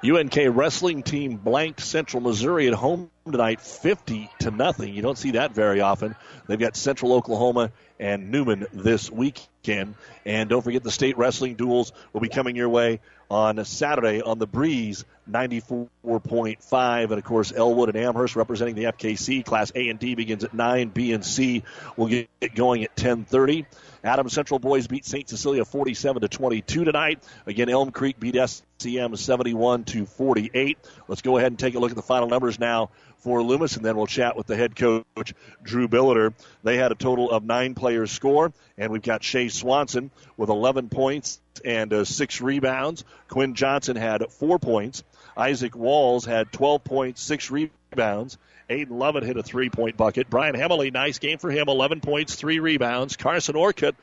UNK 0.04 0.36
wrestling 0.50 1.02
team 1.02 1.36
blanked 1.36 1.80
Central 1.80 2.22
Missouri 2.22 2.68
at 2.68 2.74
home 2.74 3.10
tonight 3.24 3.60
50 3.60 4.30
to 4.40 4.50
nothing. 4.50 4.94
You 4.94 5.00
don't 5.00 5.16
see 5.16 5.32
that 5.32 5.54
very 5.54 5.80
often. 5.80 6.14
They've 6.46 6.58
got 6.58 6.76
Central 6.76 7.14
Oklahoma 7.14 7.72
and 7.98 8.30
Newman 8.30 8.66
this 8.72 9.10
weekend. 9.10 9.94
And 10.26 10.50
don't 10.50 10.62
forget 10.62 10.82
the 10.82 10.90
state 10.90 11.16
wrestling 11.16 11.54
duels 11.54 11.92
will 12.12 12.20
be 12.20 12.28
coming 12.28 12.56
your 12.56 12.68
way 12.68 13.00
on 13.30 13.64
Saturday 13.64 14.22
on 14.22 14.38
the 14.38 14.46
Breeze 14.46 15.04
94.5. 15.30 17.02
And 17.02 17.12
of 17.12 17.24
course, 17.24 17.52
Elwood 17.52 17.88
and 17.88 17.98
Amherst 17.98 18.36
representing 18.36 18.74
the 18.74 18.84
FKC. 18.84 19.44
Class 19.44 19.72
A 19.74 19.88
and 19.88 19.98
D 19.98 20.14
begins 20.14 20.44
at 20.44 20.54
9. 20.54 20.88
B 20.90 21.12
and 21.12 21.24
C 21.24 21.64
will 21.96 22.06
get 22.06 22.28
going 22.54 22.84
at 22.84 22.90
1030. 22.90 23.66
Adams 24.04 24.32
Central 24.32 24.60
boys 24.60 24.86
beat 24.86 25.04
St. 25.04 25.28
Cecilia 25.28 25.64
47 25.64 26.22
to 26.22 26.28
22 26.28 26.84
tonight. 26.84 27.22
Again, 27.46 27.68
Elm 27.68 27.90
Creek 27.90 28.20
beat 28.20 28.36
SEM 28.78 29.16
71 29.16 29.84
to 29.84 30.06
48. 30.06 30.78
Let's 31.08 31.22
go 31.22 31.38
ahead 31.38 31.50
and 31.50 31.58
take 31.58 31.74
a 31.74 31.80
look 31.80 31.90
at 31.90 31.96
the 31.96 32.02
final 32.02 32.28
numbers 32.28 32.60
now 32.60 32.90
for 33.18 33.42
Loomis, 33.42 33.76
and 33.76 33.84
then 33.84 33.96
we'll 33.96 34.06
chat 34.06 34.36
with 34.36 34.46
the 34.46 34.54
head 34.54 34.76
coach, 34.76 35.34
Drew 35.62 35.88
Billiter. 35.88 36.34
They 36.62 36.76
had 36.76 36.92
a 36.92 36.94
total 36.94 37.32
of 37.32 37.42
nine 37.42 37.74
players 37.74 38.12
score, 38.12 38.52
and 38.78 38.92
we've 38.92 39.02
got 39.02 39.24
Shea 39.24 39.48
Swanson 39.48 40.12
with 40.36 40.50
11 40.50 40.88
points 40.88 41.40
and 41.60 41.92
uh, 41.92 42.04
six 42.04 42.40
rebounds. 42.40 43.04
Quinn 43.28 43.54
Johnson 43.54 43.96
had 43.96 44.30
four 44.30 44.58
points. 44.58 45.04
Isaac 45.36 45.76
Walls 45.76 46.24
had 46.24 46.52
12 46.52 46.84
points, 46.84 47.22
six 47.22 47.50
rebounds. 47.50 48.38
Aiden 48.70 48.98
Lovett 48.98 49.22
hit 49.22 49.36
a 49.36 49.42
three 49.42 49.70
point 49.70 49.96
bucket. 49.96 50.28
Brian 50.28 50.54
Hemley, 50.54 50.90
nice 50.90 51.18
game 51.18 51.38
for 51.38 51.50
him, 51.50 51.68
11 51.68 52.00
points, 52.00 52.34
three 52.34 52.58
rebounds. 52.58 53.16
Carson 53.16 53.54
Orcutt, 53.54 53.94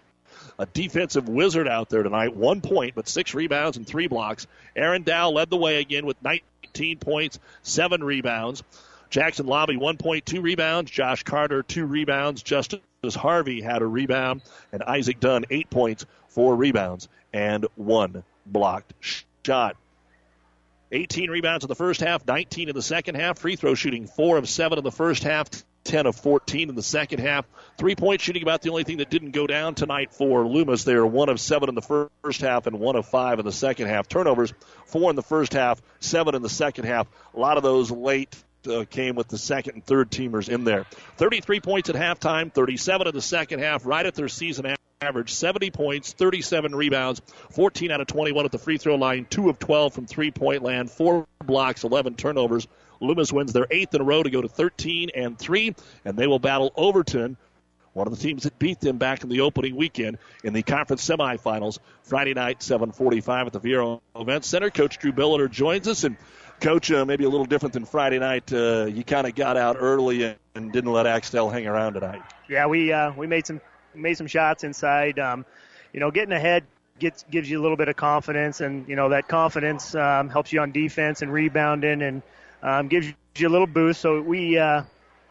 a 0.58 0.66
defensive 0.66 1.28
wizard 1.28 1.68
out 1.68 1.90
there 1.90 2.04
tonight, 2.04 2.36
one 2.36 2.62
point, 2.62 2.96
but 2.96 3.08
six 3.08 3.34
rebounds 3.34 3.78
and 3.78 3.86
three 3.86 4.08
blocks. 4.08 4.48
Aaron 4.76 5.04
Dow 5.04 5.32
led 5.32 5.50
the 5.50 5.58
way 5.58 5.80
again 5.80 6.06
with 6.06 6.18
19 6.24 7.00
points, 7.00 7.40
seven 7.62 8.04
rebounds. 8.04 8.64
Jackson 9.10 9.46
Lobby, 9.46 9.78
one 9.78 9.98
point, 9.98 10.26
two 10.26 10.42
rebounds. 10.42 10.90
Josh 10.90 11.24
Carter, 11.24 11.62
two 11.62 11.86
rebounds. 11.86 12.42
Justice 12.42 12.82
Harvey 13.16 13.62
had 13.62 13.82
a 13.82 13.86
rebound. 13.86 14.42
And 14.72 14.82
Isaac 14.82 15.20
Dunn, 15.20 15.46
eight 15.52 15.70
points, 15.70 16.06
four 16.30 16.56
rebounds, 16.56 17.08
and 17.34 17.66
one 17.76 18.24
blocked 18.46 18.94
shot. 19.44 19.76
18 20.92 21.32
rebounds 21.32 21.64
in 21.64 21.68
the 21.68 21.76
first 21.76 22.02
half, 22.02 22.26
19 22.28 22.70
in 22.70 22.76
the 22.76 22.82
second 22.82 23.16
half. 23.16 23.40
Free 23.40 23.56
throw 23.56 23.74
shooting, 23.74 24.06
four 24.06 24.38
of 24.38 24.48
seven 24.48 24.78
in 24.78 24.84
the 24.84 24.92
first 24.92 25.24
half, 25.24 25.50
10 25.86 26.06
of 26.06 26.16
14 26.16 26.70
in 26.70 26.76
the 26.76 26.84
second 26.84 27.20
half. 27.20 27.46
Three 27.78 27.96
point 27.96 28.22
shooting, 28.22 28.44
about 28.44 28.62
the 28.62 28.70
only 28.70 28.84
thing 28.84 28.98
that 28.98 29.10
didn't 29.10 29.32
go 29.32 29.48
down 29.48 29.74
tonight 29.74 30.14
for 30.14 30.48
Loomis. 30.48 30.84
They 30.84 30.94
are 30.94 31.06
one 31.06 31.30
of 31.30 31.40
seven 31.40 31.70
in 31.70 31.76
the 31.76 31.82
first 32.24 32.42
half 32.42 32.68
and 32.68 32.80
one 32.80 32.96
of 32.96 33.08
five 33.08 33.40
in 33.40 33.46
the 33.46 33.52
second 33.52 33.88
half. 33.88 34.08
Turnovers, 34.08 34.54
four 34.86 35.10
in 35.10 35.16
the 35.16 35.24
first 35.24 35.54
half, 35.54 35.82
seven 36.00 36.36
in 36.36 36.44
the 36.44 36.50
second 36.50 36.86
half. 36.86 37.08
A 37.34 37.40
lot 37.40 37.58
of 37.58 37.64
those 37.64 37.90
late 37.90 38.36
uh, 38.68 38.86
came 38.90 39.16
with 39.16 39.28
the 39.28 39.38
second 39.38 39.74
and 39.74 39.86
third 39.86 40.12
teamers 40.12 40.48
in 40.48 40.64
there. 40.64 40.86
33 41.18 41.60
points 41.60 41.90
at 41.90 41.96
halftime, 41.96 42.54
37 42.54 43.08
in 43.08 43.14
the 43.14 43.22
second 43.22 43.60
half, 43.60 43.86
right 43.86 44.06
at 44.06 44.16
their 44.16 44.30
season 44.30 44.66
average. 45.04 45.34
70 45.34 45.72
points, 45.72 46.14
37 46.14 46.76
rebounds, 46.76 47.22
14 47.52 47.92
out 47.92 48.02
of 48.02 48.08
21 48.08 48.46
at 48.46 48.52
the 48.52 48.60
free 48.60 48.78
throw 48.78 48.96
line, 48.96 49.26
2 49.30 49.50
of 49.50 49.60
12 49.60 49.94
from 49.94 50.06
three 50.06 50.32
point 50.32 50.64
land, 50.64 50.90
4 50.90 51.26
blocks, 51.44 51.84
11 51.84 52.16
turnovers. 52.16 52.68
Loomis 53.00 53.34
wins 53.34 53.52
their 53.52 53.68
eighth 53.70 53.94
in 53.94 54.02
a 54.02 54.04
row 54.04 54.24
to 54.24 54.30
go 54.30 54.42
to 54.42 54.48
13 54.48 55.10
and 55.14 55.38
3, 55.38 55.76
and 56.06 56.18
they 56.18 56.28
will 56.28 56.40
battle 56.40 56.72
Overton 56.76 57.38
one 57.94 58.08
of 58.08 58.16
the 58.16 58.20
teams 58.20 58.44
that 58.44 58.58
beat 58.60 58.80
them 58.80 58.98
back 58.98 59.24
in 59.24 59.30
the 59.30 59.42
opening 59.42 59.76
weekend 59.76 60.18
in 60.44 60.54
the 60.54 60.64
conference 60.64 61.08
semifinals 61.08 61.80
Friday 62.02 62.34
night, 62.34 62.64
7:45 62.64 63.48
at 63.48 63.54
the 63.54 63.60
Viaero 63.60 64.02
Event 64.16 64.46
Center. 64.46 64.70
Coach 64.70 64.98
Drew 64.98 65.12
Billiter 65.12 65.50
joins 65.50 65.88
us, 65.88 66.04
and 66.04 66.18
Coach, 66.60 66.92
uh, 66.92 67.06
maybe 67.06 67.24
a 67.24 67.30
little 67.30 67.46
different 67.46 67.74
than 67.74 67.86
Friday 67.86 68.20
night. 68.20 68.52
Uh, 68.52 68.86
you 68.86 69.04
kind 69.04 69.28
of 69.28 69.36
got 69.36 69.58
out 69.58 69.78
early 69.80 70.24
and, 70.24 70.36
and, 70.56 70.72
didn't 70.72 70.92
let 70.92 71.06
Axtell 71.06 71.50
hang 71.50 71.68
around 71.68 71.94
tonight. 71.94 72.22
Yeah, 72.48 72.68
we 72.68 72.92
uh, 72.92 73.12
we 73.14 73.28
made 73.28 73.46
some 73.46 73.62
made 73.96 74.16
some 74.16 74.28
shots 74.28 74.64
inside. 74.64 75.20
Um, 75.20 75.46
you 75.92 76.00
know, 76.00 76.12
getting 76.12 76.34
ahead 76.34 76.64
gets 77.00 77.24
gives 77.30 77.50
you 77.50 77.60
a 77.60 77.64
little 77.64 77.78
bit 77.78 77.90
of 77.90 77.96
confidence, 77.96 78.62
and 78.62 78.88
you 78.88 78.96
know 78.96 79.10
that 79.10 79.28
confidence 79.28 79.96
um, 79.96 80.30
helps 80.30 80.54
you 80.54 80.62
on 80.62 80.72
defense 80.72 81.22
and 81.22 81.32
rebounding, 81.32 82.02
and 82.02 82.22
um, 82.62 82.88
gives 82.88 83.08
you 83.38 83.48
a 83.48 83.50
little 83.50 83.68
boost. 83.68 84.02
So 84.02 84.22
we 84.22 84.58
uh, 84.58 84.84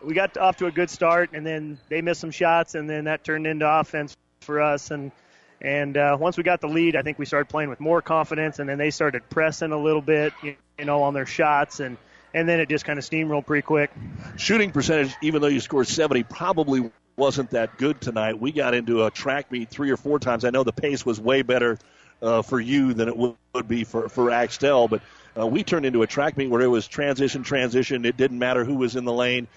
we 0.03 0.15
got 0.15 0.37
off 0.37 0.57
to 0.59 0.67
a 0.67 0.73
good 0.73 0.91
start, 0.91 1.31
and 1.33 1.47
then 1.47 1.79
they 1.89 2.03
missed 2.03 2.21
some 2.21 2.31
shots, 2.31 2.75
and 2.75 2.89
then 2.89 3.05
that 3.05 3.25
turned 3.25 3.47
into 3.47 3.69
offense 3.69 4.17
for 4.41 4.61
us, 4.61 4.91
and 4.91 5.13
and 5.61 5.97
uh, 5.97 6.17
once 6.19 6.37
we 6.37 6.43
got 6.43 6.61
the 6.61 6.69
lead, 6.69 6.97
I 6.97 7.03
think 7.03 7.19
we 7.19 7.27
started 7.27 7.49
playing 7.49 7.71
with 7.71 7.81
more 7.81 8.03
confidence, 8.03 8.59
and 8.59 8.69
then 8.69 8.79
they 8.79 8.91
started 8.91 9.23
pressing 9.31 9.71
a 9.71 9.79
little 9.79 10.03
bit, 10.03 10.33
you 10.43 10.57
know, 10.85 11.05
on 11.05 11.15
their 11.15 11.27
shots, 11.27 11.81
and 11.81 11.97
and 12.35 12.49
then 12.49 12.61
it 12.61 12.69
just 12.69 12.85
kind 12.85 12.99
of 12.99 13.05
steamrolled 13.05 13.47
pretty 13.47 13.63
quick. 13.63 13.91
Shooting 14.37 14.73
percentage, 14.73 15.15
even 15.23 15.43
though 15.43 15.49
you 15.49 15.61
scored 15.61 15.87
70, 15.87 16.25
probably 16.25 16.91
wasn't 17.17 17.51
that 17.51 17.77
good 17.79 18.01
tonight. 18.01 18.39
We 18.39 18.53
got 18.53 18.75
into 18.75 19.05
a 19.05 19.11
track 19.11 19.51
meet 19.53 19.69
three 19.69 19.91
or 19.91 19.97
four 19.97 20.19
times. 20.19 20.45
I 20.45 20.51
know 20.51 20.65
the 20.65 20.73
pace 20.73 21.05
was 21.05 21.21
way 21.21 21.43
better 21.43 21.79
uh, 22.21 22.43
for 22.43 22.61
you 22.61 22.95
than 22.95 23.09
it 23.09 23.17
would 23.17 23.69
be 23.69 23.85
for 23.85 24.09
for 24.09 24.31
Axtell, 24.31 24.89
but 24.89 25.03
uh, 25.39 25.47
we 25.47 25.63
turned 25.63 25.87
into 25.87 26.03
a 26.03 26.07
track 26.07 26.37
meet 26.37 26.49
where 26.49 26.61
it 26.61 26.69
was 26.69 26.87
transition, 26.87 27.43
transition. 27.43 28.05
It 28.05 28.17
didn't 28.17 28.39
matter 28.39 28.65
who 28.65 28.77
was 28.77 28.97
in 28.97 29.05
the 29.05 29.13
lane. 29.13 29.49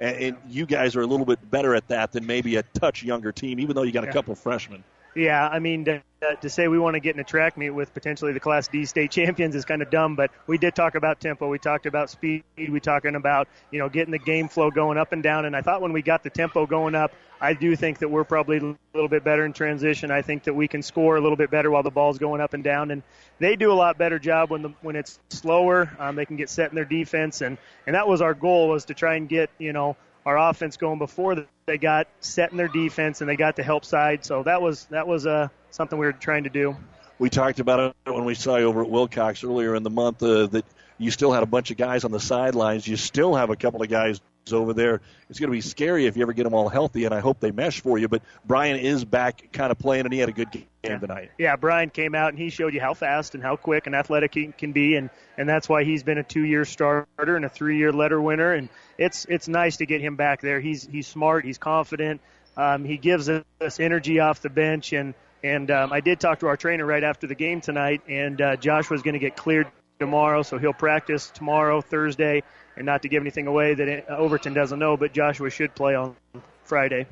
And, 0.00 0.16
and 0.16 0.36
you 0.48 0.64
guys 0.64 0.94
are 0.96 1.00
a 1.00 1.06
little 1.06 1.26
bit 1.26 1.50
better 1.50 1.74
at 1.74 1.88
that 1.88 2.12
than 2.12 2.26
maybe 2.26 2.56
a 2.56 2.62
touch 2.62 3.02
younger 3.02 3.32
team, 3.32 3.58
even 3.58 3.74
though 3.74 3.82
you 3.82 3.92
got 3.92 4.04
a 4.04 4.12
couple 4.12 4.34
freshmen. 4.34 4.84
Yeah, 5.14 5.48
I 5.48 5.58
mean, 5.58 5.84
to, 5.86 6.02
uh, 6.22 6.34
to 6.36 6.50
say 6.50 6.68
we 6.68 6.78
want 6.78 6.94
to 6.94 7.00
get 7.00 7.14
in 7.14 7.20
a 7.20 7.24
track 7.24 7.56
meet 7.56 7.70
with 7.70 7.92
potentially 7.94 8.32
the 8.32 8.40
Class 8.40 8.68
D 8.68 8.84
state 8.84 9.10
champions 9.12 9.54
is 9.54 9.64
kind 9.64 9.82
of 9.82 9.90
dumb, 9.90 10.16
but 10.16 10.30
we 10.46 10.58
did 10.58 10.74
talk 10.74 10.94
about 10.94 11.20
tempo. 11.20 11.48
We 11.48 11.58
talked 11.58 11.86
about 11.86 12.10
speed. 12.10 12.44
We 12.56 12.80
talking 12.80 13.14
about, 13.14 13.48
you 13.70 13.78
know, 13.78 13.88
getting 13.88 14.12
the 14.12 14.18
game 14.18 14.48
flow 14.48 14.70
going 14.70 14.98
up 14.98 15.12
and 15.12 15.22
down. 15.22 15.44
And 15.44 15.56
I 15.56 15.62
thought 15.62 15.80
when 15.80 15.92
we 15.92 16.02
got 16.02 16.22
the 16.22 16.30
tempo 16.30 16.66
going 16.66 16.94
up, 16.94 17.12
I 17.40 17.54
do 17.54 17.76
think 17.76 17.98
that 17.98 18.08
we're 18.08 18.24
probably 18.24 18.58
a 18.58 18.76
little 18.94 19.08
bit 19.08 19.22
better 19.22 19.44
in 19.44 19.52
transition. 19.52 20.10
I 20.10 20.22
think 20.22 20.44
that 20.44 20.54
we 20.54 20.66
can 20.66 20.82
score 20.82 21.16
a 21.16 21.20
little 21.20 21.36
bit 21.36 21.50
better 21.50 21.70
while 21.70 21.84
the 21.84 21.90
ball's 21.90 22.18
going 22.18 22.40
up 22.40 22.52
and 22.52 22.64
down. 22.64 22.90
And 22.90 23.02
they 23.38 23.54
do 23.56 23.72
a 23.72 23.74
lot 23.74 23.96
better 23.96 24.18
job 24.18 24.50
when 24.50 24.62
the 24.62 24.68
when 24.82 24.96
it's 24.96 25.18
slower. 25.28 25.88
Um, 25.98 26.16
they 26.16 26.26
can 26.26 26.36
get 26.36 26.50
set 26.50 26.70
in 26.70 26.74
their 26.74 26.84
defense, 26.84 27.40
and 27.40 27.58
and 27.86 27.94
that 27.94 28.08
was 28.08 28.20
our 28.20 28.34
goal 28.34 28.68
was 28.68 28.86
to 28.86 28.94
try 28.94 29.14
and 29.14 29.28
get 29.28 29.50
you 29.58 29.72
know 29.72 29.96
our 30.28 30.50
offense 30.50 30.76
going 30.76 30.98
before 30.98 31.46
they 31.64 31.78
got 31.78 32.06
set 32.20 32.50
in 32.50 32.58
their 32.58 32.68
defense 32.68 33.22
and 33.22 33.30
they 33.30 33.36
got 33.36 33.56
the 33.56 33.62
help 33.62 33.82
side. 33.82 34.26
So 34.26 34.42
that 34.42 34.60
was 34.60 34.84
that 34.90 35.08
was 35.08 35.26
uh, 35.26 35.48
something 35.70 35.98
we 35.98 36.04
were 36.04 36.12
trying 36.12 36.44
to 36.44 36.50
do. 36.50 36.76
We 37.18 37.30
talked 37.30 37.60
about 37.60 37.94
it 38.06 38.12
when 38.12 38.26
we 38.26 38.34
saw 38.34 38.56
you 38.56 38.66
over 38.66 38.82
at 38.82 38.90
Wilcox 38.90 39.42
earlier 39.42 39.74
in 39.74 39.82
the 39.82 39.90
month 39.90 40.22
uh, 40.22 40.46
that 40.48 40.66
you 40.98 41.10
still 41.10 41.32
had 41.32 41.42
a 41.42 41.46
bunch 41.46 41.70
of 41.70 41.78
guys 41.78 42.04
on 42.04 42.12
the 42.12 42.20
sidelines. 42.20 42.86
You 42.86 42.96
still 42.96 43.34
have 43.34 43.48
a 43.48 43.56
couple 43.56 43.82
of 43.82 43.88
guys 43.88 44.20
over 44.52 44.74
there. 44.74 45.00
It's 45.30 45.38
going 45.38 45.50
to 45.50 45.56
be 45.56 45.60
scary 45.60 46.06
if 46.06 46.16
you 46.16 46.22
ever 46.22 46.32
get 46.32 46.44
them 46.44 46.54
all 46.54 46.68
healthy, 46.68 47.04
and 47.04 47.14
I 47.14 47.20
hope 47.20 47.40
they 47.40 47.50
mesh 47.50 47.80
for 47.80 47.98
you. 47.98 48.08
But 48.08 48.22
Brian 48.46 48.78
is 48.78 49.04
back 49.04 49.50
kind 49.52 49.70
of 49.70 49.78
playing, 49.78 50.04
and 50.04 50.12
he 50.12 50.18
had 50.18 50.28
a 50.28 50.32
good 50.32 50.50
game 50.50 50.66
yeah. 50.84 50.98
tonight. 50.98 51.30
Yeah, 51.38 51.56
Brian 51.56 51.90
came 51.90 52.14
out 52.14 52.30
and 52.30 52.38
he 52.38 52.50
showed 52.50 52.74
you 52.74 52.80
how 52.80 52.94
fast 52.94 53.34
and 53.34 53.42
how 53.42 53.56
quick 53.56 53.86
and 53.86 53.94
athletic 53.94 54.34
he 54.34 54.48
can 54.48 54.72
be, 54.72 54.96
and 54.96 55.10
and 55.36 55.48
that's 55.48 55.68
why 55.68 55.84
he's 55.84 56.02
been 56.02 56.18
a 56.18 56.22
two-year 56.22 56.64
starter 56.64 57.06
and 57.18 57.44
a 57.44 57.48
three-year 57.48 57.92
letter 57.92 58.20
winner. 58.20 58.52
And 58.52 58.68
it's 58.98 59.24
it's 59.26 59.48
nice 59.48 59.78
to 59.78 59.86
get 59.86 60.00
him 60.00 60.16
back 60.16 60.40
there. 60.42 60.60
He's 60.60 60.84
he's 60.84 61.06
smart, 61.06 61.44
he's 61.44 61.58
confident. 61.58 62.20
Um, 62.56 62.84
he 62.84 62.96
gives 62.96 63.28
us 63.28 63.80
energy 63.80 64.18
off 64.18 64.42
the 64.42 64.50
bench, 64.50 64.92
and 64.92 65.14
and 65.42 65.70
um, 65.70 65.92
I 65.92 66.00
did 66.00 66.18
talk 66.18 66.40
to 66.40 66.48
our 66.48 66.56
trainer 66.56 66.84
right 66.84 67.04
after 67.04 67.28
the 67.28 67.36
game 67.36 67.60
tonight, 67.60 68.02
and 68.08 68.40
uh, 68.40 68.56
Josh 68.56 68.90
was 68.90 69.02
going 69.02 69.14
to 69.14 69.20
get 69.20 69.36
cleared 69.36 69.68
tomorrow, 70.00 70.42
so 70.42 70.58
he'll 70.58 70.72
practice 70.72 71.30
tomorrow, 71.30 71.80
Thursday, 71.80 72.42
and 72.76 72.84
not 72.86 73.02
to 73.02 73.08
give 73.08 73.22
anything 73.22 73.46
away 73.46 73.74
that 73.74 74.10
Overton 74.10 74.54
doesn't 74.54 74.78
know, 74.78 74.96
but 74.96 75.12
Joshua 75.12 75.50
should 75.50 75.74
play 75.74 75.94
on 75.94 76.16
Friday. 76.64 77.06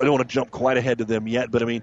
I 0.00 0.04
don't 0.04 0.12
want 0.12 0.28
to 0.28 0.32
jump 0.32 0.50
quite 0.50 0.76
ahead 0.76 0.98
to 0.98 1.04
them 1.04 1.26
yet, 1.26 1.50
but 1.50 1.62
I 1.62 1.64
mean, 1.64 1.82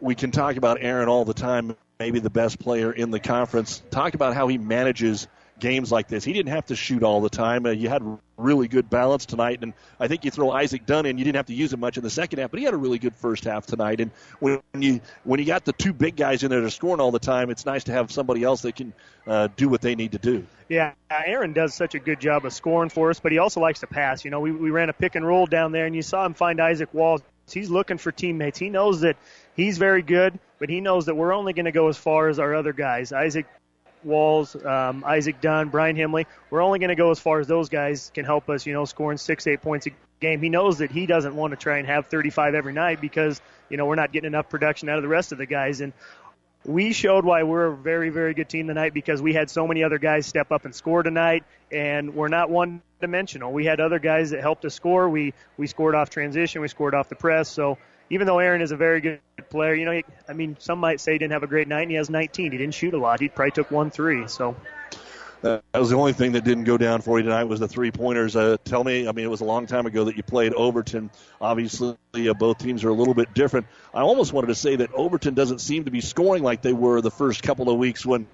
we 0.00 0.14
can 0.14 0.30
talk 0.30 0.56
about 0.56 0.78
Aaron 0.80 1.08
all 1.08 1.24
the 1.24 1.34
time, 1.34 1.76
maybe 1.98 2.20
the 2.20 2.30
best 2.30 2.58
player 2.58 2.92
in 2.92 3.10
the 3.10 3.20
conference. 3.20 3.82
Talk 3.90 4.14
about 4.14 4.34
how 4.34 4.48
he 4.48 4.58
manages 4.58 5.28
games 5.64 5.90
like 5.90 6.08
this. 6.08 6.24
He 6.24 6.34
didn't 6.34 6.52
have 6.52 6.66
to 6.66 6.76
shoot 6.76 7.02
all 7.02 7.22
the 7.22 7.30
time. 7.30 7.64
Uh, 7.64 7.70
you 7.70 7.88
had 7.88 8.02
really 8.36 8.68
good 8.68 8.90
balance 8.90 9.24
tonight, 9.24 9.60
and 9.62 9.72
I 9.98 10.08
think 10.08 10.26
you 10.26 10.30
throw 10.30 10.50
Isaac 10.50 10.84
Dunn 10.84 11.06
in. 11.06 11.16
You 11.16 11.24
didn't 11.24 11.36
have 11.36 11.46
to 11.46 11.54
use 11.54 11.72
him 11.72 11.80
much 11.80 11.96
in 11.96 12.02
the 12.02 12.10
second 12.10 12.38
half, 12.38 12.50
but 12.50 12.58
he 12.60 12.66
had 12.66 12.74
a 12.74 12.76
really 12.76 12.98
good 12.98 13.16
first 13.16 13.44
half 13.44 13.64
tonight. 13.64 14.00
And 14.00 14.10
when 14.40 14.60
you 14.78 15.00
when 15.24 15.40
you 15.40 15.46
got 15.46 15.64
the 15.64 15.72
two 15.72 15.94
big 15.94 16.16
guys 16.16 16.42
in 16.42 16.50
there 16.50 16.60
to 16.60 16.70
scoring 16.70 17.00
all 17.00 17.12
the 17.12 17.18
time, 17.18 17.48
it's 17.48 17.64
nice 17.64 17.84
to 17.84 17.92
have 17.92 18.12
somebody 18.12 18.42
else 18.42 18.60
that 18.60 18.76
can 18.76 18.92
uh, 19.26 19.48
do 19.56 19.70
what 19.70 19.80
they 19.80 19.94
need 19.94 20.12
to 20.12 20.18
do. 20.18 20.46
Yeah, 20.68 20.92
Aaron 21.10 21.54
does 21.54 21.72
such 21.72 21.94
a 21.94 21.98
good 21.98 22.20
job 22.20 22.44
of 22.44 22.52
scoring 22.52 22.90
for 22.90 23.08
us, 23.08 23.18
but 23.18 23.32
he 23.32 23.38
also 23.38 23.60
likes 23.60 23.80
to 23.80 23.86
pass. 23.86 24.22
You 24.22 24.30
know, 24.30 24.40
we 24.40 24.52
we 24.52 24.70
ran 24.70 24.90
a 24.90 24.92
pick 24.92 25.14
and 25.14 25.26
roll 25.26 25.46
down 25.46 25.72
there, 25.72 25.86
and 25.86 25.96
you 25.96 26.02
saw 26.02 26.26
him 26.26 26.34
find 26.34 26.60
Isaac 26.60 26.92
Walls. 26.92 27.22
He's 27.50 27.70
looking 27.70 27.96
for 27.96 28.12
teammates. 28.12 28.58
He 28.58 28.68
knows 28.68 29.00
that 29.00 29.16
he's 29.56 29.78
very 29.78 30.02
good, 30.02 30.38
but 30.58 30.68
he 30.68 30.82
knows 30.82 31.06
that 31.06 31.14
we're 31.14 31.32
only 31.32 31.54
going 31.54 31.64
to 31.64 31.72
go 31.72 31.88
as 31.88 31.96
far 31.96 32.28
as 32.28 32.38
our 32.38 32.54
other 32.54 32.74
guys. 32.74 33.12
Isaac 33.12 33.46
Walls, 34.04 34.56
um, 34.64 35.04
Isaac 35.04 35.40
Dunn, 35.40 35.68
Brian 35.68 35.96
Himley. 35.96 36.26
We're 36.50 36.62
only 36.62 36.78
going 36.78 36.90
to 36.90 36.94
go 36.94 37.10
as 37.10 37.18
far 37.18 37.40
as 37.40 37.46
those 37.46 37.68
guys 37.68 38.10
can 38.14 38.24
help 38.24 38.48
us, 38.48 38.66
you 38.66 38.72
know, 38.72 38.84
scoring 38.84 39.18
six, 39.18 39.46
eight 39.46 39.62
points 39.62 39.86
a 39.86 39.90
game. 40.20 40.40
He 40.40 40.48
knows 40.48 40.78
that 40.78 40.90
he 40.90 41.06
doesn't 41.06 41.34
want 41.34 41.52
to 41.52 41.56
try 41.56 41.78
and 41.78 41.86
have 41.86 42.06
35 42.06 42.54
every 42.54 42.72
night 42.72 43.00
because, 43.00 43.40
you 43.68 43.76
know, 43.76 43.86
we're 43.86 43.94
not 43.94 44.12
getting 44.12 44.26
enough 44.26 44.48
production 44.48 44.88
out 44.88 44.96
of 44.96 45.02
the 45.02 45.08
rest 45.08 45.32
of 45.32 45.38
the 45.38 45.46
guys. 45.46 45.80
And 45.80 45.92
we 46.64 46.92
showed 46.92 47.24
why 47.24 47.42
we're 47.42 47.66
a 47.66 47.76
very, 47.76 48.10
very 48.10 48.34
good 48.34 48.48
team 48.48 48.66
tonight 48.68 48.94
because 48.94 49.20
we 49.20 49.34
had 49.34 49.50
so 49.50 49.66
many 49.66 49.84
other 49.84 49.98
guys 49.98 50.26
step 50.26 50.50
up 50.50 50.64
and 50.64 50.74
score 50.74 51.02
tonight, 51.02 51.44
and 51.70 52.14
we're 52.14 52.28
not 52.28 52.48
one 52.48 52.82
dimensional. 53.00 53.52
We 53.52 53.66
had 53.66 53.80
other 53.80 53.98
guys 53.98 54.30
that 54.30 54.40
helped 54.40 54.64
us 54.64 54.74
score. 54.74 55.08
We 55.08 55.34
we 55.56 55.66
scored 55.66 55.94
off 55.94 56.10
transition, 56.10 56.62
we 56.62 56.68
scored 56.68 56.94
off 56.94 57.08
the 57.08 57.16
press. 57.16 57.48
So 57.50 57.78
even 58.10 58.26
though 58.26 58.38
Aaron 58.38 58.60
is 58.60 58.70
a 58.70 58.76
very 58.76 59.00
good 59.00 59.20
player, 59.50 59.74
you 59.74 59.84
know, 59.84 59.92
he, 59.92 60.04
I 60.28 60.32
mean, 60.32 60.56
some 60.58 60.78
might 60.78 61.00
say 61.00 61.12
he 61.12 61.18
didn't 61.18 61.32
have 61.32 61.42
a 61.42 61.48
great 61.48 61.68
night, 61.68 61.82
and 61.82 61.90
he 61.90 61.96
has 61.96 62.10
19. 62.10 62.52
He 62.52 62.58
didn't 62.58 62.74
shoot 62.74 62.94
a 62.94 62.98
lot. 62.98 63.20
He 63.20 63.28
probably 63.28 63.52
took 63.52 63.70
one 63.70 63.90
three. 63.90 64.28
So 64.28 64.56
that 65.44 65.62
was 65.74 65.90
the 65.90 65.96
only 65.96 66.14
thing 66.14 66.32
that 66.32 66.44
didn't 66.44 66.64
go 66.64 66.78
down 66.78 67.02
for 67.02 67.18
you 67.18 67.24
tonight 67.24 67.44
was 67.44 67.60
the 67.60 67.68
three 67.68 67.90
pointers. 67.90 68.34
Uh, 68.34 68.56
tell 68.64 68.82
me, 68.82 69.06
I 69.06 69.12
mean, 69.12 69.26
it 69.26 69.30
was 69.30 69.42
a 69.42 69.44
long 69.44 69.66
time 69.66 69.84
ago 69.84 70.04
that 70.04 70.16
you 70.16 70.22
played 70.22 70.54
Overton. 70.54 71.10
Obviously, 71.38 71.96
uh, 72.16 72.32
both 72.32 72.58
teams 72.58 72.82
are 72.82 72.88
a 72.88 72.94
little 72.94 73.12
bit 73.12 73.34
different. 73.34 73.66
I 73.92 74.00
almost 74.00 74.32
wanted 74.32 74.46
to 74.46 74.54
say 74.54 74.76
that 74.76 74.94
Overton 74.94 75.34
doesn't 75.34 75.58
seem 75.58 75.84
to 75.84 75.90
be 75.90 76.00
scoring 76.00 76.42
like 76.42 76.62
they 76.62 76.72
were 76.72 77.02
the 77.02 77.10
first 77.10 77.42
couple 77.42 77.68
of 77.68 77.76
weeks 77.76 78.06
when, 78.06 78.26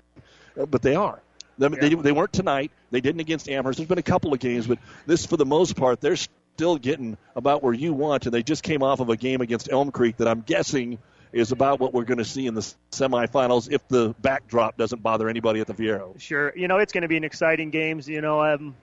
uh, 0.59 0.67
but 0.67 0.83
they 0.83 0.95
are. 0.95 1.21
They, 1.59 1.69
they, 1.69 1.95
they 1.95 2.13
weren't 2.13 2.33
tonight. 2.33 2.71
They 2.93 3.01
didn't 3.01 3.21
against 3.21 3.49
Amherst. 3.49 3.79
There's 3.79 3.89
been 3.89 3.99
a 3.99 4.03
couple 4.03 4.33
of 4.33 4.39
games, 4.39 4.69
but 4.69 4.79
this, 5.05 5.27
for 5.27 5.37
the 5.37 5.45
most 5.45 5.77
part, 5.77 6.01
they're 6.01 6.17
still 6.61 6.77
getting 6.77 7.17
about 7.35 7.63
where 7.63 7.73
you 7.73 7.93
want, 7.93 8.27
and 8.27 8.35
they 8.35 8.43
just 8.43 8.63
came 8.63 8.83
off 8.83 9.01
of 9.01 9.09
a 9.09 9.17
game 9.17 9.41
against 9.41 9.73
Elm 9.73 9.91
Creek 9.91 10.19
that 10.19 10.29
I'm 10.29 10.43
guessing– 10.43 10.99
is 11.33 11.53
about 11.53 11.79
what 11.79 11.95
we're 11.95 12.05
going 12.05 12.19
to 12.19 12.25
see 12.25 12.47
in 12.47 12.55
the 12.55 12.75
semifinals 12.91 13.71
if 13.71 13.87
the 13.89 14.15
backdrop 14.21 14.77
doesn't 14.77 15.03
bother 15.03 15.29
anybody 15.29 15.61
at 15.61 15.67
the 15.67 15.75
Viaero. 15.75 16.19
Sure. 16.21 16.53
You 16.57 16.69
know, 16.69 16.79
it's 16.79 16.93
going 16.93 17.03
to 17.03 17.09
be 17.09 17.17
an 17.17 17.25
exciting 17.25 17.71
games. 17.71 18.09
You 18.09 18.21
know, 18.21 18.43
um, 18.43 18.75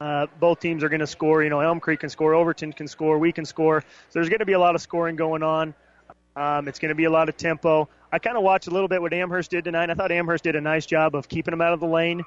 uh, 0.00 0.26
both 0.38 0.60
teams 0.60 0.82
are 0.82 0.88
going 0.88 1.00
to 1.00 1.06
score. 1.06 1.42
You 1.42 1.50
know, 1.50 1.60
Elm 1.60 1.80
Creek 1.80 2.00
can 2.00 2.08
score, 2.08 2.34
Overton 2.34 2.72
can 2.72 2.88
score, 2.88 3.18
we 3.18 3.32
can 3.32 3.44
score. 3.44 3.82
So 3.82 3.86
there's 4.14 4.28
going 4.28 4.40
to 4.40 4.46
be 4.46 4.54
a 4.54 4.58
lot 4.58 4.74
of 4.74 4.80
scoring 4.80 5.16
going 5.16 5.42
on. 5.42 5.74
Um, 6.36 6.68
it's 6.68 6.78
going 6.78 6.90
to 6.90 6.94
be 6.94 7.04
a 7.04 7.10
lot 7.10 7.28
of 7.28 7.36
tempo. 7.36 7.88
I 8.12 8.18
kind 8.18 8.36
of 8.36 8.42
watched 8.42 8.66
a 8.66 8.70
little 8.70 8.88
bit 8.88 9.02
what 9.02 9.12
Amherst 9.12 9.50
did 9.50 9.64
tonight. 9.64 9.90
I 9.90 9.94
thought 9.94 10.10
Amherst 10.10 10.44
did 10.44 10.56
a 10.56 10.60
nice 10.60 10.86
job 10.86 11.14
of 11.14 11.28
keeping 11.28 11.52
them 11.52 11.60
out 11.60 11.74
of 11.74 11.80
the 11.80 11.86
lane, 11.86 12.22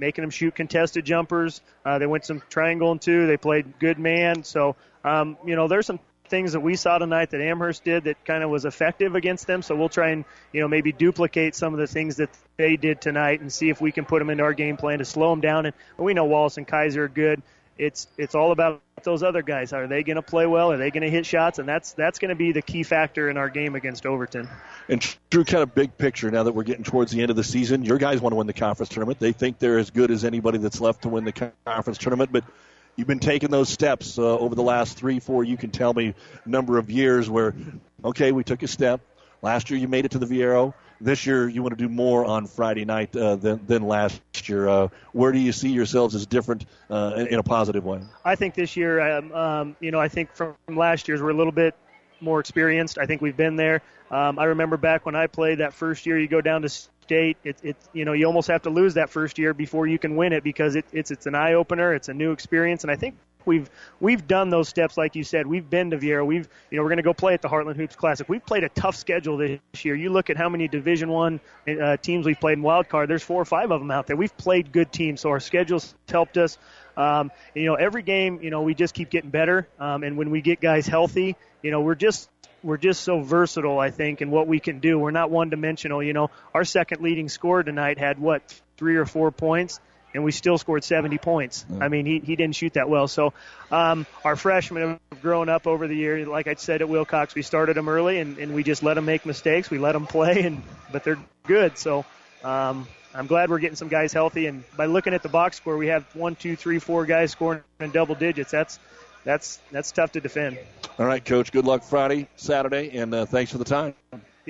making 0.00 0.22
them 0.22 0.30
shoot 0.30 0.54
contested 0.54 1.04
jumpers. 1.04 1.60
Uh, 1.84 1.98
they 1.98 2.06
went 2.06 2.24
some 2.24 2.42
triangle 2.48 2.90
and 2.90 3.00
two. 3.00 3.26
They 3.26 3.36
played 3.36 3.78
good 3.78 3.98
man. 3.98 4.42
So, 4.42 4.74
um, 5.04 5.36
you 5.44 5.54
know, 5.54 5.68
there's 5.68 5.86
some 5.86 6.00
things 6.30 6.52
that 6.52 6.60
we 6.60 6.76
saw 6.76 6.96
tonight 6.96 7.30
that 7.30 7.40
Amherst 7.40 7.84
did 7.84 8.04
that 8.04 8.24
kind 8.24 8.42
of 8.42 8.50
was 8.50 8.64
effective 8.64 9.14
against 9.14 9.46
them. 9.46 9.62
So 9.62 9.76
we'll 9.76 9.88
try 9.88 10.10
and 10.10 10.24
you 10.52 10.60
know 10.60 10.68
maybe 10.68 10.92
duplicate 10.92 11.54
some 11.54 11.74
of 11.74 11.80
the 11.80 11.86
things 11.86 12.16
that 12.16 12.30
they 12.56 12.76
did 12.76 13.00
tonight 13.00 13.40
and 13.40 13.52
see 13.52 13.68
if 13.68 13.80
we 13.80 13.92
can 13.92 14.04
put 14.04 14.20
them 14.20 14.30
into 14.30 14.44
our 14.44 14.54
game 14.54 14.76
plan 14.76 14.98
to 14.98 15.04
slow 15.04 15.30
them 15.30 15.40
down. 15.40 15.66
And 15.66 15.74
we 15.98 16.14
know 16.14 16.24
Wallace 16.24 16.56
and 16.56 16.66
Kaiser 16.66 17.04
are 17.04 17.08
good. 17.08 17.42
It's 17.78 18.08
it's 18.18 18.34
all 18.34 18.52
about 18.52 18.82
those 19.04 19.22
other 19.22 19.42
guys. 19.42 19.72
Are 19.72 19.86
they 19.86 20.02
going 20.02 20.16
to 20.16 20.22
play 20.22 20.46
well? 20.46 20.72
Are 20.72 20.76
they 20.76 20.90
going 20.90 21.02
to 21.02 21.10
hit 21.10 21.24
shots? 21.24 21.58
And 21.58 21.68
that's 21.68 21.92
that's 21.92 22.18
going 22.18 22.28
to 22.28 22.34
be 22.34 22.52
the 22.52 22.62
key 22.62 22.82
factor 22.82 23.30
in 23.30 23.36
our 23.36 23.48
game 23.48 23.74
against 23.74 24.04
Overton. 24.04 24.48
And 24.88 25.16
true 25.30 25.44
kind 25.44 25.62
of 25.62 25.74
big 25.74 25.96
picture 25.96 26.30
now 26.30 26.42
that 26.42 26.52
we're 26.52 26.64
getting 26.64 26.84
towards 26.84 27.10
the 27.12 27.22
end 27.22 27.30
of 27.30 27.36
the 27.36 27.44
season, 27.44 27.84
your 27.84 27.98
guys 27.98 28.20
want 28.20 28.32
to 28.32 28.36
win 28.36 28.46
the 28.46 28.52
conference 28.52 28.90
tournament. 28.90 29.18
They 29.18 29.32
think 29.32 29.58
they're 29.58 29.78
as 29.78 29.90
good 29.90 30.10
as 30.10 30.24
anybody 30.24 30.58
that's 30.58 30.80
left 30.80 31.02
to 31.02 31.08
win 31.08 31.24
the 31.24 31.52
conference 31.64 31.98
tournament, 31.98 32.32
but 32.32 32.44
you've 32.96 33.08
been 33.08 33.18
taking 33.18 33.50
those 33.50 33.68
steps 33.68 34.18
uh, 34.18 34.22
over 34.22 34.54
the 34.54 34.62
last 34.62 34.98
three, 34.98 35.20
four, 35.20 35.44
you 35.44 35.56
can 35.56 35.70
tell 35.70 35.94
me, 35.94 36.14
number 36.44 36.76
of 36.76 36.90
years 36.90 37.30
where, 37.30 37.54
okay, 38.04 38.32
we 38.32 38.44
took 38.44 38.62
a 38.62 38.68
step. 38.68 39.00
Last 39.42 39.70
year 39.70 39.78
you 39.78 39.88
made 39.88 40.04
it 40.04 40.10
to 40.10 40.18
the 40.18 40.26
Viaero. 40.26 40.74
This 41.00 41.24
year 41.26 41.48
you 41.48 41.62
want 41.62 41.76
to 41.76 41.82
do 41.82 41.88
more 41.88 42.24
on 42.24 42.46
Friday 42.46 42.84
night 42.84 43.16
uh, 43.16 43.36
than, 43.36 43.64
than 43.66 43.86
last 43.86 44.20
year. 44.48 44.68
Uh, 44.68 44.88
where 45.12 45.32
do 45.32 45.38
you 45.38 45.52
see 45.52 45.70
yourselves 45.70 46.14
as 46.14 46.26
different 46.26 46.66
uh, 46.90 47.14
in, 47.16 47.26
in, 47.28 47.38
a 47.38 47.42
positive 47.42 47.84
way? 47.84 48.00
I 48.24 48.34
think 48.34 48.54
this 48.54 48.76
year, 48.76 49.00
um, 49.00 49.32
um, 49.32 49.76
you 49.80 49.90
know, 49.90 49.98
I 49.98 50.08
think 50.08 50.34
from 50.34 50.54
last 50.68 51.08
year's 51.08 51.22
we're 51.22 51.30
a 51.30 51.34
little 51.34 51.52
bit 51.52 51.74
more 52.20 52.40
experienced. 52.40 52.98
I 52.98 53.06
think 53.06 53.22
we've 53.22 53.36
been 53.36 53.56
there. 53.56 53.82
Um, 54.10 54.38
I 54.38 54.44
remember 54.44 54.76
back 54.76 55.06
when 55.06 55.14
I 55.14 55.26
played 55.26 55.58
that 55.58 55.72
first 55.72 56.04
year, 56.04 56.18
you 56.18 56.28
go 56.28 56.40
down 56.40 56.62
to 56.62 56.68
State. 56.68 57.38
It's 57.44 57.62
it, 57.62 57.76
you 57.92 58.04
know 58.04 58.12
you 58.12 58.26
almost 58.26 58.48
have 58.48 58.62
to 58.62 58.70
lose 58.70 58.94
that 58.94 59.10
first 59.10 59.38
year 59.38 59.54
before 59.54 59.86
you 59.86 59.98
can 59.98 60.16
win 60.16 60.32
it 60.32 60.44
because 60.44 60.76
it, 60.76 60.84
it's 60.92 61.10
it's 61.10 61.26
an 61.26 61.34
eye 61.34 61.54
opener. 61.54 61.94
It's 61.94 62.08
a 62.08 62.14
new 62.14 62.32
experience, 62.32 62.84
and 62.84 62.90
I 62.90 62.96
think 62.96 63.16
we've 63.44 63.70
we've 64.00 64.26
done 64.26 64.50
those 64.50 64.68
steps 64.68 64.96
like 64.96 65.16
you 65.16 65.24
said. 65.24 65.46
We've 65.46 65.68
been 65.68 65.90
to 65.90 65.98
Viaero. 65.98 66.26
We've 66.26 66.48
you 66.70 66.76
know 66.76 66.82
we're 66.82 66.90
going 66.90 66.98
to 66.98 67.02
go 67.02 67.14
play 67.14 67.34
at 67.34 67.42
the 67.42 67.48
Heartland 67.48 67.76
Hoops 67.76 67.96
Classic. 67.96 68.28
We've 68.28 68.44
played 68.44 68.64
a 68.64 68.68
tough 68.68 68.96
schedule 68.96 69.36
this 69.36 69.60
year. 69.82 69.94
You 69.94 70.10
look 70.10 70.30
at 70.30 70.36
how 70.36 70.48
many 70.48 70.68
Division 70.68 71.08
One 71.10 71.40
uh, 71.68 71.96
teams 71.96 72.26
we've 72.26 72.40
played 72.40 72.58
in 72.58 72.62
wild 72.62 72.88
card. 72.88 73.08
There's 73.08 73.22
four 73.22 73.40
or 73.40 73.46
five 73.46 73.70
of 73.70 73.80
them 73.80 73.90
out 73.90 74.06
there. 74.06 74.16
We've 74.16 74.36
played 74.36 74.72
good 74.72 74.92
teams, 74.92 75.20
so 75.20 75.30
our 75.30 75.40
schedules 75.40 75.94
helped 76.08 76.36
us. 76.36 76.58
Um, 76.96 77.30
you 77.54 77.64
know, 77.64 77.74
every 77.74 78.02
game, 78.02 78.40
you 78.42 78.50
know, 78.50 78.62
we 78.62 78.74
just 78.74 78.94
keep 78.94 79.10
getting 79.10 79.30
better. 79.30 79.68
Um, 79.78 80.02
and 80.02 80.16
when 80.16 80.30
we 80.30 80.40
get 80.40 80.60
guys 80.60 80.86
healthy, 80.86 81.36
you 81.62 81.70
know, 81.70 81.80
we're 81.80 81.94
just 81.94 82.28
we're 82.62 82.76
just 82.76 83.02
so 83.02 83.20
versatile, 83.20 83.78
I 83.78 83.90
think, 83.90 84.20
in 84.20 84.30
what 84.30 84.46
we 84.46 84.60
can 84.60 84.80
do. 84.80 84.98
We're 84.98 85.10
not 85.10 85.30
one 85.30 85.50
dimensional. 85.50 86.02
You 86.02 86.12
know, 86.12 86.30
our 86.54 86.64
second 86.64 87.02
leading 87.02 87.28
scorer 87.28 87.62
tonight 87.62 87.98
had 87.98 88.18
what 88.18 88.42
three 88.76 88.96
or 88.96 89.06
four 89.06 89.30
points, 89.30 89.80
and 90.14 90.24
we 90.24 90.32
still 90.32 90.58
scored 90.58 90.84
70 90.84 91.18
points. 91.18 91.64
I 91.80 91.88
mean, 91.88 92.06
he 92.06 92.18
he 92.18 92.36
didn't 92.36 92.56
shoot 92.56 92.74
that 92.74 92.88
well. 92.88 93.08
So, 93.08 93.32
um, 93.70 94.06
our 94.24 94.36
freshmen 94.36 94.98
have 95.10 95.22
grown 95.22 95.48
up 95.48 95.66
over 95.66 95.86
the 95.86 95.94
year. 95.94 96.26
Like 96.26 96.46
I 96.46 96.54
said 96.54 96.82
at 96.82 96.88
Wilcox, 96.88 97.34
we 97.34 97.42
started 97.42 97.76
them 97.76 97.88
early, 97.88 98.18
and 98.18 98.38
and 98.38 98.54
we 98.54 98.62
just 98.62 98.82
let 98.82 98.94
them 98.94 99.04
make 99.04 99.26
mistakes. 99.26 99.70
We 99.70 99.78
let 99.78 99.92
them 99.92 100.06
play, 100.06 100.42
and 100.42 100.62
but 100.92 101.04
they're 101.04 101.18
good. 101.44 101.78
So. 101.78 102.04
Um, 102.42 102.86
I'm 103.12 103.26
glad 103.26 103.50
we're 103.50 103.58
getting 103.58 103.76
some 103.76 103.88
guys 103.88 104.12
healthy, 104.12 104.46
and 104.46 104.62
by 104.76 104.86
looking 104.86 105.14
at 105.14 105.22
the 105.24 105.28
box 105.28 105.56
score, 105.56 105.76
we 105.76 105.88
have 105.88 106.04
one, 106.14 106.36
two, 106.36 106.54
three, 106.54 106.78
four 106.78 107.04
guys 107.06 107.32
scoring 107.32 107.62
in 107.80 107.90
double 107.90 108.14
digits. 108.14 108.52
That's 108.52 108.78
that's 109.24 109.58
that's 109.72 109.90
tough 109.92 110.12
to 110.12 110.20
defend. 110.20 110.58
All 110.98 111.06
right, 111.06 111.24
Coach. 111.24 111.50
Good 111.50 111.64
luck 111.64 111.82
Friday, 111.82 112.28
Saturday, 112.36 112.96
and 112.96 113.12
uh, 113.12 113.26
thanks 113.26 113.50
for 113.50 113.58
the 113.58 113.64
time. 113.64 113.94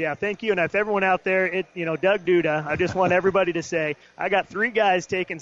Yeah, 0.01 0.15
thank 0.15 0.43
you. 0.43 0.53
And 0.53 0.59
if 0.61 0.75
everyone 0.75 1.05
out 1.05 1.25
there, 1.25 1.47
it 1.47 1.67
you 1.75 1.85
know, 1.85 1.95
Doug 1.95 2.25
Duda, 2.25 2.67
I 2.67 2.77
just 2.77 2.95
want 2.95 3.13
everybody 3.13 3.53
to 3.53 3.63
say 3.63 3.97
I 4.17 4.31
got 4.31 4.49
three 4.49 4.71
guys 4.71 5.07
taking 5.07 5.39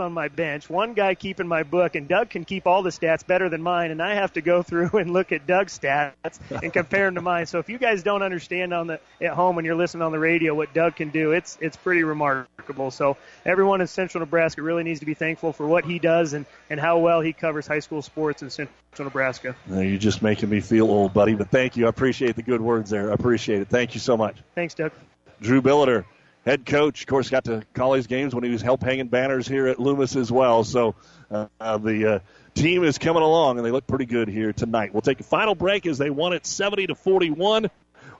on 0.00 0.12
my 0.12 0.28
bench, 0.28 0.68
one 0.68 0.94
guy 0.94 1.14
keeping 1.14 1.46
my 1.46 1.62
book, 1.62 1.94
and 1.94 2.08
Doug 2.08 2.30
can 2.30 2.44
keep 2.44 2.66
all 2.66 2.82
the 2.82 2.90
stats 2.90 3.26
better 3.26 3.48
than 3.48 3.62
mine, 3.62 3.90
and 3.90 4.02
I 4.02 4.14
have 4.14 4.32
to 4.34 4.40
go 4.40 4.62
through 4.66 4.90
and 4.94 5.12
look 5.12 5.32
at 5.32 5.46
Doug's 5.46 5.78
stats 5.78 6.38
and 6.50 6.72
compare 6.72 7.06
them 7.06 7.16
to 7.16 7.20
mine. 7.20 7.46
So 7.46 7.58
if 7.58 7.68
you 7.68 7.78
guys 7.78 8.02
don't 8.02 8.22
understand 8.22 8.72
on 8.72 8.86
the 8.86 9.00
at 9.20 9.32
home 9.32 9.56
when 9.56 9.64
you're 9.64 9.76
listening 9.76 10.02
on 10.02 10.12
the 10.12 10.18
radio 10.18 10.54
what 10.54 10.72
Doug 10.74 10.96
can 10.96 11.10
do, 11.10 11.32
it's 11.32 11.58
it's 11.60 11.76
pretty 11.76 12.02
remarkable. 12.02 12.90
So 12.90 13.16
everyone 13.44 13.80
in 13.80 13.86
Central 13.86 14.20
Nebraska 14.20 14.62
really 14.62 14.82
needs 14.82 15.00
to 15.00 15.06
be 15.06 15.14
thankful 15.14 15.52
for 15.52 15.66
what 15.66 15.84
he 15.84 15.98
does 15.98 16.32
and 16.32 16.46
and 16.70 16.80
how 16.80 16.98
well 16.98 17.20
he 17.20 17.32
covers 17.32 17.66
high 17.66 17.80
school 17.80 18.02
sports 18.02 18.42
in 18.42 18.50
Central 18.50 18.74
Nebraska. 18.98 19.54
You're 19.68 19.98
just 19.98 20.22
making 20.22 20.48
me 20.48 20.60
feel 20.60 20.86
old, 20.86 21.12
buddy. 21.12 21.34
But 21.34 21.50
thank 21.50 21.76
you. 21.76 21.86
I 21.86 21.88
appreciate 21.88 22.36
the 22.36 22.42
good 22.42 22.60
words 22.60 22.90
there. 22.90 23.10
I 23.10 23.14
appreciate 23.14 23.60
it. 23.60 23.68
Thank 23.68 23.94
you 23.94 24.00
so 24.00 24.16
much. 24.16 24.36
Thanks, 24.54 24.74
Doug. 24.74 24.92
Drew 25.40 25.60
Billiter 25.60 26.04
head 26.46 26.64
coach. 26.64 27.02
Of 27.02 27.08
course, 27.08 27.28
got 27.28 27.44
to 27.44 27.62
call 27.74 27.92
his 27.92 28.06
games 28.06 28.34
when 28.34 28.44
he 28.44 28.50
was 28.50 28.62
help 28.62 28.82
hanging 28.82 29.08
banners 29.08 29.46
here 29.46 29.66
at 29.66 29.78
Loomis 29.78 30.16
as 30.16 30.32
well. 30.32 30.64
So 30.64 30.94
uh, 31.30 31.78
the 31.78 32.14
uh, 32.14 32.18
team 32.54 32.84
is 32.84 32.96
coming 32.96 33.22
along, 33.22 33.58
and 33.58 33.66
they 33.66 33.72
look 33.72 33.86
pretty 33.86 34.06
good 34.06 34.28
here 34.28 34.52
tonight. 34.52 34.94
We'll 34.94 35.02
take 35.02 35.20
a 35.20 35.24
final 35.24 35.54
break 35.54 35.84
as 35.86 35.98
they 35.98 36.08
won 36.08 36.32
it 36.32 36.46
70 36.46 36.86
to 36.86 36.94
41 36.94 37.68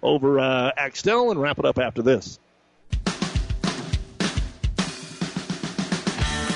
over 0.03 0.39
uh, 0.39 0.73
Axtell, 0.77 1.31
and 1.31 1.41
wrap 1.41 1.59
it 1.59 1.65
up 1.65 1.79
after 1.79 2.03
this. 2.03 2.39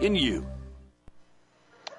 in 0.00 0.14
you. 0.14 0.46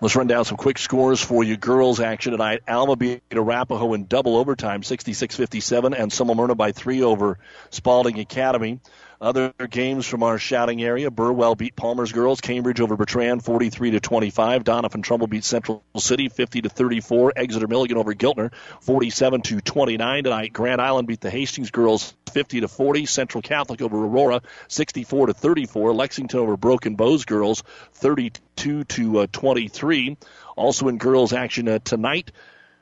Let's 0.04 0.18
run 0.18 0.28
down 0.28 0.44
some 0.44 0.58
quick 0.58 0.78
scores 0.78 1.22
for 1.22 1.46
you. 1.46 1.56
Girls 1.56 2.02
action 2.02 2.34
tonight. 2.34 2.62
Alma 2.68 2.98
beat 2.98 3.24
Arapahoe 3.32 3.94
in 3.94 4.06
double 4.06 4.36
overtime, 4.36 4.82
66-57, 4.82 5.98
and 5.98 6.12
Somomurna 6.12 6.58
by 6.58 6.74
three 6.74 7.02
over 7.02 7.40
Spalding 7.70 8.20
Academy. 8.20 8.82
Other 9.24 9.54
games 9.70 10.06
from 10.06 10.22
our 10.22 10.38
shouting 10.38 10.84
area: 10.84 11.10
Burwell 11.10 11.56
beat 11.56 11.78
Palmer's 11.78 12.12
girls. 12.12 12.42
Cambridge 12.42 12.82
over 12.82 12.98
Bertrand, 12.98 13.42
43 13.42 13.92
to 13.92 14.02
25. 14.02 14.66
Doniphan 14.66 15.02
Trumbull 15.02 15.28
beat 15.28 15.46
Central 15.46 15.82
City, 15.96 16.28
50 16.28 16.64
to 16.64 16.70
34. 16.70 17.32
Exeter 17.38 17.70
Milligan 17.70 17.96
over 17.96 18.14
Giltner, 18.14 18.54
47 18.82 19.42
to 19.44 19.62
29 19.62 20.26
tonight. 20.26 20.52
Grand 20.52 20.82
Island 20.82 21.08
beat 21.08 21.22
the 21.22 21.30
Hastings 21.30 21.72
girls, 21.72 22.14
50 22.34 22.60
to 22.60 22.68
40. 22.68 23.06
Central 23.06 23.42
Catholic 23.42 23.82
over 23.82 23.96
Aurora, 23.96 24.42
64 24.68 25.28
to 25.28 25.34
34. 25.34 25.94
Lexington 25.94 26.42
over 26.42 26.58
Broken 26.58 26.96
Bows 26.96 27.24
girls, 27.24 27.64
32 27.94 28.84
to 28.84 29.20
uh, 29.20 29.28
23. 29.32 30.18
Also 30.58 30.90
in 30.90 30.98
girls 30.98 31.32
action 31.32 31.70
uh, 31.70 31.80
tonight 31.82 32.34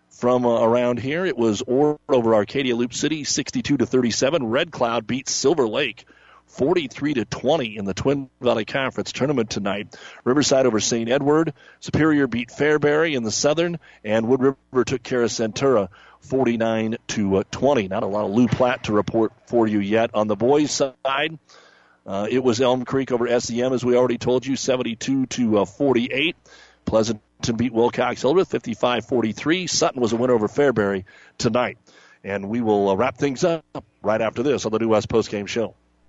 from 0.09 0.47
uh, 0.47 0.59
around 0.59 0.97
here. 0.97 1.23
It 1.23 1.38
was 1.38 1.61
Ord 1.61 1.99
over 2.09 2.34
Arcadia 2.34 2.76
Loop 2.76 2.95
City, 2.95 3.26
62 3.26 3.77
to 3.77 3.85
37. 3.85 4.47
Red 4.47 4.72
Cloud 4.72 5.05
beat 5.05 5.30
Silver 5.30 5.68
Lake. 5.68 6.07
43 6.52 7.15
to 7.15 7.26
20 7.26 7.78
in 7.78 7.86
the 7.86 7.94
Twin 7.94 8.30
Valley 8.41 8.65
Conference 8.65 9.11
tournament 9.11 9.49
tonight. 9.49 9.95
Riverside 10.23 10.65
over 10.65 10.80
St. 10.80 11.10
Edward. 11.10 11.53
Superior 11.80 12.28
beat 12.28 12.49
Fairbury 12.49 13.15
in 13.15 13.23
the 13.23 13.32
Southern, 13.32 13.80
and 14.03 14.28
Wood 14.28 14.41
River 14.41 14.86
took 14.86 15.02
care 15.02 15.22
of 15.23 15.30
Centura 15.30 15.90
49 16.22 16.98
to 17.07 17.38
uh, 17.38 17.44
20. 17.52 17.88
Not 17.88 18.03
a 18.03 18.07
lot 18.07 18.26
of 18.26 18.32
Loup 18.32 18.52
Platte 18.52 18.84
to 18.84 18.94
report 18.94 19.32
for 19.48 19.68
you 19.68 19.80
yet. 19.80 20.11
On 20.14 20.28
the 20.28 20.36
boys' 20.36 20.72
side, 20.72 21.40
uh, 22.06 22.28
it 22.30 22.44
was 22.44 22.60
Elm 22.61 22.86
Creek 22.86 23.11
over 23.11 23.40
SEM, 23.40 23.73
as 23.73 23.86
we 23.86 23.95
already 23.95 24.18
told 24.18 24.45
you, 24.45 24.56
72 24.56 25.28
to 25.28 25.60
uh, 25.60 25.65
48. 25.65 26.36
Pleasanton 26.86 27.56
beat 27.56 27.73
Wilcox 27.73 28.22
Hildreth 28.22 28.49
55 28.49 29.06
43. 29.06 29.68
Sutton 29.68 30.02
was 30.02 30.11
a 30.11 30.15
win 30.15 30.30
over 30.30 30.48
Fairbury 30.48 31.06
tonight. 31.38 31.78
And 32.23 32.49
we 32.49 32.61
will 32.61 32.90
uh, 32.90 32.95
wrap 32.95 33.18
things 33.18 33.44
up 33.44 33.64
right 34.03 34.22
after 34.22 34.44
this 34.44 34.65
on 34.65 34.72
the 34.72 34.80
New 34.80 34.90
West 34.90 35.10
Postgame 35.10 35.48
Show. 35.48 35.76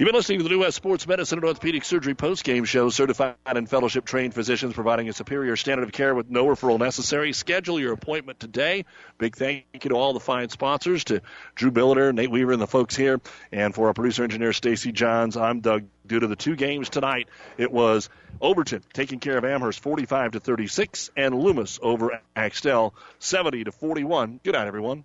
You've 0.00 0.06
been 0.06 0.16
listening 0.16 0.38
to 0.38 0.44
the 0.44 0.48
New 0.48 0.60
West 0.60 0.78
Sports 0.78 1.06
Medicine 1.06 1.40
and 1.40 1.44
Orthopedic 1.44 1.84
Surgery 1.84 2.14
post-game 2.14 2.64
show. 2.64 2.88
Certified 2.88 3.34
and 3.44 3.68
fellowship 3.68 4.06
trained 4.06 4.32
physicians 4.32 4.72
providing 4.72 5.10
a 5.10 5.12
superior 5.12 5.56
standard 5.56 5.82
of 5.82 5.92
care 5.92 6.14
with 6.14 6.30
no 6.30 6.46
referral 6.46 6.78
necessary. 6.78 7.34
Schedule 7.34 7.78
your 7.78 7.92
appointment 7.92 8.40
today. 8.40 8.86
Big 9.18 9.36
thank 9.36 9.66
you 9.74 9.90
to 9.90 9.96
all 9.96 10.14
the 10.14 10.18
fine 10.20 10.48
sponsors, 10.48 11.04
to 11.04 11.20
Drew 11.54 11.70
Billiter, 11.70 12.14
Nate 12.14 12.30
Weaver, 12.30 12.52
and 12.52 12.62
the 12.62 12.66
folks 12.66 12.96
here. 12.96 13.20
And 13.52 13.74
for 13.74 13.88
our 13.88 13.92
producer 13.92 14.24
engineer, 14.24 14.54
Stacy 14.54 14.90
Johns, 14.90 15.36
I'm 15.36 15.60
Doug. 15.60 15.84
Due 16.06 16.20
to 16.20 16.26
the 16.26 16.34
two 16.34 16.56
games 16.56 16.88
tonight, 16.88 17.28
it 17.58 17.70
was 17.70 18.08
Overton 18.40 18.82
taking 18.94 19.20
care 19.20 19.36
of 19.36 19.44
Amherst 19.44 19.80
45 19.80 20.32
to 20.32 20.40
36, 20.40 21.10
and 21.14 21.34
Loomis 21.34 21.78
over 21.82 22.18
Axtell 22.34 22.94
70 23.18 23.64
to 23.64 23.72
41. 23.72 24.40
Good 24.42 24.54
night, 24.54 24.66
everyone. 24.66 25.04